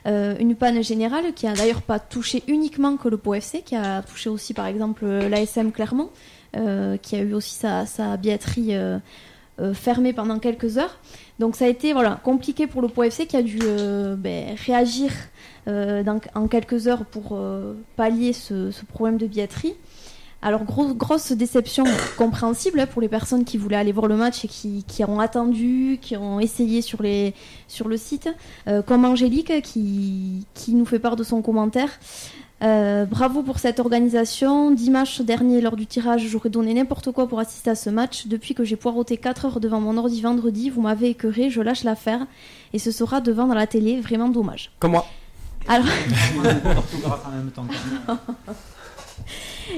Euh, 0.05 0.35
une 0.39 0.55
panne 0.55 0.83
générale 0.83 1.33
qui 1.33 1.47
a 1.47 1.53
d'ailleurs 1.53 1.81
pas 1.81 1.99
touché 1.99 2.43
uniquement 2.47 2.97
que 2.97 3.07
le 3.07 3.17
Pau 3.17 3.33
FC, 3.33 3.61
qui 3.61 3.75
a 3.75 4.01
touché 4.03 4.29
aussi 4.29 4.53
par 4.53 4.67
exemple 4.67 5.05
l'ASM 5.05 5.71
Clermont, 5.71 6.09
qui 6.53 7.15
a 7.15 7.19
eu 7.19 7.33
aussi 7.33 7.55
sa, 7.55 7.85
sa 7.85 8.17
billetterie 8.17 8.73
fermée 9.73 10.13
pendant 10.13 10.39
quelques 10.39 10.77
heures. 10.77 10.97
Donc 11.37 11.55
ça 11.55 11.65
a 11.65 11.67
été 11.67 11.93
voilà 11.93 12.19
compliqué 12.23 12.65
pour 12.65 12.81
le 12.81 12.87
Pau 12.87 13.03
FC 13.03 13.27
qui 13.27 13.37
a 13.37 13.43
dû 13.43 13.59
ben, 14.17 14.55
réagir 14.65 15.11
en 15.67 16.47
quelques 16.47 16.87
heures 16.87 17.05
pour 17.05 17.39
pallier 17.95 18.33
ce, 18.33 18.71
ce 18.71 18.85
problème 18.85 19.17
de 19.17 19.27
billetterie. 19.27 19.75
Alors 20.41 20.63
grosse, 20.63 20.95
grosse 20.95 21.31
déception 21.33 21.83
compréhensible 22.17 22.79
hein, 22.79 22.85
pour 22.85 23.01
les 23.01 23.09
personnes 23.09 23.43
qui 23.43 23.57
voulaient 23.57 23.75
aller 23.75 23.91
voir 23.91 24.07
le 24.07 24.15
match 24.15 24.45
et 24.45 24.47
qui, 24.47 24.85
qui 24.87 25.03
ont 25.03 25.19
attendu, 25.19 25.99
qui 26.01 26.15
ont 26.15 26.39
essayé 26.39 26.81
sur, 26.81 27.01
les, 27.01 27.33
sur 27.67 27.87
le 27.87 27.97
site, 27.97 28.29
Euh, 28.67 28.81
comme 28.81 29.05
Angélique 29.05 29.61
qui, 29.61 30.45
qui 30.53 30.73
nous 30.73 30.85
fait 30.85 30.99
part 30.99 31.15
de 31.15 31.23
son 31.23 31.41
commentaire. 31.41 31.89
Euh, 32.61 33.05
bravo 33.05 33.41
pour 33.41 33.59
cette 33.59 33.79
organisation. 33.79 34.71
Dimanche 34.71 35.21
dernier, 35.21 35.61
lors 35.61 35.75
du 35.75 35.85
tirage, 35.85 36.27
j'aurais 36.27 36.49
donné 36.49 36.73
n'importe 36.73 37.11
quoi 37.11 37.27
pour 37.27 37.39
assister 37.39 37.69
à 37.69 37.75
ce 37.75 37.89
match. 37.89 38.27
Depuis 38.27 38.53
que 38.53 38.63
j'ai 38.63 38.75
poireauté 38.75 39.17
4 39.17 39.45
heures 39.45 39.59
devant 39.59 39.79
mon 39.79 39.97
ordi 39.97 40.21
vendredi, 40.21 40.69
vous 40.69 40.81
m'avez 40.81 41.09
écœuré, 41.09 41.49
je 41.49 41.61
lâche 41.61 41.83
l'affaire. 41.83 42.27
Et 42.73 42.79
ce 42.79 42.91
sera 42.91 43.21
devant 43.21 43.47
dans 43.47 43.55
la 43.55 43.67
télé, 43.67 44.01
vraiment 44.01 44.29
dommage. 44.29 44.71
Comme 44.79 44.91
moi. 44.91 45.05
Alors, 45.67 45.85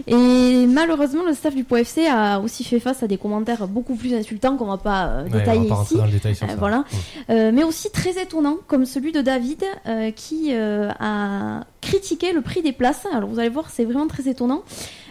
Et 0.08 0.66
malheureusement, 0.68 1.24
le 1.26 1.34
staff 1.34 1.56
du 1.56 1.64
POFC 1.64 2.08
a 2.10 2.40
aussi 2.40 2.64
fait 2.64 2.80
face 2.80 3.04
à 3.04 3.08
des 3.08 3.18
commentaires 3.18 3.68
beaucoup 3.68 3.96
plus 3.96 4.14
insultants 4.14 4.58
qu'on 4.58 4.66
va 4.66 4.78
pas 4.78 5.06
euh, 5.08 5.24
Ouais, 5.24 5.28
on 5.28 5.32
va 5.34 5.40
détailler 5.40 5.68
pas 5.70 5.82
ici. 5.84 5.96
dans 5.98 6.06
le 6.06 6.12
détail 6.12 6.36
sur 6.36 6.46
Euh, 6.46 6.50
ça. 6.50 6.56
voilà. 6.56 6.78
Mm. 6.80 6.84
Euh, 7.32 7.52
mais 7.54 7.64
aussi 7.64 7.90
très 7.92 8.22
étonnant, 8.22 8.58
comme 8.68 8.86
celui 8.86 9.12
de 9.12 9.22
David, 9.22 9.64
euh, 9.88 10.12
qui 10.12 10.54
a 10.54 11.64
critiqué 11.82 12.32
le 12.34 12.42
prix 12.42 12.62
des 12.62 12.72
places. 12.74 13.06
Alors 13.14 13.30
vous 13.30 13.40
allez 13.40 13.50
voir, 13.50 13.70
c'est 13.70 13.86
vraiment 13.86 14.08
très 14.08 14.28
étonnant. 14.28 14.64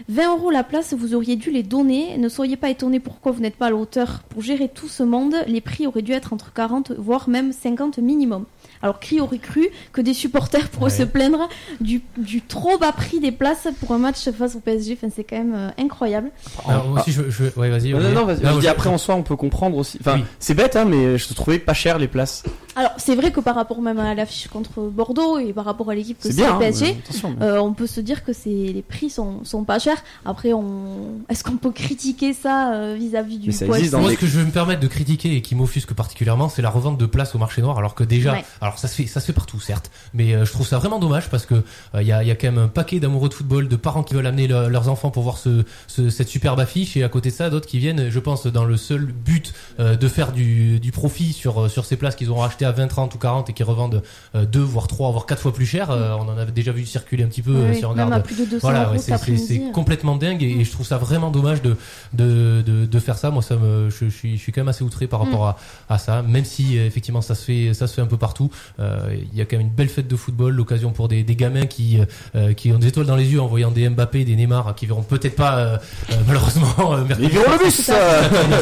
20 0.09 0.37
euros 0.37 0.51
la 0.51 0.65
place, 0.65 0.93
vous 0.95 1.15
auriez 1.15 1.37
dû 1.37 1.51
les 1.51 1.63
donner. 1.63 2.17
Ne 2.19 2.29
soyez 2.29 2.57
pas 2.57 2.71
étonnés 2.71 3.01
pourquoi 3.01 3.33
vous 3.33 3.41
n'êtes 3.41 3.57
pas 3.57 3.67
à 3.67 3.71
la 3.71 3.77
hauteur 3.77 4.23
pour 4.29 4.43
gérer 4.43 4.69
tout 4.69 4.89
ce 4.89 5.03
monde. 5.03 5.35
Les 5.47 5.61
prix 5.61 5.87
auraient 5.87 6.03
dû 6.03 6.13
être 6.13 6.33
entre 6.33 6.53
40, 6.53 6.93
voire 6.99 7.29
même 7.29 7.53
50 7.53 7.99
minimum. 7.99 8.45
Alors 8.83 8.99
qui 9.01 9.21
aurait 9.21 9.39
cru 9.39 9.69
que 9.93 10.01
des 10.01 10.15
supporters 10.15 10.69
pourraient 10.71 10.91
Ouais. 10.91 10.97
se 10.99 11.03
plaindre 11.03 11.49
du, 11.81 12.01
du 12.17 12.41
trop 12.41 12.79
bas 12.79 12.93
prix 12.93 13.21
des 13.21 13.31
places 13.33 13.69
pour 13.81 13.93
un 13.93 13.99
match 13.99 14.29
face 14.31 14.57
au 14.57 14.61
PSG 14.61 14.97
Enfin, 15.01 15.13
c'est 15.15 15.25
quand 15.25 15.37
même 15.37 15.55
euh, 15.55 15.69
incroyable. 15.79 16.31
Alors, 16.67 16.87
moi 16.89 17.01
aussi, 17.01 17.13
je, 17.13 17.29
je... 17.31 17.45
Ouais, 17.59 17.69
vas-y. 17.71 17.91
Non, 17.91 17.99
Olivier. 17.99 18.15
non, 18.15 18.25
vas-y. 18.25 18.41
Ah, 18.45 18.53
je 18.55 18.59
dis 18.61 18.65
je- 18.67 18.71
après 18.71 18.89
en 18.89 18.97
soi, 18.99 19.15
on 19.17 19.23
peut 19.23 19.37
comprendre 19.37 19.77
aussi. 19.77 19.99
Enfin, 20.01 20.17
Oui. 20.17 20.25
c'est 20.39 20.55
bête, 20.55 20.77
hein, 20.77 20.85
mais 20.87 21.19
je 21.19 21.29
te 21.29 21.35
trouvais 21.35 21.59
pas 21.59 21.75
cher 21.75 21.99
les 21.99 22.09
places. 22.09 22.43
Alors 22.77 22.93
c'est 22.99 23.17
vrai 23.17 23.33
que 23.33 23.41
par 23.41 23.57
rapport 23.57 23.83
même 23.83 23.99
à 23.99 24.15
l'affiche 24.15 24.47
contre 24.49 24.81
Bordeaux 24.83 25.39
et 25.39 25.53
par 25.53 25.65
rapport 25.65 25.91
à 25.91 25.95
l'équipe 25.95 26.17
que 26.17 26.23
C'est 26.23 26.31
c'est 26.31 26.37
bien, 26.43 26.51
le 26.51 26.55
hein, 26.55 26.59
PSG, 26.59 26.97
mais- 27.25 27.45
euh, 27.45 27.61
on 27.61 27.73
peut 27.75 27.89
se 27.89 28.01
dire 28.01 28.25
que 28.25 28.33
c'est 28.33 28.49
les 28.49 28.83
prix 28.83 29.11
sont, 29.11 29.45
sont 29.45 29.65
pas 29.65 29.79
chers. 29.81 30.03
Après, 30.25 30.53
on 30.53 31.19
est-ce 31.29 31.43
qu'on 31.45 31.57
peut 31.57 31.73
critiquer 31.73 32.33
ça 32.33 32.73
euh, 32.75 32.95
vis-à-vis 32.99 33.39
du 33.39 33.49
Mais 33.49 33.53
ça 33.53 33.67
existe 33.67 33.93
dans 33.93 34.01
Moi, 34.01 34.11
les- 34.11 34.15
ce 34.17 34.21
que 34.21 34.27
je 34.27 34.39
veux 34.39 34.45
me 34.47 34.53
permettre 34.53 34.81
de 34.81 34.87
critiquer 34.87 35.35
et 35.35 35.43
qui 35.43 35.55
m'offusque 35.57 35.93
particulièrement, 35.95 36.49
c'est 36.49 36.63
la 36.63 36.71
revente 36.71 36.97
de 36.97 37.07
places 37.07 37.35
au 37.35 37.39
marché 37.39 37.61
noir, 37.61 37.77
alors 37.77 37.95
que 37.95 38.05
déjà, 38.05 38.33
Ouais. 38.33 38.45
alors 38.61 38.70
ça 38.79 38.89
se 38.89 38.95
fait, 38.95 39.07
ça 39.07 39.21
se 39.21 39.27
fait 39.27 39.33
partout, 39.33 39.61
certes, 39.61 39.91
mais 40.15 40.35
euh, 40.35 40.45
je 40.45 40.53
trouve 40.53 40.67
ça 40.67 40.79
vraiment 40.79 40.99
dommage 40.99 41.29
parce 41.29 41.47
que 41.47 41.63
il 41.95 42.07
y, 42.07 42.13
a, 42.13 42.23
y 42.23 42.31
a 42.31 42.35
quand 42.37 42.47
même 42.51 42.59
un 42.59 42.69
paquet 42.69 43.01
d'amoureux 43.01 43.29
de 43.29 43.35
football, 43.35 43.69
de 43.69 43.77
parents 43.77 44.03
qui 44.03 44.15
veulent 44.15 44.27
amener 44.27 44.47
le- 44.47 44.69
leurs 44.69 44.89
enfants 44.89 45.11
pour 45.11 45.23
voir 45.23 45.39
ce, 45.39 45.65
ce- 45.87 46.11
cette 46.11 46.29
superbe 46.29 46.61
affiche, 46.61 46.97
et 46.97 47.03
à 47.05 47.09
côté 47.09 47.31
de 47.31 47.35
ça, 47.35 47.51
d'autres 47.51 47.67
qui 47.67 47.79
viennent, 47.79 48.11
je 48.11 48.19
pense, 48.19 48.47
dans 48.47 48.65
le 48.65 48.77
seul 48.77 49.07
but 49.07 49.53
euh, 49.81 49.97
de 49.97 50.09
faire 50.09 50.33
du, 50.33 50.79
du 50.81 50.93
profit 50.93 51.33
sur 51.33 51.71
sur 51.71 51.85
ces 51.85 51.97
places 51.97 52.17
qu'ils 52.17 52.31
ont 52.31 52.37
rachetées 52.37 52.65
à 52.65 52.73
20, 52.73 52.87
30 52.89 53.15
ou 53.15 53.19
40 53.19 53.51
et 53.51 53.53
qui 53.53 53.63
revendent 53.63 54.03
euh, 54.35 54.45
deux, 54.47 54.61
voire 54.61 54.87
trois, 54.87 55.11
voire 55.11 55.27
quatre 55.27 55.41
fois 55.43 55.53
plus 55.53 55.67
cher. 55.67 55.91
Euh, 55.91 56.13
on 56.15 56.29
en 56.29 56.39
avait 56.39 56.53
déjà 56.53 56.73
vu 56.73 56.85
circuler 56.87 57.25
un 57.25 57.29
petit 57.29 57.43
peu 57.43 57.53
Oui, 57.53 57.59
euh, 57.71 57.75
si 57.75 57.85
on 57.85 57.91
regarde. 57.91 58.13
à 58.13 58.21
plus 58.21 58.37
de 58.39 58.45
200 58.45 58.59
voilà, 58.61 58.91
ouais, 58.91 58.99
c'est- 58.99 59.73
complètement 59.73 60.17
dingue 60.17 60.43
et, 60.43 60.51
et 60.61 60.65
je 60.65 60.71
trouve 60.73 60.87
ça 60.87 60.99
vraiment 60.99 61.31
dommage 61.31 61.63
de 61.63 61.77
de, 62.13 62.63
de, 62.67 62.87
de 62.87 62.99
faire 62.99 63.19
ça. 63.19 63.31
Moi, 63.31 63.43
ça 63.43 63.57
me, 63.57 63.91
je, 63.91 64.07
je 64.07 64.11
suis, 64.11 64.37
je 64.37 64.43
suis 64.43 64.53
quand 64.53 64.61
même 64.61 64.69
assez 64.69 64.85
outré 64.85 65.07
par 65.07 65.21
rapport 65.21 65.47
à, 65.47 65.57
à 65.89 65.99
ça, 65.99 66.23
même 66.23 66.45
si 66.45 66.79
euh, 66.79 66.87
effectivement 66.87 67.21
ça 67.21 67.35
se 67.35 67.45
fait, 67.45 67.75
ça 67.75 67.87
se 67.87 67.95
fait 67.95 68.01
un 68.03 68.07
peu 68.07 68.17
partout. 68.17 68.51
Euh, 68.79 69.15
Il 69.33 69.39
y 69.39 69.43
a 69.43 69.45
quand 69.45 69.57
même 69.59 69.67
une 69.67 69.73
belle 69.73 69.89
fête 69.89 70.09
de 70.09 70.17
football, 70.17 70.55
l'occasion 70.55 70.91
pour 70.93 71.09
des, 71.09 71.23
des 71.23 71.37
gamins 71.37 71.67
qui 71.67 71.99
euh, 72.35 72.53
qui 72.55 72.73
ont 72.73 72.79
des 72.79 72.89
étoiles 72.89 73.07
dans 73.07 73.17
les 73.17 73.27
yeux 73.33 73.41
en 73.41 73.47
voyant 73.47 73.71
des 73.71 73.89
Mbappé, 73.89 74.25
des 74.25 74.37
Neymar, 74.37 74.75
qui 74.75 74.87
verront 74.87 75.03
peut-être 75.03 75.37
pas 75.37 75.59
euh, 75.59 75.77
euh, 76.11 76.15
malheureusement. 76.27 76.95
euh, 76.95 77.05
Ils 77.21 77.29
verront 77.29 77.53
le 77.53 77.59
bus, 77.65 77.75
si 77.75 77.83
ça. 77.83 77.99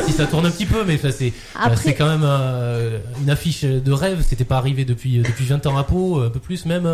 si 0.06 0.12
ça 0.12 0.26
tourne 0.26 0.46
un 0.46 0.50
petit 0.50 0.66
peu, 0.66 0.84
mais 0.86 0.94
enfin, 0.96 1.10
c'est 1.10 1.32
Après- 1.54 1.76
c'est 1.76 1.94
quand 1.94 2.08
même 2.08 2.22
euh, 2.24 2.98
une 3.22 3.30
affiche 3.30 3.62
de 3.64 3.92
rêve. 3.92 4.24
C'était 4.26 4.44
pas 4.44 4.56
arrivé 4.58 4.84
depuis 4.84 5.18
depuis 5.18 5.44
20 5.44 5.66
ans 5.66 5.76
à 5.78 5.84
Pau, 5.84 6.20
un 6.22 6.30
peu 6.30 6.40
plus 6.40 6.64
même. 6.66 6.86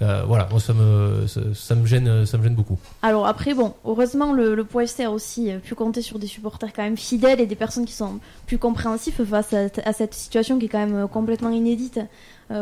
Euh, 0.00 0.22
voilà, 0.26 0.46
moi 0.50 0.60
ça 0.60 0.72
me 0.72 1.26
ça, 1.26 1.74
me 1.74 1.86
gêne, 1.86 2.24
ça 2.24 2.38
me 2.38 2.44
gêne 2.44 2.54
beaucoup. 2.54 2.78
Alors 3.02 3.26
après, 3.26 3.54
bon, 3.54 3.74
heureusement, 3.84 4.32
le, 4.32 4.54
le 4.54 4.64
POFC 4.64 5.00
a 5.00 5.10
aussi 5.10 5.50
euh, 5.50 5.58
pu 5.58 5.74
compter 5.74 6.02
sur 6.02 6.18
des 6.18 6.26
supporters 6.26 6.72
quand 6.72 6.82
même 6.82 6.96
fidèles 6.96 7.40
et 7.40 7.46
des 7.46 7.56
personnes 7.56 7.84
qui 7.84 7.92
sont 7.92 8.20
plus 8.46 8.58
compréhensifs 8.58 9.22
face 9.24 9.52
à, 9.52 9.66
à 9.84 9.92
cette 9.92 10.14
situation 10.14 10.58
qui 10.58 10.66
est 10.66 10.68
quand 10.68 10.78
même 10.78 11.04
euh, 11.04 11.06
complètement 11.06 11.50
inédite 11.50 12.00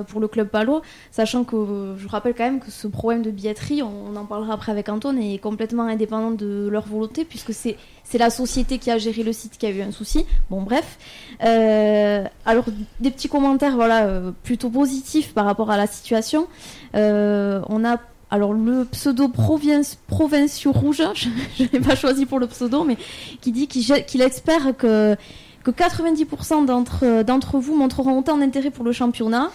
pour 0.08 0.20
le 0.20 0.28
club 0.28 0.48
palo, 0.48 0.82
sachant 1.10 1.44
que 1.44 1.56
euh, 1.56 1.96
je 1.96 2.08
rappelle 2.08 2.34
quand 2.34 2.44
même 2.44 2.60
que 2.60 2.70
ce 2.70 2.86
problème 2.86 3.22
de 3.22 3.30
billetterie, 3.30 3.82
on, 3.82 4.16
en 4.16 4.24
parlera 4.24 4.54
après 4.54 4.72
avec 4.72 4.88
Antoine, 4.88 5.18
est 5.18 5.38
complètement 5.38 5.84
indépendant 5.84 6.30
de 6.30 6.68
leur 6.70 6.86
volonté 6.86 7.24
puisque 7.24 7.52
c'est 7.52 7.76
c'est 8.08 8.18
la 8.18 8.30
société 8.30 8.78
qui 8.78 8.90
a 8.90 8.98
géré 8.98 9.24
le 9.24 9.32
site 9.32 9.58
qui 9.58 9.66
a 9.66 9.70
eu 9.70 9.82
un 9.82 9.90
souci. 9.90 10.24
Bon, 10.48 10.62
bref. 10.62 10.96
Euh, 11.44 12.24
alors, 12.44 12.64
des 13.00 13.10
petits 13.10 13.28
commentaires, 13.28 13.74
voilà, 13.74 14.04
euh, 14.04 14.30
plutôt 14.44 14.70
positifs 14.70 15.34
par 15.34 15.44
rapport 15.44 15.70
à 15.70 15.76
la 15.76 15.88
situation. 15.88 16.46
Euh, 16.94 17.60
on 17.68 17.84
a 17.84 17.98
alors 18.30 18.52
le 18.52 18.84
pseudo 18.84 19.28
Province, 19.28 19.98
Provinciaux 20.06 20.72
Rouge, 20.72 21.02
je 21.14 21.28
je 21.58 21.64
l'ai 21.72 21.80
pas 21.80 21.96
choisi 21.96 22.26
pour 22.26 22.38
le 22.38 22.46
pseudo, 22.46 22.84
mais 22.84 22.96
qui 23.40 23.50
dit 23.50 23.66
qu'il 23.66 24.22
espère 24.22 24.76
que, 24.76 25.16
que 25.64 25.70
90% 25.70 26.64
d'entre 26.64 27.22
d'entre 27.24 27.58
vous 27.58 27.76
montreront 27.76 28.18
autant 28.18 28.38
d'intérêt 28.38 28.70
pour 28.70 28.84
le 28.84 28.92
championnat. 28.92 29.50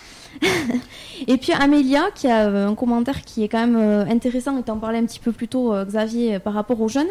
Et 1.28 1.38
puis 1.38 1.52
Amélia 1.54 2.10
qui 2.16 2.28
a 2.28 2.48
euh, 2.48 2.68
un 2.68 2.76
commentaire 2.76 3.22
qui 3.22 3.44
est 3.44 3.48
quand 3.48 3.60
même 3.60 3.76
euh, 3.76 4.06
intéressant, 4.06 4.58
et 4.58 4.64
t'en 4.64 4.78
parlais 4.78 5.00
un 5.00 5.06
petit 5.06 5.20
peu 5.20 5.32
plus 5.32 5.48
tôt, 5.48 5.74
euh, 5.74 5.86
Xavier, 5.86 6.40
par 6.40 6.54
rapport 6.54 6.80
aux 6.82 6.88
jeunes. 6.88 7.10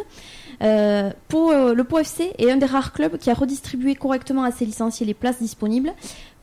Pour, 1.29 1.53
le 1.53 1.83
POFC 1.85 2.35
est 2.39 2.51
un 2.51 2.59
des 2.59 2.67
rares 2.67 2.93
clubs 2.93 3.17
qui 3.17 3.31
a 3.31 3.35
redistribué 3.35 3.95
correctement 3.95 4.45
à 4.45 4.51
ses 4.51 4.67
licenciés 4.67 5.07
les 5.07 5.15
places 5.15 5.41
disponibles. 5.41 5.95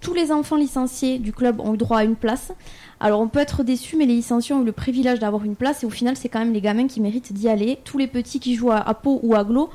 Tous 0.01 0.15
les 0.15 0.31
enfants 0.31 0.55
licenciés 0.55 1.19
du 1.19 1.31
club 1.31 1.59
ont 1.59 1.75
eu 1.75 1.77
droit 1.77 1.99
à 1.99 2.03
une 2.03 2.15
place. 2.15 2.51
Alors 2.99 3.21
on 3.21 3.27
peut 3.27 3.39
être 3.39 3.63
déçu, 3.63 3.95
mais 3.95 4.05
les 4.05 4.15
licenciés 4.15 4.55
ont 4.55 4.63
eu 4.63 4.65
le 4.65 4.71
privilège 4.71 5.19
d'avoir 5.19 5.45
une 5.45 5.55
place 5.55 5.83
et 5.83 5.85
au 5.85 5.91
final 5.91 6.15
c'est 6.17 6.29
quand 6.29 6.39
même 6.39 6.53
les 6.53 6.61
gamins 6.61 6.87
qui 6.87 6.99
méritent 6.99 7.31
d'y 7.31 7.47
aller. 7.47 7.77
Tous 7.83 7.99
les 7.99 8.07
petits 8.07 8.39
qui 8.39 8.55
jouent 8.55 8.71
à, 8.71 8.77
à 8.77 8.95
Pau 8.95 9.19
ou 9.21 9.35
à 9.35 9.43
Glo, 9.43 9.69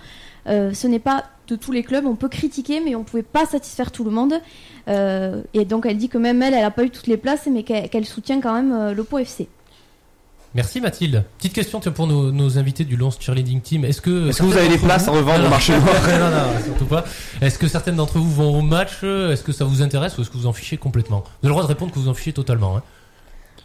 euh, 0.46 0.72
ce 0.74 0.86
n'est 0.86 0.98
pas 0.98 1.24
de 1.48 1.56
tous 1.56 1.72
les 1.72 1.82
clubs. 1.82 2.06
On 2.06 2.16
peut 2.16 2.28
critiquer, 2.28 2.80
mais 2.80 2.94
on 2.94 3.04
pouvait 3.04 3.22
pas 3.22 3.46
satisfaire 3.46 3.90
tout 3.92 4.04
le 4.04 4.10
monde. 4.10 4.34
Euh, 4.88 5.42
et 5.54 5.64
donc 5.64 5.86
elle 5.86 5.96
dit 5.98 6.08
que 6.08 6.18
même 6.18 6.42
elle, 6.42 6.54
elle 6.54 6.64
a 6.64 6.70
pas 6.70 6.84
eu 6.84 6.90
toutes 6.90 7.06
les 7.06 7.16
places, 7.16 7.48
mais 7.52 7.62
qu'elle 7.62 8.04
soutient 8.06 8.40
quand 8.40 8.54
même 8.54 8.72
euh, 8.72 8.94
le 8.94 9.04
Pau 9.04 9.18
FC. 9.18 9.48
Merci 10.54 10.82
Mathilde. 10.82 11.24
Petite 11.38 11.54
question 11.54 11.80
pour 11.80 12.06
nos, 12.06 12.30
nos 12.30 12.58
invités 12.58 12.84
du 12.84 12.96
Lance 12.96 13.16
Cheerleading 13.18 13.62
Team. 13.62 13.86
Est-ce 13.86 14.02
que 14.02 14.28
Est-ce 14.28 14.38
que 14.40 14.46
vous 14.46 14.56
avez 14.56 14.68
des 14.68 14.76
places 14.76 15.06
d'entre 15.06 15.18
à 15.18 15.22
vous- 15.22 15.26
revendre 15.28 15.40
Non, 15.40 15.46
au 15.46 15.50
marché 15.50 15.72
non, 15.78 15.80
noir 15.80 15.94
non, 16.20 16.30
non, 16.30 16.64
surtout 16.64 16.84
pas. 16.84 17.04
Est-ce 17.40 17.58
que 17.58 17.66
certaines 17.68 17.96
d'entre 17.96 18.18
vous 18.18 18.30
vont 18.30 18.58
au 18.58 18.60
match? 18.60 19.02
Est-ce 19.02 19.42
que 19.42 19.52
ça 19.52 19.64
vous 19.64 19.80
intéresse 19.80 20.18
ou 20.18 20.20
est-ce 20.20 20.28
que 20.30 20.36
vous 20.36 20.46
en 20.46 20.52
fichez 20.52 20.76
complètement? 20.76 21.20
Vous 21.20 21.30
avez 21.46 21.48
le 21.48 21.50
droit 21.52 21.62
de 21.62 21.68
répondre 21.68 21.90
que 21.90 21.98
vous 21.98 22.08
en 22.08 22.14
fichez 22.14 22.34
totalement. 22.34 22.76
Hein. 22.76 22.82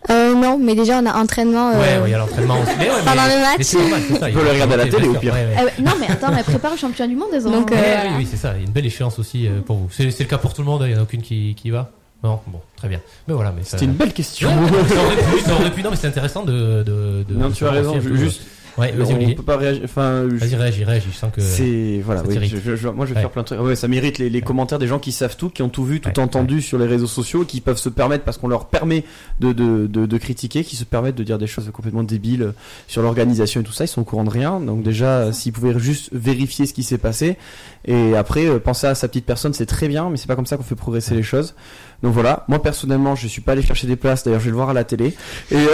Euh, 0.10 0.34
non, 0.36 0.58
mais 0.58 0.76
déjà, 0.76 1.00
on 1.02 1.06
a 1.06 1.14
entraînement. 1.16 1.70
euh, 1.72 1.74
Ouais, 1.74 1.80
ouais, 2.02 2.08
il 2.08 2.12
y 2.12 2.14
a 2.14 2.18
l'entraînement 2.20 2.60
aussi. 2.62 2.72
Mais 2.80 2.86
ouais, 2.86 2.96
mais- 3.00 3.12
Pendant 3.12 3.24
le 3.26 3.42
match. 3.42 3.56
mais 3.58 3.64
c'est 3.64 3.78
normal, 3.78 4.02
c'est 4.08 4.14
ça, 4.20 4.26
On 4.26 4.28
il 4.28 4.34
peut 4.34 4.44
le 4.44 4.50
regarder 4.52 4.74
à 4.74 4.78
la 4.78 4.88
télé, 4.88 5.08
au 5.08 5.14
pire. 5.16 5.34
ouais, 5.34 5.40
ouais. 5.58 5.64
Ouais, 5.66 5.74
non 5.80 5.92
mais 6.00 6.08
attends, 6.10 6.32
elle 6.38 6.44
prépare 6.44 6.72
le 6.72 6.78
championnat 6.78 7.08
du 7.10 7.16
monde, 7.16 7.30
elles 7.34 7.48
ont. 7.48 7.52
Donc, 7.52 7.72
Ouais, 7.72 7.78
euh, 7.78 8.02
oui, 8.10 8.14
oui, 8.20 8.28
c'est 8.30 8.38
ça. 8.38 8.54
Il 8.56 8.60
y 8.60 8.64
a 8.64 8.66
une 8.68 8.72
belle 8.72 8.86
échéance 8.86 9.20
aussi 9.20 9.48
euh, 9.48 9.60
pour 9.66 9.78
vous. 9.78 9.88
C'est 9.92 10.06
le 10.06 10.26
cas 10.26 10.38
pour 10.38 10.54
tout 10.54 10.62
le 10.62 10.68
monde. 10.68 10.82
hein, 10.84 10.86
Il 10.88 10.92
n'y 10.94 10.96
en 10.96 11.00
a 11.00 11.04
aucune 11.04 11.22
qui, 11.22 11.56
qui 11.62 11.70
va. 11.72 11.92
Non, 12.24 12.40
bon, 12.48 12.60
très 12.76 12.88
bien. 12.88 13.00
Mais 13.28 13.34
voilà, 13.36 13.54
mais 13.56 13.64
ça. 13.64 13.72
C'était 13.72 13.86
une 13.86 13.92
belle 13.94 14.12
question. 14.14 14.50
Ouais, 14.50 14.70
ça 14.90 15.04
aurait 15.04 15.16
pu, 15.18 15.40
ça 15.46 15.54
aurait 15.54 15.72
pu. 15.72 15.84
Non, 15.84 15.92
mais 15.92 15.98
c'est 15.98 16.08
intéressant 16.08 16.44
de, 16.44 16.52
de, 16.84 17.24
de. 17.30 17.34
Non, 17.36 17.52
tu 17.52 17.66
as 17.66 17.72
raison. 17.72 18.00
Juste, 18.16 18.42
Ouais, 18.78 18.92
vas-y, 18.92 19.14
on 19.14 19.16
Olivier. 19.16 19.36
peut 19.36 19.44
pas 19.44 19.58
réagir. 19.58 19.82
Enfin, 19.86 20.28
je- 20.30 20.36
Vas-y, 20.36 20.56
réagis, 20.56 20.84
réagis. 20.84 21.08
Je 21.12 21.18
sens 21.18 21.32
que. 21.34 21.42
C'est 21.42 22.02
voilà, 22.06 22.22
oui, 22.28 22.38
je- 22.48 22.76
je- 22.76 22.88
moi 22.90 23.06
je 23.06 23.12
vais 23.12 23.16
Ouais. 23.18 23.22
faire 23.22 23.32
plein 23.32 23.42
de 23.42 23.48
trucs. 23.48 23.60
Ouais, 23.60 23.76
ça 23.76 23.88
mérite 23.88 24.18
les, 24.20 24.30
les 24.30 24.42
commentaires 24.42 24.78
des 24.80 24.88
gens 24.88 25.00
qui 25.00 25.12
savent 25.12 25.36
tout, 25.36 25.50
qui 25.50 25.62
ont 25.64 25.70
tout 25.70 25.84
vu, 25.84 26.00
tout 26.00 26.20
entendu 26.20 26.62
sur 26.62 26.78
les 26.78 26.86
réseaux 26.86 27.08
sociaux, 27.08 27.44
qui 27.46 27.60
peuvent 27.62 27.78
se 27.78 27.90
permettre 27.90 28.24
parce 28.24 28.38
qu'on 28.38 28.48
leur 28.48 28.66
permet 28.68 29.04
de, 29.40 29.52
de, 29.54 29.88
de, 29.88 30.06
de 30.06 30.18
critiquer, 30.18 30.64
qui 30.64 30.76
se 30.76 30.84
permettent 30.84 31.16
de 31.16 31.24
dire 31.24 31.38
des 31.38 31.48
choses 31.48 31.70
complètement 31.74 32.04
débiles 32.04 32.54
sur 32.88 33.02
l'organisation 33.02 33.62
et 33.62 33.64
tout 33.64 33.72
ça. 33.72 33.86
Ils 33.86 33.88
sont 33.90 34.02
au 34.02 34.06
courant 34.06 34.24
de 34.24 34.30
rien. 34.30 34.60
Donc 34.60 34.84
déjà, 34.84 35.20
euh, 35.20 35.32
s'ils 35.32 35.54
pouvaient 35.54 35.78
juste 35.80 36.10
vérifier 36.12 36.66
ce 36.66 36.74
qui 36.74 36.84
s'est 36.84 36.98
passé 36.98 37.38
et 37.86 38.16
après 38.16 38.46
euh, 38.48 38.60
penser 38.60 38.88
à 38.88 38.96
sa 38.96 39.08
petite 39.08 39.26
personne, 39.26 39.54
c'est 39.54 39.66
très 39.66 39.88
bien, 39.88 40.10
mais 40.10 40.18
c'est 40.18 40.28
pas 40.28 40.36
comme 40.36 40.46
ça 40.46 40.58
qu'on 40.58 40.64
fait 40.64 40.76
progresser 40.76 41.16
les 41.16 41.24
choses. 41.24 41.56
Donc 42.04 42.14
voilà, 42.14 42.46
moi 42.48 42.62
personnellement, 42.62 43.16
je 43.16 43.28
suis 43.28 43.42
pas 43.42 43.54
allé 43.54 43.62
chercher 43.62 43.88
des 43.88 43.96
places. 43.96 44.24
D'ailleurs, 44.24 44.40
je 44.40 44.46
vais 44.46 44.52
le 44.52 44.56
voir 44.58 44.70
à 44.70 44.74
la 44.74 44.84
télé. 44.84 45.16
Et 45.52 45.56
euh, 45.56 45.66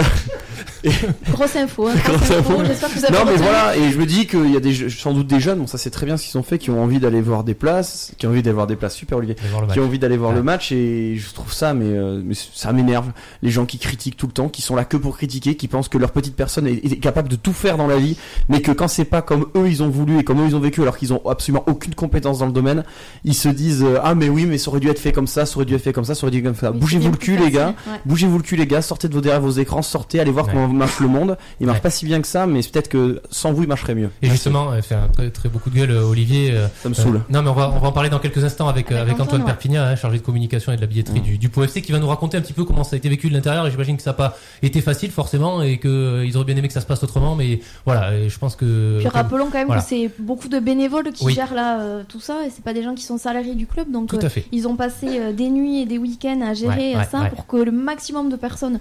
Grosse 1.30 1.56
info, 1.56 1.86
hein, 1.88 1.94
grosse 2.04 2.30
info. 2.30 2.52
info. 2.54 2.64
J'espère 2.66 2.88
que 2.92 2.98
vous 2.98 3.04
avez 3.06 3.14
non 3.18 3.24
mais 3.24 3.36
voilà 3.36 3.76
et 3.76 3.90
je 3.90 3.98
me 3.98 4.04
dis 4.04 4.26
qu'il 4.26 4.50
y 4.52 4.56
a 4.56 4.60
des 4.60 4.90
sans 4.90 5.12
doute 5.14 5.26
des 5.26 5.40
jeunes 5.40 5.58
bon 5.60 5.66
ça 5.66 5.78
c'est 5.78 5.90
très 5.90 6.04
bien 6.04 6.16
ce 6.18 6.26
qu'ils 6.26 6.36
ont 6.38 6.42
fait 6.42 6.58
qui 6.58 6.70
ont 6.70 6.82
envie 6.82 7.00
d'aller 7.00 7.22
voir 7.22 7.42
des 7.42 7.54
places 7.54 8.12
qui 8.18 8.26
ont 8.26 8.30
envie 8.30 8.42
d'aller 8.42 8.54
voir 8.54 8.66
des 8.66 8.76
places 8.76 8.94
super 8.94 9.16
Olivier 9.18 9.34
qui 9.72 9.80
ont 9.80 9.84
envie 9.84 9.98
d'aller 9.98 10.16
voir 10.18 10.30
Ouais. 10.32 10.36
le 10.36 10.42
match 10.42 10.72
et 10.72 11.16
je 11.16 11.32
trouve 11.32 11.52
ça 11.52 11.72
mais, 11.74 11.86
euh, 11.86 12.20
mais 12.24 12.34
ça 12.34 12.72
m'énerve 12.72 13.12
les 13.42 13.50
gens 13.50 13.64
qui 13.66 13.78
critiquent 13.78 14.16
tout 14.16 14.26
le 14.26 14.32
temps 14.32 14.48
qui 14.48 14.60
sont 14.62 14.76
là 14.76 14.84
que 14.84 14.96
pour 14.98 15.16
critiquer 15.16 15.56
qui 15.56 15.68
pensent 15.68 15.88
que 15.88 15.96
leur 15.98 16.10
petite 16.12 16.36
personne 16.36 16.66
est, 16.66 16.72
est 16.84 17.00
capable 17.00 17.28
de 17.28 17.36
tout 17.36 17.52
faire 17.54 17.76
dans 17.78 17.86
la 17.86 17.96
vie 17.96 18.16
mais 18.50 18.60
que 18.60 18.72
quand 18.72 18.88
c'est 18.88 19.04
pas 19.06 19.22
comme 19.22 19.46
eux 19.56 19.68
ils 19.68 19.82
ont 19.82 19.88
voulu 19.88 20.18
et 20.18 20.24
comme 20.24 20.40
eux 20.42 20.46
ils 20.46 20.56
ont 20.56 20.60
vécu 20.60 20.82
alors 20.82 20.98
qu'ils 20.98 21.12
ont 21.14 21.22
absolument 21.28 21.64
aucune 21.66 21.94
compétence 21.94 22.38
dans 22.38 22.46
le 22.46 22.52
domaine 22.52 22.84
ils 23.24 23.34
se 23.34 23.48
disent 23.48 23.82
euh, 23.84 23.98
ah 24.02 24.14
mais 24.14 24.28
oui 24.28 24.44
mais 24.46 24.58
ça 24.58 24.68
aurait 24.70 24.80
dû 24.80 24.88
être 24.88 24.98
fait 25.00 25.12
comme 25.12 25.26
ça 25.26 25.46
ça 25.46 25.56
aurait 25.56 25.64
dû 25.66 25.74
être 25.74 25.82
fait 25.82 25.92
comme 25.94 26.04
ça 26.04 26.13
ça 26.14 26.26
aurait 26.26 26.40
comme 26.42 26.54
ça 26.54 26.70
Oui, 26.72 26.78
bougez-vous 26.78 27.10
le 27.10 27.16
cul 27.16 27.36
les 27.36 27.50
gars 27.50 27.68
ouais. 27.86 28.00
bougez-vous 28.06 28.36
le 28.38 28.42
cul 28.42 28.56
les 28.56 28.66
gars 28.66 28.82
sortez 28.82 29.08
de 29.08 29.14
vos 29.14 29.20
derrière 29.20 29.40
vos 29.40 29.50
écrans 29.50 29.82
sortez 29.82 30.20
allez 30.20 30.30
voir 30.30 30.46
Ouais. 30.46 30.52
comment 30.52 30.68
marche 30.68 31.00
le 31.00 31.08
monde 31.08 31.36
il 31.60 31.66
marche 31.66 31.78
Ouais. 31.78 31.82
pas 31.82 31.90
si 31.90 32.04
bien 32.06 32.20
que 32.20 32.26
ça 32.28 32.46
mais 32.46 32.60
peut-être 32.60 32.88
que 32.88 33.20
sans 33.30 33.52
vous 33.52 33.62
il 33.62 33.68
marcherait 33.68 33.94
mieux 33.94 34.10
Et 34.22 34.28
justement, 34.28 34.70
euh, 34.72 34.80
fait 34.82 34.94
un 34.94 35.08
très, 35.08 35.30
très 35.30 35.48
beaucoup 35.48 35.70
de 35.70 35.76
gueule, 35.76 35.90
euh, 35.90 36.04
Olivier. 36.04 36.50
euh, 36.52 36.66
ça 36.82 36.88
me 36.88 36.94
euh, 36.94 36.96
saoule 36.96 37.20
non, 37.30 37.42
mais 37.42 37.50
on 37.50 37.54
va, 37.54 37.70
on 37.74 37.78
va 37.78 37.88
en 37.88 37.92
parler 37.92 38.10
dans 38.10 38.18
quelques 38.18 38.42
instants 38.44 38.68
avec, 38.68 38.90
euh, 38.92 38.96
Avec 39.00 39.14
avec 39.14 39.20
Antoine. 39.20 39.44
Perpignan, 39.44 39.82
hein, 39.82 39.96
chargé 39.96 40.18
de 40.18 40.22
communication 40.22 40.72
et 40.72 40.76
de 40.76 40.80
la 40.80 40.86
billetterie 40.86 41.20
du, 41.20 41.38
du 41.38 41.48
POFC, 41.48 41.80
qui 41.82 41.92
va 41.92 41.98
nous 41.98 42.06
raconter 42.08 42.36
un 42.36 42.40
petit 42.40 42.52
peu 42.52 42.64
comment 42.64 42.84
ça 42.84 42.94
a 42.94 42.96
été 42.98 43.08
vécu 43.08 43.28
de 43.28 43.34
l'intérieur. 43.34 43.66
Et 43.66 43.70
j'imagine 43.70 43.96
que 43.96 44.02
ça 44.02 44.10
n'a 44.10 44.14
pas 44.14 44.36
été 44.62 44.80
facile, 44.80 45.10
forcément, 45.10 45.62
et 45.62 45.78
que 45.78 45.88
euh, 45.88 46.24
ils 46.26 46.36
auraient 46.36 46.44
bien 46.46 46.56
aimé 46.56 46.68
que 46.68 46.74
ça 46.74 46.80
se 46.80 46.86
passe 46.86 47.02
autrement. 47.02 47.34
Mais 47.34 47.60
voilà, 47.86 48.14
et 48.16 48.28
je 48.28 48.38
pense 48.38 48.56
que. 48.56 48.98
Puis 48.98 49.08
que- 49.08 49.12
rappelons 49.12 49.46
quand 49.46 49.58
même 49.58 49.66
voilà. 49.66 49.82
que 49.82 49.88
c'est 49.88 50.10
beaucoup 50.18 50.48
de 50.48 50.58
bénévoles 50.58 51.10
qui 51.12 51.24
Oui. 51.24 51.34
gèrent 51.34 51.54
là 51.54 51.80
euh, 51.80 52.02
tout 52.08 52.20
ça 52.20 52.44
et 52.46 52.50
c'est 52.50 52.62
pas 52.64 52.72
des 52.74 52.82
gens 52.82 52.94
qui 52.94 53.04
sont 53.04 53.18
salariés 53.18 53.54
du 53.54 53.66
club 53.66 53.90
donc 53.90 54.08
Tout 54.08 54.16
euh, 54.16 54.26
à 54.26 54.28
fait. 54.28 54.46
ils 54.52 54.66
ont 54.68 54.76
passé 54.76 55.06
euh, 55.18 55.32
des 55.32 55.48
nuits 55.50 55.80
et 55.80 55.86
des 55.86 55.98
week-ends 56.04 56.40
à 56.42 56.54
gérer 56.54 56.92
Ouais, 56.92 56.96
ouais, 56.98 57.04
ça 57.04 57.22
ouais. 57.22 57.30
pour 57.30 57.46
que 57.46 57.56
le 57.56 57.72
maximum 57.72 58.28
de 58.28 58.36
personnes 58.36 58.78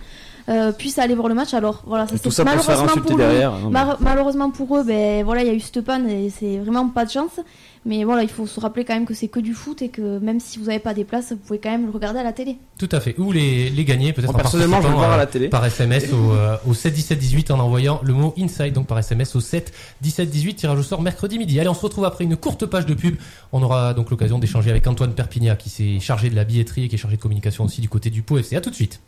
euh, 0.49 0.71
puissent 0.71 0.99
aller 0.99 1.15
voir 1.15 1.27
le 1.29 1.35
match. 1.35 1.53
Alors 1.53 1.83
voilà, 1.85 2.05
ça 2.07 2.11
c'est 2.11 2.17
ça 2.17 2.23
pour 2.23 2.33
se 2.33 2.41
faire 2.43 2.45
malheureusement 2.77 3.01
pour 3.07 3.17
derrière. 3.17 3.53
Mais- 3.65 3.69
Mar- 3.69 3.97
malheureusement 4.01 4.49
pour 4.51 4.77
eux, 4.77 4.83
ben 4.83 5.23
voilà, 5.23 5.41
il 5.41 5.47
y 5.47 5.51
a 5.51 5.53
eu 5.53 5.59
cette 5.59 5.81
panne 5.81 6.09
et 6.09 6.29
c'est 6.29 6.57
vraiment 6.57 6.87
pas 6.89 7.05
de 7.05 7.11
chance. 7.11 7.39
Mais 7.85 8.05
voilà, 8.05 8.23
il 8.23 8.29
faut 8.29 8.47
se 8.47 8.61
rappeler 8.61 8.85
quand 8.85 8.93
même 8.93 9.05
que 9.05 9.13
c'est 9.13 9.27
que 9.27 9.41
du 9.41 9.53
foot 9.53 9.81
et 9.81 9.89
que 9.89 10.17
même 10.19 10.39
si 10.39 10.57
vous 10.57 10.65
n'avez 10.67 10.79
pas 10.79 10.93
des 10.93 11.03
places, 11.03 11.31
vous 11.31 11.37
pouvez 11.37 11.59
quand 11.59 11.69
même 11.69 11.85
le 11.85 11.91
regarder 11.91 12.19
à 12.19 12.23
la 12.23 12.31
télé. 12.31 12.55
Tout 12.79 12.87
à 12.93 13.01
fait. 13.01 13.13
Ou 13.19 13.33
les, 13.33 13.69
les 13.69 13.83
gagner 13.83 14.13
peut-être 14.13 14.33
personnellement, 14.33 14.77
je 14.77 14.83
vais 14.83 14.87
le 14.87 14.95
participant, 14.95 14.99
voir 14.99 15.11
à 15.11 15.15
euh, 15.15 15.17
la 15.17 15.25
télé. 15.25 15.49
par 15.49 15.65
SMS 15.65 16.13
au, 16.13 16.31
euh, 16.31 16.55
au 16.65 16.73
7 16.73 16.93
17 16.93 17.19
18 17.19 17.51
en 17.51 17.59
envoyant 17.59 17.99
le 18.03 18.13
mot 18.13 18.33
inside 18.39 18.71
donc 18.71 18.87
par 18.87 18.97
SMS 18.99 19.35
au 19.35 19.41
7 19.41 19.73
17 19.99 20.29
18 20.29 20.53
tirage 20.55 20.79
au 20.79 20.83
sort 20.83 21.01
mercredi 21.01 21.37
midi. 21.37 21.59
Allez, 21.59 21.67
on 21.67 21.73
se 21.73 21.81
retrouve 21.81 22.05
après 22.05 22.23
une 22.23 22.37
courte 22.37 22.65
page 22.65 22.85
de 22.85 22.93
pub. 22.93 23.17
On 23.51 23.61
aura 23.61 23.93
donc 23.93 24.09
l'occasion 24.11 24.39
d'échanger 24.39 24.69
avec 24.69 24.87
Antoine 24.87 25.11
Perpignan 25.13 25.57
qui 25.57 25.69
s'est 25.69 25.99
chargé 25.99 26.29
de 26.29 26.35
la 26.37 26.45
billetterie 26.45 26.85
et 26.85 26.87
qui 26.87 26.95
est 26.95 26.97
chargé 26.97 27.17
de 27.17 27.21
communication 27.21 27.65
aussi 27.65 27.81
du 27.81 27.89
côté 27.89 28.09
du 28.09 28.21
Pau 28.21 28.37
FC. 28.37 28.55
À 28.55 28.61
tout 28.61 28.69
de 28.69 28.75
suite. 28.75 29.01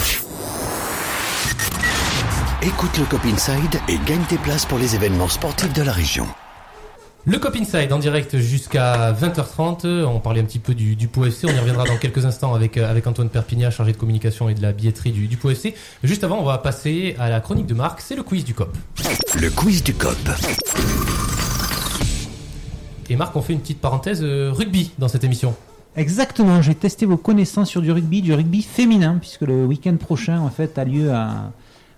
Écoute 2.67 2.97
le 2.97 3.05
Cop 3.05 3.23
Inside 3.25 3.79
et 3.87 3.99
gagne 4.07 4.23
tes 4.27 4.39
places 4.39 4.65
pour 4.65 4.79
les 4.79 4.95
événements 4.95 5.27
sportifs 5.27 5.71
de 5.73 5.83
la 5.83 5.91
région. 5.91 6.25
Le 7.25 7.37
Cop 7.37 7.55
Inside 7.55 7.93
en 7.93 7.99
direct 7.99 8.39
jusqu'à 8.39 9.13
20h30. 9.13 10.03
On 10.05 10.19
parlait 10.19 10.41
un 10.41 10.45
petit 10.45 10.57
peu 10.57 10.73
du, 10.73 10.95
du 10.95 11.07
Pau 11.07 11.25
FC. 11.25 11.45
On 11.45 11.53
y 11.53 11.59
reviendra 11.59 11.83
dans 11.83 11.97
quelques 11.97 12.25
instants 12.25 12.55
avec, 12.55 12.77
euh, 12.77 12.89
avec 12.89 13.05
Antoine 13.05 13.29
Perpignan, 13.29 13.69
chargé 13.69 13.91
de 13.91 13.97
communication 13.97 14.49
et 14.49 14.55
de 14.55 14.63
la 14.63 14.73
billetterie 14.73 15.11
du, 15.11 15.27
du 15.27 15.37
Pau 15.37 15.51
FC. 15.51 15.75
Juste 16.03 16.23
avant, 16.23 16.39
on 16.39 16.43
va 16.43 16.57
passer 16.57 17.15
à 17.19 17.29
la 17.29 17.39
chronique 17.39 17.67
de 17.67 17.75
Marc. 17.75 18.01
C'est 18.01 18.15
le 18.15 18.23
quiz 18.23 18.43
du 18.43 18.55
Cop. 18.55 18.75
Le 19.39 19.51
quiz 19.51 19.83
du 19.83 19.93
COP. 19.93 20.17
Et 23.11 23.15
Marc, 23.15 23.35
on 23.35 23.43
fait 23.43 23.53
une 23.53 23.61
petite 23.61 23.79
parenthèse 23.79 24.23
euh, 24.23 24.51
rugby 24.51 24.89
dans 24.97 25.07
cette 25.07 25.23
émission. 25.23 25.55
Exactement, 25.95 26.63
j'ai 26.63 26.73
testé 26.73 27.05
vos 27.05 27.17
connaissances 27.17 27.69
sur 27.69 27.83
du 27.83 27.91
rugby, 27.91 28.23
du 28.23 28.33
rugby 28.33 28.63
féminin, 28.63 29.17
puisque 29.21 29.41
le 29.41 29.65
week-end 29.65 29.95
prochain 29.97 30.39
en 30.39 30.49
fait 30.49 30.79
a 30.79 30.83
lieu 30.83 31.13
à, 31.13 31.51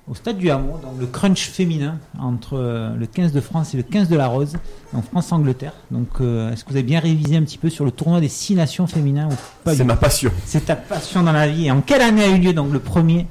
au 0.09 0.15
stade 0.15 0.37
du 0.37 0.49
Hameau, 0.49 0.79
donc 0.81 0.99
le 0.99 1.05
crunch 1.05 1.49
féminin 1.49 1.99
entre 2.19 2.57
euh, 2.57 2.95
le 2.95 3.05
15 3.05 3.33
de 3.33 3.41
France 3.41 3.73
et 3.73 3.77
le 3.77 3.83
15 3.83 4.07
de 4.07 4.15
la 4.15 4.27
Rose, 4.27 4.55
en 4.93 5.01
France-Angleterre. 5.01 5.73
Donc 5.91 6.07
euh, 6.21 6.51
est-ce 6.51 6.63
que 6.63 6.69
vous 6.69 6.77
avez 6.77 6.83
bien 6.83 6.99
révisé 6.99 7.35
un 7.35 7.43
petit 7.43 7.57
peu 7.57 7.69
sur 7.69 7.83
le 7.83 7.91
tournoi 7.91 8.21
des 8.21 8.29
six 8.29 8.55
nations 8.55 8.87
féminins 8.87 9.27
C'est 9.65 9.83
ma 9.83 9.97
passion. 9.97 10.31
C'est 10.45 10.65
ta 10.65 10.75
passion 10.77 11.23
dans 11.23 11.33
la 11.33 11.47
vie. 11.47 11.67
Et 11.67 11.71
en 11.71 11.81
quelle 11.81 12.01
année 12.01 12.23
a 12.23 12.29
eu 12.29 12.39
lieu 12.39 12.53
donc 12.53 12.71
le 12.71 12.79
premier 12.79 13.27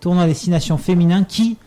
tournoi 0.00 0.26
des 0.26 0.34
six 0.34 0.50
nations 0.50 0.78
féminins 0.78 1.24
qui, 1.24 1.58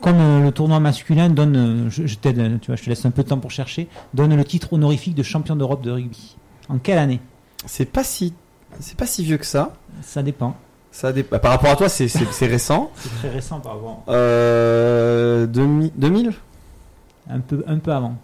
comme 0.00 0.20
euh, 0.20 0.42
le 0.42 0.52
tournoi 0.52 0.80
masculin, 0.80 1.28
donne, 1.28 1.56
euh, 1.56 1.90
je, 1.90 2.06
je 2.06 2.16
t'aide, 2.16 2.60
tu 2.60 2.66
vois, 2.66 2.76
je 2.76 2.84
te 2.84 2.88
laisse 2.88 3.04
un 3.04 3.10
peu 3.10 3.22
de 3.22 3.28
temps 3.28 3.38
pour 3.38 3.50
chercher, 3.50 3.88
donne 4.14 4.34
le 4.34 4.44
titre 4.44 4.72
honorifique 4.72 5.14
de 5.14 5.22
champion 5.22 5.56
d'Europe 5.56 5.82
de 5.82 5.90
rugby? 5.90 6.36
En 6.68 6.78
quelle 6.78 6.98
année? 6.98 7.20
C'est 7.64 7.90
pas 7.90 8.04
si, 8.04 8.34
c'est 8.80 8.96
pas 8.96 9.06
si 9.06 9.24
vieux 9.24 9.38
que 9.38 9.46
ça. 9.46 9.74
Ça 10.02 10.22
dépend. 10.22 10.56
Ça 10.96 11.12
dé- 11.12 11.22
bah, 11.30 11.38
par 11.38 11.50
rapport 11.50 11.68
à 11.70 11.76
toi, 11.76 11.90
c'est, 11.90 12.06
récent. 12.46 12.90
C'est 12.96 13.10
très 13.18 13.28
récent 13.28 13.60
par 13.60 13.74
rapport. 13.74 14.02
Euh, 14.08 15.44
2000, 15.46 15.92
2000 15.94 16.32
Un 17.28 17.40
peu, 17.40 17.62
un 17.66 17.76
peu 17.76 17.92
avant. 17.92 18.16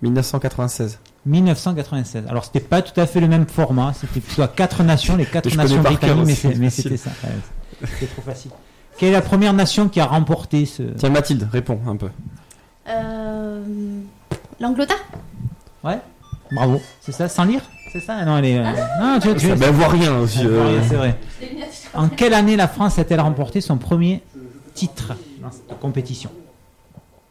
1996. 0.00 0.98
1996. 1.26 2.24
Alors 2.26 2.46
c'était 2.46 2.60
pas 2.60 2.80
tout 2.80 2.98
à 2.98 3.04
fait 3.06 3.20
le 3.20 3.28
même 3.28 3.46
format, 3.46 3.92
c'était 3.92 4.20
plutôt 4.20 4.40
à 4.40 4.48
quatre 4.48 4.82
nations, 4.82 5.16
les 5.16 5.26
quatre 5.26 5.54
nations 5.54 5.82
britanniques, 5.82 6.44
mais, 6.58 6.70
c'était 6.70 6.96
ça. 6.96 7.10
ouais, 7.24 7.86
C'était 7.92 8.06
trop 8.06 8.22
facile. 8.22 8.52
Quelle 8.96 9.10
est 9.10 9.12
la 9.12 9.20
première 9.22 9.52
nation 9.52 9.88
qui 9.90 10.00
a 10.00 10.06
remporté 10.06 10.64
ce 10.64 10.82
Tiens, 10.82 11.10
Mathilde, 11.10 11.46
réponds 11.52 11.80
un 11.86 11.96
peu. 11.96 12.08
Euh, 12.88 13.62
L'Angleterre 14.60 15.04
Ouais. 15.82 15.98
Bravo. 16.52 16.80
C'est 17.02 17.12
ça, 17.12 17.28
sans 17.28 17.44
lire? 17.44 17.60
C'est 17.94 18.00
ça 18.00 18.24
Non, 18.24 18.38
elle 18.38 18.44
est. 18.46 18.58
euh, 18.58 18.64
Non, 19.00 19.20
tu, 19.20 19.32
tu 19.34 19.46
Ça, 19.46 19.54
elle 19.54 19.72
voit 19.72 19.86
rien 19.88 20.18
aussi, 20.18 20.40
Elle 20.40 20.48
voit 20.48 20.62
euh. 20.64 20.68
rien, 20.78 20.82
c'est 20.88 20.96
vrai. 20.96 21.18
En 21.94 22.08
quelle 22.08 22.34
année 22.34 22.56
la 22.56 22.66
France 22.66 22.98
a-t-elle 22.98 23.20
remporté 23.20 23.60
son 23.60 23.76
premier 23.78 24.20
titre 24.74 25.12
dans 25.40 25.52
cette 25.52 25.78
compétition? 25.78 26.30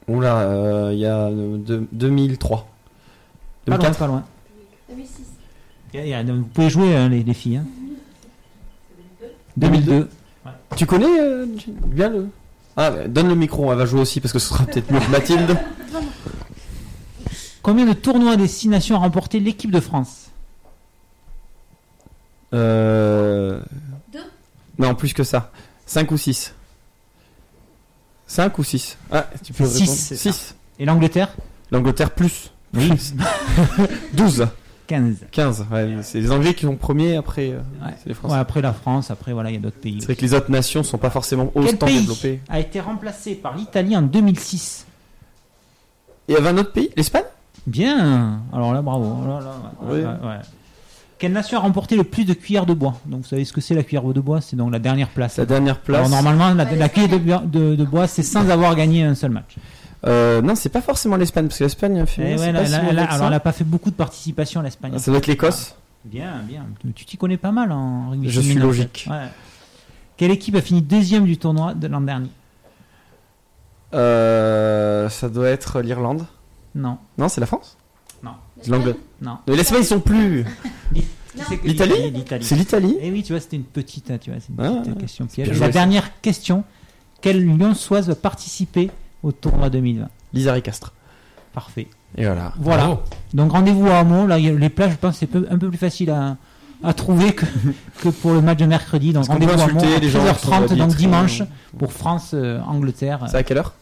Oula, 0.07 0.37
euh, 0.37 0.91
il 0.93 0.99
y 0.99 1.05
a 1.05 1.17
euh, 1.27 1.57
deux- 1.57 1.85
2003. 1.91 2.65
Pas 3.65 3.71
loin, 3.71 3.77
2004 3.77 3.99
pas 3.99 4.07
loin. 4.07 4.23
2006. 4.89 5.11
Il 5.93 5.99
y 5.99 6.03
a- 6.03 6.05
il 6.05 6.09
y 6.09 6.13
a- 6.13 6.33
Vous 6.33 6.43
pouvez 6.43 6.69
jouer, 6.69 6.95
hein, 6.95 7.09
les, 7.09 7.23
les 7.23 7.33
filles. 7.33 7.57
hein. 7.57 7.65
2002. 9.57 10.09
Tu 10.77 10.85
connais 10.85 11.19
euh, 11.19 11.45
bien 11.85 12.09
le. 12.09 12.29
Ah, 12.77 12.89
bah, 12.89 13.07
donne 13.09 13.27
le 13.27 13.35
micro, 13.35 13.69
elle 13.71 13.77
va 13.77 13.85
jouer 13.85 13.99
aussi 13.99 14.21
parce 14.21 14.31
que 14.31 14.39
ce 14.39 14.47
sera 14.47 14.65
peut-être 14.65 14.89
mieux 14.91 14.99
que 15.01 15.11
Mathilde. 15.11 15.57
Combien 17.61 17.85
de 17.85 17.93
tournois 17.93 18.35
des 18.37 18.47
six 18.47 18.67
nations 18.69 18.95
a 18.95 18.99
remporté 18.99 19.39
l'équipe 19.41 19.69
de 19.71 19.79
France? 19.81 20.22
Euh... 22.53 23.59
Deux 24.11 24.19
Non, 24.79 24.95
plus 24.95 25.13
que 25.13 25.23
ça. 25.23 25.51
5 25.85 26.11
ou 26.11 26.17
6 26.17 26.53
5 28.27 28.57
ou 28.57 28.63
6 28.63 28.97
Ah, 29.11 29.27
tu 29.43 29.53
peux 29.53 29.65
Six, 29.65 29.79
répondre. 29.81 29.97
c'est 29.97 30.15
ça. 30.15 30.31
6. 30.31 30.55
Et 30.79 30.85
l'Angleterre 30.85 31.29
L'Angleterre 31.71 32.11
plus. 32.11 32.51
Oui. 32.73 32.91
12. 34.13 34.47
15. 34.87 35.15
15, 35.31 35.65
ouais. 35.71 35.97
C'est 36.01 36.19
les 36.19 36.31
Anglais 36.31 36.53
qui 36.53 36.65
sont 36.65 36.75
premiers, 36.75 37.15
après 37.15 37.51
euh, 37.51 37.57
Ouais. 37.83 37.93
les 38.05 38.13
Français. 38.13 38.33
Ouais, 38.33 38.39
après 38.39 38.61
la 38.61 38.73
France, 38.73 39.11
après 39.11 39.31
voilà, 39.33 39.49
il 39.49 39.53
y 39.53 39.57
a 39.57 39.61
d'autres 39.61 39.79
pays. 39.79 39.97
C'est 39.99 40.05
vrai 40.05 40.15
que 40.15 40.21
les 40.21 40.33
autres 40.33 40.51
nations 40.51 40.83
sont 40.83 40.97
pas 40.97 41.09
forcément 41.09 41.51
autant 41.55 41.85
pays 41.87 41.99
développées. 42.01 42.41
a 42.49 42.59
été 42.59 42.79
remplacé 42.79 43.35
par 43.35 43.55
l'Italie 43.55 43.95
en 43.95 44.01
2006 44.01 44.85
Et 46.27 46.33
il 46.33 46.35
y 46.35 46.37
avait 46.37 46.49
un 46.49 46.57
autre 46.57 46.73
pays? 46.73 46.89
L'Espagne? 46.97 47.23
Bien. 47.65 48.41
Alors 48.51 48.73
là, 48.73 48.81
bravo. 48.81 49.25
Là, 49.25 49.39
là, 49.39 49.55
ouais, 49.89 50.03
ouais. 50.03 50.39
Quelle 51.23 51.31
nation 51.31 51.57
a 51.57 51.61
remporté 51.61 51.95
le 51.95 52.03
plus 52.03 52.25
de 52.25 52.33
cuillères 52.33 52.65
de 52.65 52.73
bois 52.73 52.95
Donc 53.05 53.21
vous 53.21 53.27
savez 53.29 53.45
ce 53.45 53.53
que 53.53 53.61
c'est 53.61 53.73
la 53.73 53.83
cuillère 53.83 54.03
de 54.03 54.19
bois? 54.19 54.41
C'est 54.41 54.57
donc 54.57 54.73
la 54.73 54.79
dernière 54.79 55.07
place. 55.07 55.37
La 55.37 55.45
dernière 55.45 55.79
place. 55.79 55.99
Alors 55.99 56.09
normalement, 56.09 56.53
la, 56.53 56.65
la 56.75 56.89
cuillère 56.89 57.07
de, 57.17 57.45
de- 57.47 57.75
de 57.77 57.83
bois, 57.85 58.07
c'est 58.07 58.23
sans 58.23 58.49
avoir 58.49 58.75
gagné 58.75 59.03
un 59.05 59.15
seul 59.15 59.31
match. 59.31 59.55
Euh, 60.05 60.41
non, 60.41 60.55
c'est 60.55 60.67
pas 60.67 60.81
forcément 60.81 61.15
l'Espagne, 61.15 61.47
parce 61.47 61.59
que 61.59 61.63
l'Espagne 61.63 61.97
a 62.01 62.05
fait. 62.05 62.31
Eh 62.31 62.37
ouais, 62.37 62.65
si 62.65 62.73
alors 62.75 63.23
elle 63.23 63.29
n'a 63.29 63.39
pas 63.39 63.53
fait 63.53 63.63
beaucoup 63.63 63.89
de 63.89 63.95
participation 63.95 64.61
l'Espagne. 64.61 64.91
Ah, 64.97 64.99
Ça 64.99 65.11
doit 65.11 65.19
être 65.19 65.27
l'Écosse. 65.27 65.75
Bien, 66.03 66.41
bien. 66.45 66.65
Tu 66.93 67.05
t'y 67.05 67.15
connais 67.15 67.37
pas 67.37 67.53
mal 67.53 67.71
en 67.71 68.09
rugby. 68.09 68.29
Je 68.29 68.41
suis 68.41 68.55
logique. 68.55 69.05
fait. 69.07 69.09
Ouais. 69.09 69.27
Quelle 70.17 70.31
équipe 70.31 70.55
a 70.55 70.61
fini 70.61 70.81
deuxième 70.81 71.23
du 71.23 71.37
tournoi 71.37 71.73
de 71.73 71.87
l'an 71.87 72.01
dernier? 72.01 72.27
Euh, 73.93 75.07
ça 75.07 75.29
doit 75.29 75.47
être 75.47 75.79
l'Irlande. 75.79 76.25
Non. 76.75 76.97
Non, 77.17 77.29
c'est 77.29 77.39
la 77.39 77.47
France 77.47 77.77
l'Angleterre. 78.71 79.01
Non. 79.21 79.37
Mais 79.47 79.55
l'Espagne, 79.55 79.81
ils 79.81 79.85
sont 79.85 79.99
plus. 79.99 80.45
L'Italie. 81.63 82.13
C'est 82.41 82.55
l'Italie 82.55 82.95
Eh 83.01 83.11
oui, 83.11 83.23
tu 83.23 83.33
vois, 83.33 83.39
c'était 83.39 83.55
une 83.55 83.63
petite, 83.63 84.11
tu 84.19 84.29
vois, 84.31 84.39
une 84.49 84.55
Ah, 84.63 84.81
petite 84.83 84.97
question 84.99 85.25
piège. 85.25 85.47
La 85.49 85.55
ça. 85.55 85.69
dernière 85.69 86.21
question 86.21 86.63
quelle 87.21 87.43
Lyonçoise 87.43 88.07
va 88.09 88.15
participer 88.15 88.91
au 89.23 89.31
tournoi 89.31 89.69
2020 89.69 90.09
Lisa 90.33 90.53
Ricastre. 90.53 90.93
Parfait. 91.53 91.87
Et 92.17 92.25
voilà. 92.25 92.53
Voilà. 92.59 92.83
Bravo. 92.85 93.01
Donc 93.33 93.51
rendez-vous 93.53 93.87
à 93.87 93.99
Hamon. 93.99 94.27
Là, 94.27 94.37
les 94.37 94.69
plages, 94.69 94.91
je 94.91 94.97
pense, 94.97 95.17
c'est 95.17 95.29
un 95.35 95.57
peu 95.57 95.69
plus 95.69 95.77
facile 95.77 96.09
à, 96.11 96.35
à 96.83 96.93
trouver 96.93 97.33
que, 97.33 97.45
que 98.01 98.09
pour 98.09 98.33
le 98.33 98.41
match 98.41 98.59
de 98.59 98.65
mercredi. 98.65 99.13
Donc 99.13 99.25
rendez-vous 99.25 99.59
à 99.59 99.63
Hamon 99.63 99.79
à 99.79 99.99
les 99.99 100.09
gens 100.09 100.19
qui 100.33 100.41
sont 100.45 100.51
13h30, 100.51 100.63
habillés 100.65 100.75
donc 100.81 100.95
dimanche, 100.95 101.41
pour 101.79 101.93
France-Angleterre. 101.93 103.25
C'est 103.29 103.37
à 103.37 103.43
quelle 103.43 103.57
heure? 103.57 103.73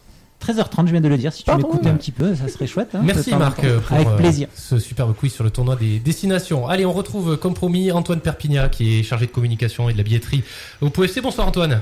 13h30, 0.42 0.86
je 0.86 0.92
viens 0.92 1.00
de 1.00 1.08
le 1.08 1.16
dire. 1.16 1.32
Si 1.32 1.40
tu 1.42 1.46
Pardon, 1.46 1.68
m'écoutais 1.68 1.86
ouais. 1.86 1.92
un 1.92 1.96
petit 1.96 2.10
peu, 2.12 2.34
ça 2.34 2.48
serait 2.48 2.66
chouette. 2.66 2.90
hein, 2.94 3.00
Merci 3.04 3.34
Marc 3.34 3.60
pour 3.60 3.96
Avec 3.96 4.08
euh, 4.08 4.16
plaisir. 4.16 4.48
ce 4.54 4.78
superbe 4.78 5.14
quiz 5.14 5.32
sur 5.32 5.44
le 5.44 5.50
tournoi 5.50 5.76
des 5.76 5.98
destinations. 6.00 6.66
Allez, 6.66 6.84
on 6.86 6.92
retrouve 6.92 7.36
comme 7.36 7.54
promis 7.54 7.92
Antoine 7.92 8.20
Perpignan 8.20 8.68
qui 8.68 8.98
est 9.00 9.02
chargé 9.02 9.26
de 9.26 9.30
communication 9.30 9.88
et 9.88 9.92
de 9.92 9.98
la 9.98 10.04
billetterie 10.04 10.42
au 10.80 10.90
POFC. 10.90 11.20
Bonsoir 11.22 11.46
Antoine. 11.48 11.80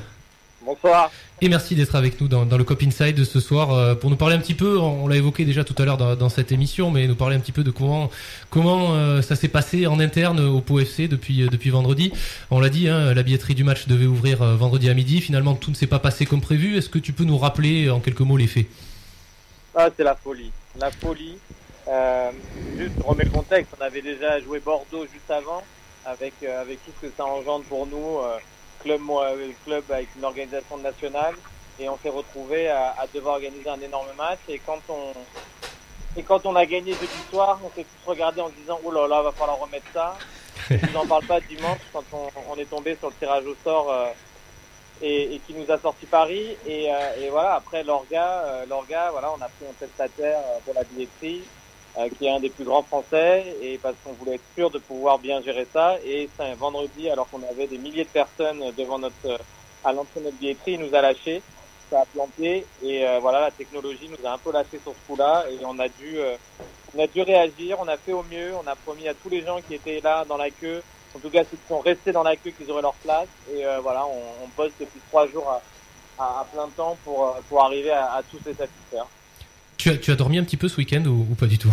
Bonsoir. 0.64 1.10
Et 1.42 1.48
merci 1.48 1.74
d'être 1.74 1.94
avec 1.94 2.20
nous 2.20 2.28
dans, 2.28 2.44
le 2.44 2.64
Cop 2.64 2.82
Inside 2.82 3.24
ce 3.24 3.40
soir 3.40 3.72
euh, 3.72 3.94
pour 3.94 4.10
nous 4.10 4.16
parler 4.16 4.36
un 4.36 4.40
petit 4.40 4.54
peu, 4.54 4.78
on 4.78 5.08
l'a 5.08 5.16
évoqué 5.16 5.44
déjà 5.44 5.64
tout 5.64 5.74
à 5.78 5.84
l'heure 5.84 5.96
dans, 5.96 6.14
dans 6.14 6.28
cette 6.28 6.52
émission, 6.52 6.90
mais 6.90 7.06
nous 7.06 7.14
parler 7.14 7.36
un 7.36 7.40
petit 7.40 7.52
peu 7.52 7.64
de 7.64 7.70
comment 7.70 8.10
comment 8.50 8.94
euh, 8.94 9.22
ça 9.22 9.36
s'est 9.36 9.48
passé 9.48 9.86
en 9.86 10.00
interne 10.00 10.40
au 10.40 10.60
POFC 10.60 11.08
depuis 11.08 11.42
euh, 11.42 11.48
depuis 11.48 11.70
vendredi. 11.70 12.12
On 12.50 12.60
l'a 12.60 12.68
dit, 12.68 12.88
hein, 12.88 13.14
la 13.14 13.22
billetterie 13.22 13.54
du 13.54 13.64
match 13.64 13.88
devait 13.88 14.06
ouvrir 14.06 14.42
euh, 14.42 14.54
vendredi 14.56 14.90
à 14.90 14.94
midi. 14.94 15.20
Finalement, 15.22 15.54
tout 15.54 15.70
ne 15.70 15.76
s'est 15.76 15.86
pas 15.86 15.98
passé 15.98 16.26
comme 16.26 16.42
prévu. 16.42 16.76
Est-ce 16.76 16.90
que 16.90 16.98
tu 16.98 17.12
peux 17.14 17.24
nous 17.24 17.38
rappeler 17.38 17.88
en 17.88 18.00
quelques 18.00 18.20
mots 18.20 18.36
les 18.36 18.46
faits? 18.46 18.66
Ah, 19.74 19.88
c'est 19.96 20.04
la 20.04 20.16
folie. 20.16 20.50
La 20.78 20.90
folie. 20.90 21.38
Euh, 21.88 22.30
juste 22.76 22.94
pour 22.96 23.06
remettre 23.06 23.32
le 23.32 23.38
contexte, 23.38 23.74
on 23.78 23.82
avait 23.82 24.02
déjà 24.02 24.38
joué 24.40 24.60
Bordeaux 24.60 25.06
juste 25.12 25.30
avant, 25.30 25.62
avec, 26.04 26.34
euh, 26.42 26.60
avec 26.60 26.84
tout 26.84 26.92
ce 27.00 27.06
que 27.06 27.12
ça 27.16 27.24
engendre 27.24 27.64
pour 27.64 27.86
nous, 27.86 28.18
euh, 28.18 28.38
club, 28.82 29.00
euh, 29.10 29.50
club 29.64 29.84
avec 29.90 30.08
une 30.16 30.24
organisation 30.24 30.78
nationale, 30.78 31.34
et 31.78 31.88
on 31.88 31.98
s'est 31.98 32.10
retrouvé 32.10 32.68
à, 32.68 32.94
à 32.98 33.06
devoir 33.06 33.34
organiser 33.34 33.68
un 33.68 33.80
énorme 33.80 34.08
match. 34.16 34.40
Et 34.48 34.58
quand 34.58 34.80
on, 34.88 35.12
et 36.16 36.22
quand 36.22 36.44
on 36.44 36.56
a 36.56 36.66
gagné 36.66 36.92
jeudi 36.92 37.22
soir, 37.30 37.58
on 37.64 37.70
s'est 37.70 37.84
tous 37.84 38.10
regardés 38.10 38.40
en 38.40 38.48
se 38.48 38.54
disant 38.54 38.80
Oh 38.84 38.90
là 38.90 39.06
là, 39.06 39.22
va 39.22 39.32
falloir 39.32 39.58
remettre 39.58 39.86
ça. 39.92 40.16
Je 40.70 40.92
n'en 40.92 41.06
parle 41.06 41.24
pas 41.24 41.40
dimanche 41.40 41.80
quand 41.92 42.04
on, 42.12 42.28
on 42.50 42.56
est 42.56 42.68
tombé 42.68 42.96
sur 42.96 43.08
le 43.08 43.14
tirage 43.14 43.44
au 43.46 43.56
sort 43.64 43.90
euh, 43.90 44.10
et, 45.00 45.34
et 45.34 45.38
qui 45.38 45.54
nous 45.54 45.70
a 45.70 45.78
sorti 45.78 46.06
Paris. 46.06 46.56
Et, 46.66 46.92
euh, 46.92 47.22
et 47.22 47.30
voilà, 47.30 47.54
après 47.54 47.82
l'orga, 47.84 48.44
euh, 48.44 48.66
l'orga, 48.66 49.10
voilà, 49.12 49.30
on 49.30 49.40
a 49.40 49.48
pris 49.48 49.66
un 49.68 49.72
prestataire 49.72 50.38
euh, 50.38 50.58
pour 50.64 50.74
la 50.74 50.84
billetterie 50.84 51.42
qui 52.16 52.26
est 52.26 52.30
un 52.30 52.40
des 52.40 52.50
plus 52.50 52.64
grands 52.64 52.82
français 52.82 53.56
et 53.60 53.78
parce 53.78 53.96
qu'on 54.04 54.12
voulait 54.12 54.36
être 54.36 54.44
sûr 54.54 54.70
de 54.70 54.78
pouvoir 54.78 55.18
bien 55.18 55.42
gérer 55.42 55.66
ça. 55.72 55.96
Et 56.04 56.28
c'est 56.36 56.44
un 56.44 56.54
vendredi, 56.54 57.10
alors 57.10 57.28
qu'on 57.28 57.42
avait 57.50 57.66
des 57.66 57.78
milliers 57.78 58.04
de 58.04 58.08
personnes 58.10 58.62
devant 58.76 58.98
notre 58.98 59.14
euh, 59.26 59.38
à 59.84 59.92
l'entrée 59.92 60.20
de 60.20 60.26
notre 60.26 60.36
billetterie, 60.36 60.72
il 60.74 60.80
nous 60.80 60.94
a 60.94 61.00
lâché. 61.00 61.42
ça 61.90 62.00
a 62.02 62.04
planté 62.06 62.66
et 62.82 63.06
euh, 63.06 63.18
voilà, 63.20 63.40
la 63.40 63.50
technologie 63.50 64.08
nous 64.08 64.26
a 64.26 64.32
un 64.32 64.38
peu 64.38 64.52
lâché 64.52 64.78
sur 64.82 64.92
ce 64.92 65.06
coup-là 65.06 65.44
et 65.50 65.58
on 65.64 65.78
a 65.78 65.88
dû, 65.88 66.18
euh, 66.18 66.36
on 66.96 67.02
a 67.02 67.06
dû 67.06 67.22
réagir, 67.22 67.78
on 67.80 67.88
a 67.88 67.96
fait 67.96 68.12
au 68.12 68.22
mieux, 68.22 68.52
on 68.54 68.66
a 68.66 68.76
promis 68.76 69.08
à 69.08 69.14
tous 69.14 69.28
les 69.28 69.42
gens 69.42 69.58
qui 69.60 69.74
étaient 69.74 70.00
là 70.00 70.24
dans 70.24 70.36
la 70.36 70.50
queue, 70.50 70.82
en 71.14 71.18
tout 71.18 71.30
cas 71.30 71.42
ceux 71.50 71.56
qui 71.56 71.66
sont 71.68 71.80
restés 71.80 72.12
dans 72.12 72.22
la 72.22 72.36
queue, 72.36 72.50
qu'ils 72.50 72.70
auraient 72.70 72.82
leur 72.82 72.94
place 72.94 73.28
et 73.52 73.66
euh, 73.66 73.80
voilà, 73.80 74.06
on, 74.06 74.44
on 74.44 74.48
bosse 74.56 74.72
depuis 74.78 75.00
trois 75.08 75.26
jours 75.26 75.48
à, 76.18 76.40
à, 76.40 76.46
plein 76.52 76.68
temps 76.68 76.96
pour, 77.04 77.26
euh, 77.26 77.40
pour 77.48 77.64
arriver 77.64 77.90
à, 77.90 78.14
à 78.14 78.22
tous 78.22 78.38
les 78.46 78.54
satisfaire. 78.54 79.06
Tu 79.80 79.88
as, 79.88 79.96
tu 79.96 80.10
as 80.12 80.14
dormi 80.14 80.36
un 80.38 80.44
petit 80.44 80.58
peu 80.58 80.68
ce 80.68 80.76
week-end 80.76 81.02
ou, 81.06 81.26
ou 81.30 81.34
pas 81.34 81.46
du 81.46 81.56
tout? 81.56 81.72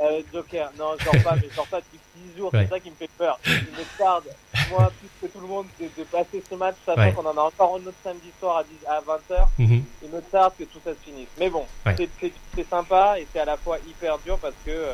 Euh, 0.00 0.22
Joker, 0.32 0.70
non, 0.78 0.92
je 1.00 1.04
dors 1.04 1.20
pas, 1.24 1.34
mais 1.34 1.48
je 1.50 1.56
dors 1.56 1.66
pas 1.66 1.80
depuis 1.80 1.98
10 2.32 2.38
jours, 2.38 2.54
Ouais. 2.54 2.62
c'est 2.62 2.70
ça 2.74 2.78
qui 2.78 2.90
me 2.90 2.94
fait 2.94 3.10
peur. 3.18 3.40
Il 3.44 3.52
me 3.54 3.98
tarde, 3.98 4.22
moi, 4.70 4.92
plus 5.00 5.08
que 5.20 5.32
tout 5.32 5.40
le 5.40 5.48
monde, 5.48 5.66
de, 5.80 5.86
de 5.98 6.04
passer 6.04 6.44
ce 6.48 6.54
match, 6.54 6.76
sachant 6.86 7.00
Ouais. 7.00 7.12
qu'on 7.12 7.26
en 7.26 7.36
a 7.36 7.40
encore 7.40 7.74
un 7.74 7.80
autre 7.88 7.96
samedi 8.04 8.30
soir 8.38 8.58
à, 8.58 8.62
10 8.62 8.70
à 8.86 9.00
20h. 9.00 9.48
Mhm. 9.58 9.82
Il 10.04 10.10
me 10.10 10.20
tarde 10.20 10.52
que 10.56 10.62
tout 10.62 10.78
ça 10.84 10.92
se 10.92 10.98
finisse. 11.04 11.26
Mais 11.40 11.50
bon, 11.50 11.66
Ouais. 11.84 11.96
c'est- 11.96 12.64
sympa 12.70 13.18
et 13.18 13.26
c'est 13.32 13.40
à 13.40 13.44
la 13.44 13.56
fois 13.56 13.78
hyper 13.88 14.16
dur 14.18 14.38
parce 14.38 14.54
que 14.64 14.70
euh, 14.70 14.92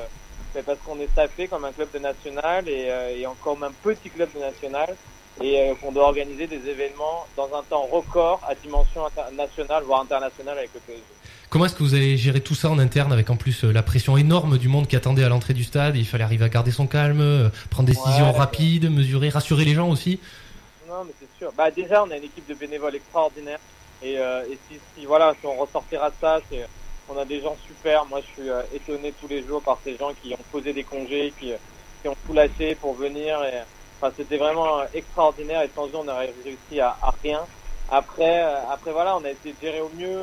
parce 0.65 0.79
qu'on 0.87 0.99
est 1.01 1.09
staffé 1.13 1.49
comme 1.49 1.65
un 1.67 1.73
club 1.73 1.89
de 1.93 1.99
national 1.99 2.67
et, 2.69 2.87
euh, 2.89 3.15
et 3.19 3.27
encore 3.27 3.59
même 3.59 3.73
petit 3.83 4.09
club 4.09 4.31
de 4.35 4.41
national 4.41 4.97
et 5.43 5.61
euh, 5.61 5.75
qu'on 5.75 5.93
doit 5.93 6.05
organiser 6.05 6.47
des 6.47 6.67
événements 6.67 7.27
dans 7.37 7.55
un 7.55 7.63
temps 7.65 7.87
record 7.93 8.41
à 8.49 8.55
dimension 8.55 9.05
internationale, 9.05 9.83
voire 9.85 10.01
internationale 10.01 10.57
avec 10.57 10.71
le 10.73 10.81
PSG. 10.81 11.03
Comment 11.57 11.65
est-ce 11.65 11.75
que 11.75 11.85
vous 11.85 11.95
allez 11.95 12.19
gérer 12.19 12.43
tout 12.43 12.55
ça 12.55 12.69
en 12.69 12.79
interne 12.79 13.15
avec 13.15 13.31
en 13.31 13.37
plus 13.37 13.65
euh, 13.65 13.73
la 13.73 13.83
pression 13.83 14.19
énorme 14.19 14.59
du 14.59 14.69
monde 14.69 14.87
qui 14.87 14.95
attendait 14.95 15.25
à 15.25 15.31
l'entrée 15.31 15.55
du 15.55 15.65
stade 15.65 15.97
Il 15.97 16.07
fallait 16.07 16.23
arriver 16.23 16.45
à 16.45 16.51
garder 16.51 16.71
son 16.71 16.87
calme, 16.87 17.23
euh, 17.23 17.49
prendre 17.71 17.87
des 17.89 17.95
décisions 17.95 18.31
rapides, 18.31 18.91
mesurer, 18.91 19.31
rassurer 19.31 19.65
les 19.65 19.73
gens 19.73 19.89
aussi. 19.89 20.21
Non, 20.87 21.03
mais 21.07 21.13
c'est 21.19 21.39
sûr. 21.39 21.51
Bah, 21.57 21.71
déjà, 21.71 22.05
on 22.05 22.11
a 22.11 22.19
une 22.19 22.25
équipe 22.25 22.47
de 22.47 22.53
bénévoles 22.53 22.97
extraordinaire. 22.97 23.59
Et, 24.03 24.19
euh, 24.19 24.45
et 24.51 24.59
si, 24.69 24.79
si, 24.95 25.07
voilà, 25.07 25.33
si 25.41 25.47
on 25.47 25.57
ressortira 25.57 26.11
de 26.11 26.15
ça, 26.21 26.41
c'est, 26.51 26.69
on 27.09 27.19
a 27.19 27.25
des 27.25 27.41
gens 27.41 27.57
super. 27.67 28.05
Moi, 28.05 28.21
je 28.21 28.43
suis 28.43 28.51
euh, 28.51 28.61
étonné 28.75 29.15
tous 29.19 29.29
les 29.29 29.43
jours 29.43 29.63
par 29.63 29.79
ces 29.83 29.97
gens 29.97 30.13
qui 30.23 30.35
ont 30.35 30.45
posé 30.53 30.75
des 30.75 30.85
congés, 30.85 31.33
qui, 31.41 31.53
qui 32.03 32.09
ont 32.09 32.17
tout 32.27 32.35
lâché 32.35 32.75
pour 32.75 32.93
venir. 32.97 33.43
Et, 33.45 33.63
enfin, 33.99 34.13
c'était 34.15 34.37
vraiment 34.37 34.83
extraordinaire. 34.93 35.63
Et 35.63 35.71
sans 35.75 35.87
eux, 35.87 35.97
on 35.97 36.05
n'aurait 36.05 36.35
réussi 36.45 36.81
à, 36.81 36.99
à 37.01 37.15
rien. 37.23 37.41
Après, 37.91 38.43
après, 38.71 38.93
voilà, 38.93 39.17
on 39.17 39.25
a 39.25 39.31
essayé 39.31 39.55
de 39.55 39.67
gérer 39.67 39.81
au 39.81 39.91
mieux. 39.97 40.21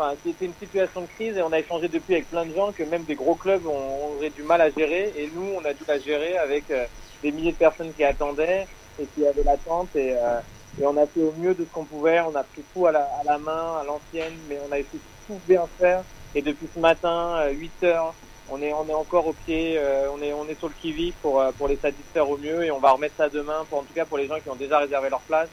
Euh, 0.00 0.14
c'était 0.24 0.46
une 0.46 0.54
situation 0.54 1.02
de 1.02 1.06
crise 1.06 1.36
et 1.36 1.42
on 1.42 1.52
a 1.52 1.58
échangé 1.58 1.88
depuis 1.88 2.14
avec 2.14 2.30
plein 2.30 2.46
de 2.46 2.54
gens 2.54 2.72
que 2.72 2.82
même 2.82 3.04
des 3.04 3.14
gros 3.14 3.34
clubs 3.34 3.66
ont, 3.66 4.16
auraient 4.16 4.30
du 4.30 4.42
mal 4.42 4.60
à 4.60 4.70
gérer. 4.70 5.12
Et 5.16 5.30
nous, 5.34 5.54
on 5.56 5.64
a 5.64 5.72
dû 5.72 5.84
la 5.86 5.98
gérer 5.98 6.36
avec 6.38 6.70
euh, 6.70 6.86
des 7.22 7.32
milliers 7.32 7.52
de 7.52 7.56
personnes 7.56 7.92
qui 7.94 8.04
attendaient 8.04 8.66
et 9.00 9.06
qui 9.06 9.26
avaient 9.26 9.44
l'attente. 9.44 9.94
Et, 9.96 10.14
euh, 10.14 10.40
et 10.80 10.86
on 10.86 10.96
a 10.96 11.06
fait 11.06 11.22
au 11.22 11.32
mieux 11.38 11.54
de 11.54 11.64
ce 11.64 11.70
qu'on 11.72 11.84
pouvait. 11.84 12.20
On 12.20 12.34
a 12.34 12.42
pris 12.42 12.62
tout 12.74 12.86
à 12.86 12.92
la, 12.92 13.38
main, 13.38 13.78
à 13.80 13.84
l'ancienne, 13.84 14.34
mais 14.48 14.58
on 14.68 14.72
a 14.72 14.78
essayé 14.78 14.98
de 14.98 15.34
tout 15.34 15.40
bien 15.46 15.66
faire. 15.78 16.02
Et 16.34 16.42
depuis 16.42 16.68
ce 16.74 16.78
matin, 16.78 17.36
euh, 17.40 17.50
8 17.50 17.84
heures, 17.84 18.14
on 18.50 18.60
est, 18.62 18.72
encore 18.72 19.28
au 19.28 19.32
pied, 19.32 19.76
euh, 19.78 20.08
on 20.12 20.20
est, 20.48 20.58
sur 20.58 20.68
le 20.68 20.74
qui-vive 20.80 21.14
pour, 21.22 21.40
euh, 21.40 21.52
pour 21.56 21.68
les 21.68 21.76
satisfaire 21.76 22.28
au 22.28 22.36
mieux. 22.36 22.64
Et 22.64 22.70
on 22.70 22.78
va 22.78 22.92
remettre 22.92 23.16
ça 23.16 23.28
demain, 23.28 23.64
pour, 23.68 23.80
en 23.80 23.82
tout 23.82 23.94
cas 23.94 24.04
pour 24.04 24.18
les 24.18 24.26
gens 24.26 24.38
qui 24.40 24.48
ont 24.48 24.56
déjà 24.56 24.78
réservé 24.78 25.10
leur 25.10 25.20
place. 25.20 25.48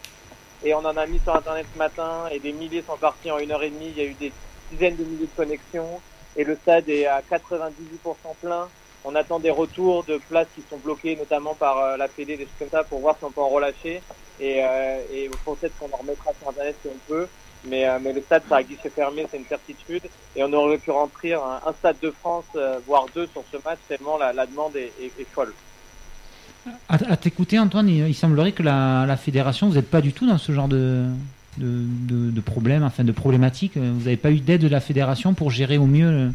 Et 0.63 0.73
on 0.73 0.79
en 0.79 0.97
a 0.97 1.05
mis 1.05 1.19
sur 1.19 1.35
Internet 1.35 1.65
ce 1.71 1.77
matin 1.77 2.27
et 2.31 2.39
des 2.39 2.53
milliers 2.53 2.83
sont 2.85 2.97
partis 2.97 3.31
en 3.31 3.39
une 3.39 3.51
heure 3.51 3.63
et 3.63 3.69
demie. 3.69 3.93
Il 3.95 3.97
y 3.97 4.05
a 4.05 4.09
eu 4.09 4.13
des 4.13 4.31
dizaines 4.71 4.95
de 4.95 5.03
milliers 5.03 5.27
de 5.27 5.35
connexions 5.35 6.01
et 6.35 6.43
le 6.43 6.55
stade 6.55 6.89
est 6.89 7.05
à 7.05 7.21
98% 7.21 8.15
plein. 8.41 8.67
On 9.03 9.15
attend 9.15 9.39
des 9.39 9.51
retours 9.51 10.03
de 10.03 10.17
places 10.17 10.47
qui 10.55 10.63
sont 10.69 10.77
bloquées, 10.77 11.15
notamment 11.15 11.53
par 11.53 11.77
euh, 11.77 11.97
la 11.97 12.07
Fédé, 12.07 12.35
des 12.35 12.43
choses 12.43 12.53
comme 12.59 12.69
ça, 12.69 12.83
pour 12.83 12.99
voir 12.99 13.15
si 13.17 13.23
on 13.23 13.31
peut 13.31 13.41
en 13.41 13.49
relâcher. 13.49 14.01
Et, 14.39 14.63
euh, 14.63 14.99
et 15.13 15.29
peut-être 15.45 15.77
qu'on 15.77 15.93
en 15.93 15.97
remettra 15.97 16.31
sur 16.39 16.49
Internet 16.49 16.75
si 16.81 16.89
on 16.89 16.97
peut. 17.07 17.27
Mais, 17.65 17.87
euh, 17.87 17.99
mais 18.01 18.13
le 18.13 18.21
stade 18.21 18.43
sera 18.43 18.57
à 18.57 18.63
guichet 18.63 18.89
fermé, 18.89 19.25
c'est 19.29 19.37
une 19.37 19.45
certitude. 19.45 20.03
Et 20.35 20.43
on 20.43 20.51
aurait 20.53 20.77
pu 20.77 20.91
remplir 20.91 21.41
un, 21.43 21.73
stade 21.73 21.97
de 22.01 22.11
France, 22.11 22.45
euh, 22.55 22.79
voire 22.85 23.05
deux 23.15 23.27
sur 23.27 23.43
ce 23.51 23.57
match, 23.63 23.79
tellement 23.87 24.17
la, 24.17 24.45
demande 24.45 24.75
est 24.75 25.31
folle. 25.31 25.53
À, 26.89 26.95
à 27.11 27.17
t'écouter, 27.17 27.59
Antoine, 27.59 27.89
il, 27.89 28.07
il 28.07 28.13
semblerait 28.15 28.51
que 28.51 28.63
la, 28.63 29.05
la 29.05 29.17
fédération, 29.17 29.67
vous 29.67 29.75
n'êtes 29.75 29.89
pas 29.89 30.01
du 30.01 30.13
tout 30.13 30.25
dans 30.27 30.37
ce 30.37 30.51
genre 30.51 30.67
de, 30.67 31.05
de, 31.57 31.83
de, 32.07 32.31
de 32.31 32.41
problème, 32.41 32.83
enfin 32.83 33.03
de 33.03 33.11
problématique. 33.11 33.77
Vous 33.77 33.99
n'avez 34.03 34.17
pas 34.17 34.31
eu 34.31 34.39
d'aide 34.39 34.61
de 34.61 34.67
la 34.67 34.79
fédération 34.79 35.33
pour 35.33 35.51
gérer 35.51 35.77
au 35.77 35.85
mieux 35.85 36.07
euh, 36.07 36.29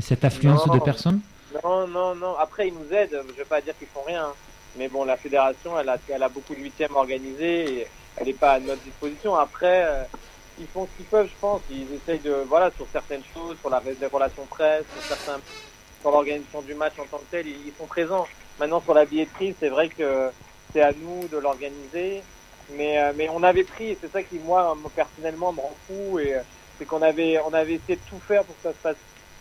cette 0.00 0.24
affluence 0.24 0.66
Non. 0.66 0.74
de 0.74 0.80
personnes? 0.80 1.20
Non, 1.64 1.86
non, 1.86 2.14
non. 2.14 2.34
Après, 2.38 2.68
ils 2.68 2.74
nous 2.74 2.94
aident. 2.94 3.18
Je 3.30 3.36
vais 3.36 3.44
pas 3.44 3.60
dire 3.60 3.76
qu'ils 3.78 3.88
font 3.88 4.02
rien. 4.06 4.24
hein. 4.24 4.32
Mais 4.78 4.88
bon, 4.88 5.04
la 5.04 5.16
fédération, 5.16 5.78
elle 5.80 5.88
a, 5.88 5.96
elle 6.14 6.22
a 6.22 6.28
beaucoup 6.28 6.54
de 6.54 6.60
huitièmes 6.60 6.94
organisés 6.94 7.80
et 7.80 7.86
elle 8.16 8.26
n'est 8.26 8.32
pas 8.34 8.52
à 8.52 8.60
notre 8.60 8.82
disposition. 8.82 9.34
Après, 9.34 9.84
euh, 9.86 10.02
ils 10.60 10.66
font 10.66 10.86
ce 10.86 10.96
qu'ils 10.98 11.06
peuvent, 11.06 11.26
je 11.28 11.40
pense. 11.40 11.62
Ils 11.70 11.86
essayent 11.96 12.20
de, 12.22 12.34
voilà, 12.46 12.70
sur 12.76 12.86
certaines 12.92 13.22
choses, 13.32 13.56
sur 13.60 13.70
la 13.70 13.80
les 14.00 14.06
relations 14.06 14.44
presse, 14.50 14.84
sur 14.94 15.16
certains, 15.16 15.40
sur 16.02 16.10
l'organisation 16.10 16.60
du 16.60 16.74
match 16.74 16.92
en 17.00 17.04
tant 17.10 17.18
que 17.18 17.30
tel, 17.30 17.46
ils, 17.46 17.56
ils 17.68 17.72
sont 17.78 17.86
présents. 17.86 18.26
Maintenant, 18.58 18.80
sur 18.80 18.94
la 18.94 19.04
billetterie, 19.04 19.54
c'est 19.58 19.68
vrai 19.68 19.88
que 19.88 20.30
c'est 20.72 20.82
à 20.82 20.92
nous 20.92 21.28
de 21.28 21.38
l'organiser. 21.38 22.22
Mais, 22.70 22.98
euh, 22.98 23.12
mais 23.16 23.28
on 23.28 23.42
avait 23.42 23.64
pris, 23.64 23.90
et 23.90 23.98
c'est 24.00 24.10
ça 24.10 24.22
qui, 24.22 24.38
moi, 24.38 24.76
personnellement, 24.94 25.52
me 25.52 25.60
rend 25.60 25.76
fou, 25.86 26.18
et 26.18 26.34
euh, 26.34 26.40
c'est 26.78 26.84
qu'on 26.84 27.02
avait, 27.02 27.38
on 27.46 27.54
avait 27.54 27.74
essayé 27.74 27.96
de 27.96 28.10
tout 28.10 28.18
faire 28.26 28.44
pour 28.44 28.56
que 28.56 28.62
ça 28.62 28.72
se 28.72 28.78
passe 28.82 28.96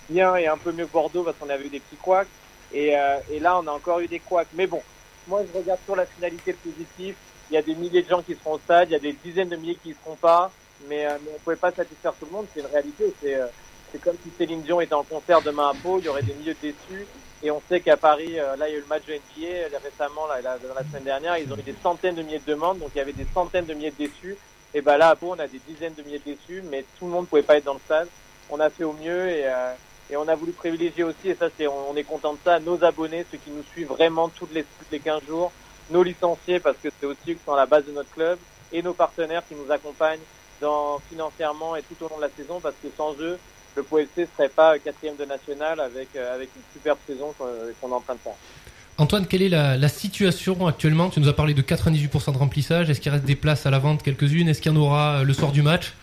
bien 0.10 0.36
et 0.36 0.48
un 0.48 0.58
peu 0.58 0.72
mieux 0.72 0.86
que 0.86 0.92
Bordeaux 0.92 1.24
parce 1.24 1.38
qu'on 1.38 1.50
avait 1.50 1.66
eu 1.66 1.70
des 1.70 1.80
petits 1.80 1.98
couacs. 1.98 2.28
Et, 2.74 2.98
euh, 2.98 3.18
et 3.32 3.40
là, 3.40 3.60
on 3.60 3.68
a 3.68 3.72
encore 3.72 4.00
eu 4.00 4.08
des 4.08 4.20
couacs. 4.20 4.48
Mais 4.54 4.68
bon, 4.68 4.82
moi, 5.28 5.42
je 5.52 5.58
regarde 5.58 5.80
sur 5.86 5.96
la 5.96 6.06
finalité 6.06 6.52
le 6.52 6.72
positif. 6.72 7.16
Il 7.50 7.54
y 7.54 7.58
a 7.58 7.62
des 7.62 7.76
milliers 7.76 8.02
de 8.02 8.10
gens 8.10 8.22
qui 8.22 8.36
seront 8.36 8.54
au 8.54 8.60
stade, 8.60 8.90
il 8.90 8.94
y 8.94 8.96
a 8.96 9.00
des 9.00 9.14
dizaines 9.14 9.50
de 9.50 9.56
milliers 9.56 9.76
qui 9.76 9.90
ne 9.90 9.96
seront 9.96 10.16
pas. 10.16 10.52
Mais, 10.88 11.06
euh, 11.06 11.18
on 11.30 11.34
ne 11.34 11.40
pouvait 11.40 11.56
pas 11.56 11.72
satisfaire 11.72 12.14
tout 12.14 12.26
le 12.26 12.32
monde. 12.32 12.48
C'est 12.54 12.62
une 12.62 12.68
réalité. 12.68 13.14
C'est 13.22 13.36
euh, 13.36 13.48
c'est 13.92 14.02
comme 14.02 14.16
si 14.24 14.32
Céline 14.38 14.62
Dion 14.62 14.82
était 14.82 14.94
en 14.94 15.04
concert 15.04 15.42
demain 15.42 15.70
à 15.70 15.74
Pau. 15.74 16.00
Il 16.00 16.06
y 16.06 16.10
aurait 16.10 16.24
des 16.24 16.34
milliers 16.34 16.54
de 16.54 16.60
déçus. 16.62 17.08
Et 17.44 17.52
on 17.52 17.62
sait 17.70 17.82
qu'à 17.82 17.98
Paris, 17.98 18.40
euh, 18.40 18.56
là, 18.56 18.68
il 18.68 18.72
y 18.72 18.76
a 18.76 18.78
eu 18.78 18.82
le 18.82 18.88
match 18.88 19.04
de 19.06 19.14
NBA 19.14 19.78
récemment, 19.84 20.28
là, 20.28 20.42
la, 20.42 20.58
la 20.58 20.84
semaine 20.84 21.04
dernière. 21.04 21.38
Ils 21.38 21.52
ont 21.52 21.58
eu 21.58 21.64
des 21.64 21.76
centaines 21.84 22.16
de 22.16 22.24
milliers 22.24 22.40
de 22.40 22.52
demandes. 22.52 22.80
Donc, 22.80 22.90
il 22.96 22.98
y 22.98 23.02
avait 23.02 23.14
des 23.14 23.28
centaines 23.34 23.66
de 23.66 23.74
milliers 23.74 23.92
de 23.92 24.06
déçus. 24.06 24.38
Et 24.74 24.82
ben 24.82 24.98
là, 24.98 25.10
à 25.10 25.16
Pau, 25.16 25.34
on 25.36 25.40
a 25.40 25.48
des 25.48 25.62
dizaines 25.68 25.94
de 25.94 26.04
milliers 26.04 26.20
de 26.20 26.32
déçus. 26.32 26.64
Mais 26.70 26.86
tout 26.98 27.06
le 27.06 27.12
monde 27.12 27.24
ne 27.24 27.28
pouvait 27.28 27.44
pas 27.44 27.58
être 27.58 27.66
dans 27.66 27.74
le 27.74 27.80
stade. 27.86 28.08
On 28.50 28.60
a 28.60 28.70
fait 28.70 28.84
au 28.84 28.94
mieux 28.94 29.30
et, 29.30 29.46
euh, 29.46 29.74
et 30.10 30.18
on 30.18 30.28
a 30.28 30.36
voulu 30.36 30.52
privilégier 30.52 31.04
aussi, 31.04 31.30
et 31.30 31.36
ça, 31.36 31.48
c'est, 31.58 31.68
on, 31.68 31.96
est 31.96 32.04
content 32.04 32.34
de 32.34 32.40
ça, 32.44 32.60
nos 32.60 32.84
abonnés, 32.84 33.26
ceux 33.32 33.38
qui 33.40 33.50
nous 33.50 33.64
suivent 33.72 33.88
vraiment 33.88 34.30
toutes 34.30 34.54
les, 34.54 34.64
toutes 34.64 34.92
les 34.92 35.00
15 35.00 35.24
jours, 35.28 35.52
nos 35.90 36.04
licenciés, 36.04 36.60
parce 36.60 36.78
que 36.78 36.90
c'est 37.00 37.06
aussi 37.08 37.36
qui 37.36 37.40
sont 37.44 37.54
à 37.54 37.58
la 37.58 37.66
base 37.66 37.86
de 37.86 37.92
notre 37.92 38.12
club, 38.12 38.38
et 38.72 38.82
nos 38.84 38.94
partenaires 38.94 39.44
qui 39.48 39.56
nous 39.56 39.72
accompagnent 39.72 40.22
dans, 40.62 41.00
financièrement 41.10 41.76
et 41.76 41.82
tout 41.82 41.96
au 42.04 42.10
long 42.10 42.18
de 42.18 42.22
la 42.22 42.30
saison, 42.30 42.60
parce 42.60 42.76
que 42.82 42.88
sans 42.96 43.16
eux, 43.20 43.40
le 43.76 43.84
POFC 43.84 44.28
serait 44.36 44.50
pas 44.50 44.80
quatrième 44.80 45.16
de 45.16 45.26
national 45.26 45.80
avec, 45.80 46.10
euh, 46.16 46.36
avec 46.36 46.50
une 46.56 46.62
superbe 46.74 46.98
saison 47.08 47.34
qu'on, 47.38 47.48
est 47.48 47.94
en 47.94 48.02
train 48.02 48.14
de 48.14 48.20
faire. 48.20 48.36
Antoine, 48.98 49.28
quelle 49.28 49.42
est 49.42 49.50
la, 49.50 49.78
la 49.78 49.90
situation 49.90 50.68
actuellement? 50.68 51.10
Tu 51.10 51.20
nous 51.20 51.28
as 51.28 51.34
parlé 51.34 51.54
de 51.54 51.62
98% 51.62 52.34
de 52.34 52.38
remplissage. 52.38 52.90
Est-ce 52.90 53.02
qu'il 53.02 53.12
reste 53.12 53.26
des 53.26 53.36
places 53.36 53.66
à 53.66 53.70
la 53.70 53.80
vente, 53.80 54.04
quelques-unes? 54.04 54.48
Est-ce 54.48 54.62
qu'il 54.62 54.72
y 54.72 54.76
en 54.76 54.80
aura 54.80 55.18
euh, 55.18 55.24
le 55.24 55.34
soir 55.34 55.52
du 55.52 55.62
match? 55.62 55.94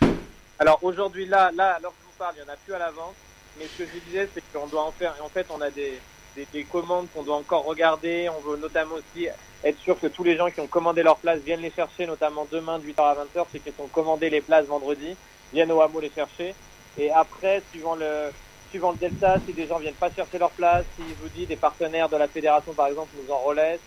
Alors 0.59 0.79
aujourd'hui, 0.83 1.25
là, 1.25 1.51
là, 1.55 1.75
alors 1.77 1.91
que 1.91 1.97
je 2.01 2.05
vous 2.05 2.17
parle, 2.17 2.35
il 2.37 2.43
n'y 2.43 2.49
en 2.49 2.53
a 2.53 2.57
plus 2.57 2.73
à 2.73 2.79
la 2.79 2.91
vente. 2.91 3.15
Mais 3.57 3.65
ce 3.65 3.83
que 3.83 3.89
je 3.89 3.99
disais, 4.09 4.29
c'est 4.33 4.43
qu'on 4.53 4.67
doit 4.67 4.85
en 4.85 4.91
faire. 4.91 5.13
En 5.23 5.29
fait, 5.29 5.47
on 5.49 5.61
a 5.61 5.69
des, 5.71 5.99
des, 6.35 6.47
des 6.53 6.63
commandes 6.63 7.07
qu'on 7.13 7.23
doit 7.23 7.35
encore 7.35 7.65
regarder. 7.65 8.29
On 8.29 8.49
veut 8.49 8.57
notamment 8.57 8.95
aussi 8.95 9.27
être 9.63 9.79
sûr 9.79 9.99
que 9.99 10.07
tous 10.07 10.23
les 10.23 10.35
gens 10.37 10.49
qui 10.49 10.59
ont 10.59 10.67
commandé 10.67 11.01
leur 11.03 11.17
place 11.17 11.39
viennent 11.39 11.61
les 11.61 11.71
chercher, 11.71 12.05
notamment 12.05 12.47
demain 12.51 12.79
de 12.79 12.85
8h 12.85 13.01
à 13.01 13.15
20h, 13.15 13.45
ceux 13.51 13.59
qui 13.59 13.71
ont 13.79 13.87
commandé 13.87 14.29
les 14.29 14.41
places 14.41 14.65
vendredi, 14.65 15.15
viennent 15.53 15.71
au 15.71 15.81
hameau 15.81 15.99
les 15.99 16.11
chercher. 16.13 16.53
Et 16.95 17.11
après, 17.11 17.65
suivant 17.69 17.95
le, 17.95 18.33
suivant 18.67 18.91
le 18.91 18.97
delta, 18.97 19.41
si 19.45 19.53
des 19.53 19.67
gens 19.67 19.79
viennent 19.79 19.97
pas 19.97 20.11
chercher 20.11 20.37
leur 20.37 20.53
place, 20.53 20.85
si 20.95 21.15
je 21.15 21.19
vous 21.19 21.29
dis 21.29 21.47
des 21.47 21.57
partenaires 21.57 22.09
de 22.09 22.17
la 22.17 22.27
fédération 22.29 22.75
par 22.75 22.87
exemple 22.87 23.15
nous 23.15 23.29
en 23.29 23.41
relaissent, 23.41 23.81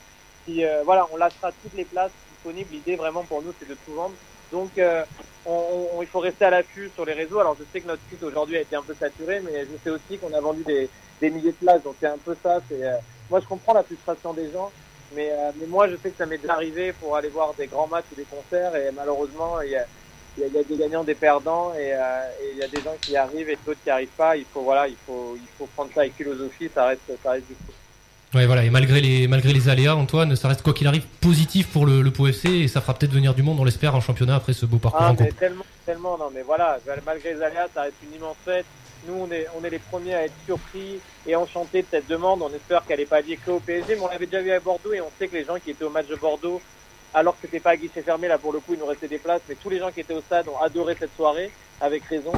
si 0.45 0.65
euh, 0.65 0.83
voilà, 0.85 1.09
on 1.12 1.16
lâchera 1.16 1.53
toutes 1.53 1.74
les 1.74 1.85
places 1.85 2.12
disponibles. 2.31 2.73
L'idée 2.73 2.97
vraiment 2.97 3.27
pour 3.27 3.43
nous, 3.43 3.53
c'est 3.59 3.66
de 3.66 3.74
tout 3.74 3.95
vendre. 3.95 4.19
Donc, 4.51 4.78
euh, 4.78 5.05
on, 5.45 5.91
on- 5.95 6.03
il 6.03 6.09
faut 6.09 6.20
rester 6.20 6.45
à 6.45 6.51
l'affût 6.51 6.91
sur 6.93 7.05
les 7.05 7.15
réseaux. 7.15 7.39
Alors, 7.41 7.57
je 7.59 7.65
sais 7.73 7.81
que 7.83 7.87
notre 7.87 8.05
site 8.09 8.23
aujourd'hui 8.23 8.57
a 8.57 8.61
été 8.61 8.77
un 8.77 8.83
peu 8.85 8.95
saturé, 8.95 9.41
mais 9.41 9.66
je 9.66 9.77
sais 9.83 9.91
aussi 9.91 10.19
qu'on 10.19 10.33
a 10.33 10.41
vendu 10.41 10.62
des, 10.65 10.91
des 11.20 11.31
milliers 11.31 11.53
de 11.53 11.57
places. 11.59 11.83
Donc, 11.83 11.97
c'est 12.01 12.07
un 12.07 12.19
peu 12.19 12.37
ça. 12.43 12.62
C'est, 12.69 12.83
euh, 12.83 12.97
moi, 13.28 13.41
je 13.41 13.47
comprends 13.47 13.73
la 13.74 13.85
frustration 13.85 14.35
des 14.35 14.51
gens, 14.53 14.73
mais, 15.11 15.33
euh, 15.33 15.53
mais 15.57 15.66
moi, 15.66 15.89
je 15.89 15.97
sais 15.97 16.11
que 16.11 16.16
ça 16.16 16.27
m'est 16.27 16.39
déjà 16.39 16.53
arrivé 16.55 16.93
pour 16.93 17.16
aller 17.16 17.31
voir 17.31 17.55
des 17.57 17.66
grands 17.69 17.89
matchs 17.89 18.07
ou 18.11 18.15
des 18.15 18.27
concerts, 18.27 18.74
et 18.77 18.93
malheureusement, 18.93 19.61
il 19.62 19.70
y 19.70 19.77
a, 19.77 19.87
il 20.37 20.43
y 20.43 20.45
a, 20.45 20.49
il 20.49 20.55
y 20.55 20.59
a 20.59 20.63
des 20.63 20.77
gagnants, 20.77 21.05
des 21.05 21.15
perdants, 21.15 21.73
et, 21.75 21.93
euh, 21.93 22.31
et 22.43 22.53
il 22.53 22.59
y 22.59 22.63
a 22.63 22.69
des 22.69 22.81
gens 22.81 22.95
qui 23.01 23.17
arrivent 23.17 23.49
et 23.49 23.59
d'autres 23.65 23.81
qui 23.83 23.91
arrivent 23.91 24.09
pas. 24.17 24.37
Il 24.37 24.45
faut, 24.53 24.63
voilà, 24.63 24.89
il 24.89 24.97
faut, 25.07 25.37
il 25.37 25.49
faut 25.59 25.67
prendre 25.75 25.91
ça 25.95 26.01
avec 26.01 26.15
philosophie. 26.15 26.69
Ça 26.75 26.87
reste, 26.87 27.01
ça 27.23 27.31
reste 27.33 27.47
du 27.49 27.55
coup. 27.55 27.73
Ouais, 28.35 28.47
voilà. 28.47 28.65
Et 28.65 28.71
malgré 28.71 29.01
les, 29.01 29.29
malgré 29.29 29.53
les 29.53 29.69
aléas, 29.69 29.95
Antoine, 29.95 30.35
ça 30.37 30.49
reste 30.49 30.63
quoi 30.63 30.75
qu'il 30.75 30.87
arrive 30.87 31.07
positif 31.21 31.69
pour 31.69 31.87
le, 31.87 32.03
le 32.03 32.11
POFC 32.11 32.47
et 32.47 32.69
ça 32.69 32.81
fera 32.81 32.95
peut-être 32.95 33.13
venir 33.13 33.35
du 33.35 33.43
monde, 33.43 33.59
on 33.61 33.65
l'espère, 33.65 33.95
en 33.95 34.01
championnat 34.01 34.35
après 34.35 34.53
ce 34.53 34.67
beau 34.67 34.79
parcours 34.79 35.01
Ah, 35.01 35.15
mais 35.19 35.31
tellement, 35.33 35.65
tellement, 35.87 36.19
non, 36.19 36.31
mais 36.35 36.43
voilà, 36.43 36.79
malgré 37.07 37.35
les 37.35 37.43
aléas, 37.43 37.69
ça 37.73 37.83
reste 37.83 37.95
une 38.03 38.17
immense 38.17 38.37
fête. 38.45 38.67
Nous, 39.07 39.15
on 39.15 39.31
est, 39.31 39.47
on 39.59 39.65
est 39.65 39.71
les 39.71 39.79
premiers 39.79 40.15
à 40.15 40.25
être 40.25 40.35
surpris 40.45 40.99
et 41.27 41.37
enchantés 41.37 41.83
de 41.83 41.87
cette 41.91 42.09
demande. 42.09 42.43
On 42.43 42.53
espère 42.53 42.85
qu'elle 42.85 42.99
n'est 42.99 43.07
pas 43.07 43.21
liée 43.21 43.39
que 43.39 43.53
au 43.53 43.61
PSG, 43.61 43.95
mais 43.95 44.01
on 44.01 44.09
l'avait 44.09 44.27
déjà 44.27 44.43
vu 44.43 44.51
à 44.51 44.59
Bordeaux 44.59 44.93
et 44.93 45.01
on 45.01 45.11
sait 45.19 45.29
que 45.29 45.37
les 45.37 45.45
gens 45.45 45.59
qui 45.63 45.71
étaient 45.71 45.85
au 45.85 45.91
match 45.91 46.09
de 46.09 46.17
Bordeaux, 46.17 46.61
alors 47.15 47.35
que 47.35 47.41
c'était 47.43 47.61
pas 47.61 47.70
à 47.70 47.77
guichet 47.77 48.03
fermé, 48.03 48.28
là 48.28 48.39
pour 48.39 48.53
le 48.53 48.61
coup, 48.61 48.74
il 48.74 48.78
nous 48.78 48.87
restait 48.87 49.09
des 49.09 49.19
places, 49.19 49.43
mais 49.49 49.55
tous 49.55 49.70
les 49.70 49.78
gens 49.78 49.91
qui 49.91 50.01
étaient 50.01 50.15
au 50.15 50.20
stade 50.20 50.49
ont 50.49 50.59
adoré 50.61 50.97
cette 50.99 51.15
soirée. 51.16 51.51
avec 51.81 52.05
raison. 52.05 52.35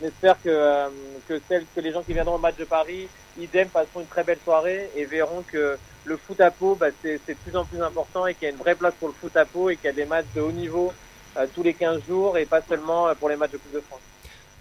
On 0.00 0.06
espère 0.06 0.40
que, 0.42 0.48
euh, 0.48 0.88
que, 1.28 1.40
celles, 1.48 1.64
que 1.74 1.80
les 1.80 1.92
gens 1.92 2.02
qui 2.02 2.12
viendront 2.12 2.34
au 2.34 2.38
match 2.38 2.56
de 2.56 2.64
Paris, 2.64 3.08
idem, 3.38 3.68
passeront 3.68 4.00
une 4.00 4.06
très 4.06 4.24
belle 4.24 4.40
soirée 4.42 4.90
et 4.96 5.04
verront 5.04 5.42
que 5.42 5.78
le 6.04 6.16
foot 6.16 6.40
à 6.40 6.50
peau, 6.50 6.74
bah, 6.74 6.88
c'est 7.00 7.20
c'est 7.24 7.34
de 7.34 7.38
plus 7.38 7.56
en 7.56 7.64
plus 7.64 7.80
important 7.80 8.26
et 8.26 8.34
qu'il 8.34 8.44
y 8.44 8.50
a 8.50 8.50
une 8.50 8.58
vraie 8.58 8.74
place 8.74 8.94
pour 8.98 9.08
le 9.08 9.14
foot 9.14 9.36
à 9.36 9.44
peau 9.44 9.70
et 9.70 9.76
qu'il 9.76 9.86
y 9.86 9.88
a 9.88 9.92
des 9.92 10.04
matchs 10.04 10.26
de 10.34 10.40
haut 10.40 10.52
niveau 10.52 10.92
euh, 11.36 11.46
tous 11.54 11.62
les 11.62 11.74
15 11.74 12.02
jours 12.06 12.36
et 12.38 12.46
pas 12.46 12.62
seulement 12.62 13.08
euh, 13.08 13.14
pour 13.14 13.28
les 13.28 13.36
matchs 13.36 13.52
de 13.52 13.58
Coupe 13.58 13.72
de 13.72 13.80
France. 13.80 14.11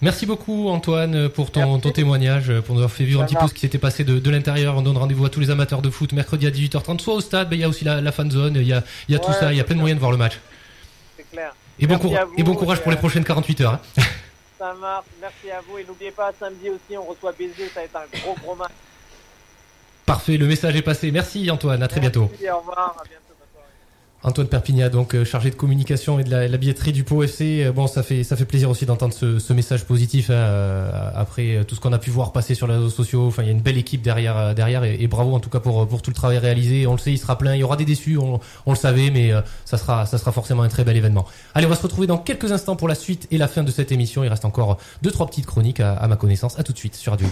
Merci 0.01 0.25
beaucoup 0.25 0.69
Antoine 0.69 1.29
pour 1.29 1.51
ton, 1.51 1.79
ton 1.79 1.91
témoignage, 1.91 2.51
pour 2.61 2.73
nous 2.75 2.81
avoir 2.81 2.91
fait 2.91 3.03
vivre 3.03 3.21
un 3.21 3.25
petit 3.25 3.35
peu 3.35 3.47
ce 3.47 3.53
qui 3.53 3.59
s'était 3.59 3.77
passé 3.77 4.03
de, 4.03 4.17
de 4.17 4.29
l'intérieur. 4.31 4.75
On 4.75 4.81
donne 4.81 4.97
rendez-vous 4.97 5.25
à 5.25 5.29
tous 5.29 5.39
les 5.39 5.51
amateurs 5.51 5.81
de 5.83 5.89
foot 5.91 6.11
mercredi 6.13 6.47
à 6.47 6.49
18h30, 6.49 6.99
soit 6.99 7.13
au 7.13 7.21
stade, 7.21 7.49
mais 7.51 7.57
il 7.57 7.59
y 7.59 7.63
a 7.63 7.69
aussi 7.69 7.85
la, 7.85 8.01
la 8.01 8.11
fan 8.11 8.31
zone, 8.31 8.55
il 8.55 8.63
y 8.67 8.73
a, 8.73 8.83
il 9.07 9.13
y 9.13 9.15
a 9.15 9.19
tout 9.19 9.31
ça, 9.33 9.53
il 9.53 9.57
y 9.57 9.61
a 9.61 9.63
plein 9.63 9.75
de 9.75 9.79
moyens 9.79 9.97
de 9.97 9.99
voir 9.99 10.11
le 10.11 10.17
match. 10.17 10.39
C'est 11.17 11.29
clair. 11.29 11.53
Et 11.79 11.87
bon, 11.87 11.97
vous, 11.97 12.15
et 12.37 12.43
courage 12.55 12.79
et, 12.79 12.81
pour 12.81 12.91
les 12.91 12.97
euh, 12.97 12.99
prochaines 12.99 13.23
48 13.23 13.61
heures. 13.61 13.73
hein. 13.73 14.01
Ça 14.57 14.75
marche, 14.79 15.05
merci 15.19 15.49
à 15.49 15.59
vous 15.67 15.79
et 15.79 15.83
n'oubliez 15.83 16.11
pas, 16.11 16.31
samedi 16.39 16.69
aussi, 16.69 16.95
on 16.95 17.03
reçoit 17.05 17.31
ça 17.31 17.79
va 17.79 17.81
être 17.83 17.95
un 17.95 18.19
gros 18.19 18.35
gros 18.43 18.55
match. 18.55 18.71
Parfait, 20.05 20.37
le 20.37 20.45
message 20.45 20.75
est 20.75 20.81
passé. 20.83 21.09
Merci 21.11 21.49
Antoine, 21.49 21.81
à 21.81 21.87
très 21.87 21.99
bientôt. 21.99 22.23
Au 22.23 22.57
revoir, 22.59 22.95
à 22.99 23.03
bientôt. 23.07 23.20
Antoine 24.23 24.47
Perpignat, 24.47 24.89
donc 24.89 25.15
euh, 25.15 25.25
chargé 25.25 25.49
de 25.49 25.55
communication 25.55 26.19
et 26.19 26.23
de 26.23 26.29
la, 26.29 26.57
billetterie 26.57 26.91
du 26.91 27.03
Pau 27.03 27.23
FC. 27.23 27.63
Euh, 27.63 27.71
Bon, 27.71 27.87
ça 27.87 28.03
fait 28.03 28.23
ça 28.23 28.35
fait 28.35 28.45
plaisir 28.45 28.69
aussi 28.69 28.85
d'entendre 28.85 29.13
ce, 29.13 29.39
ce 29.39 29.53
message 29.53 29.85
positif 29.85 30.29
hein, 30.29 30.33
euh, 30.33 31.11
après 31.15 31.65
tout 31.67 31.73
ce 31.73 31.79
qu'on 31.79 31.93
a 31.93 31.97
pu 31.97 32.11
voir 32.11 32.31
passer 32.31 32.53
sur 32.53 32.67
les 32.67 32.75
réseaux 32.75 32.89
sociaux. 32.89 33.25
Enfin, 33.25 33.41
il 33.41 33.47
y 33.47 33.49
a 33.49 33.51
une 33.51 33.61
belle 33.61 33.77
équipe 33.77 34.01
derrière 34.01 34.53
derrière 34.53 34.83
et, 34.83 35.07
bravo 35.07 35.33
en 35.33 35.39
tout 35.39 35.49
cas 35.49 35.59
pour 35.59 35.87
pour 35.87 36.01
tout 36.01 36.11
le 36.11 36.15
travail 36.15 36.37
réalisé. 36.37 36.85
On 36.85 36.93
le 36.93 36.99
sait, 36.99 37.11
il 37.11 37.17
sera 37.17 37.37
plein. 37.37 37.55
Il 37.55 37.59
y 37.59 37.63
aura 37.63 37.77
des 37.77 37.85
déçus, 37.85 38.17
on, 38.17 38.39
on 38.65 38.71
le 38.71 38.77
savait, 38.77 39.09
mais 39.09 39.31
ça 39.65 39.77
sera 39.77 40.05
ça 40.05 40.17
sera 40.17 40.31
forcément 40.31 40.63
un 40.63 40.69
très 40.69 40.83
bel 40.83 40.97
événement. 40.97 41.25
Allez, 41.55 41.65
on 41.65 41.69
va 41.69 41.75
se 41.75 41.83
retrouver 41.83 42.07
dans 42.07 42.17
quelques 42.17 42.51
instants 42.51 42.75
pour 42.75 42.87
la 42.87 42.95
suite 42.95 43.27
et 43.31 43.37
la 43.37 43.47
fin 43.47 43.63
de 43.63 43.71
cette 43.71 43.91
émission. 43.91 44.23
Il 44.23 44.27
reste 44.27 44.45
encore 44.45 44.77
deux 45.01 45.11
trois 45.11 45.27
petites 45.27 45.47
chroniques 45.47 45.79
à, 45.79 45.93
à 45.93 46.07
ma 46.07 46.15
connaissance. 46.15 46.59
À 46.59 46.63
tout 46.63 46.73
de 46.73 46.77
suite 46.77 46.95
sur 46.95 47.13
Radio. 47.13 47.27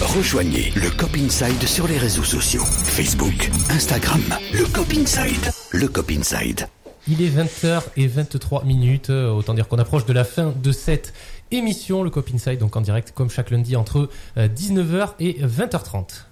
Rejoignez 0.00 0.72
le 0.76 0.90
Cop 0.90 1.10
Inside 1.16 1.66
sur 1.66 1.88
les 1.88 1.98
réseaux 1.98 2.22
sociaux. 2.22 2.62
Facebook, 2.64 3.50
Instagram, 3.68 4.22
le 4.52 4.64
Cop 4.66 4.86
Inside. 4.96 5.50
Le 5.72 5.88
Cop 5.88 6.08
Inside. 6.12 6.68
Il 7.08 7.20
est 7.20 7.28
20h 7.28 7.82
et 7.96 8.06
23 8.06 8.64
minutes, 8.64 9.10
euh, 9.10 9.30
autant 9.30 9.54
dire 9.54 9.66
qu'on 9.66 9.78
approche 9.78 10.06
de 10.06 10.12
la 10.12 10.22
fin 10.22 10.54
de 10.62 10.70
cette 10.70 11.12
émission, 11.50 12.04
le 12.04 12.10
Cop 12.10 12.30
Inside, 12.32 12.58
donc 12.58 12.76
en 12.76 12.80
direct 12.80 13.10
comme 13.12 13.28
chaque 13.28 13.50
lundi 13.50 13.74
entre 13.74 14.08
euh, 14.36 14.46
19h 14.46 15.14
et 15.18 15.44
20h30. 15.44 16.26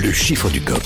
Le 0.00 0.10
chiffre 0.10 0.48
du 0.48 0.62
Cop. 0.62 0.82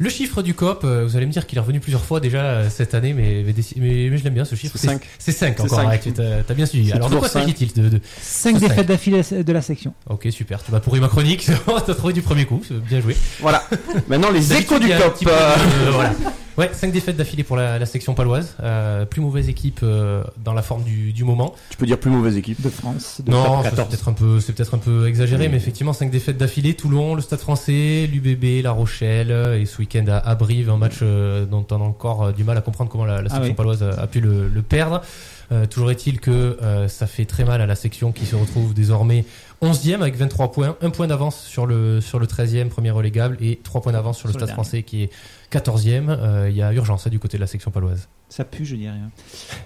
Le 0.00 0.08
chiffre 0.10 0.42
du 0.42 0.54
COP, 0.54 0.82
euh, 0.84 1.04
vous 1.06 1.16
allez 1.16 1.26
me 1.26 1.32
dire 1.32 1.44
qu'il 1.46 1.58
est 1.58 1.60
revenu 1.60 1.80
plusieurs 1.80 2.04
fois 2.04 2.20
déjà 2.20 2.38
euh, 2.42 2.68
cette 2.70 2.94
année, 2.94 3.12
mais, 3.14 3.42
mais, 3.44 3.52
mais- 3.76 4.08
mais 4.10 4.16
je 4.18 4.22
l'aime 4.24 4.34
bien 4.34 4.44
ce 4.44 4.54
chiffre. 4.54 4.76
C'est 4.78 4.86
cinq. 4.86 5.02
C'est 5.18 5.32
5 5.32 5.54
C'est 5.56 5.62
encore, 5.64 5.78
cinq. 5.80 5.88
ouais, 5.88 5.98
tu 5.98 6.12
t'as 6.12 6.42
t'as 6.46 6.54
bien 6.54 6.66
suivi. 6.66 6.92
Alors 6.92 7.10
de 7.10 7.16
quoi 7.16 7.28
cinq. 7.28 7.40
s'agit-il 7.40 7.72
de, 7.72 7.88
de... 7.88 8.00
5 8.22 8.54
de 8.54 8.60
défaites 8.60 8.86
d'affilée 8.86 9.22
de 9.22 9.52
la 9.52 9.60
section. 9.62 9.92
Ok, 10.08 10.28
super. 10.30 10.62
Tu 10.62 10.70
m'as 10.70 10.78
pourri 10.80 11.00
ma 11.00 11.08
chronique. 11.08 11.48
T'as 11.86 11.94
trouvé 11.94 12.12
du 12.12 12.22
premier 12.22 12.44
coup. 12.44 12.62
c'est 12.66 12.78
Bien 12.80 13.00
joué. 13.00 13.16
Voilà. 13.40 13.64
Maintenant, 14.08 14.30
les 14.30 14.52
échos 14.52 14.78
du 14.78 14.86
COP. 14.88 15.26
euh, 15.26 15.56
voilà. 15.92 16.12
Ouais, 16.58 16.70
5 16.72 16.90
défaites 16.92 17.16
d'affilée 17.16 17.44
pour 17.44 17.56
la, 17.56 17.78
la 17.78 17.86
section 17.86 18.14
paloise. 18.14 18.56
Euh, 18.60 19.04
plus 19.04 19.20
mauvaise 19.20 19.48
équipe 19.48 19.80
euh, 19.84 20.24
dans 20.44 20.52
la 20.54 20.62
forme 20.62 20.82
du, 20.82 21.12
du 21.12 21.22
moment. 21.22 21.54
Tu 21.70 21.76
peux 21.76 21.86
dire 21.86 21.98
plus 21.98 22.10
mauvaise 22.10 22.36
équipe. 22.36 22.60
de 22.60 22.68
France. 22.68 23.20
De 23.24 23.30
Non, 23.30 23.62
c'est 23.62 23.70
14. 23.70 23.88
peut-être 23.88 24.08
un 24.08 24.12
peu, 24.12 24.40
c'est 24.40 24.52
peut-être 24.52 24.74
un 24.74 24.78
peu 24.78 25.06
exagéré, 25.06 25.48
mais 25.48 25.56
effectivement, 25.56 25.92
cinq 25.92 26.10
défaites 26.10 26.36
d'affilée. 26.36 26.74
Toulon, 26.74 27.14
le 27.14 27.22
Stade 27.22 27.38
Français, 27.38 28.08
l'UBB, 28.12 28.62
La 28.64 28.72
Rochelle, 28.72 29.30
et 29.60 29.66
ce 29.66 29.78
week-end 29.78 30.04
à, 30.08 30.16
à 30.18 30.34
Brive, 30.34 30.68
un 30.68 30.76
match 30.78 30.98
euh, 31.02 31.46
dont 31.46 31.64
on 31.70 31.76
a 31.76 31.84
encore 31.84 32.24
euh, 32.24 32.32
du 32.32 32.42
mal 32.42 32.58
à 32.58 32.60
comprendre 32.60 32.90
comment 32.90 33.04
la, 33.04 33.22
la 33.22 33.28
Ah 33.30 33.34
section 33.34 33.50
oui. 33.50 33.54
paloise 33.54 33.82
a, 33.84 33.90
a 33.90 34.06
pu 34.08 34.20
le, 34.20 34.48
le 34.48 34.62
perdre. 34.62 35.02
Euh, 35.50 35.64
toujours 35.64 35.90
est-il 35.90 36.20
que 36.20 36.58
euh, 36.60 36.88
ça 36.88 37.06
fait 37.06 37.24
très 37.24 37.44
mal 37.44 37.62
à 37.62 37.66
la 37.66 37.74
section 37.74 38.12
qui 38.12 38.26
se 38.26 38.36
retrouve 38.36 38.74
désormais 38.74 39.24
11e 39.62 40.00
avec 40.00 40.16
23 40.16 40.52
points, 40.52 40.76
un 40.82 40.90
point 40.90 41.06
d'avance 41.08 41.40
sur 41.44 41.66
le 41.66 42.00
sur 42.00 42.18
le 42.20 42.26
13e 42.26 42.68
premier 42.68 42.90
relégable 42.92 43.36
et 43.40 43.58
trois 43.62 43.80
points 43.80 43.92
d'avance 43.92 44.16
sur 44.18 44.28
le 44.28 44.32
Sur 44.32 44.40
le 44.40 44.46
Stade 44.46 44.54
français 44.54 44.82
qui 44.84 45.02
est 45.02 45.10
14e. 45.52 46.06
Euh, 46.10 46.46
Il 46.50 46.56
y 46.56 46.62
a 46.62 46.72
urgence 46.72 47.06
hein, 47.06 47.10
du 47.10 47.18
côté 47.18 47.38
de 47.38 47.40
la 47.40 47.46
section 47.48 47.70
paloise. 47.70 48.08
Ça 48.28 48.44
pue, 48.44 48.64
je 48.66 48.76
dirais. 48.76 48.92
hein. 48.94 49.10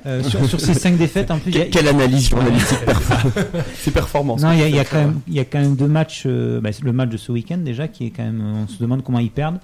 Euh, 0.06 0.22
sur, 0.22 0.46
sur 0.46 0.60
ces 0.60 0.72
5 0.74 0.96
défaites, 0.96 1.32
en 1.32 1.38
plus, 1.40 1.54
a- 1.60 1.64
Quelle, 1.66 1.88
analyse 1.88 2.28
journalistique 2.30 2.78
C'est 3.74 3.90
performance. 3.90 4.40
Non, 4.40 4.52
il 4.52 4.60
y 4.60 4.62
a, 4.62 4.68
il 4.68 4.76
y 4.76 4.78
a 4.78 4.84
quand 4.84 4.98
même, 5.00 5.20
il 5.26 5.34
y 5.34 5.40
a 5.40 5.44
quand 5.44 5.58
même 5.58 5.74
deux 5.74 5.88
matchs. 5.88 6.22
euh, 6.26 6.60
bah, 6.60 6.70
le 6.80 6.92
match 6.92 7.08
de 7.10 7.16
ce 7.16 7.32
week-end 7.32 7.58
déjà, 7.58 7.88
qui 7.88 8.06
est 8.06 8.10
quand 8.10 8.22
même, 8.22 8.40
on 8.64 8.68
se 8.68 8.78
demande 8.78 9.02
comment 9.02 9.18
ils 9.18 9.32
perdent. 9.32 9.58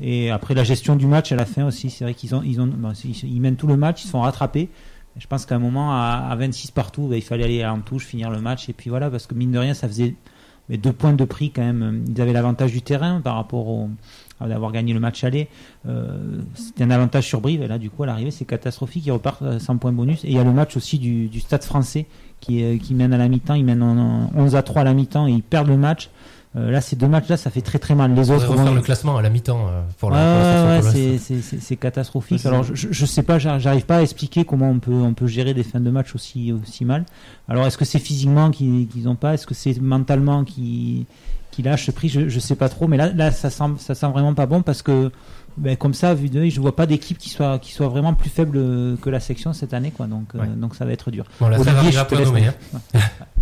Et 0.00 0.30
après 0.30 0.54
la 0.54 0.62
gestion 0.64 0.94
du 0.96 1.06
match 1.06 1.32
à 1.32 1.36
la 1.36 1.46
fin 1.46 1.66
aussi, 1.66 1.90
c'est 1.90 2.04
vrai 2.04 2.14
qu'ils 2.14 2.34
ont, 2.34 2.42
ils 2.44 2.60
ont, 2.60 2.66
bon, 2.68 2.92
ils, 3.04 3.24
ils 3.24 3.40
mènent 3.40 3.56
tout 3.56 3.66
le 3.66 3.76
match, 3.76 4.02
ils 4.02 4.06
se 4.06 4.12
font 4.12 4.20
rattraper. 4.20 4.68
Je 5.18 5.26
pense 5.26 5.46
qu'à 5.46 5.54
un 5.54 5.60
moment, 5.60 5.92
à, 5.92 6.26
à 6.30 6.36
26 6.36 6.70
partout, 6.72 7.06
bah, 7.08 7.16
il 7.16 7.22
fallait 7.22 7.44
aller 7.44 7.64
en 7.64 7.80
touche, 7.80 8.04
finir 8.04 8.30
le 8.30 8.40
match, 8.40 8.68
et 8.68 8.72
puis 8.72 8.90
voilà, 8.90 9.10
parce 9.10 9.26
que 9.26 9.34
mine 9.34 9.52
de 9.52 9.58
rien, 9.58 9.74
ça 9.74 9.86
faisait 9.88 10.14
deux 10.68 10.92
points 10.92 11.12
de 11.12 11.24
prix 11.24 11.50
quand 11.50 11.62
même. 11.62 12.04
Ils 12.08 12.20
avaient 12.20 12.32
l'avantage 12.32 12.72
du 12.72 12.82
terrain 12.82 13.20
par 13.20 13.36
rapport 13.36 13.68
au 13.68 13.90
à 14.40 14.48
d'avoir 14.48 14.72
gagné 14.72 14.92
le 14.92 14.98
match 14.98 15.22
aller. 15.22 15.48
Euh, 15.86 16.40
C'était 16.54 16.82
un 16.82 16.90
avantage 16.90 17.24
sur 17.28 17.40
Brive, 17.40 17.62
et 17.62 17.68
là, 17.68 17.78
du 17.78 17.88
coup, 17.90 18.02
à 18.02 18.06
l'arrivée, 18.06 18.32
c'est 18.32 18.44
catastrophique. 18.44 19.06
Ils 19.06 19.12
repartent 19.12 19.42
euh, 19.42 19.58
sans 19.60 19.76
points 19.76 19.92
bonus. 19.92 20.24
Et 20.24 20.28
il 20.30 20.34
y 20.34 20.38
a 20.40 20.44
le 20.44 20.52
match 20.52 20.76
aussi 20.76 20.98
du, 20.98 21.30
Stade 21.38 21.62
français 21.62 22.06
qui, 22.40 22.60
est- 22.62 22.78
qui 22.78 22.94
mène 22.94 23.12
à 23.12 23.18
la 23.18 23.28
mi-temps. 23.28 23.54
Ils 23.54 23.64
mènent 23.64 23.82
en, 23.84 24.24
en 24.24 24.30
11 24.34 24.56
à 24.56 24.62
3 24.64 24.80
à 24.82 24.84
la 24.84 24.94
mi-temps 24.94 25.28
et 25.28 25.32
ils 25.32 25.42
perdent 25.44 25.68
le 25.68 25.76
match. 25.76 26.10
Euh, 26.56 26.70
là, 26.70 26.80
ces 26.80 26.94
deux 26.94 27.08
matchs-là, 27.08 27.36
ça 27.36 27.50
fait 27.50 27.62
très 27.62 27.80
très 27.80 27.96
mal. 27.96 28.14
Les 28.14 28.30
On 28.30 28.34
autres 28.34 28.44
va 28.46 28.52
refaire 28.52 28.66
vont- 28.66 28.74
le 28.74 28.80
classement 28.80 29.16
à 29.16 29.22
la 29.22 29.28
mi-temps 29.28 29.66
euh, 29.68 29.82
pour 29.98 30.10
la, 30.12 30.80
Ouais, 30.80 31.18
c'est- 31.18 31.76
catastrophique. 31.76 32.46
Alors, 32.46 32.62
je, 32.62 32.88
je 32.90 33.06
sais 33.06 33.24
pas, 33.24 33.40
j'ar- 33.40 33.58
j'arrive 33.58 33.86
pas 33.86 33.96
à 33.96 34.02
expliquer 34.02 34.44
comment 34.44 34.70
on 34.70 34.78
peut, 34.78 34.92
on 34.92 35.14
peut 35.14 35.26
gérer 35.26 35.52
des 35.52 35.64
fins 35.64 35.80
de 35.80 35.90
match 35.90 36.14
aussi, 36.14 36.52
aussi 36.52 36.84
mal. 36.84 37.04
Alors, 37.48 37.66
est-ce 37.66 37.76
que 37.76 37.84
c'est 37.84 37.98
physiquement 37.98 38.50
qu'ils 38.52 38.86
qu'ils 38.86 39.08
ont 39.08 39.16
pas? 39.16 39.34
Est-ce 39.34 39.46
que 39.48 39.54
c'est 39.54 39.80
mentalement 39.80 40.44
qu'ils 40.44 41.06
qu'ils 41.50 41.64
lâchent 41.64 41.86
ce 41.86 41.90
prix? 41.90 42.08
Je, 42.08 42.28
je 42.28 42.38
sais 42.38 42.54
pas 42.56 42.68
trop. 42.68 42.86
Mais 42.86 42.96
là, 42.98 43.10
là 43.12 43.32
ça, 43.32 43.50
sent, 43.50 43.64
ça 43.78 43.96
sent 43.96 44.08
vraiment 44.08 44.34
pas 44.34 44.46
bon 44.46 44.62
parce 44.62 44.82
que, 44.82 45.10
ben, 45.56 45.76
comme 45.76 45.94
ça, 45.94 46.14
vu 46.14 46.28
d'œil, 46.28 46.50
je 46.50 46.60
vois 46.60 46.76
pas 46.76 46.86
d'équipe 46.86 47.18
qui 47.18 47.30
soit, 47.30 47.58
qui 47.58 47.72
soit 47.72 47.88
vraiment 47.88 48.14
plus 48.14 48.30
faible 48.30 48.58
que 49.02 49.10
la 49.10 49.18
section 49.20 49.52
cette 49.52 49.74
année. 49.74 49.90
Quoi. 49.90 50.06
Donc, 50.06 50.28
euh, 50.36 50.38
donc, 50.56 50.76
ça 50.76 50.84
va 50.84 50.92
être 50.92 51.10
dur. 51.10 51.24
Bon, 51.40 51.46
Olivier, 51.46 51.90
je 51.92 52.00
te 52.04 52.14
laisse. 52.14 52.28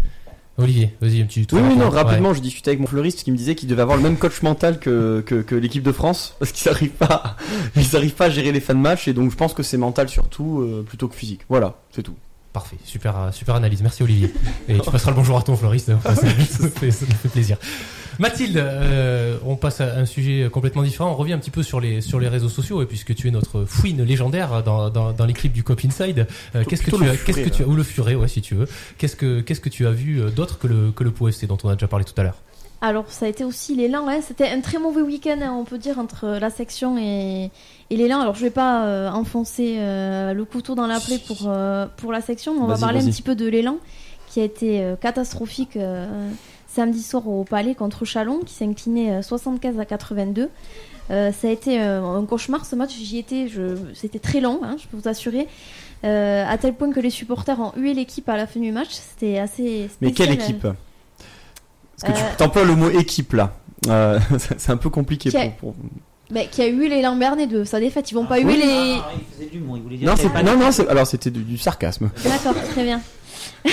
Olivier, 0.59 0.95
vas-y, 1.01 1.23
un 1.23 1.25
petit 1.25 1.47
Oui, 1.53 1.61
oui, 1.67 1.77
non, 1.77 1.89
Ouais. 1.89 2.03
rapidement, 2.03 2.35
je 2.35 2.41
discutais 2.41 2.71
avec 2.71 2.81
mon 2.81 2.87
fleuriste 2.87 3.23
qui 3.25 3.33
me 3.33 3.37
disait 3.37 3.55
qu'il 3.55 3.69
devait 3.69 3.83
avoir 3.83 3.97
le 3.97 4.03
même 4.03 4.17
coach 4.17 4.43
mental 4.43 4.79
que, 4.79 5.23
que, 5.25 5.37
que 5.37 5.55
l'équipe 5.55 5.83
de 5.83 5.93
France 5.93 6.35
parce 6.39 6.53
qu'ils 6.53 6.71
n'arrivent 6.71 6.91
pas, 6.91 7.37
ils 7.77 8.13
pas 8.13 8.27
à 8.27 8.31
gérer 8.31 8.53
les 8.53 8.61
fins 8.61 8.75
de 8.75 8.79
match 8.81 9.09
et 9.09 9.15
donc 9.15 9.31
je 9.31 9.37
pense 9.37 9.55
que 9.55 9.63
c'est 9.63 9.79
mental 9.79 10.09
surtout 10.09 10.61
euh, 10.61 10.85
plutôt 10.87 11.09
que 11.09 11.15
physique. 11.15 11.41
Voilà, 11.49 11.77
c'est 11.91 12.03
tout. 12.03 12.15
Parfait, 12.53 12.77
super, 12.85 13.19
euh, 13.19 13.33
super 13.33 13.55
analyse. 13.55 13.81
Merci 13.81 14.03
Olivier. 14.03 14.31
Et 14.69 14.79
tu 14.79 14.91
passeras 14.91 15.11
le 15.11 15.17
bonjour 15.17 15.39
à 15.39 15.43
ton 15.43 15.57
fleuriste. 15.57 15.89
au 15.89 15.97
passage. 15.97 16.35
ça, 16.51 16.59
ça 16.69 17.07
nous 17.09 17.15
fait 17.15 17.29
plaisir. 17.31 17.57
Mathilde, 18.19 18.57
euh, 18.57 19.37
on 19.45 19.57
passe 19.57 19.81
à 19.81 19.97
un 19.97 20.05
sujet 20.07 20.49
complètement 20.53 20.83
différent. 20.83 21.11
On 21.11 21.15
revient 21.17 21.33
un 21.33 21.39
petit 21.39 21.51
peu 21.51 21.63
sur 21.63 21.81
les 21.81 22.01
sur 22.01 22.21
les 22.21 22.29
réseaux 22.29 22.49
sociaux 22.49 22.83
et 22.83 22.87
puisque 22.87 23.15
tu 23.15 23.29
es 23.29 23.31
notre 23.31 23.65
fouine 23.65 24.03
légendaire 24.03 24.63
dans 24.63 24.91
dans, 24.91 25.13
dans 25.13 25.25
les 25.27 25.33
clips 25.33 25.53
du 25.53 25.63
Cop 25.63 25.81
Inside, 25.85 26.27
euh, 26.55 26.65
qu'est-ce 26.69 26.83
que 26.83 26.91
tu 26.91 27.05
as 27.09 27.17
qu'est-ce 27.17 27.39
que 27.39 27.45
furet, 27.45 27.51
tu 27.51 27.63
as 27.63 27.67
là. 27.67 27.73
ou 27.73 27.77
le 27.77 27.83
furet, 27.83 28.15
ouais, 28.15 28.29
si 28.29 28.43
tu 28.43 28.55
veux. 28.55 28.69
Qu'est-ce 28.99 29.17
que 29.17 29.41
qu'est-ce 29.41 29.61
que 29.61 29.69
tu 29.69 29.87
as 29.87 29.93
vu 29.93 30.21
euh, 30.21 30.31
d'autre 30.31 30.59
que 30.59 30.67
le 30.67 30.93
que 30.93 31.05
le 31.05 31.13
FC 31.29 31.47
dont 31.47 31.59
on 31.65 31.69
a 31.69 31.75
déjà 31.75 31.89
parlé 31.89 32.05
tout 32.05 32.15
à 32.19 32.23
l'heure? 32.23 32.37
Alors, 32.85 33.05
ça 33.09 33.27
a 33.27 33.29
été 33.29 33.45
aussi 33.45 33.77
l'élan. 33.77 34.09
hein. 34.09 34.19
C'était 34.27 34.49
un 34.49 34.61
très 34.61 34.79
mauvais 34.79 35.03
week-end, 35.03 35.39
hein, 35.41 35.55
on 35.57 35.65
peut 35.65 35.79
dire, 35.79 36.01
entre 36.01 36.27
la 36.41 36.51
section 36.51 36.99
et, 36.99 37.49
et 37.91 37.97
l'élan. 37.97 38.21
Alors, 38.21 38.35
je 38.35 38.41
vais 38.43 38.51
pas 38.51 38.87
euh, 38.87 39.09
enfoncer 39.09 39.77
euh, 39.79 40.33
le 40.35 40.45
couteau 40.45 40.75
dans 40.75 40.89
la 40.89 40.99
plaie 40.99 41.21
pour, 41.25 41.45
euh, 41.47 41.87
pour 41.97 42.11
la 42.11 42.21
section, 42.21 42.55
mais 42.57 42.61
on 42.63 42.67
va 42.67 42.77
parler 42.77 43.01
un 43.01 43.07
petit 43.09 43.23
peu 43.23 43.37
de 43.37 43.47
l'élan, 43.47 43.77
qui 44.27 44.41
a 44.41 44.45
été 44.45 44.83
euh, 44.83 44.97
catastrophique 44.97 45.77
euh, 45.77 46.29
samedi 46.75 47.03
soir 47.03 47.27
au 47.29 47.45
Palais 47.45 47.75
contre 47.75 48.05
Chalon, 48.05 48.41
qui 48.41 48.55
s'est 48.55 48.65
incliné 48.65 49.13
euh, 49.13 49.23
75 49.23 49.79
à 49.79 49.85
82. 49.85 50.49
Euh, 51.11 51.33
ça 51.33 51.49
a 51.49 51.51
été 51.51 51.81
euh, 51.81 52.03
un 52.03 52.25
cauchemar 52.25 52.65
ce 52.65 52.75
match, 52.77 52.95
j'y 52.97 53.19
étais, 53.19 53.49
je... 53.49 53.77
c'était 53.95 54.19
très 54.21 54.41
long, 54.41 54.61
hein, 54.65 54.77
je 54.79 54.87
peux 54.87 54.97
vous 54.97 55.09
assurer. 55.09 55.49
Euh, 56.05 56.45
à 56.49 56.59
tel 56.59 56.75
point 56.75 56.91
que 56.93 57.01
les 57.01 57.11
supporters 57.11 57.59
ont 57.61 57.73
hué 57.77 57.93
l'équipe 57.95 58.29
à 58.29 58.37
la 58.37 58.47
fin 58.47 58.61
du 58.61 58.73
match, 58.73 58.89
c'était 58.91 59.39
assez 59.39 59.89
spécial. 59.89 59.97
Mais 60.01 60.13
quelle 60.13 60.31
équipe 60.33 60.63
Parce 60.63 62.13
que 62.13 62.19
Euh, 62.19 62.25
tu 62.39 62.43
emploies 62.45 62.65
le 62.65 62.75
mot 62.77 62.89
équipe 62.91 63.33
là. 63.35 63.53
Euh, 63.89 64.19
c'est 64.59 64.71
un 64.71 64.77
peu 64.77 64.91
compliqué 64.91 65.31
Qui 65.31 65.37
a- 65.37 65.49
pour. 65.51 65.75
pour- 65.75 65.85
Bah, 66.31 66.45
qui 66.51 66.63
a 66.63 66.69
eu 66.69 66.89
les 66.89 67.03
Lambernais 67.03 67.47
de 67.47 67.63
sa 67.65 67.79
défaite. 67.79 68.11
Ils 68.11 68.15
vont 68.15 68.25
pas 68.27 68.37
oui. 68.39 68.45
huer 68.45 68.57
les. 68.57 68.97
Ah, 68.99 69.11
il 69.15 69.35
faisait 69.35 69.47
de 69.51 69.55
l'humour, 69.55 69.77
il 69.77 69.83
voulait 69.83 69.97
dire 69.99 70.09
Non, 70.09 70.31
pas 70.31 70.43
non, 70.43 70.57
non, 70.57 70.73
c'est- 70.73 70.89
alors 70.89 71.07
c'était 71.07 71.31
du, 71.31 71.43
du 71.43 71.59
sarcasme. 71.59 72.11
D'accord, 72.25 72.55
très 72.71 72.85
bien. 72.85 73.01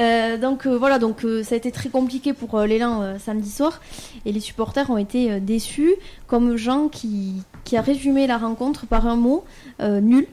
Euh, 0.00 0.38
donc 0.38 0.66
euh, 0.66 0.76
voilà, 0.76 0.98
donc 0.98 1.24
euh, 1.24 1.42
ça 1.42 1.54
a 1.54 1.58
été 1.58 1.70
très 1.70 1.90
compliqué 1.90 2.32
pour 2.32 2.58
l'élan 2.60 3.18
samedi 3.18 3.50
soir 3.50 3.80
et 4.24 4.32
les 4.32 4.40
supporters 4.40 4.88
ont 4.90 4.98
été 4.98 5.40
déçus, 5.40 5.94
comme 6.26 6.56
Jean 6.56 6.88
qui, 6.88 7.44
a 7.76 7.80
résumé 7.80 8.26
la 8.26 8.38
rencontre 8.38 8.86
par 8.86 9.06
un 9.06 9.16
mot 9.16 9.44
nul. 9.80 10.26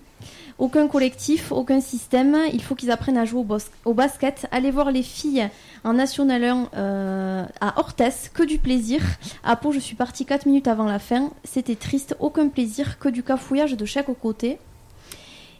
Aucun 0.59 0.87
collectif, 0.87 1.51
aucun 1.51 1.81
système. 1.81 2.35
Il 2.51 2.63
faut 2.63 2.73
qu'ils 2.73 2.89
apprennent 2.89 3.17
à 3.17 3.25
jouer 3.25 3.45
au, 3.85 3.93
basket. 3.93 4.47
Allez 4.51 4.71
voir 4.71 4.91
les 4.91 5.03
filles 5.03 5.47
en 5.83 5.93
National 5.93 6.43
1 6.43 6.69
euh, 6.75 7.45
à 7.61 7.79
Orthez, 7.79 8.09
que 8.33 8.41
du 8.41 8.57
plaisir. 8.57 9.01
À 9.43 9.55
Pau, 9.55 9.71
je 9.71 9.79
suis 9.79 9.95
partie 9.95 10.25
4 10.25 10.47
minutes 10.47 10.67
avant 10.67 10.85
la 10.85 10.97
fin. 10.97 11.29
C'était 11.43 11.75
triste, 11.75 12.15
aucun 12.19 12.47
plaisir, 12.47 12.97
que 12.97 13.07
du 13.07 13.21
cafouillage 13.21 13.77
de 13.77 13.85
chaque 13.85 14.11
côté. 14.19 14.57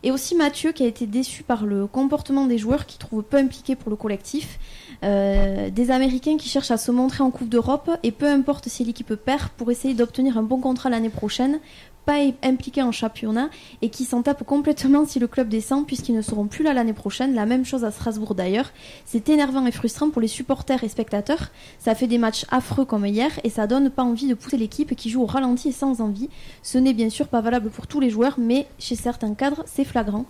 Et 0.04 0.12
aussi 0.12 0.36
Mathieu 0.36 0.72
qui 0.72 0.84
a 0.84 0.88
été 0.88 1.06
déçu 1.06 1.44
par 1.44 1.66
le 1.66 1.88
comportement 1.88 2.46
des 2.46 2.58
joueurs 2.58 2.86
qui 2.86 2.98
trouvent 2.98 3.24
peu 3.24 3.38
impliqués 3.38 3.76
pour 3.76 3.90
le 3.90 3.96
collectif. 3.96 4.60
Euh, 5.04 5.70
des 5.70 5.92
Américains 5.92 6.38
qui 6.38 6.50
cherchent 6.50 6.72
à 6.72 6.78
se 6.78 6.92
montrer 6.92 7.24
en 7.24 7.30
Coupe 7.30 7.50
d'Europe 7.50 7.92
et 8.02 8.12
peu 8.12 8.26
importe 8.26 8.68
si 8.68 8.84
l'équipe 8.84 9.14
perd 9.14 9.50
pour 9.50 9.70
essayer 9.70 9.94
d'obtenir 9.94 10.38
un 10.38 10.44
bon 10.44 10.60
contrat 10.60 10.90
l'année 10.90 11.10
prochaine, 11.10 11.60
pas 12.08 12.20
impliqués 12.42 12.84
en 12.84 12.94
championnat 12.94 13.50
et 13.82 13.90
qui 13.90 14.06
s'en 14.06 14.22
tapent 14.22 14.46
complètement 14.46 15.06
si 15.06 15.20
le 15.20 15.28
club 15.28 15.50
descend 15.50 15.86
puisqu'ils 15.86 16.16
ne 16.16 16.22
seront 16.22 16.48
plus 16.48 16.64
là 16.64 16.74
l'année 16.74 16.94
prochaine. 16.94 17.36
La 17.36 17.46
même 17.46 17.66
chose 17.66 17.84
à 17.84 17.92
Strasbourg 17.92 18.34
d'ailleurs. 18.34 18.72
C'est 19.06 19.28
énervant 19.28 19.66
et 19.66 19.74
frustrant 19.74 20.10
pour 20.10 20.22
les 20.22 20.30
supporters 20.30 20.86
et 20.86 20.88
spectateurs. 20.88 21.50
Ça 21.80 21.96
fait 21.96 22.08
des 22.08 22.18
matchs 22.18 22.46
affreux 22.50 22.86
comme 22.86 23.06
hier 23.06 23.32
et 23.44 23.50
ça 23.50 23.68
donne 23.68 23.90
pas 23.90 24.04
envie 24.04 24.28
de 24.28 24.36
pousser 24.36 24.56
l'équipe 24.56 24.96
qui 24.96 25.10
joue 25.10 25.22
au 25.22 25.26
ralenti 25.26 25.68
et 25.68 25.74
sans 25.74 26.00
envie. 26.00 26.30
Ce 26.64 26.78
n'est 26.78 26.94
bien 26.94 27.10
sûr 27.10 27.28
pas 27.28 27.42
valable 27.42 27.70
pour 27.70 27.88
tous 27.88 28.00
les 28.00 28.10
joueurs, 28.10 28.36
mais 28.40 28.68
chez 28.80 28.96
certains 28.96 29.34
cadres, 29.34 29.66
c'est 29.66 29.84
flagrant. 29.84 30.26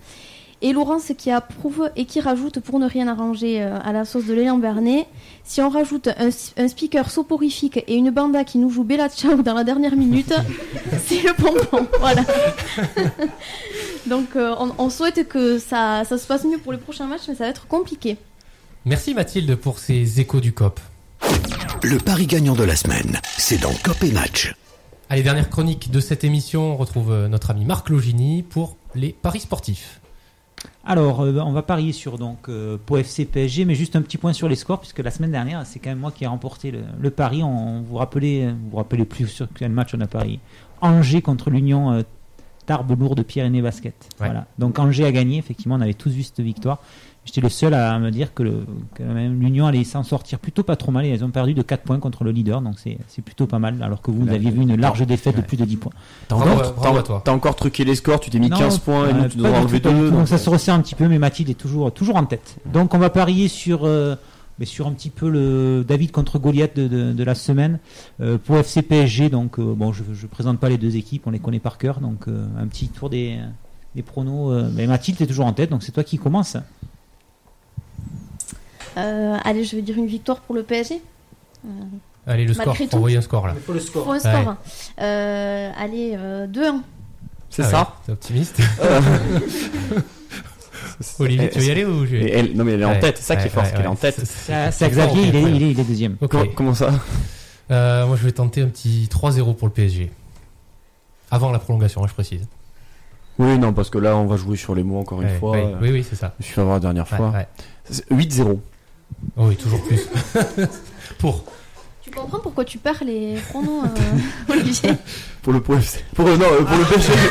Et 0.61 0.73
Laurence 0.73 1.11
qui 1.17 1.29
approuve 1.29 1.91
et 1.95 2.05
qui 2.05 2.19
rajoute, 2.19 2.59
pour 2.59 2.79
ne 2.79 2.87
rien 2.87 3.07
arranger 3.07 3.61
euh, 3.61 3.77
à 3.83 3.93
la 3.93 4.05
sauce 4.05 4.25
de 4.25 4.33
l'élan 4.33 4.57
Bernet, 4.57 5.05
si 5.43 5.61
on 5.61 5.69
rajoute 5.69 6.07
un, 6.07 6.29
un 6.57 6.67
speaker 6.67 7.11
soporifique 7.11 7.83
et 7.87 7.95
une 7.95 8.09
banda 8.09 8.43
qui 8.43 8.57
nous 8.57 8.71
joue 8.71 8.83
Bella 8.83 9.07
Ciao 9.09 9.43
dans 9.43 9.53
la 9.53 9.63
dernière 9.63 9.95
minute, 9.95 10.33
c'est 11.05 11.21
le 11.21 11.33
bonbon. 11.37 11.87
Voilà. 11.99 12.23
Donc 14.07 14.35
euh, 14.35 14.55
on, 14.59 14.71
on 14.77 14.89
souhaite 14.89 15.27
que 15.27 15.59
ça, 15.59 16.03
ça 16.05 16.17
se 16.17 16.25
passe 16.25 16.43
mieux 16.43 16.57
pour 16.57 16.71
les 16.71 16.79
prochains 16.79 17.05
matchs, 17.05 17.27
mais 17.27 17.35
ça 17.35 17.43
va 17.43 17.49
être 17.51 17.67
compliqué. 17.67 18.17
Merci 18.85 19.13
Mathilde 19.13 19.55
pour 19.55 19.79
ces 19.79 20.19
échos 20.19 20.39
du 20.39 20.53
COP. 20.53 20.79
Le 21.83 21.97
pari 21.97 22.25
gagnant 22.25 22.55
de 22.55 22.63
la 22.63 22.75
semaine, 22.75 23.19
c'est 23.37 23.61
dans 23.61 23.73
Cop 23.83 24.01
et 24.03 24.11
Match. 24.11 24.55
Allez, 25.09 25.23
dernière 25.23 25.49
chronique 25.49 25.91
de 25.91 25.99
cette 25.99 26.23
émission, 26.23 26.73
on 26.73 26.77
retrouve 26.77 27.11
euh, 27.11 27.27
notre 27.27 27.51
ami 27.51 27.63
Marc 27.63 27.89
Logini 27.89 28.43
pour 28.43 28.75
les 28.95 29.13
paris 29.13 29.39
sportifs. 29.39 30.01
Alors, 30.89 31.19
euh, 31.19 31.37
on 31.39 31.51
va 31.51 31.63
parier 31.63 31.91
sur 31.91 32.17
donc 32.17 32.47
euh, 32.47 32.77
Pau 32.83 32.95
FC 32.95 33.25
PSG, 33.25 33.65
mais 33.65 33.75
juste 33.75 33.97
un 33.97 34.01
petit 34.01 34.17
point 34.17 34.31
sur 34.31 34.47
les 34.47 34.55
scores, 34.55 34.79
puisque 34.79 34.99
la 34.99 35.11
semaine 35.11 35.31
dernière, 35.31 35.65
c'est 35.65 35.79
quand 35.79 35.89
même 35.89 35.99
moi 35.99 36.11
qui 36.11 36.23
ai 36.23 36.27
remporté 36.27 36.71
le, 36.71 36.79
le 36.97 37.09
pari. 37.09 37.43
On, 37.43 37.81
vous 37.81 37.97
rappelez, 37.97 38.47
vous 38.47 38.69
vous 38.71 38.77
rappelez 38.77 39.03
plus 39.03 39.27
sur 39.27 39.47
quel 39.53 39.69
match 39.69 39.93
on 39.93 39.99
a 39.99 40.07
parié 40.07 40.39
Angers 40.79 41.21
contre 41.21 41.49
l'Union 41.49 41.91
euh, 41.91 42.03
Tarbes 42.65 42.97
Lourdes 42.97 43.21
Pyrénées 43.23 43.61
Basket. 43.61 43.95
Ouais. 44.21 44.27
Voilà. 44.27 44.47
Donc 44.59 44.79
Angers 44.79 45.03
a 45.03 45.11
gagné, 45.11 45.37
effectivement, 45.37 45.75
on 45.75 45.81
avait 45.81 45.93
tous 45.93 46.11
vu 46.11 46.23
cette 46.23 46.39
victoire. 46.39 46.79
J'étais 47.27 47.41
le 47.41 47.49
seul 47.49 47.75
à 47.75 47.99
me 47.99 48.09
dire 48.09 48.33
que, 48.33 48.41
le- 48.41 48.65
que 48.95 49.03
même 49.03 49.39
l'Union 49.39 49.67
allait 49.67 49.83
s'en 49.83 50.01
sortir 50.01 50.39
plutôt 50.39 50.63
pas 50.63 50.75
trop 50.75 50.91
mal 50.91 51.05
et 51.05 51.09
elles 51.09 51.23
ont 51.23 51.29
perdu 51.29 51.53
de 51.53 51.61
4 51.61 51.83
points 51.83 51.99
contre 51.99 52.23
le 52.23 52.31
leader, 52.31 52.61
donc 52.61 52.79
c'est 52.79 52.97
c'est 53.07 53.21
plutôt 53.21 53.45
pas 53.45 53.59
mal, 53.59 53.83
alors 53.83 54.01
que 54.01 54.09
vous, 54.09 54.21
vous 54.25 54.29
aviez 54.33 54.49
vu 54.49 54.61
une 54.63 54.75
large 54.75 55.05
défaite 55.05 55.35
de 55.35 55.41
plus 55.41 55.57
de 55.57 55.65
10 55.65 55.77
points. 55.77 55.91
T'as 56.27 56.35
Bravo 56.35 56.51
encore, 56.53 56.65
à- 56.67 56.71
bravo 56.71 56.93
t'as- 56.95 56.99
à 56.99 57.03
toi. 57.03 57.21
t'as 57.25 57.33
encore 57.33 57.55
truqué 57.55 57.83
les 57.85 57.93
scores, 57.95 58.19
tu 58.21 58.29
t'es 58.31 58.39
mis 58.39 58.49
Non, 58.49 58.57
15 58.57 58.79
points 58.79 59.07
et 59.07 59.11
euh, 59.11 59.13
nous 59.13 59.27
tu 59.29 59.37
nous 59.37 59.43
pas 59.43 59.49
en 59.49 59.53
as 59.53 59.55
du 59.57 59.61
enlevé 59.65 59.79
tout, 59.81 59.89
pas 59.89 59.93
du 59.95 60.01
2. 60.01 60.09
tout. 60.09 60.15
Donc 60.15 60.27
ça 60.27 60.37
se 60.39 60.49
resserre 60.49 60.73
un 60.73 60.81
petit 60.81 60.95
peu, 60.95 61.07
mais 61.07 61.19
Mathilde 61.19 61.49
est 61.49 61.53
toujours, 61.55 61.91
toujours 61.91 62.15
en 62.15 62.25
tête. 62.25 62.55
Donc 62.65 62.93
on 62.93 62.97
va 62.97 63.09
parier 63.09 63.49
sur, 63.49 63.81
euh, 63.83 64.15
mais 64.59 64.65
sur 64.65 64.87
un 64.87 64.91
petit 64.93 65.09
peu 65.09 65.29
le 65.29 65.83
David 65.87 66.11
contre 66.11 66.39
Goliath 66.39 66.75
de, 66.77 66.87
de, 66.87 67.11
de 67.11 67.23
la 67.23 67.35
semaine. 67.35 67.77
Euh, 68.21 68.37
pour 68.37 68.57
FC 68.57 68.81
PSG, 68.81 69.29
donc 69.29 69.59
euh, 69.59 69.73
bon, 69.75 69.91
je 69.91 70.03
ne 70.03 70.27
présente 70.27 70.59
pas 70.59 70.69
les 70.69 70.77
deux 70.77 70.95
équipes, 70.95 71.27
on 71.27 71.31
les 71.31 71.39
connaît 71.39 71.59
par 71.59 71.77
cœur. 71.77 71.99
Donc 71.99 72.29
euh, 72.29 72.47
un 72.57 72.67
petit 72.67 72.87
tour 72.87 73.09
des, 73.09 73.37
des 73.95 74.01
pronos. 74.01 74.51
euh, 74.53 74.69
mais 74.73 74.87
Mathilde 74.87 75.21
est 75.21 75.27
toujours 75.27 75.45
en 75.45 75.53
tête, 75.53 75.69
donc 75.69 75.83
c'est 75.83 75.91
toi 75.91 76.03
qui 76.03 76.17
commence. 76.17 76.57
Euh, 78.97 79.37
allez, 79.43 79.63
je 79.63 79.75
vais 79.75 79.81
dire 79.81 79.95
une 79.97 80.07
victoire 80.07 80.39
pour 80.41 80.55
le 80.55 80.63
PSG. 80.63 81.01
Euh, 81.65 81.69
Allez, 82.25 82.45
le 82.45 82.53
score, 82.53 82.75
faut 82.75 82.85
tout. 82.85 82.95
envoyer 82.97 83.17
un 83.17 83.21
score 83.21 83.47
là. 83.47 83.53
Il 83.55 83.61
faut 83.61 83.73
le 83.73 83.79
score. 83.79 84.11
un 84.11 84.19
score. 84.19 84.55
Euh, 84.99 85.71
allez, 85.77 86.13
euh, 86.17 86.47
2-1. 86.47 86.81
C'est 87.49 87.61
Ah 87.63 87.65
ça 87.69 87.79
ouais, 87.79 87.85
T'es 88.05 88.11
optimiste 88.11 88.59
Euh, 88.81 89.01
Olivier, 91.19 91.49
tu 91.49 91.59
veux 91.59 91.65
y 91.65 91.71
aller 91.71 91.85
ou 91.85 92.05
je 92.05 92.15
elle- 92.15 92.55
Non 92.55 92.63
mais 92.63 92.73
elle 92.73 92.81
est 92.81 92.85
en 92.85 92.89
Ouais, 92.91 92.99
tête, 92.99 93.17
c'est 93.17 93.23
ça 93.23 93.35
qui 93.35 93.43
est 93.43 93.45
ouais, 93.45 93.49
fort, 93.51 93.63
c'est 93.65 93.71
ouais, 93.71 93.77
qu'elle 93.77 93.85
est 93.85 93.89
en 93.89 93.91
ouais, 93.91 93.97
tête. 93.97 94.15
c'est- 94.25 94.71
c'est 94.71 94.89
Xavier, 94.89 95.21
il 95.23 95.29
il, 95.29 95.35
est, 95.63 95.71
il 95.71 95.79
est 95.79 95.83
deuxième. 95.83 96.17
Ok. 96.21 96.31
Comment, 96.31 96.45
comment 96.55 96.73
ça 96.73 96.89
Euh, 97.71 98.07
moi, 98.07 98.15
je 98.15 98.23
vais 98.23 98.31
tenter 98.31 98.61
un 98.61 98.67
petit 98.67 99.07
3-0 99.11 99.53
pour 99.55 99.67
le 99.67 99.73
PSG. 99.73 100.11
Avant 101.29 101.51
la 101.51 101.59
prolongation, 101.59 102.03
hein, 102.03 102.07
je 102.07 102.13
précise. 102.13 102.47
Oui, 103.39 103.57
non, 103.59 103.71
parce 103.73 103.89
que 103.91 103.99
là 103.99 104.17
on 104.17 104.25
va 104.25 104.35
jouer 104.37 104.57
sur 104.57 104.73
les 104.73 104.81
mots 104.83 104.99
encore 104.99 105.21
une 105.21 105.27
Ouais, 105.27 105.37
fois. 105.37 105.51
ouais, 105.51 105.63
euh, 105.65 105.75
oui, 105.81 105.91
oui, 105.91 106.05
c'est 106.09 106.15
ça. 106.15 106.33
Je 106.39 106.45
suis 106.45 106.59
avoir 106.59 106.75
la 106.77 106.79
dernière 106.79 107.05
Ouais, 107.11 107.17
fois. 107.17 107.29
ouais. 107.29 107.47
C'est 107.89 108.09
8-0. 108.11 108.59
Oh 109.35 109.47
oui, 109.47 109.55
toujours 109.55 109.81
plus. 109.83 110.01
pour. 111.19 111.43
Tu 112.01 112.11
comprends 112.11 112.39
pourquoi 112.39 112.63
tu 112.65 112.77
perds 112.77 113.03
les 113.05 113.35
pronos, 113.49 113.83
euh, 113.85 114.49
Olivier 114.53 114.91
Pour 115.41 115.53
le 115.53 115.61
PFC. 115.61 116.03
Pour, 116.15 116.25
non, 116.27 116.37
pour 116.37 116.77
le 116.77 116.85
PSG. 116.85 117.13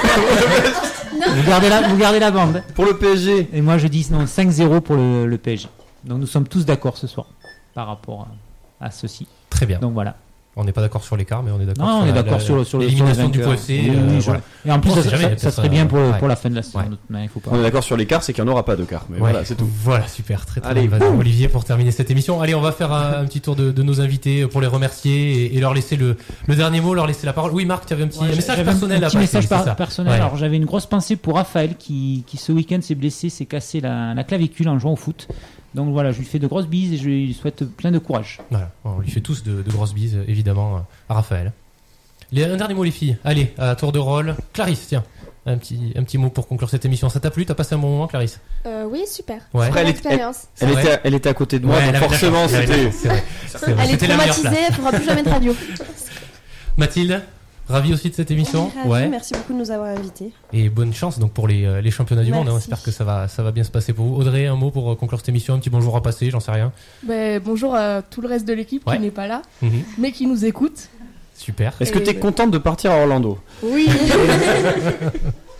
Vous 1.34 1.46
gardez, 1.48 1.68
la, 1.70 1.88
vous 1.88 1.96
gardez 1.96 2.18
la 2.18 2.30
bande. 2.30 2.62
pour 2.74 2.84
le 2.84 2.96
PSG. 2.98 3.48
Et 3.52 3.62
moi 3.62 3.78
je 3.78 3.86
dis 3.86 4.06
non 4.10 4.24
5-0 4.24 4.80
pour 4.80 4.96
le, 4.96 5.26
le 5.26 5.38
PSG. 5.38 5.66
Donc 6.04 6.18
nous 6.20 6.26
sommes 6.26 6.46
tous 6.46 6.64
d'accord 6.66 6.98
ce 6.98 7.06
soir 7.06 7.26
par 7.74 7.86
rapport 7.86 8.28
à, 8.80 8.86
à 8.86 8.90
ceci. 8.90 9.26
Très 9.48 9.64
bien. 9.66 9.78
Donc 9.78 9.94
voilà. 9.94 10.16
On 10.58 10.64
n'est 10.64 10.72
pas 10.72 10.80
d'accord 10.80 11.04
sur 11.04 11.18
l'écart, 11.18 11.42
mais 11.42 11.50
on 11.50 11.60
est 11.60 11.66
d'accord 11.66 11.86
Non, 11.86 11.96
sur 11.98 12.04
on 12.04 12.08
est 12.08 12.12
d'accord 12.14 12.40
sur, 12.40 12.66
sur 12.66 12.78
l'élimination 12.78 13.28
du. 13.28 13.40
Oui, 13.44 13.44
euh, 13.44 13.56
oui, 14.08 14.20
je- 14.20 14.24
voilà. 14.24 14.40
Et 14.64 14.72
en 14.72 14.80
plus, 14.80 14.90
ça, 14.90 15.02
sait 15.02 15.10
jamais, 15.10 15.22
ça- 15.24 15.28
peut-être, 15.28 15.40
ça 15.40 15.50
serait 15.50 15.68
bien 15.68 15.84
pour, 15.84 15.98
euh, 15.98 16.12
la 16.26 16.34
fin 16.34 16.48
de 16.48 16.54
la 16.54 16.62
saison. 16.62 16.78
Ouais. 16.78 16.84
de 16.86 16.90
toute 16.94 17.10
manière, 17.10 17.26
il 17.26 17.28
faut 17.30 17.40
pas. 17.40 17.50
On 17.52 17.58
est 17.58 17.62
d'accord 17.62 17.82
sur 17.84 17.94
l'écart, 17.94 18.22
c'est 18.22 18.32
qu'il 18.32 18.42
n'y 18.42 18.48
en 18.48 18.52
aura 18.54 18.64
pas 18.64 18.74
de 18.74 18.84
quart. 18.84 19.04
Mais 19.10 19.16
Ouais. 19.16 19.20
voilà, 19.30 19.44
c'est 19.44 19.54
tout. 19.54 19.68
Voilà, 19.84 20.08
super, 20.08 20.46
très 20.46 20.62
très 20.62 20.70
Allez, 20.70 20.88
bien. 20.88 20.98
Olivier, 21.14 21.48
pour 21.48 21.64
terminer 21.66 21.90
cette 21.90 22.10
émission. 22.10 22.40
Allez, 22.40 22.54
on 22.54 22.62
va 22.62 22.72
faire 22.72 22.90
un, 22.90 23.20
un 23.20 23.24
petit 23.26 23.42
tour 23.42 23.54
de, 23.54 23.70
de 23.70 23.82
nos 23.82 24.00
invités 24.00 24.46
pour 24.46 24.62
les 24.62 24.66
remercier 24.66 25.44
et, 25.44 25.56
et 25.56 25.60
leur 25.60 25.74
laisser 25.74 25.96
le, 25.96 26.16
le 26.46 26.56
dernier 26.56 26.80
mot, 26.80 26.94
leur 26.94 27.06
laisser 27.06 27.26
la 27.26 27.34
parole. 27.34 27.52
Oui, 27.52 27.66
Marc, 27.66 27.84
tu 27.84 27.92
avais 27.92 28.04
un 28.04 28.08
petit 28.08 28.20
Ouais, 28.20 28.34
message 28.34 28.64
personnel 28.64 28.96
un 28.96 29.00
à 29.02 29.10
passer, 29.10 29.18
message 29.18 29.48
par- 29.50 29.76
personnel. 29.76 30.14
Alors 30.14 30.36
j'avais 30.38 30.56
une 30.56 30.64
grosse 30.64 30.86
pensée 30.86 31.16
pour 31.16 31.34
Raphaël 31.34 31.76
qui, 31.78 32.24
qui 32.26 32.38
ce 32.38 32.50
week-end 32.52 32.78
s'est 32.80 32.94
blessé, 32.94 33.28
s'est 33.28 33.44
cassé 33.44 33.82
la, 33.82 34.14
la 34.14 34.24
clavicule 34.24 34.70
en 34.70 34.78
jouant 34.78 34.92
au 34.94 34.96
foot. 34.96 35.28
Donc 35.76 35.92
voilà, 35.92 36.10
je 36.10 36.18
lui 36.18 36.24
fais 36.24 36.38
de 36.40 36.46
grosses 36.46 36.66
bises 36.66 36.92
et 36.94 36.96
je 36.96 37.04
lui 37.04 37.34
souhaite 37.34 37.64
plein 37.64 37.92
de 37.92 37.98
courage. 37.98 38.40
Voilà, 38.50 38.72
on 38.84 38.98
lui 38.98 39.10
fait 39.10 39.20
tous 39.20 39.44
de, 39.44 39.62
de 39.62 39.70
grosses 39.70 39.94
bises, 39.94 40.18
évidemment, 40.26 40.84
à 41.08 41.14
Raphaël. 41.14 41.52
Les, 42.32 42.42
un 42.44 42.56
dernier 42.56 42.74
mot, 42.74 42.82
les 42.82 42.90
filles. 42.90 43.16
Allez, 43.24 43.52
à 43.58 43.76
tour 43.76 43.92
de 43.92 43.98
rôle. 44.00 44.34
Clarisse, 44.52 44.86
tiens, 44.88 45.04
un 45.44 45.56
petit, 45.58 45.92
un 45.94 46.02
petit 46.02 46.18
mot 46.18 46.28
pour 46.30 46.48
conclure 46.48 46.68
cette 46.70 46.84
émission. 46.84 47.08
Ça 47.08 47.20
t'a 47.20 47.30
plu? 47.30 47.46
T'as 47.46 47.54
passé 47.54 47.74
un 47.74 47.78
bon 47.78 47.90
moment, 47.90 48.06
Clarisse? 48.08 48.40
Euh, 48.66 48.84
oui, 48.90 49.04
super. 49.06 49.42
Ouais. 49.54 49.68
Bonne 49.68 49.78
Elle 49.78 49.88
est- 49.88 50.72
était, 50.72 51.00
elle 51.04 51.14
était 51.14 51.28
à 51.28 51.34
côté 51.34 51.58
de 51.60 51.66
moi, 51.66 51.76
Ouais, 51.76 51.86
donc 51.92 51.96
forcément 51.96 52.48
c'était. 52.48 52.90
Elle 53.78 53.90
est 53.90 53.96
traumatisée, 53.98 54.48
elle 54.68 54.74
fera 54.74 54.90
plus 54.92 55.04
jamais 55.04 55.22
de 55.22 55.28
radio. 55.28 55.54
Mathilde, 56.76 57.22
ravie 57.68 57.92
aussi 57.92 58.10
de 58.10 58.14
cette 58.14 58.30
émission. 58.30 58.70
Ravi, 58.76 58.88
ouais. 58.88 59.08
Merci 59.08 59.34
beaucoup 59.34 59.52
de 59.52 59.58
nous 59.58 59.70
avoir 59.70 59.88
invités. 59.88 60.32
Et 60.52 60.68
bonne 60.68 60.92
chance 60.94 61.18
donc 61.18 61.32
pour 61.32 61.48
les, 61.48 61.64
euh, 61.64 61.80
les 61.80 61.90
championnats 61.90 62.22
du 62.24 62.32
monde. 62.32 62.46
hein. 62.48 62.52
On 62.52 62.54
Merci. 62.54 62.70
espère 62.70 62.82
que 62.82 62.90
ça 62.90 63.04
va, 63.04 63.28
ça 63.28 63.42
va 63.42 63.50
bien 63.52 63.64
se 63.64 63.70
passer 63.70 63.92
pour 63.92 64.06
vous. 64.06 64.14
Audrey, 64.16 64.46
un 64.46 64.54
mot 64.56 64.70
pour 64.70 64.90
euh, 64.92 64.94
conclure 64.94 65.18
cette 65.18 65.28
émission, 65.28 65.54
un 65.54 65.58
petit 65.58 65.70
bonjour 65.70 65.96
à 65.96 66.02
passer, 66.02 66.30
j'en 66.30 66.40
sais 66.40 66.52
rien. 66.52 66.72
Ben, 67.02 67.40
bonjour 67.44 67.74
à 67.74 68.02
tout 68.02 68.20
le 68.20 68.28
reste 68.28 68.46
de 68.46 68.52
l'équipe 68.52 68.86
Ouais. 68.86 68.96
qui 68.96 69.02
n'est 69.02 69.10
pas 69.10 69.26
là, 69.26 69.42
Mhm. 69.62 69.82
mais 69.98 70.12
qui 70.12 70.26
nous 70.26 70.44
écoute. 70.44 70.88
Super. 71.34 71.74
Est-ce 71.80 71.92
que 71.92 71.98
tu 71.98 72.10
es 72.10 72.14
contente 72.14 72.50
de 72.50 72.58
partir 72.58 72.90
à 72.92 72.96
Orlando? 72.96 73.38
Oui. 73.62 73.88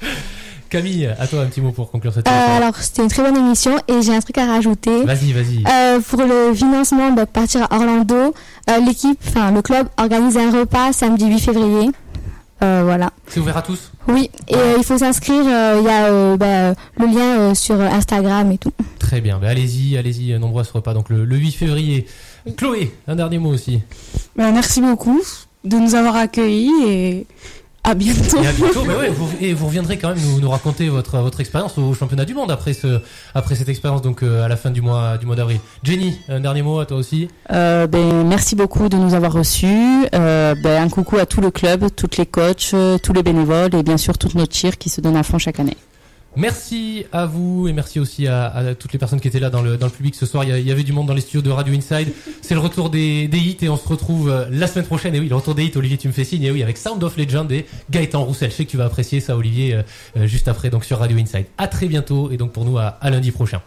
Camille, 0.69 1.07
à 1.07 1.27
toi 1.27 1.43
un 1.43 1.47
petit 1.47 1.61
mot 1.61 1.71
pour 1.73 1.91
conclure 1.91 2.13
cette 2.13 2.27
Euh, 2.29 2.31
émission. 2.31 2.57
alors, 2.57 2.77
c'était 2.77 3.03
une 3.03 3.09
très 3.09 3.23
bonne 3.23 3.37
émission 3.37 3.77
et 3.89 4.03
j'ai 4.03 4.15
un 4.15 4.21
truc 4.21 4.37
à 4.39 4.47
rajouter. 4.47 5.05
Vas-y, 5.05 5.33
vas-y. 5.33 5.65
Euh, 5.67 6.01
pour 6.01 6.23
le 6.23 6.55
financement 6.55 7.13
de 7.13 7.25
partir 7.25 7.67
à 7.71 7.77
Orlando, 7.77 8.15
euh, 8.71 8.79
l'équipe, 8.87 9.19
enfin 9.29 9.51
le 9.53 9.63
club 9.63 9.89
organise 9.99 10.37
un 10.37 10.51
repas 10.51 10.93
samedi 10.93 11.27
8 11.27 11.39
février. 11.41 11.91
Euh, 12.63 12.83
voilà. 12.85 13.11
C'est 13.29 13.39
ouvert 13.41 13.59
à 13.59 13.63
tous 13.63 13.93
Oui, 14.09 14.31
et 14.49 14.55
euh, 14.55 14.75
il 14.79 14.85
faut 14.85 14.97
s'inscrire. 14.97 15.45
euh, 15.47 15.77
Il 15.79 15.85
y 15.85 15.91
a 15.91 16.05
euh, 16.07 16.37
bah, 16.39 16.75
le 16.99 17.07
lien 17.07 17.39
euh, 17.39 17.55
sur 17.55 17.79
Instagram 17.81 18.51
et 18.51 18.57
tout. 18.59 18.73
Très 18.99 19.21
bien. 19.21 19.39
Ben, 19.39 19.49
allez-y, 19.49 19.97
allez-y, 19.99 20.39
nombreux 20.39 20.63
à 20.63 20.65
ce 20.65 20.73
repas. 20.73 20.95
Donc 20.95 21.11
le, 21.11 21.25
le 21.27 21.37
8 21.37 21.53
février. 21.53 22.07
Chloé, 22.57 22.95
un 23.09 23.17
dernier 23.17 23.39
mot 23.39 23.51
aussi. 23.51 23.81
Ben, 24.37 24.53
merci 24.53 24.81
beaucoup 24.81 25.21
de 25.65 25.77
nous 25.77 25.95
avoir 25.95 26.17
accueillis 26.17 26.71
et 26.87 27.27
à 27.87 27.95
bientôt. 27.95 28.43
Et 28.43 28.47
à 28.47 28.53
bientôt. 28.53 28.85
Ouais, 28.85 29.09
vous, 29.11 29.31
et 29.41 29.55
vous 29.55 29.67
reviendrez 29.67 29.97
quand 29.97 30.09
même 30.09 30.19
nous, 30.21 30.41
nous 30.41 30.51
raconter 30.51 30.89
votre, 30.89 31.19
votre 31.19 31.41
expérience 31.41 31.79
au 31.79 31.95
championnat 31.95 32.25
du 32.25 32.35
monde 32.35 32.51
après, 32.51 32.73
ce, 32.73 33.01
après 33.35 33.55
cette 33.55 33.69
expérience 33.69 34.03
donc 34.03 34.23
euh, 34.23 34.45
à 34.45 34.49
la 34.49 34.57
fin 34.57 34.71
du 34.71 34.83
mois, 34.83 35.19
du 35.19 35.27
mois 35.27 35.37
d'avril. 35.37 35.61
Jenny, 35.85 36.19
un 36.29 36.41
dernier 36.41 36.63
mot 36.63 36.81
à 36.81 36.87
toi 36.87 36.97
aussi. 36.97 37.29
Euh, 37.53 37.87
ben, 37.87 38.27
merci 38.27 38.57
beaucoup 38.57 38.89
de 38.89 38.97
nous 38.97 39.15
avoir 39.15 39.33
reçus. 39.33 40.07
Euh, 40.15 40.55
ben, 40.63 40.83
un 40.83 40.89
coucou 40.89 41.19
à 41.19 41.27
tout 41.27 41.41
le 41.41 41.51
club, 41.51 41.87
toutes 41.95 42.17
les 42.17 42.27
coachs, 42.27 42.75
tous 43.03 43.13
les 43.13 43.23
bénévoles 43.23 43.75
et 43.77 43.83
bien 43.85 43.97
sûr 43.97 44.19
toute 44.19 44.35
notre 44.35 44.55
cheer 44.55 44.77
qui 44.77 44.89
se 44.89 45.01
donne 45.01 45.17
à 45.17 45.23
fond 45.23 45.39
chaque 45.39 45.61
année. 45.61 45.77
Merci 46.37 47.07
à 47.13 47.25
vous 47.25 47.67
et 47.67 47.73
merci 47.73 47.99
aussi 47.99 48.27
à, 48.27 48.75
toutes 48.79 48.93
les 48.93 48.99
personnes 48.99 49.21
qui 49.21 49.29
étaient 49.29 49.41
là 49.41 49.49
dans 49.49 49.63
le, 49.63 49.79
dans 49.79 49.87
le 49.87 49.93
public 49.93 50.15
ce 50.15 50.27
soir. 50.27 50.45
Il 50.45 50.67
y, 50.67 50.71
avait 50.71 50.83
du 50.83 50.93
monde 50.93 51.07
dans 51.07 51.15
les 51.15 51.23
studios 51.23 51.41
de 51.41 51.51
Radio 51.51 51.75
Inside. 51.75 52.13
C'est 52.43 52.55
le 52.55 52.61
retour 52.61 52.91
des, 52.91 53.27
des 53.27 53.39
hits 53.39 53.57
et 53.63 53.69
on 53.71 53.77
se 53.77 53.89
retrouve 53.89 54.29
euh, 54.29 54.45
la 54.51 54.67
semaine 54.67 54.85
prochaine. 54.85 55.15
Et 55.15 55.21
oui, 55.21 55.29
le 55.29 55.37
retour 55.37 55.55
des 55.55 55.65
hits, 55.65 55.73
Olivier, 55.77 55.97
tu 55.97 56.09
me 56.09 56.13
fais 56.13 56.25
signe. 56.25 56.43
Et 56.43 56.51
oui, 56.51 56.63
avec 56.63 56.77
Sound 56.77 57.03
of 57.03 57.17
Legend 57.17 57.51
et 57.51 57.65
Gaëtan 57.91 58.23
Roussel. 58.23 58.51
Je 58.51 58.57
sais 58.57 58.65
que 58.67 58.71
tu 58.71 58.77
vas 58.77 58.85
apprécier 58.85 59.21
ça, 59.21 59.37
Olivier, 59.37 59.75
euh, 59.75 59.83
euh, 60.19 60.27
juste 60.27 60.49
après 60.49 60.69
donc 60.69 60.85
sur 60.85 60.99
Radio 60.99 61.17
Inside. 61.17 61.47
À 61.57 61.69
très 61.69 61.87
bientôt 61.87 62.31
et 62.31 62.37
donc 62.37 62.53
pour 62.53 62.67
nous 62.67 62.77
à 62.79 62.99
lundi 63.05 63.31
prochain. 63.31 63.63